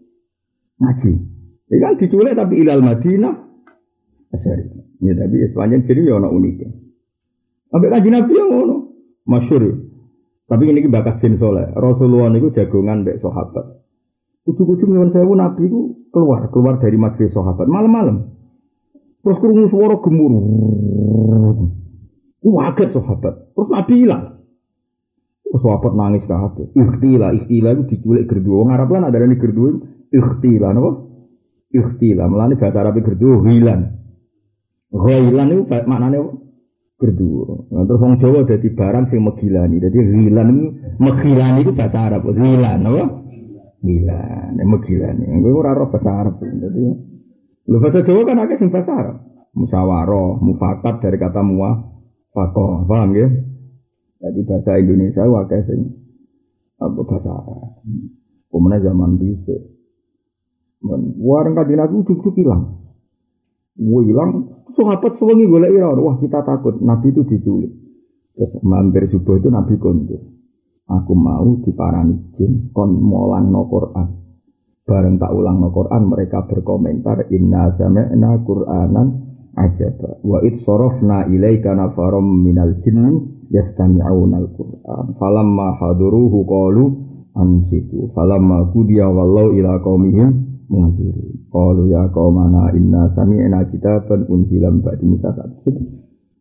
Ngaji. 0.82 1.35
Ini 1.66 1.82
kan 1.82 1.98
diculik 1.98 2.38
tapi 2.38 2.62
ilal 2.62 2.86
Madinah. 2.86 3.36
Asyari. 4.38 4.64
Ya 5.02 5.14
tapi 5.18 5.36
sepanjang 5.50 5.90
jadi 5.90 6.02
ya 6.06 6.14
ono 6.22 6.30
uniknya. 6.30 6.70
Sampai 7.74 7.90
kaji 7.90 8.10
Nabi 8.14 8.34
yang 8.38 8.50
ono. 8.54 8.78
Masyur. 9.26 9.64
Tapi 10.46 10.64
ini 10.70 10.86
bakat 10.86 11.26
jin 11.26 11.42
soleh. 11.42 11.74
Rasulullah 11.74 12.30
itu 12.38 12.54
jagongan 12.54 13.02
mbek 13.02 13.18
sahabat. 13.18 13.82
Ujuk-ujuk 14.46 14.86
nyuwun 14.86 15.10
sewu 15.10 15.34
Nabi 15.34 15.66
itu 15.66 16.06
keluar, 16.14 16.46
keluar 16.54 16.78
dari 16.78 17.02
majelis 17.02 17.34
sahabat 17.34 17.66
malam-malam. 17.66 18.30
Terus 19.26 19.42
kurung 19.42 19.74
suara 19.74 19.98
gemuruh. 19.98 20.46
Waget 22.46 22.94
sahabat. 22.94 23.58
Terus 23.58 23.70
Nabi 23.74 23.94
hilang. 24.06 24.38
Terus 25.50 25.62
sahabat 25.66 25.94
nangis 25.98 26.30
kabeh. 26.30 26.70
Ikhtila, 26.78 27.34
ikhtila 27.34 27.70
itu 27.74 27.84
diculik 27.90 28.30
gerdu. 28.30 28.62
Wong 28.62 28.70
Arab 28.70 28.94
kan 28.94 29.10
ada 29.10 29.18
nih 29.18 29.42
gerdu. 29.42 29.82
Ikhtila, 30.14 30.78
napa? 30.78 31.15
Ikhtilah. 31.76 32.26
Melani 32.32 32.56
bahasa 32.56 32.78
Arab 32.80 32.96
gerdu 33.04 33.44
hilan. 33.44 33.80
Hilan 34.96 35.48
itu 35.52 35.64
maknanya 35.68 36.20
gerdu. 36.96 37.68
Nah, 37.68 37.84
terus 37.84 38.00
orang 38.00 38.20
Jawa 38.24 38.40
jadi 38.48 38.68
barang 38.72 39.06
sing 39.12 39.20
megilani. 39.20 39.76
Jadi 39.84 39.98
hilan 40.00 40.48
itu 40.56 40.68
megilani 41.04 41.60
itu 41.68 41.72
bahasa 41.76 42.00
Arab. 42.08 42.22
Hilan, 42.32 42.80
apa? 42.88 43.04
Hilan, 43.84 44.50
ya 44.56 44.66
megilani. 44.66 45.24
Gue 45.44 45.52
ora 45.52 45.76
roh 45.76 45.92
bahasa 45.92 46.12
Arab. 46.16 46.40
Jadi 46.40 46.84
lu 47.68 47.78
bahasa 47.84 48.00
Jawa 48.08 48.22
kan 48.24 48.40
agak 48.40 48.58
sing 48.64 48.70
bahasa 48.72 48.92
Arab. 48.96 49.18
Musyawarah, 49.56 50.44
mufakat 50.44 51.00
dari 51.00 51.16
kata 51.16 51.40
muah, 51.40 51.80
fakoh, 52.36 52.84
paham 52.88 53.16
ya? 53.16 53.28
Jadi 54.20 54.40
bahasa 54.48 54.72
Indonesia 54.80 55.24
wakai 55.28 55.64
sing 55.68 55.80
apa 56.80 57.02
bahasa 57.04 57.32
Arab. 57.36 57.84
Kemudian 58.48 58.84
zaman 58.88 59.20
bisa 59.20 59.75
Warang 61.22 61.56
kaji 61.56 61.74
Nabi 61.80 61.94
ujuk-ujuk 62.04 62.36
hilang. 62.36 62.84
Hilang, 63.80 64.32
sahabat 64.76 65.16
sewengi 65.20 65.48
lagi 65.48 65.80
wah 65.80 66.16
kita 66.20 66.44
takut. 66.44 66.80
Nabi 66.84 67.16
itu 67.16 67.24
diculik. 67.24 67.72
Terus 68.36 68.52
mampir 68.68 69.08
subuh 69.08 69.40
itu 69.40 69.48
Nabi 69.48 69.80
kondur. 69.80 70.20
Aku 70.86 71.18
mau 71.18 71.64
diparani 71.64 72.36
jin 72.38 72.70
kon 72.76 73.00
molang 73.00 73.50
no 73.50 73.66
Quran. 73.66 74.08
Bareng 74.86 75.18
tak 75.18 75.34
ulang 75.34 75.64
no 75.64 75.74
Quran 75.74 76.04
mereka 76.06 76.46
berkomentar 76.46 77.32
inna 77.34 77.74
sami'na 77.74 78.38
Qur'anan 78.46 79.08
ajaba 79.56 80.20
wa 80.22 80.44
id 80.46 80.62
sorofna 80.62 81.26
ilaika 81.32 81.74
nafarom 81.74 82.44
minal 82.44 82.76
jinni 82.84 83.24
yastami'una 83.50 84.36
al-Qur'an 84.46 85.16
falamma 85.18 85.80
haduruhu 85.80 86.44
qalu 86.46 86.84
ansitu 87.34 88.12
falamma 88.14 88.70
kudiya 88.76 89.08
wallau 89.10 89.56
ila 89.56 89.80
qaumihim 89.80 90.55
mengakhiri. 90.70 91.50
Kalau 91.50 91.86
ya 91.88 92.10
kau 92.12 92.30
mana 92.34 92.74
inna 92.74 93.12
sami 93.14 93.42
ena 93.42 93.66
kita 93.70 94.06
pen 94.10 94.26
unsilam 94.30 94.82
ba'di 94.82 95.06
Musa 95.06 95.32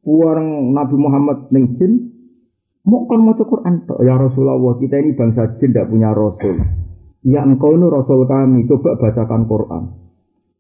Puarang 0.05 0.77
Nabi 0.77 0.97
Muhammad 1.01 1.49
neng 1.49 1.81
jin 1.81 1.93
mau 2.85 3.09
kan 3.09 3.25
mau 3.25 3.33
Quran 3.33 3.89
ya 4.05 4.21
Rasulullah 4.21 4.77
kita 4.77 5.01
ini 5.01 5.17
bangsa 5.17 5.57
jin 5.57 5.73
tidak 5.73 5.89
punya 5.89 6.13
Rasul. 6.13 6.61
Ya 7.25 7.41
engkau 7.41 7.73
ini 7.73 7.89
Rasul 7.89 8.29
kami 8.29 8.69
coba 8.69 9.01
bacakan 9.01 9.49
Quran. 9.49 9.85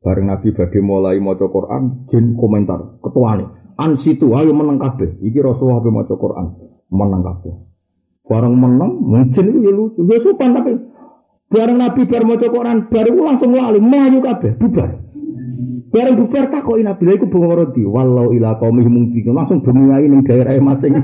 Bareng 0.01 0.27
Nabi 0.29 0.49
bagi 0.53 0.81
mulai 0.81 1.21
mau 1.21 1.37
Quran 1.37 2.09
jin 2.09 2.37
komentar 2.41 3.01
ketua 3.05 3.37
nih 3.37 3.49
an 3.75 3.99
situ 4.01 4.31
ayo 4.33 4.55
menang 4.55 4.79
kabeh 4.79 5.19
iki 5.21 5.43
Rasulullah 5.43 5.83
mau 5.85 6.07
Quran 6.07 6.47
menang 6.89 7.23
kabeh. 7.27 7.55
Bareng 8.25 8.57
menang 8.57 9.05
mungkin 9.05 9.45
itu 9.53 9.59
ya 9.61 9.73
lucu 9.75 10.01
ya 10.09 10.17
sopan 10.25 10.57
tapi 10.57 10.73
Bareng 11.53 11.79
Nabi 11.79 12.03
bar 12.09 12.23
maca 12.25 12.49
Quran 12.49 12.79
baru 12.89 13.13
langsung 13.21 13.53
lali 13.53 13.79
melayu 13.79 14.19
kabeh 14.25 14.57
bubar. 14.57 14.91
Bareng 15.95 16.17
bubar 16.19 16.51
takoki 16.51 16.83
Nabi 16.83 17.03
lha 17.07 17.13
iku 17.15 17.27
bunga 17.31 17.55
roti. 17.55 17.87
Wallau 17.87 18.35
ila 18.35 18.59
qaumi 18.59 18.83
mungkin 18.89 19.31
langsung 19.31 19.63
bengiyai 19.63 20.09
ning 20.09 20.27
daerah 20.27 20.57
masing. 20.59 20.99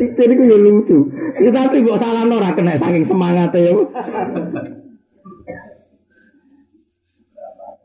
Jadi 0.00 0.32
ku 0.32 0.42
ya 0.48 0.56
lucu. 0.56 0.98
Ya, 1.40 1.50
tapi 1.52 1.84
kok 1.84 2.00
salah 2.00 2.24
ora 2.24 2.56
kena 2.56 2.80
saking 2.80 3.04
semangat 3.04 3.52
ya. 3.52 3.76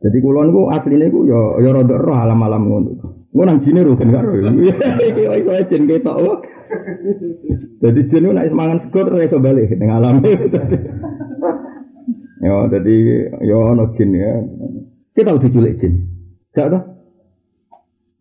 Jadi 0.06 0.18
kulon 0.22 0.54
ku 0.54 0.72
aslinya 0.72 1.12
ku 1.12 1.28
ya 1.28 1.60
ya 1.60 1.70
rada 1.76 1.96
roh 1.98 2.16
alam-alam 2.16 2.64
ngono. 2.70 2.92
Ngono 3.36 3.48
nang 3.52 3.60
jine 3.68 3.84
kan 3.84 4.10
karo. 4.16 4.32
Iki 4.40 5.24
iso 5.44 5.52
jen 5.68 5.92
ketok. 5.92 6.55
Jadi 7.84 8.00
jin 8.10 8.26
nek 8.32 8.50
semangat 8.50 8.80
segur 8.88 9.16
iso 9.22 9.38
balik 9.40 9.72
ning 9.78 9.90
alam. 9.92 10.22
Ya, 12.42 12.56
jadi 12.74 12.96
ya 13.42 13.56
ono 13.56 13.96
jin 13.96 14.12
ya. 14.14 14.32
Kita 15.16 15.32
tahu 15.32 15.42
diculik 15.48 15.80
jin. 15.80 15.94
Gak 16.52 16.72
tau? 16.72 16.82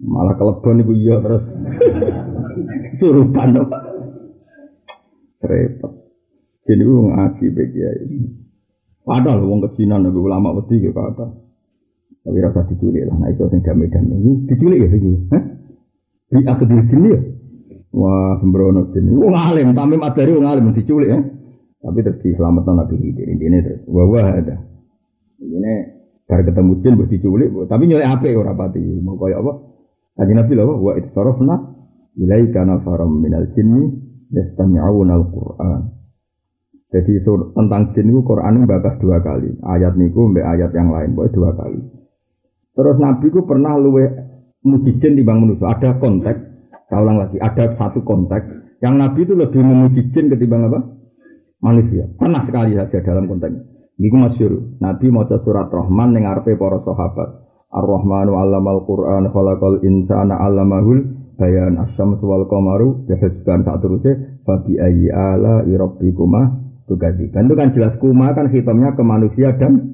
Malah 0.04 0.34
kelebon 0.36 0.82
ibu 0.84 0.92
iya 0.94 1.16
terus 1.22 1.44
surupan 3.00 3.56
dong. 3.56 3.70
Repot. 5.44 5.92
Jin 6.64 6.80
itu 6.80 6.94
ngaji 7.10 7.44
bagi 7.52 7.80
ya. 7.80 7.90
Padahal 9.04 9.44
wong 9.44 9.60
kejinan 9.68 10.08
nabi 10.08 10.18
ulama 10.20 10.56
wedi 10.56 10.80
ke 10.80 10.90
kata. 10.92 11.26
Tapi 12.24 12.38
rasa 12.40 12.64
diculik 12.72 13.04
lah. 13.04 13.16
Nah 13.20 13.28
itu 13.28 13.44
sing 13.52 13.60
damai-damai. 13.60 14.16
Ini 14.16 14.32
diculik 14.48 14.78
ya 14.80 14.88
ini. 14.96 15.12
Hah? 15.28 15.42
Di 16.32 16.40
akhir 16.40 16.66
jin 16.88 17.04
ya. 17.04 17.20
Wah, 17.94 18.34
sembrono 18.42 18.90
jin. 18.90 19.06
Wong 19.14 19.38
alim, 19.38 19.70
tamim 19.70 20.02
adari 20.02 20.34
wong 20.34 20.50
alim 20.50 20.74
diculik 20.74 21.14
ya. 21.14 21.20
Tapi 21.78 21.98
terus 22.02 22.18
diselamatkan 22.26 22.74
Nabi 22.74 22.98
Khidir. 22.98 23.28
Ini 23.30 23.58
terus 23.62 23.80
wah 23.86 24.34
ada. 24.34 24.56
Ini 25.38 25.72
bar 26.26 26.40
ketemu 26.42 26.72
jin 26.82 26.92
buat 26.98 27.10
diculik, 27.12 27.48
tapi 27.70 27.86
nyolek 27.86 28.08
apa 28.08 28.24
ya 28.26 28.54
pati. 28.56 28.82
Mau 28.98 29.14
kayak 29.14 29.38
apa? 29.38 29.52
Kaji 30.14 30.32
Nabi 30.34 30.52
lah, 30.54 30.66
wa 30.74 30.92
itarofna 30.98 31.56
ilaika 32.18 32.62
nafaram 32.66 33.18
minal 33.18 33.50
jinni 33.54 33.94
yastami'un 34.30 35.10
al-Qur'an. 35.10 35.90
Jadi 36.94 37.26
sur, 37.26 37.50
tentang 37.58 37.90
jin 37.90 38.14
itu 38.14 38.22
Quran 38.22 38.70
bakas 38.70 39.02
dua 39.02 39.18
kali. 39.18 39.50
Ayat 39.66 39.98
niku 39.98 40.30
mbak 40.30 40.46
ayat 40.46 40.70
yang 40.78 40.94
lain, 40.94 41.18
boleh 41.18 41.34
dua 41.34 41.50
kali. 41.58 41.82
Terus 42.74 42.96
Nabi 43.02 43.26
ku 43.34 43.42
pernah 43.42 43.74
luwe 43.74 44.06
muji 44.62 45.02
jin 45.02 45.18
di 45.18 45.26
bang 45.26 45.42
manusia. 45.42 45.74
Ada 45.74 45.98
konteks, 45.98 46.53
saya 46.88 47.00
ulang 47.00 47.18
lagi, 47.20 47.36
ada 47.40 47.74
satu 47.76 48.04
konteks 48.04 48.78
yang 48.84 49.00
Nabi 49.00 49.24
itu 49.24 49.32
lebih 49.32 49.64
memuji 49.64 50.12
jin 50.12 50.28
ketimbang 50.28 50.68
apa? 50.68 50.80
manusia. 51.64 52.04
Pernah 52.20 52.44
sekali 52.44 52.76
saja 52.76 53.00
dalam 53.00 53.24
konteks 53.24 53.56
ini. 53.96 54.08
masyur. 54.12 54.76
Nabi 54.84 55.08
mau 55.08 55.24
surat 55.24 55.72
Rahman 55.72 56.12
yang 56.12 56.28
arpe 56.28 56.52
para 56.60 56.84
sahabat. 56.84 57.44
Ar-Rahmanu 57.74 58.38
allamal 58.38 58.86
Qur'an 58.86 59.26
khalaqal 59.32 59.82
insana 59.82 60.38
allamahul 60.38 61.10
bayan 61.34 61.74
asyam 61.82 62.14
wal 62.22 62.46
qamaru 62.46 63.02
bihusban 63.10 63.66
saat 63.66 63.82
terusnya 63.82 64.38
babi 64.46 64.78
ayyi 64.78 65.10
ala 65.10 65.66
irabbikuma 65.66 66.54
tugadi. 66.86 67.34
Kan 67.34 67.50
itu 67.50 67.54
kan 67.58 67.74
jelas 67.74 67.98
kuma 67.98 68.30
kan 68.36 68.46
hitamnya 68.52 68.94
ke 68.94 69.02
manusia 69.02 69.58
dan 69.58 69.90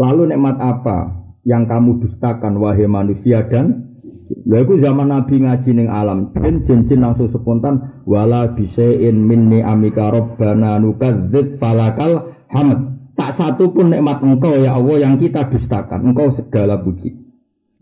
lalu 0.00 0.32
nikmat 0.32 0.56
apa 0.56 1.28
yang 1.44 1.68
kamu 1.68 2.00
dustakan 2.00 2.56
wahai 2.58 2.88
manusia 2.88 3.44
dan 3.44 3.85
Lha 4.26 4.58
iku 4.66 4.82
zaman 4.82 5.10
Nabi 5.10 5.38
ngaji 5.38 5.70
ning 5.70 5.88
alam 5.90 6.34
jin 6.34 6.90
jin 6.90 6.98
langsung 6.98 7.30
spontan 7.30 8.02
wala 8.06 8.54
bisain 8.58 9.14
minni 9.14 9.62
amika 9.62 10.10
rabbana 10.10 10.82
nukadzib 10.82 11.62
falakal 11.62 12.34
hamd. 12.50 12.98
Tak 13.16 13.32
satu 13.32 13.72
pun 13.72 13.94
nikmat 13.94 14.20
engkau 14.20 14.60
ya 14.60 14.76
Allah 14.76 14.96
yang 15.00 15.16
kita 15.16 15.48
dustakan. 15.48 16.12
Engkau 16.12 16.36
segala 16.36 16.82
puji. 16.82 17.16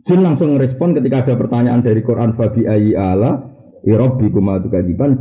Jin 0.05 0.21
langsung 0.21 0.61
respon 0.61 0.95
ketika 0.95 1.25
ada 1.25 1.35
pertanyaan 1.41 1.81
dari 1.81 2.05
Quran 2.05 2.37
Fabi 2.37 2.69
ayi 2.69 2.93
ala 2.93 3.51
Irobbi 3.85 4.33
kumatu 4.33 4.69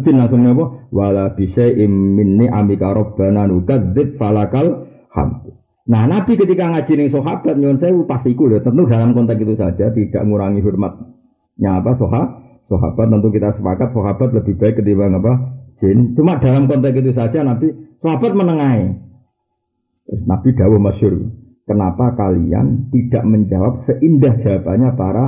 Jin 0.04 0.16
langsung 0.20 0.44
apa? 0.44 0.92
Wala 0.92 1.34
bisain 1.34 1.90
minni 1.90 2.52
amika 2.52 2.92
rabbana 2.92 3.48
nukadzib 3.48 4.20
falakal 4.20 4.92
hamd. 5.12 5.64
Nah 5.84 6.08
Nabi 6.08 6.40
ketika 6.40 6.72
ngaji 6.72 6.94
ning 6.96 7.10
sahabat 7.12 7.60
nyuwun 7.60 7.76
sewu 7.76 8.08
pas 8.08 8.24
iku 8.24 8.48
lho 8.48 8.64
tentu 8.64 8.88
dalam 8.88 9.12
konteks 9.12 9.44
itu 9.44 9.56
saja 9.60 9.92
tidak 9.92 10.24
mengurangi 10.24 10.64
hormatnya 11.54 11.72
apa 11.82 11.92
soha 11.98 12.24
sahabat 12.70 13.06
tentu 13.12 13.30
kita 13.30 13.50
sepakat 13.60 13.90
sahabat 13.94 14.30
lebih 14.34 14.54
baik 14.58 14.76
ketimbang 14.82 15.14
apa 15.20 15.34
jin 15.82 16.18
cuma 16.18 16.42
dalam 16.42 16.66
konteks 16.66 16.98
itu 16.98 17.12
saja 17.14 17.46
Nabi 17.46 17.68
sahabat 18.02 18.32
menengahi 18.34 18.86
Nabi 20.26 20.50
dawuh 20.58 20.82
masyur 20.82 21.30
kenapa 21.70 22.18
kalian 22.18 22.90
tidak 22.90 23.24
menjawab 23.28 23.86
seindah 23.86 24.34
jawabannya 24.42 24.90
para 24.98 25.26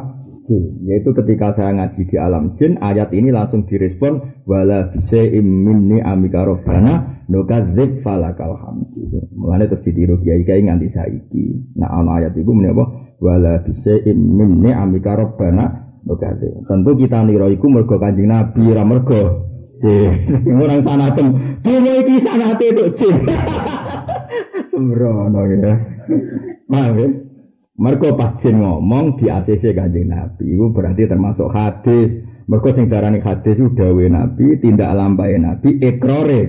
jin 0.49 0.81
yaitu 0.89 1.13
ketika 1.13 1.53
saya 1.53 1.77
ngaji 1.77 2.01
di 2.09 2.15
alam 2.17 2.57
jin 2.57 2.81
ayat 2.81 3.13
ini 3.13 3.29
langsung 3.29 3.69
direspon 3.69 4.41
wala 4.49 4.89
bisaim 4.89 5.45
minni 5.45 6.01
amika 6.01 6.45
robbana 6.45 7.15
nukadzib 7.25 8.05
falakal 8.05 8.53
hamdu. 8.53 9.09
Mulane 9.33 9.65
terus 9.65 9.81
ditiru 9.81 10.21
kiai-kiai 10.21 10.61
nganti 10.61 10.93
saiki. 10.93 11.73
Nah 11.73 11.89
ana 11.89 12.21
ayat 12.21 12.37
iku 12.37 12.53
menapa 12.53 12.85
wala 13.17 13.65
bisaim 13.65 14.17
min 14.17 14.61
ni'amika 14.61 15.17
rabbana 15.17 15.84
nukadzib. 16.05 16.63
Tentu 16.69 16.91
kita 16.95 17.25
nira 17.25 17.49
iku 17.49 17.67
mergo 17.67 17.97
Kanjeng 17.97 18.29
Nabi 18.29 18.61
ora 18.69 18.85
mergo 18.85 19.21
orang 20.45 20.81
sanatem. 20.85 21.27
Dunia 21.61 21.93
iki 22.05 22.15
sanate 22.23 22.67
tok 22.71 22.89
jin. 22.95 23.15
Sembrono 24.71 25.41
ya. 25.49 25.73
Paham 26.69 26.95
ya? 26.95 27.07
Mergo 27.75 28.15
pas 28.15 28.39
ngomong 28.39 29.19
di 29.19 29.27
ACC 29.27 29.75
Kanjeng 29.75 30.07
Nabi 30.07 30.55
itu 30.55 30.71
berarti 30.71 31.11
termasuk 31.11 31.51
hadis. 31.51 32.23
Mergo 32.45 32.69
sing 32.77 32.87
darani 32.87 33.19
hadis 33.25 33.57
itu 33.57 33.73
dawe 33.73 34.05
Nabi, 34.05 34.61
tindak 34.61 34.93
lampai 34.93 35.33
Nabi, 35.41 35.81
ikrore 35.81 36.41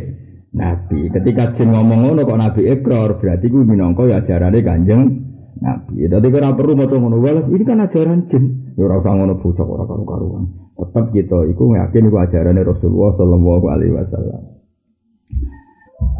Nabi. 0.52 1.08
Ketika 1.08 1.56
jin 1.56 1.72
ngomong 1.72 2.04
ngono 2.04 2.28
kok 2.28 2.36
Nabi 2.36 2.62
ekor, 2.68 3.16
berarti 3.16 3.48
ku 3.48 3.64
minangka 3.64 4.04
ya 4.04 4.20
ajarane 4.20 4.60
Kanjeng 4.60 5.25
Nabi. 5.56 6.04
Dadi 6.04 6.26
ora 6.28 6.52
perlu 6.52 6.76
maca 6.76 6.96
ngono 6.96 7.16
ini 7.48 7.64
kan 7.64 7.80
ajaran 7.80 8.28
jin. 8.28 8.74
Ya 8.76 8.84
ora 8.84 9.00
usah 9.00 9.12
ngono 9.16 9.40
bocah 9.40 9.64
ora 9.64 9.84
karu-karuan. 9.88 10.44
Tetep 10.76 11.04
kita 11.16 11.38
iku 11.48 11.72
yakin 11.72 12.08
iku 12.12 12.16
ajarane 12.20 12.60
Rasulullah 12.60 13.16
sallallahu 13.16 13.66
alaihi 13.72 13.92
wasallam. 13.96 14.42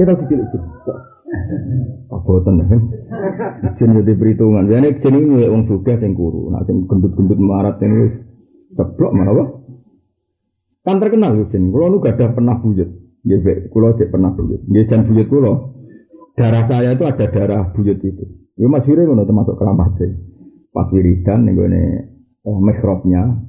Kita 0.01 0.13
kecil 0.25 0.41
jin. 0.49 0.63
Aboten 2.09 2.65
kan. 2.65 2.81
Jin 3.77 3.91
jadi 4.01 4.13
perhitungan. 4.17 4.65
Jane 4.73 4.97
jin 5.05 5.15
iki 5.21 5.53
wong 5.53 5.63
sugih 5.69 6.01
sing 6.01 6.17
kuru, 6.17 6.49
nek 6.49 6.65
sing 6.65 6.89
gendut-gendut 6.89 7.37
marat 7.37 7.77
ini 7.85 8.09
wis 8.09 8.15
ceplok 8.73 9.13
malah 9.13 9.53
Kan 10.87 11.03
terkenal 11.03 11.37
jin. 11.53 11.75
Kulo 11.75 11.93
nu 11.93 11.99
gadah 12.01 12.33
pernah 12.33 12.57
buyut. 12.63 12.89
Nggih, 13.27 13.75
kula 13.75 13.99
cek 13.99 14.15
pernah 14.15 14.31
buyut. 14.39 14.63
Nggih, 14.71 14.87
jan 14.87 15.03
buyut 15.11 15.27
kula. 15.27 15.53
Darah 16.37 16.69
saya 16.69 16.93
itu 16.93 17.05
ada 17.09 17.27
darah 17.33 17.73
buyut 17.73 17.97
itu. 18.05 18.25
Ya 18.61 18.69
Mas 18.69 18.85
Yuri 18.85 19.09
ngono 19.09 19.25
termasuk 19.25 19.57
keramat 19.57 19.97
deh. 19.97 20.13
Pas 20.69 20.89
wiridan 20.93 21.49
ning 21.49 21.57
gone 21.57 21.83
eh, 22.45 22.59
mihrabnya. 22.61 23.41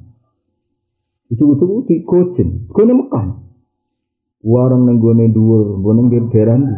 Itu-itu 1.28 1.84
di 1.84 2.00
Gojin, 2.08 2.72
gone 2.72 2.92
Mekah. 2.96 3.26
Warung 4.48 4.88
ning 4.88 4.96
gone 5.04 5.28
dhuwur, 5.28 5.84
gone 5.84 6.08
ning 6.08 6.32
daerah 6.32 6.56
ndi. 6.56 6.76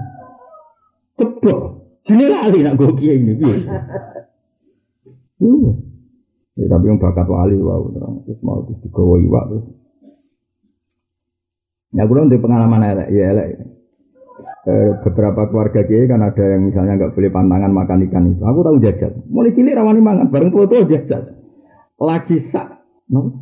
Ceblok. 1.15 1.63
Jine 2.11 2.27
lali 2.27 2.59
nak 2.67 2.75
go 2.75 2.91
kiai 2.99 3.23
ini 3.23 3.39
piye. 3.39 3.57
Ya, 6.61 6.67
tapi 6.69 6.93
yang 6.93 7.01
bakat 7.01 7.25
wali 7.25 7.57
wow, 7.57 7.89
terus 8.27 8.41
mau 8.45 8.61
terus 8.69 8.85
digawa 8.85 9.17
iwak 9.17 9.45
terus 9.49 9.67
Ya 11.91 12.07
kurang 12.07 12.31
di 12.31 12.39
pengalaman 12.39 12.87
elek, 12.87 13.09
ya 13.11 13.35
elek. 13.35 13.49
Eh, 14.61 14.93
beberapa 15.01 15.49
keluarga 15.49 15.81
kiai 15.89 16.05
kan 16.05 16.21
ada 16.21 16.45
yang 16.45 16.69
misalnya 16.69 17.01
nggak 17.01 17.17
boleh 17.17 17.33
pantangan 17.33 17.73
makan 17.73 18.05
ikan 18.05 18.25
itu. 18.37 18.45
Aku 18.45 18.61
tahu 18.61 18.77
jajal. 18.77 19.25
Mulai 19.33 19.57
cilik 19.57 19.73
rawani 19.73 20.05
mangan, 20.05 20.29
bareng 20.29 20.53
tua 20.53 20.69
tua 20.69 20.85
jajal. 20.85 21.33
Lagi 21.97 22.45
sak, 22.45 22.69
no, 23.09 23.41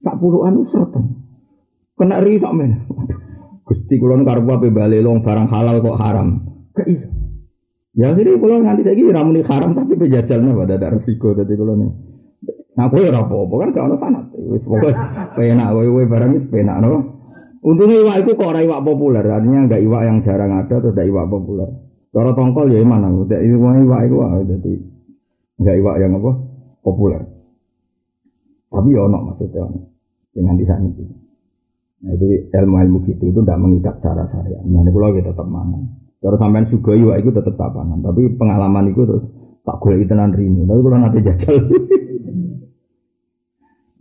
sak 0.00 0.16
puluhan 0.16 0.56
usrotan. 0.56 1.20
Kena 2.00 2.24
ri 2.24 2.40
sak 2.40 2.52
men. 2.56 2.88
Gusti 3.68 4.00
kulon 4.00 4.24
karbu 4.24 4.56
apa 4.56 4.72
balik 4.72 5.04
long 5.04 5.20
barang 5.20 5.52
halal 5.52 5.84
kok 5.84 6.00
haram. 6.00 6.28
Gak. 6.72 6.86
Ya 7.96 8.16
jadi 8.16 8.40
kulon 8.40 8.64
nanti 8.64 8.88
saya 8.88 8.96
kira 8.96 9.20
ramuni 9.20 9.44
haram 9.44 9.76
tapi 9.76 10.00
pejajalnya 10.00 10.56
pada 10.56 10.80
ada 10.80 10.96
resiko 10.96 11.36
tadi 11.36 11.52
kulon 11.60 11.76
nih. 11.84 11.92
Nah, 12.76 12.92
gue 12.92 13.08
apa-apa 13.08 13.54
kan 13.56 13.70
kalau 13.72 13.96
sanat. 13.96 14.24
Wis 14.36 14.60
pokoknya 14.60 15.32
penak, 15.32 15.72
gue 15.72 16.04
barang 16.04 16.30
wis 16.36 16.46
penak 16.52 16.76
no. 16.84 17.15
Untungnya 17.66 17.98
iwak 17.98 18.16
itu 18.22 18.38
kok 18.38 18.46
orang 18.46 18.62
iwak 18.62 18.84
populer, 18.86 19.26
artinya 19.26 19.66
enggak 19.66 19.82
iwak 19.82 20.02
yang 20.06 20.22
jarang 20.22 20.54
ada 20.54 20.70
atau 20.78 20.94
enggak 20.94 21.08
iwak 21.10 21.26
populer. 21.26 21.68
Cara 22.14 22.30
tongkol 22.30 22.70
ya 22.70 22.78
mana? 22.86 23.10
Udah 23.10 23.42
iwak 23.42 23.74
iwak 23.82 24.00
itu 24.06 24.16
jadi 24.54 24.72
enggak 25.58 25.76
iwak 25.82 25.94
yang 25.98 26.14
apa 26.14 26.30
populer. 26.86 27.26
Tapi 28.70 28.94
ya 28.94 29.02
ono 29.10 29.18
maksudnya 29.18 29.66
dengan 30.30 30.54
di 30.54 30.62
sana 30.62 30.86
itu. 30.86 31.02
Nah 32.06 32.12
itu 32.14 32.26
ilmu 32.54 32.76
ilmu 32.86 32.98
gitu 33.10 33.24
itu 33.34 33.40
tidak 33.42 33.58
mengikat 33.58 33.98
cara 33.98 34.30
syariat. 34.30 34.62
Nah 34.62 34.86
ini 34.86 34.90
kalau 34.94 35.10
kita 35.10 35.34
tetap 35.34 35.48
mana. 35.50 35.82
Terus 36.22 36.38
sampean 36.38 36.70
sugoi 36.70 37.02
wah 37.02 37.18
iku 37.18 37.34
tetep 37.34 37.58
tak 37.58 37.74
pangan, 37.74 37.98
tapi 37.98 38.30
pengalaman 38.38 38.94
iku 38.94 39.10
terus 39.10 39.26
tak 39.66 39.82
golek 39.82 40.06
tenan 40.06 40.30
rini. 40.30 40.62
Tapi 40.62 40.80
kalau 40.86 40.98
nanti 41.02 41.18
jajal. 41.18 41.56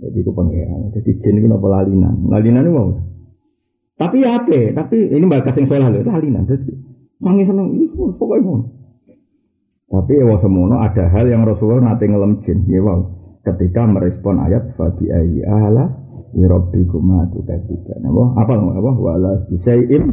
Jadi 0.05 0.17
aku 0.21 0.31
pengiran. 0.37 0.93
Jadi 0.93 1.17
jin 1.17 1.39
itu 1.41 1.47
nopo 1.49 1.65
lalinan. 1.65 2.29
Lalinan 2.29 2.61
itu 2.61 2.73
mau. 2.77 3.14
Tapi 3.95 4.27
ya 4.27 4.43
apa? 4.43 4.75
Tapi 4.75 4.97
ini 5.07 5.23
mbak 5.23 5.47
kasih 5.47 5.67
soal 5.71 5.87
loh. 5.87 6.03
Lalinan. 6.03 6.43
Jadi 6.43 6.71
mangi 7.23 7.47
seneng. 7.47 7.71
Pokoknya 8.19 8.43
mau. 8.43 8.59
Tapi 9.85 10.13
ya 10.19 10.35
semono 10.43 10.75
ada 10.83 11.07
hal 11.07 11.25
yang 11.31 11.47
Rasulullah 11.47 11.95
nanti 11.95 12.11
ngelem 12.11 12.43
jin. 12.43 12.67
Ya 12.67 12.83
wow. 12.83 12.99
Ketika 13.45 13.85
merespon 13.87 14.41
ayat 14.41 14.75
fabi 14.75 15.07
ayi 15.07 15.45
ala 15.45 15.87
irobbikum 16.35 17.29
tukadzibun. 17.31 18.03
Apa? 18.03 18.43
Apa 18.43 18.53
apa? 18.57 18.91
Wala 18.99 19.31
bisai'in 19.47 20.03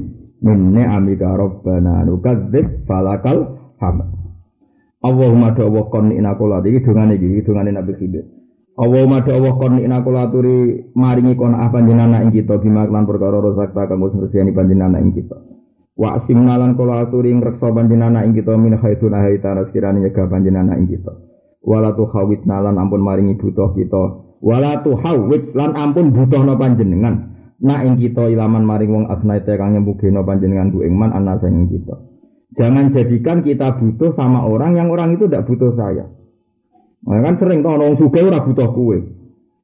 min 0.42 0.58
ni'amika 0.70 1.34
rabbana 1.34 2.06
nukadzib 2.06 2.86
falakal 2.86 3.58
hamd. 3.82 4.22
Allahumma 5.02 5.50
do 5.58 5.66
Allah 5.66 5.84
kon 5.90 6.14
ina 6.14 6.38
kula 6.38 6.62
iki 6.62 6.86
dongane 6.86 7.18
iki 7.18 7.42
dongane 7.42 7.74
Nabi 7.74 7.92
Khidir. 7.98 8.22
Allahumma 8.72 9.20
do 9.20 9.36
Allah 9.36 9.52
kon 9.60 9.76
ina 9.84 10.00
kula 10.00 10.32
aturi 10.32 10.88
maringi 10.96 11.36
kon 11.36 11.52
ah 11.52 11.68
panjenengan 11.68 12.24
ing 12.24 12.32
kita 12.32 12.56
bima 12.56 12.88
lan 12.88 13.04
perkara 13.04 13.36
rozakta 13.36 13.84
kanggo 13.84 14.08
ngreseni 14.16 14.56
panjenengan 14.56 14.96
ing 14.96 15.12
kita. 15.12 15.36
Wa 15.92 16.16
asimna 16.16 16.56
lan 16.56 16.72
kula 16.72 17.04
aturi 17.04 17.36
ngreksa 17.36 17.68
panjenengan 17.68 18.24
ing 18.24 18.32
kita 18.32 18.56
min 18.56 18.80
haitsuna 18.80 19.28
haitana 19.28 19.68
sekirane 19.68 20.00
nyegah 20.00 20.24
panjenengan 20.24 20.72
ing 20.80 20.88
kita. 20.88 21.12
Wala 21.62 21.92
tu 21.92 22.08
khawitna 22.08 22.64
lan 22.64 22.80
ampun 22.80 23.04
maringi 23.04 23.36
butuh 23.36 23.76
kita. 23.76 24.02
Wala 24.40 24.80
tu 24.80 24.96
lan 25.52 25.70
ampun 25.76 26.10
butuhna 26.16 26.56
panjenengan. 26.56 27.28
Nak 27.62 27.80
ing 27.86 27.94
kita 28.00 28.26
ilaman 28.26 28.64
maring 28.64 28.90
wong 28.90 29.04
asnaite 29.12 29.54
kang 29.54 29.76
nyembugeno 29.76 30.24
panjenengan 30.24 30.72
ku 30.72 30.80
ing 30.80 30.96
man 30.96 31.12
ana 31.12 31.36
sing 31.38 31.68
kita. 31.68 31.94
Jangan 32.56 32.88
jadikan 32.90 33.44
kita 33.44 33.76
butuh 33.76 34.16
sama 34.16 34.48
orang 34.48 34.80
yang 34.80 34.88
orang 34.88 35.14
itu 35.14 35.28
tidak 35.28 35.44
butuh 35.44 35.76
saya. 35.76 36.08
Nah, 37.02 37.18
kan 37.18 37.34
sering 37.42 37.66
kalau 37.66 37.82
orang 37.82 37.98
suka 37.98 38.18
ora 38.22 38.46
butuh 38.46 38.70
kue. 38.78 38.98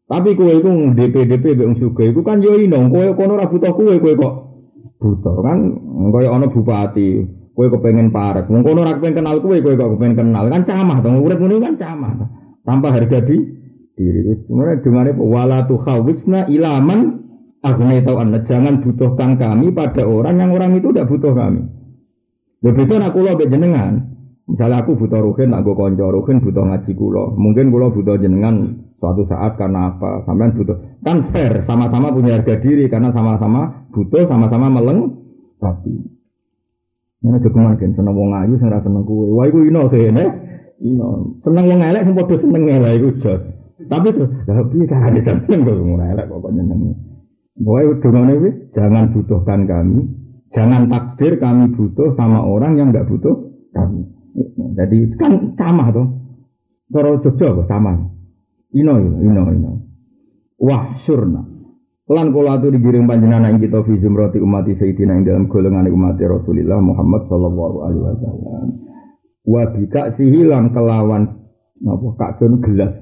Tapi 0.08 0.34
kue 0.34 0.52
itu 0.58 0.70
DP 0.96 1.14
DP 1.28 1.44
be 1.54 1.64
suka 1.78 2.02
itu 2.08 2.20
kan 2.24 2.40
yo 2.40 2.56
ino 2.56 2.88
kue 2.88 3.12
kono 3.12 3.38
butuh 3.38 3.72
kue 3.76 4.00
kue 4.00 4.12
kok 4.16 4.34
butuh 4.98 5.36
kan 5.44 5.58
kaya 6.10 6.28
ana 6.32 6.48
bupati 6.48 7.28
kue 7.52 7.66
kepengen 7.68 8.10
parek. 8.10 8.48
Wong 8.48 8.64
kono 8.64 8.82
ora 8.82 8.96
kepengen 8.96 9.22
kenal 9.22 9.38
kue 9.44 9.60
kue 9.60 9.76
kok 9.76 9.94
kepengen 9.94 10.16
kenal 10.16 10.48
kan 10.50 10.64
camah 10.64 10.98
dong 11.04 11.20
urip 11.22 11.38
ngene 11.38 11.60
kan 11.60 11.74
camah. 11.76 12.12
Tanpa 12.64 12.88
harga 12.90 13.20
di 13.22 13.36
diri. 13.94 14.32
Kemudian 14.48 14.80
dengan 14.82 15.14
wala 15.20 15.68
tuhawisna 15.68 16.48
ilaman 16.48 17.00
tahu 17.62 18.16
anda 18.16 18.42
jangan 18.46 18.80
butuhkan 18.82 19.36
kami 19.36 19.74
pada 19.74 20.06
orang 20.06 20.40
yang 20.40 20.50
orang 20.56 20.72
itu 20.78 20.88
tidak 20.90 21.10
butuh 21.10 21.36
kami. 21.36 21.62
Ya 22.64 22.70
beda 22.74 22.94
nak 22.98 23.12
kula 23.14 23.38
mbek 23.38 23.50
jenengan. 23.50 24.17
Misalnya 24.48 24.80
aku 24.80 24.96
butuh 24.96 25.20
ruhin, 25.20 25.52
aku 25.52 25.76
konco 25.76 26.08
ruhin 26.08 26.40
butuh 26.40 26.64
ngaji 26.64 26.92
kula. 26.96 27.36
Mungkin 27.36 27.68
kula 27.68 27.92
butuh 27.92 28.16
jenengan 28.16 28.80
suatu 28.96 29.28
saat 29.28 29.60
karena 29.60 29.92
apa? 29.92 30.24
Sampean 30.24 30.56
butuh. 30.56 30.76
Kan 31.04 31.28
fair, 31.28 31.68
sama-sama 31.68 32.16
punya 32.16 32.40
harga 32.40 32.56
diri 32.64 32.88
karena 32.88 33.12
sama-sama 33.12 33.88
butuh, 33.92 34.24
sama-sama 34.24 34.72
meleng 34.72 35.20
tapi 35.58 36.18
ini 37.18 37.34
aja 37.34 37.50
kemarin 37.50 37.98
seneng 37.98 38.14
wong 38.14 38.30
ayu 38.30 38.54
sing 38.62 38.70
ra 38.70 38.78
seneng 38.78 39.02
kuwe. 39.02 39.26
Wah 39.34 39.50
iku 39.50 39.66
ino 39.66 39.90
kene. 39.90 40.24
Ino. 40.78 41.34
Seneng 41.42 41.66
wong 41.66 41.80
elek 41.82 42.06
sing 42.06 42.14
padha 42.14 42.34
seneng 42.38 42.62
elek 42.62 42.92
iku 43.02 43.08
jos. 43.18 43.42
Tapi 43.78 44.10
tuh, 44.14 44.26
lah 44.46 44.62
piye 44.70 44.86
carane 44.86 45.20
seneng 45.26 45.66
kok 45.66 45.76
wong 45.82 45.98
elek 45.98 46.30
kok 46.30 46.52
nyenengi. 46.54 46.94
Pokoknya 47.58 47.98
dongane 47.98 48.32
kuwi 48.38 48.50
jangan 48.70 49.04
butuhkan 49.10 49.60
kami, 49.66 49.98
Jangan 50.48 50.88
takdir 50.88 51.36
kami 51.36 51.76
butuh 51.76 52.16
sama 52.16 52.40
orang 52.40 52.80
yang 52.80 52.88
nggak 52.88 53.04
butuh 53.04 53.52
kami. 53.76 54.08
Jadi 54.78 54.98
kan 55.18 55.54
sama 55.58 55.90
tuh. 55.90 56.06
Toro 56.88 57.20
Jogja 57.20 57.52
apa 57.52 57.62
sama? 57.68 57.92
Ino 58.72 58.96
ino 59.20 59.42
ino. 59.52 59.72
Wah 60.56 60.96
surna. 61.04 61.44
Lan 62.08 62.32
kula 62.32 62.56
atu 62.56 62.72
digiring 62.72 63.04
panjenengan 63.04 63.52
ing 63.52 63.60
kita 63.60 63.84
fi 63.84 64.00
zumrati 64.00 64.40
umat 64.40 64.64
sayyidina 64.64 65.20
ing 65.20 65.28
dalam 65.28 65.44
golongan 65.52 65.84
umat 65.92 66.16
Rasulullah 66.16 66.80
Muhammad 66.80 67.28
sallallahu 67.28 67.76
alaihi 67.84 68.02
wasallam. 68.08 68.66
Wa 69.44 69.62
bika 69.76 70.16
sihilan 70.16 70.72
kelawan 70.72 71.36
apa 71.84 72.06
kaksun 72.16 72.64
gelas. 72.64 72.96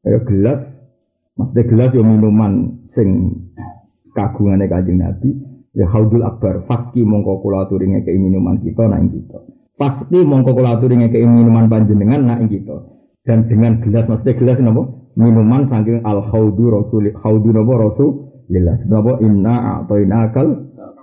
Ya 0.00 0.24
gelas 0.24 0.64
maksudnya 1.36 1.62
gelas 1.68 1.90
yo 1.92 2.02
minuman 2.08 2.52
sing 2.96 3.36
kagungane 4.16 4.64
Kanjeng 4.72 5.04
Nabi 5.04 5.36
ya 5.76 5.84
haudul 5.92 6.24
akbar 6.24 6.64
faski 6.64 7.04
mongko 7.04 7.44
kula 7.44 7.68
aturi 7.68 7.92
ngekeki 7.92 8.16
minuman 8.16 8.58
kita 8.64 8.88
nak 8.88 9.04
kita 9.12 9.38
faski 9.78 10.18
mongko 10.26 10.52
kula 10.52 10.76
aturi 10.76 10.98
ngekeki 10.98 11.24
minuman 11.24 11.70
panjenengan 11.70 12.26
nak 12.26 12.50
kita. 12.50 12.98
Dan 13.22 13.46
dengan 13.46 13.78
gelas 13.80 14.10
maksudnya 14.10 14.34
gelas 14.34 14.58
napa? 14.58 14.82
Minuman 15.18 15.70
saking 15.70 16.02
al 16.02 16.26
haudu 16.26 16.66
rasul 16.68 17.14
haudu 17.14 17.50
napa 17.54 17.72
rasulillah. 17.78 18.76
Napa 18.90 19.12
inna 19.22 19.54
a'tainakal 19.78 20.48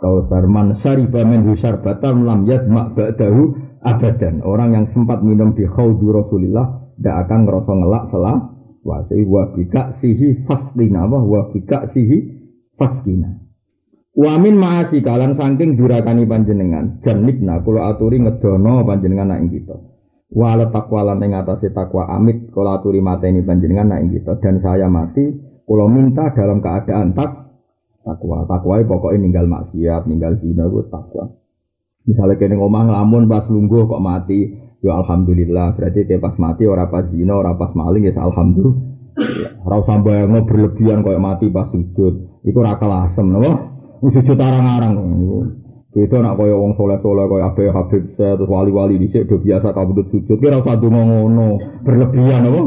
kausar. 0.03 0.43
Man 0.51 0.75
syariba 0.83 1.23
min 1.23 1.55
syarbatan 1.55 2.27
lam 2.27 2.43
yasma 2.43 2.91
ba'dahu 2.91 3.41
abadan. 3.79 4.43
Orang 4.43 4.75
yang 4.75 4.85
sempat 4.91 5.23
minum 5.23 5.55
di 5.55 5.63
haudu 5.63 6.11
rasulillah 6.11 6.91
tidak 6.99 7.15
akan 7.27 7.39
ngerasa 7.47 7.71
ngelak 7.71 8.03
selah 8.11 8.37
wa 8.85 9.43
bika 9.55 9.97
sihi 9.97 10.45
fasdina 10.45 11.09
wa 11.09 11.49
bika 11.49 11.89
sihi 11.89 12.17
fasdina 12.77 13.44
Wamin 14.15 14.55
maasi 14.55 15.03
kalan 15.03 15.35
saking 15.35 15.75
durakani 15.75 16.23
panjenengan 16.23 17.03
janibna 17.03 17.59
kula 17.59 17.91
aturi 17.91 18.23
ngedono 18.23 18.87
panjenengan 18.87 19.35
nak 19.35 19.43
ing 19.43 19.51
kita. 19.51 19.75
Wala 20.31 20.71
takwa 20.71 21.03
lan 21.03 21.19
ing 21.19 21.35
atase 21.35 21.75
takwa 21.75 22.07
amit 22.07 22.47
kula 22.55 22.79
aturi 22.79 23.03
mateni 23.03 23.43
panjenengan 23.43 23.91
nak 23.91 23.99
ing 24.07 24.15
kita 24.15 24.39
dan 24.39 24.63
saya 24.63 24.87
mati 24.87 25.35
kula 25.67 25.91
minta 25.91 26.31
dalam 26.31 26.63
keadaan 26.63 27.11
tak 27.11 27.59
takwa. 28.07 28.47
Takwa 28.47 28.79
pokoknya 28.87 29.19
ninggal 29.19 29.51
maksiat, 29.51 30.07
ninggal 30.07 30.39
zina 30.39 30.63
itu 30.63 30.87
takwa. 30.87 31.35
Misalnya 32.07 32.39
kene 32.39 32.55
ngomong 32.55 32.95
lamun 32.95 33.27
pas 33.27 33.43
lungguh 33.51 33.83
kok 33.83 33.99
mati, 33.99 34.47
ya 34.79 34.95
alhamdulillah. 34.95 35.75
Berarti 35.75 36.07
kayak 36.07 36.23
pas 36.23 36.35
mati 36.39 36.63
ora 36.63 36.87
pas 36.87 37.03
zina, 37.11 37.35
ora 37.35 37.51
pas 37.59 37.75
maling 37.75 38.07
ya 38.07 38.15
alhamdulillah. 38.15 38.95
Ora 39.67 39.75
usah 39.83 39.99
bayangno 39.99 40.47
berlebihan 40.47 41.03
kayak 41.03 41.19
mati 41.19 41.51
pas 41.51 41.67
sujud. 41.67 42.45
Iku 42.47 42.57
ora 42.63 42.79
kelasem, 42.79 43.27
napa? 43.27 43.74
Sujud 44.13 44.37
arang-arang 44.37 44.93
niku. 44.97 45.39
Beda 45.95 46.19
nak 46.19 46.35
kaya 46.35 46.55
wong 46.59 46.75
soleh-soleh 46.75 47.25
kaya 47.31 47.43
Abe 47.55 47.71
Habib 47.71 48.03
terus 48.19 48.49
wali-wali 48.51 48.99
dhisik 48.99 49.31
do 49.31 49.39
biasa 49.39 49.71
kabudut 49.71 50.11
sujud 50.11 50.43
usah 50.43 50.75
donga 50.75 51.01
ngono. 51.07 51.63
Berlebihan 51.87 52.51
apa? 52.51 52.61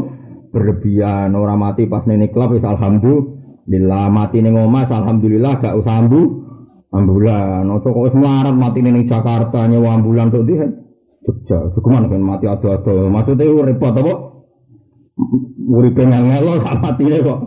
Berlebihan 0.49 1.37
ora 1.37 1.53
mati 1.53 1.85
pas 1.85 2.01
nene 2.09 2.33
klub 2.33 2.57
wis 2.57 2.65
alhamdulillah 2.65 4.09
mati 4.09 4.41
ning 4.41 4.57
omah 4.57 4.89
alhamdulillah 4.89 5.61
gak 5.61 5.77
usah 5.77 5.95
ambu. 6.01 6.49
Ambulan, 6.89 7.69
ojo 7.69 7.85
kok 7.93 8.05
wis 8.09 8.17
melarat 8.17 8.57
mati 8.57 8.81
ning 8.81 9.05
Jakarta 9.05 9.69
nyewa 9.69 9.93
ambulan 9.93 10.33
tok 10.33 10.41
ndi 10.41 10.57
Jogja, 11.19 11.69
Sukuman 11.77 12.09
kan 12.09 12.23
mati 12.23 12.49
ado-ado. 12.49 13.11
Maksudnya 13.11 13.45
repot 13.45 13.93
apa? 13.93 14.13
Uripe 15.69 16.01
ngelo 16.01 16.57
sak 16.63 16.79
matine 16.79 17.19
kok. 17.21 17.39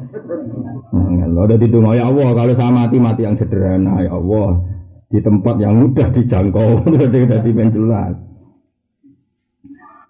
Allah 0.93 1.43
ada 1.49 1.57
di 1.57 1.69
ya 1.73 2.05
Allah 2.05 2.29
kalau 2.37 2.53
saya 2.53 2.69
mati 2.69 2.97
mati 3.01 3.25
yang 3.25 3.41
sederhana 3.41 4.05
ya 4.05 4.13
Allah 4.13 4.61
di 5.09 5.21
tempat 5.21 5.57
yang 5.61 5.77
mudah 5.77 6.09
dijangkau 6.13 6.85
jadi 7.01 7.51
penjelas. 7.53 8.17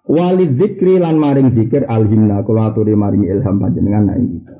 Wali 0.02 0.44
zikri 0.58 0.98
lan 0.98 1.18
maring 1.18 1.54
zikir 1.54 1.86
alhimna 1.86 2.42
kula 2.42 2.74
aturi 2.74 2.98
maring 2.98 3.26
ilham 3.26 3.62
panjenengan 3.62 4.10
nak 4.10 4.18
kita. 4.18 4.54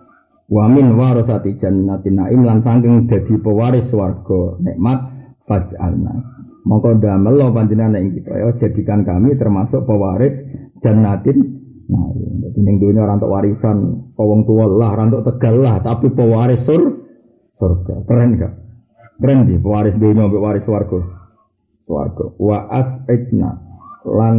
Wa 0.47 0.71
min 0.71 0.95
warasati 0.95 1.59
jannatin 1.59 2.15
naim 2.19 2.47
lan 2.47 2.63
saking 2.63 3.11
dadi 3.11 3.35
pewaris 3.43 3.91
swarga 3.91 4.59
nikmat 4.63 4.99
faj'alna. 5.47 6.15
Mongko 6.63 7.03
damel 7.03 7.43
panjenengan 7.51 7.99
ing 7.99 8.15
kita 8.15 8.31
ya 8.31 8.49
jadikan 8.63 9.03
kami 9.03 9.35
termasuk 9.35 9.83
pewaris 9.83 10.47
jannatin 10.79 11.62
Nah, 11.93 12.09
iya. 12.17 12.49
jadi 12.49 12.59
ning 12.65 12.77
dunia 12.81 13.05
orang 13.05 13.21
warisan, 13.21 13.77
pawang 14.17 14.49
tua 14.49 14.65
lah, 14.65 14.97
orang 14.97 15.13
tegal 15.13 15.61
lah, 15.61 15.77
tapi 15.85 16.09
pewaris 16.09 16.65
sur 16.65 16.81
surga. 17.61 18.09
Keren 18.09 18.41
gak? 18.41 18.53
Keren 19.21 19.45
sih, 19.45 19.61
pewaris 19.61 19.93
dunia, 20.01 20.25
pewaris 20.33 20.65
warga. 20.65 21.01
Warga. 21.85 22.25
Wa 22.41 22.59
as'idna 22.73 23.51
lan 24.09 24.37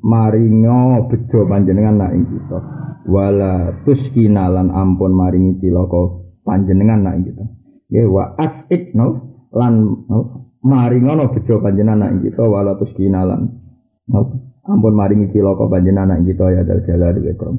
maringo 0.00 1.06
bejo 1.12 1.44
panjenengan 1.44 2.00
nak 2.00 2.12
ing 2.16 2.24
kita. 2.24 2.58
Wala 3.04 3.84
tuskina 3.84 4.48
lan 4.48 4.72
ampun 4.72 5.12
maringi 5.12 5.60
cilaka 5.60 6.24
panjenengan 6.42 7.04
nak 7.04 7.14
ing 7.20 7.24
kita. 7.28 7.44
Ya 7.92 8.08
wa 8.08 8.32
as'idna 8.40 9.06
lan 9.52 9.74
maringo 10.64 11.30
bejo 11.36 11.60
panjenengan 11.60 12.00
nak 12.00 12.10
ing 12.16 12.20
kita 12.26 12.42
wala 12.42 12.74
tuskina 12.80 13.22
lan 13.22 13.60
Ampun 14.64 14.94
maringi 14.96 15.28
cilaka 15.28 15.68
panjenengan 15.68 16.16
anak 16.16 16.24
kita 16.24 16.46
ya 16.56 16.62
dal 16.64 16.80
di 17.16 17.20
ikram. 17.28 17.56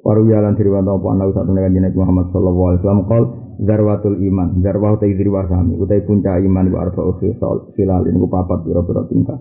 Waru 0.00 0.30
yalan 0.30 0.54
diriwanto 0.54 1.02
apa? 1.02 1.06
Ana 1.12 1.24
satu 1.34 1.50
dengan 1.50 1.82
Nabi 1.82 1.98
Muhammad 1.98 2.26
sallallahu 2.30 2.66
alaihi 2.70 2.80
wasallam. 2.80 3.02
Qol 3.10 3.24
zarwatul 3.66 4.16
iman, 4.22 4.48
zarwah 4.62 4.94
ta 4.96 5.04
idri 5.10 5.26
wasami, 5.26 5.74
utai 5.76 6.06
puncak 6.06 6.40
iman 6.46 6.64
wa 6.70 6.78
arba 6.86 7.02
ukhi 7.10 7.34
sal 7.42 7.74
filal 7.74 8.06
ini 8.06 8.14
ku 8.16 8.28
papat 8.30 8.62
pira-pira 8.64 9.02
tingkah. 9.10 9.40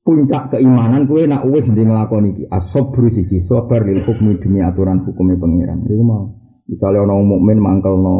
puncak 0.00 0.56
keimanan 0.56 1.04
kue 1.06 1.28
nak 1.28 1.46
wis 1.46 1.66
ndi 1.68 1.86
nglakoni 1.86 2.34
iki. 2.34 2.44
Asobru 2.50 3.12
siji 3.12 3.46
sabar 3.46 3.84
lil 3.86 4.02
hukmi 4.02 4.40
demi 4.42 4.58
aturan 4.64 5.06
hukumnya 5.06 5.38
pangeran. 5.38 5.86
Iku 5.86 6.02
mau. 6.02 6.34
Misalnya 6.66 7.06
ana 7.06 7.14
wong 7.18 7.26
mukmin 7.38 7.58
mangkelno 7.62 8.14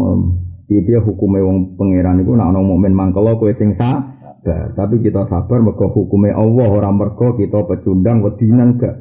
piye 0.71 0.99
hukume 1.03 1.43
wong 1.43 1.75
pangeran 1.75 2.23
iku 2.23 2.39
nak 2.39 2.55
ana 2.55 2.61
mukmin 2.63 2.95
mangkel 2.95 3.27
kowe 3.39 3.53
sing 3.59 3.75
sabar. 4.41 4.73
Tapi 4.73 5.05
kita 5.05 5.29
sabar 5.29 5.59
mergo 5.61 5.93
hukume 5.93 6.33
Allah 6.33 6.69
ora 6.69 6.91
mergo 6.91 7.37
kita 7.37 7.65
pecundang 7.69 8.25
wedinan 8.25 8.81
gak. 8.81 8.97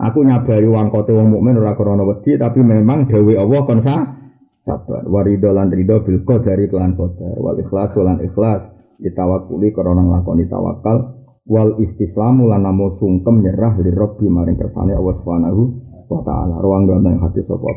Aku 0.00 0.24
nyabari 0.24 0.64
wangkote 0.64 1.12
wong 1.12 1.36
mukmin 1.36 1.60
ora 1.60 1.76
krana 1.76 2.02
wedi 2.08 2.40
tapi 2.40 2.64
memang 2.64 3.06
dewe 3.06 3.36
Allah 3.36 3.60
kon 3.64 3.80
sabar. 3.84 5.02
Warido 5.06 5.50
lan 5.50 5.70
rido 5.70 6.02
bil 6.02 6.22
qadari 6.26 6.66
kelan 6.70 6.96
qadar. 6.98 7.36
Wal 7.38 7.58
ikhlas 7.62 7.94
lan 7.96 8.18
ikhlas. 8.22 8.60
Ditawakuli 9.00 9.72
krana 9.72 10.02
nglakoni 10.02 10.46
tawakal. 10.50 11.20
Wal 11.50 11.80
istislamu 11.82 12.46
lan 12.46 12.62
namo 12.62 13.00
sungkem 13.00 13.42
nyerah 13.42 13.74
li 13.82 13.90
rabbi 13.90 14.26
maring 14.28 14.60
kersane 14.60 14.94
Allah 14.94 15.14
Subhanahu 15.24 15.62
wa 16.06 16.20
taala. 16.22 16.62
Ruang 16.62 16.86
ganteng 16.86 17.18
hati 17.18 17.42
sapa 17.42 17.68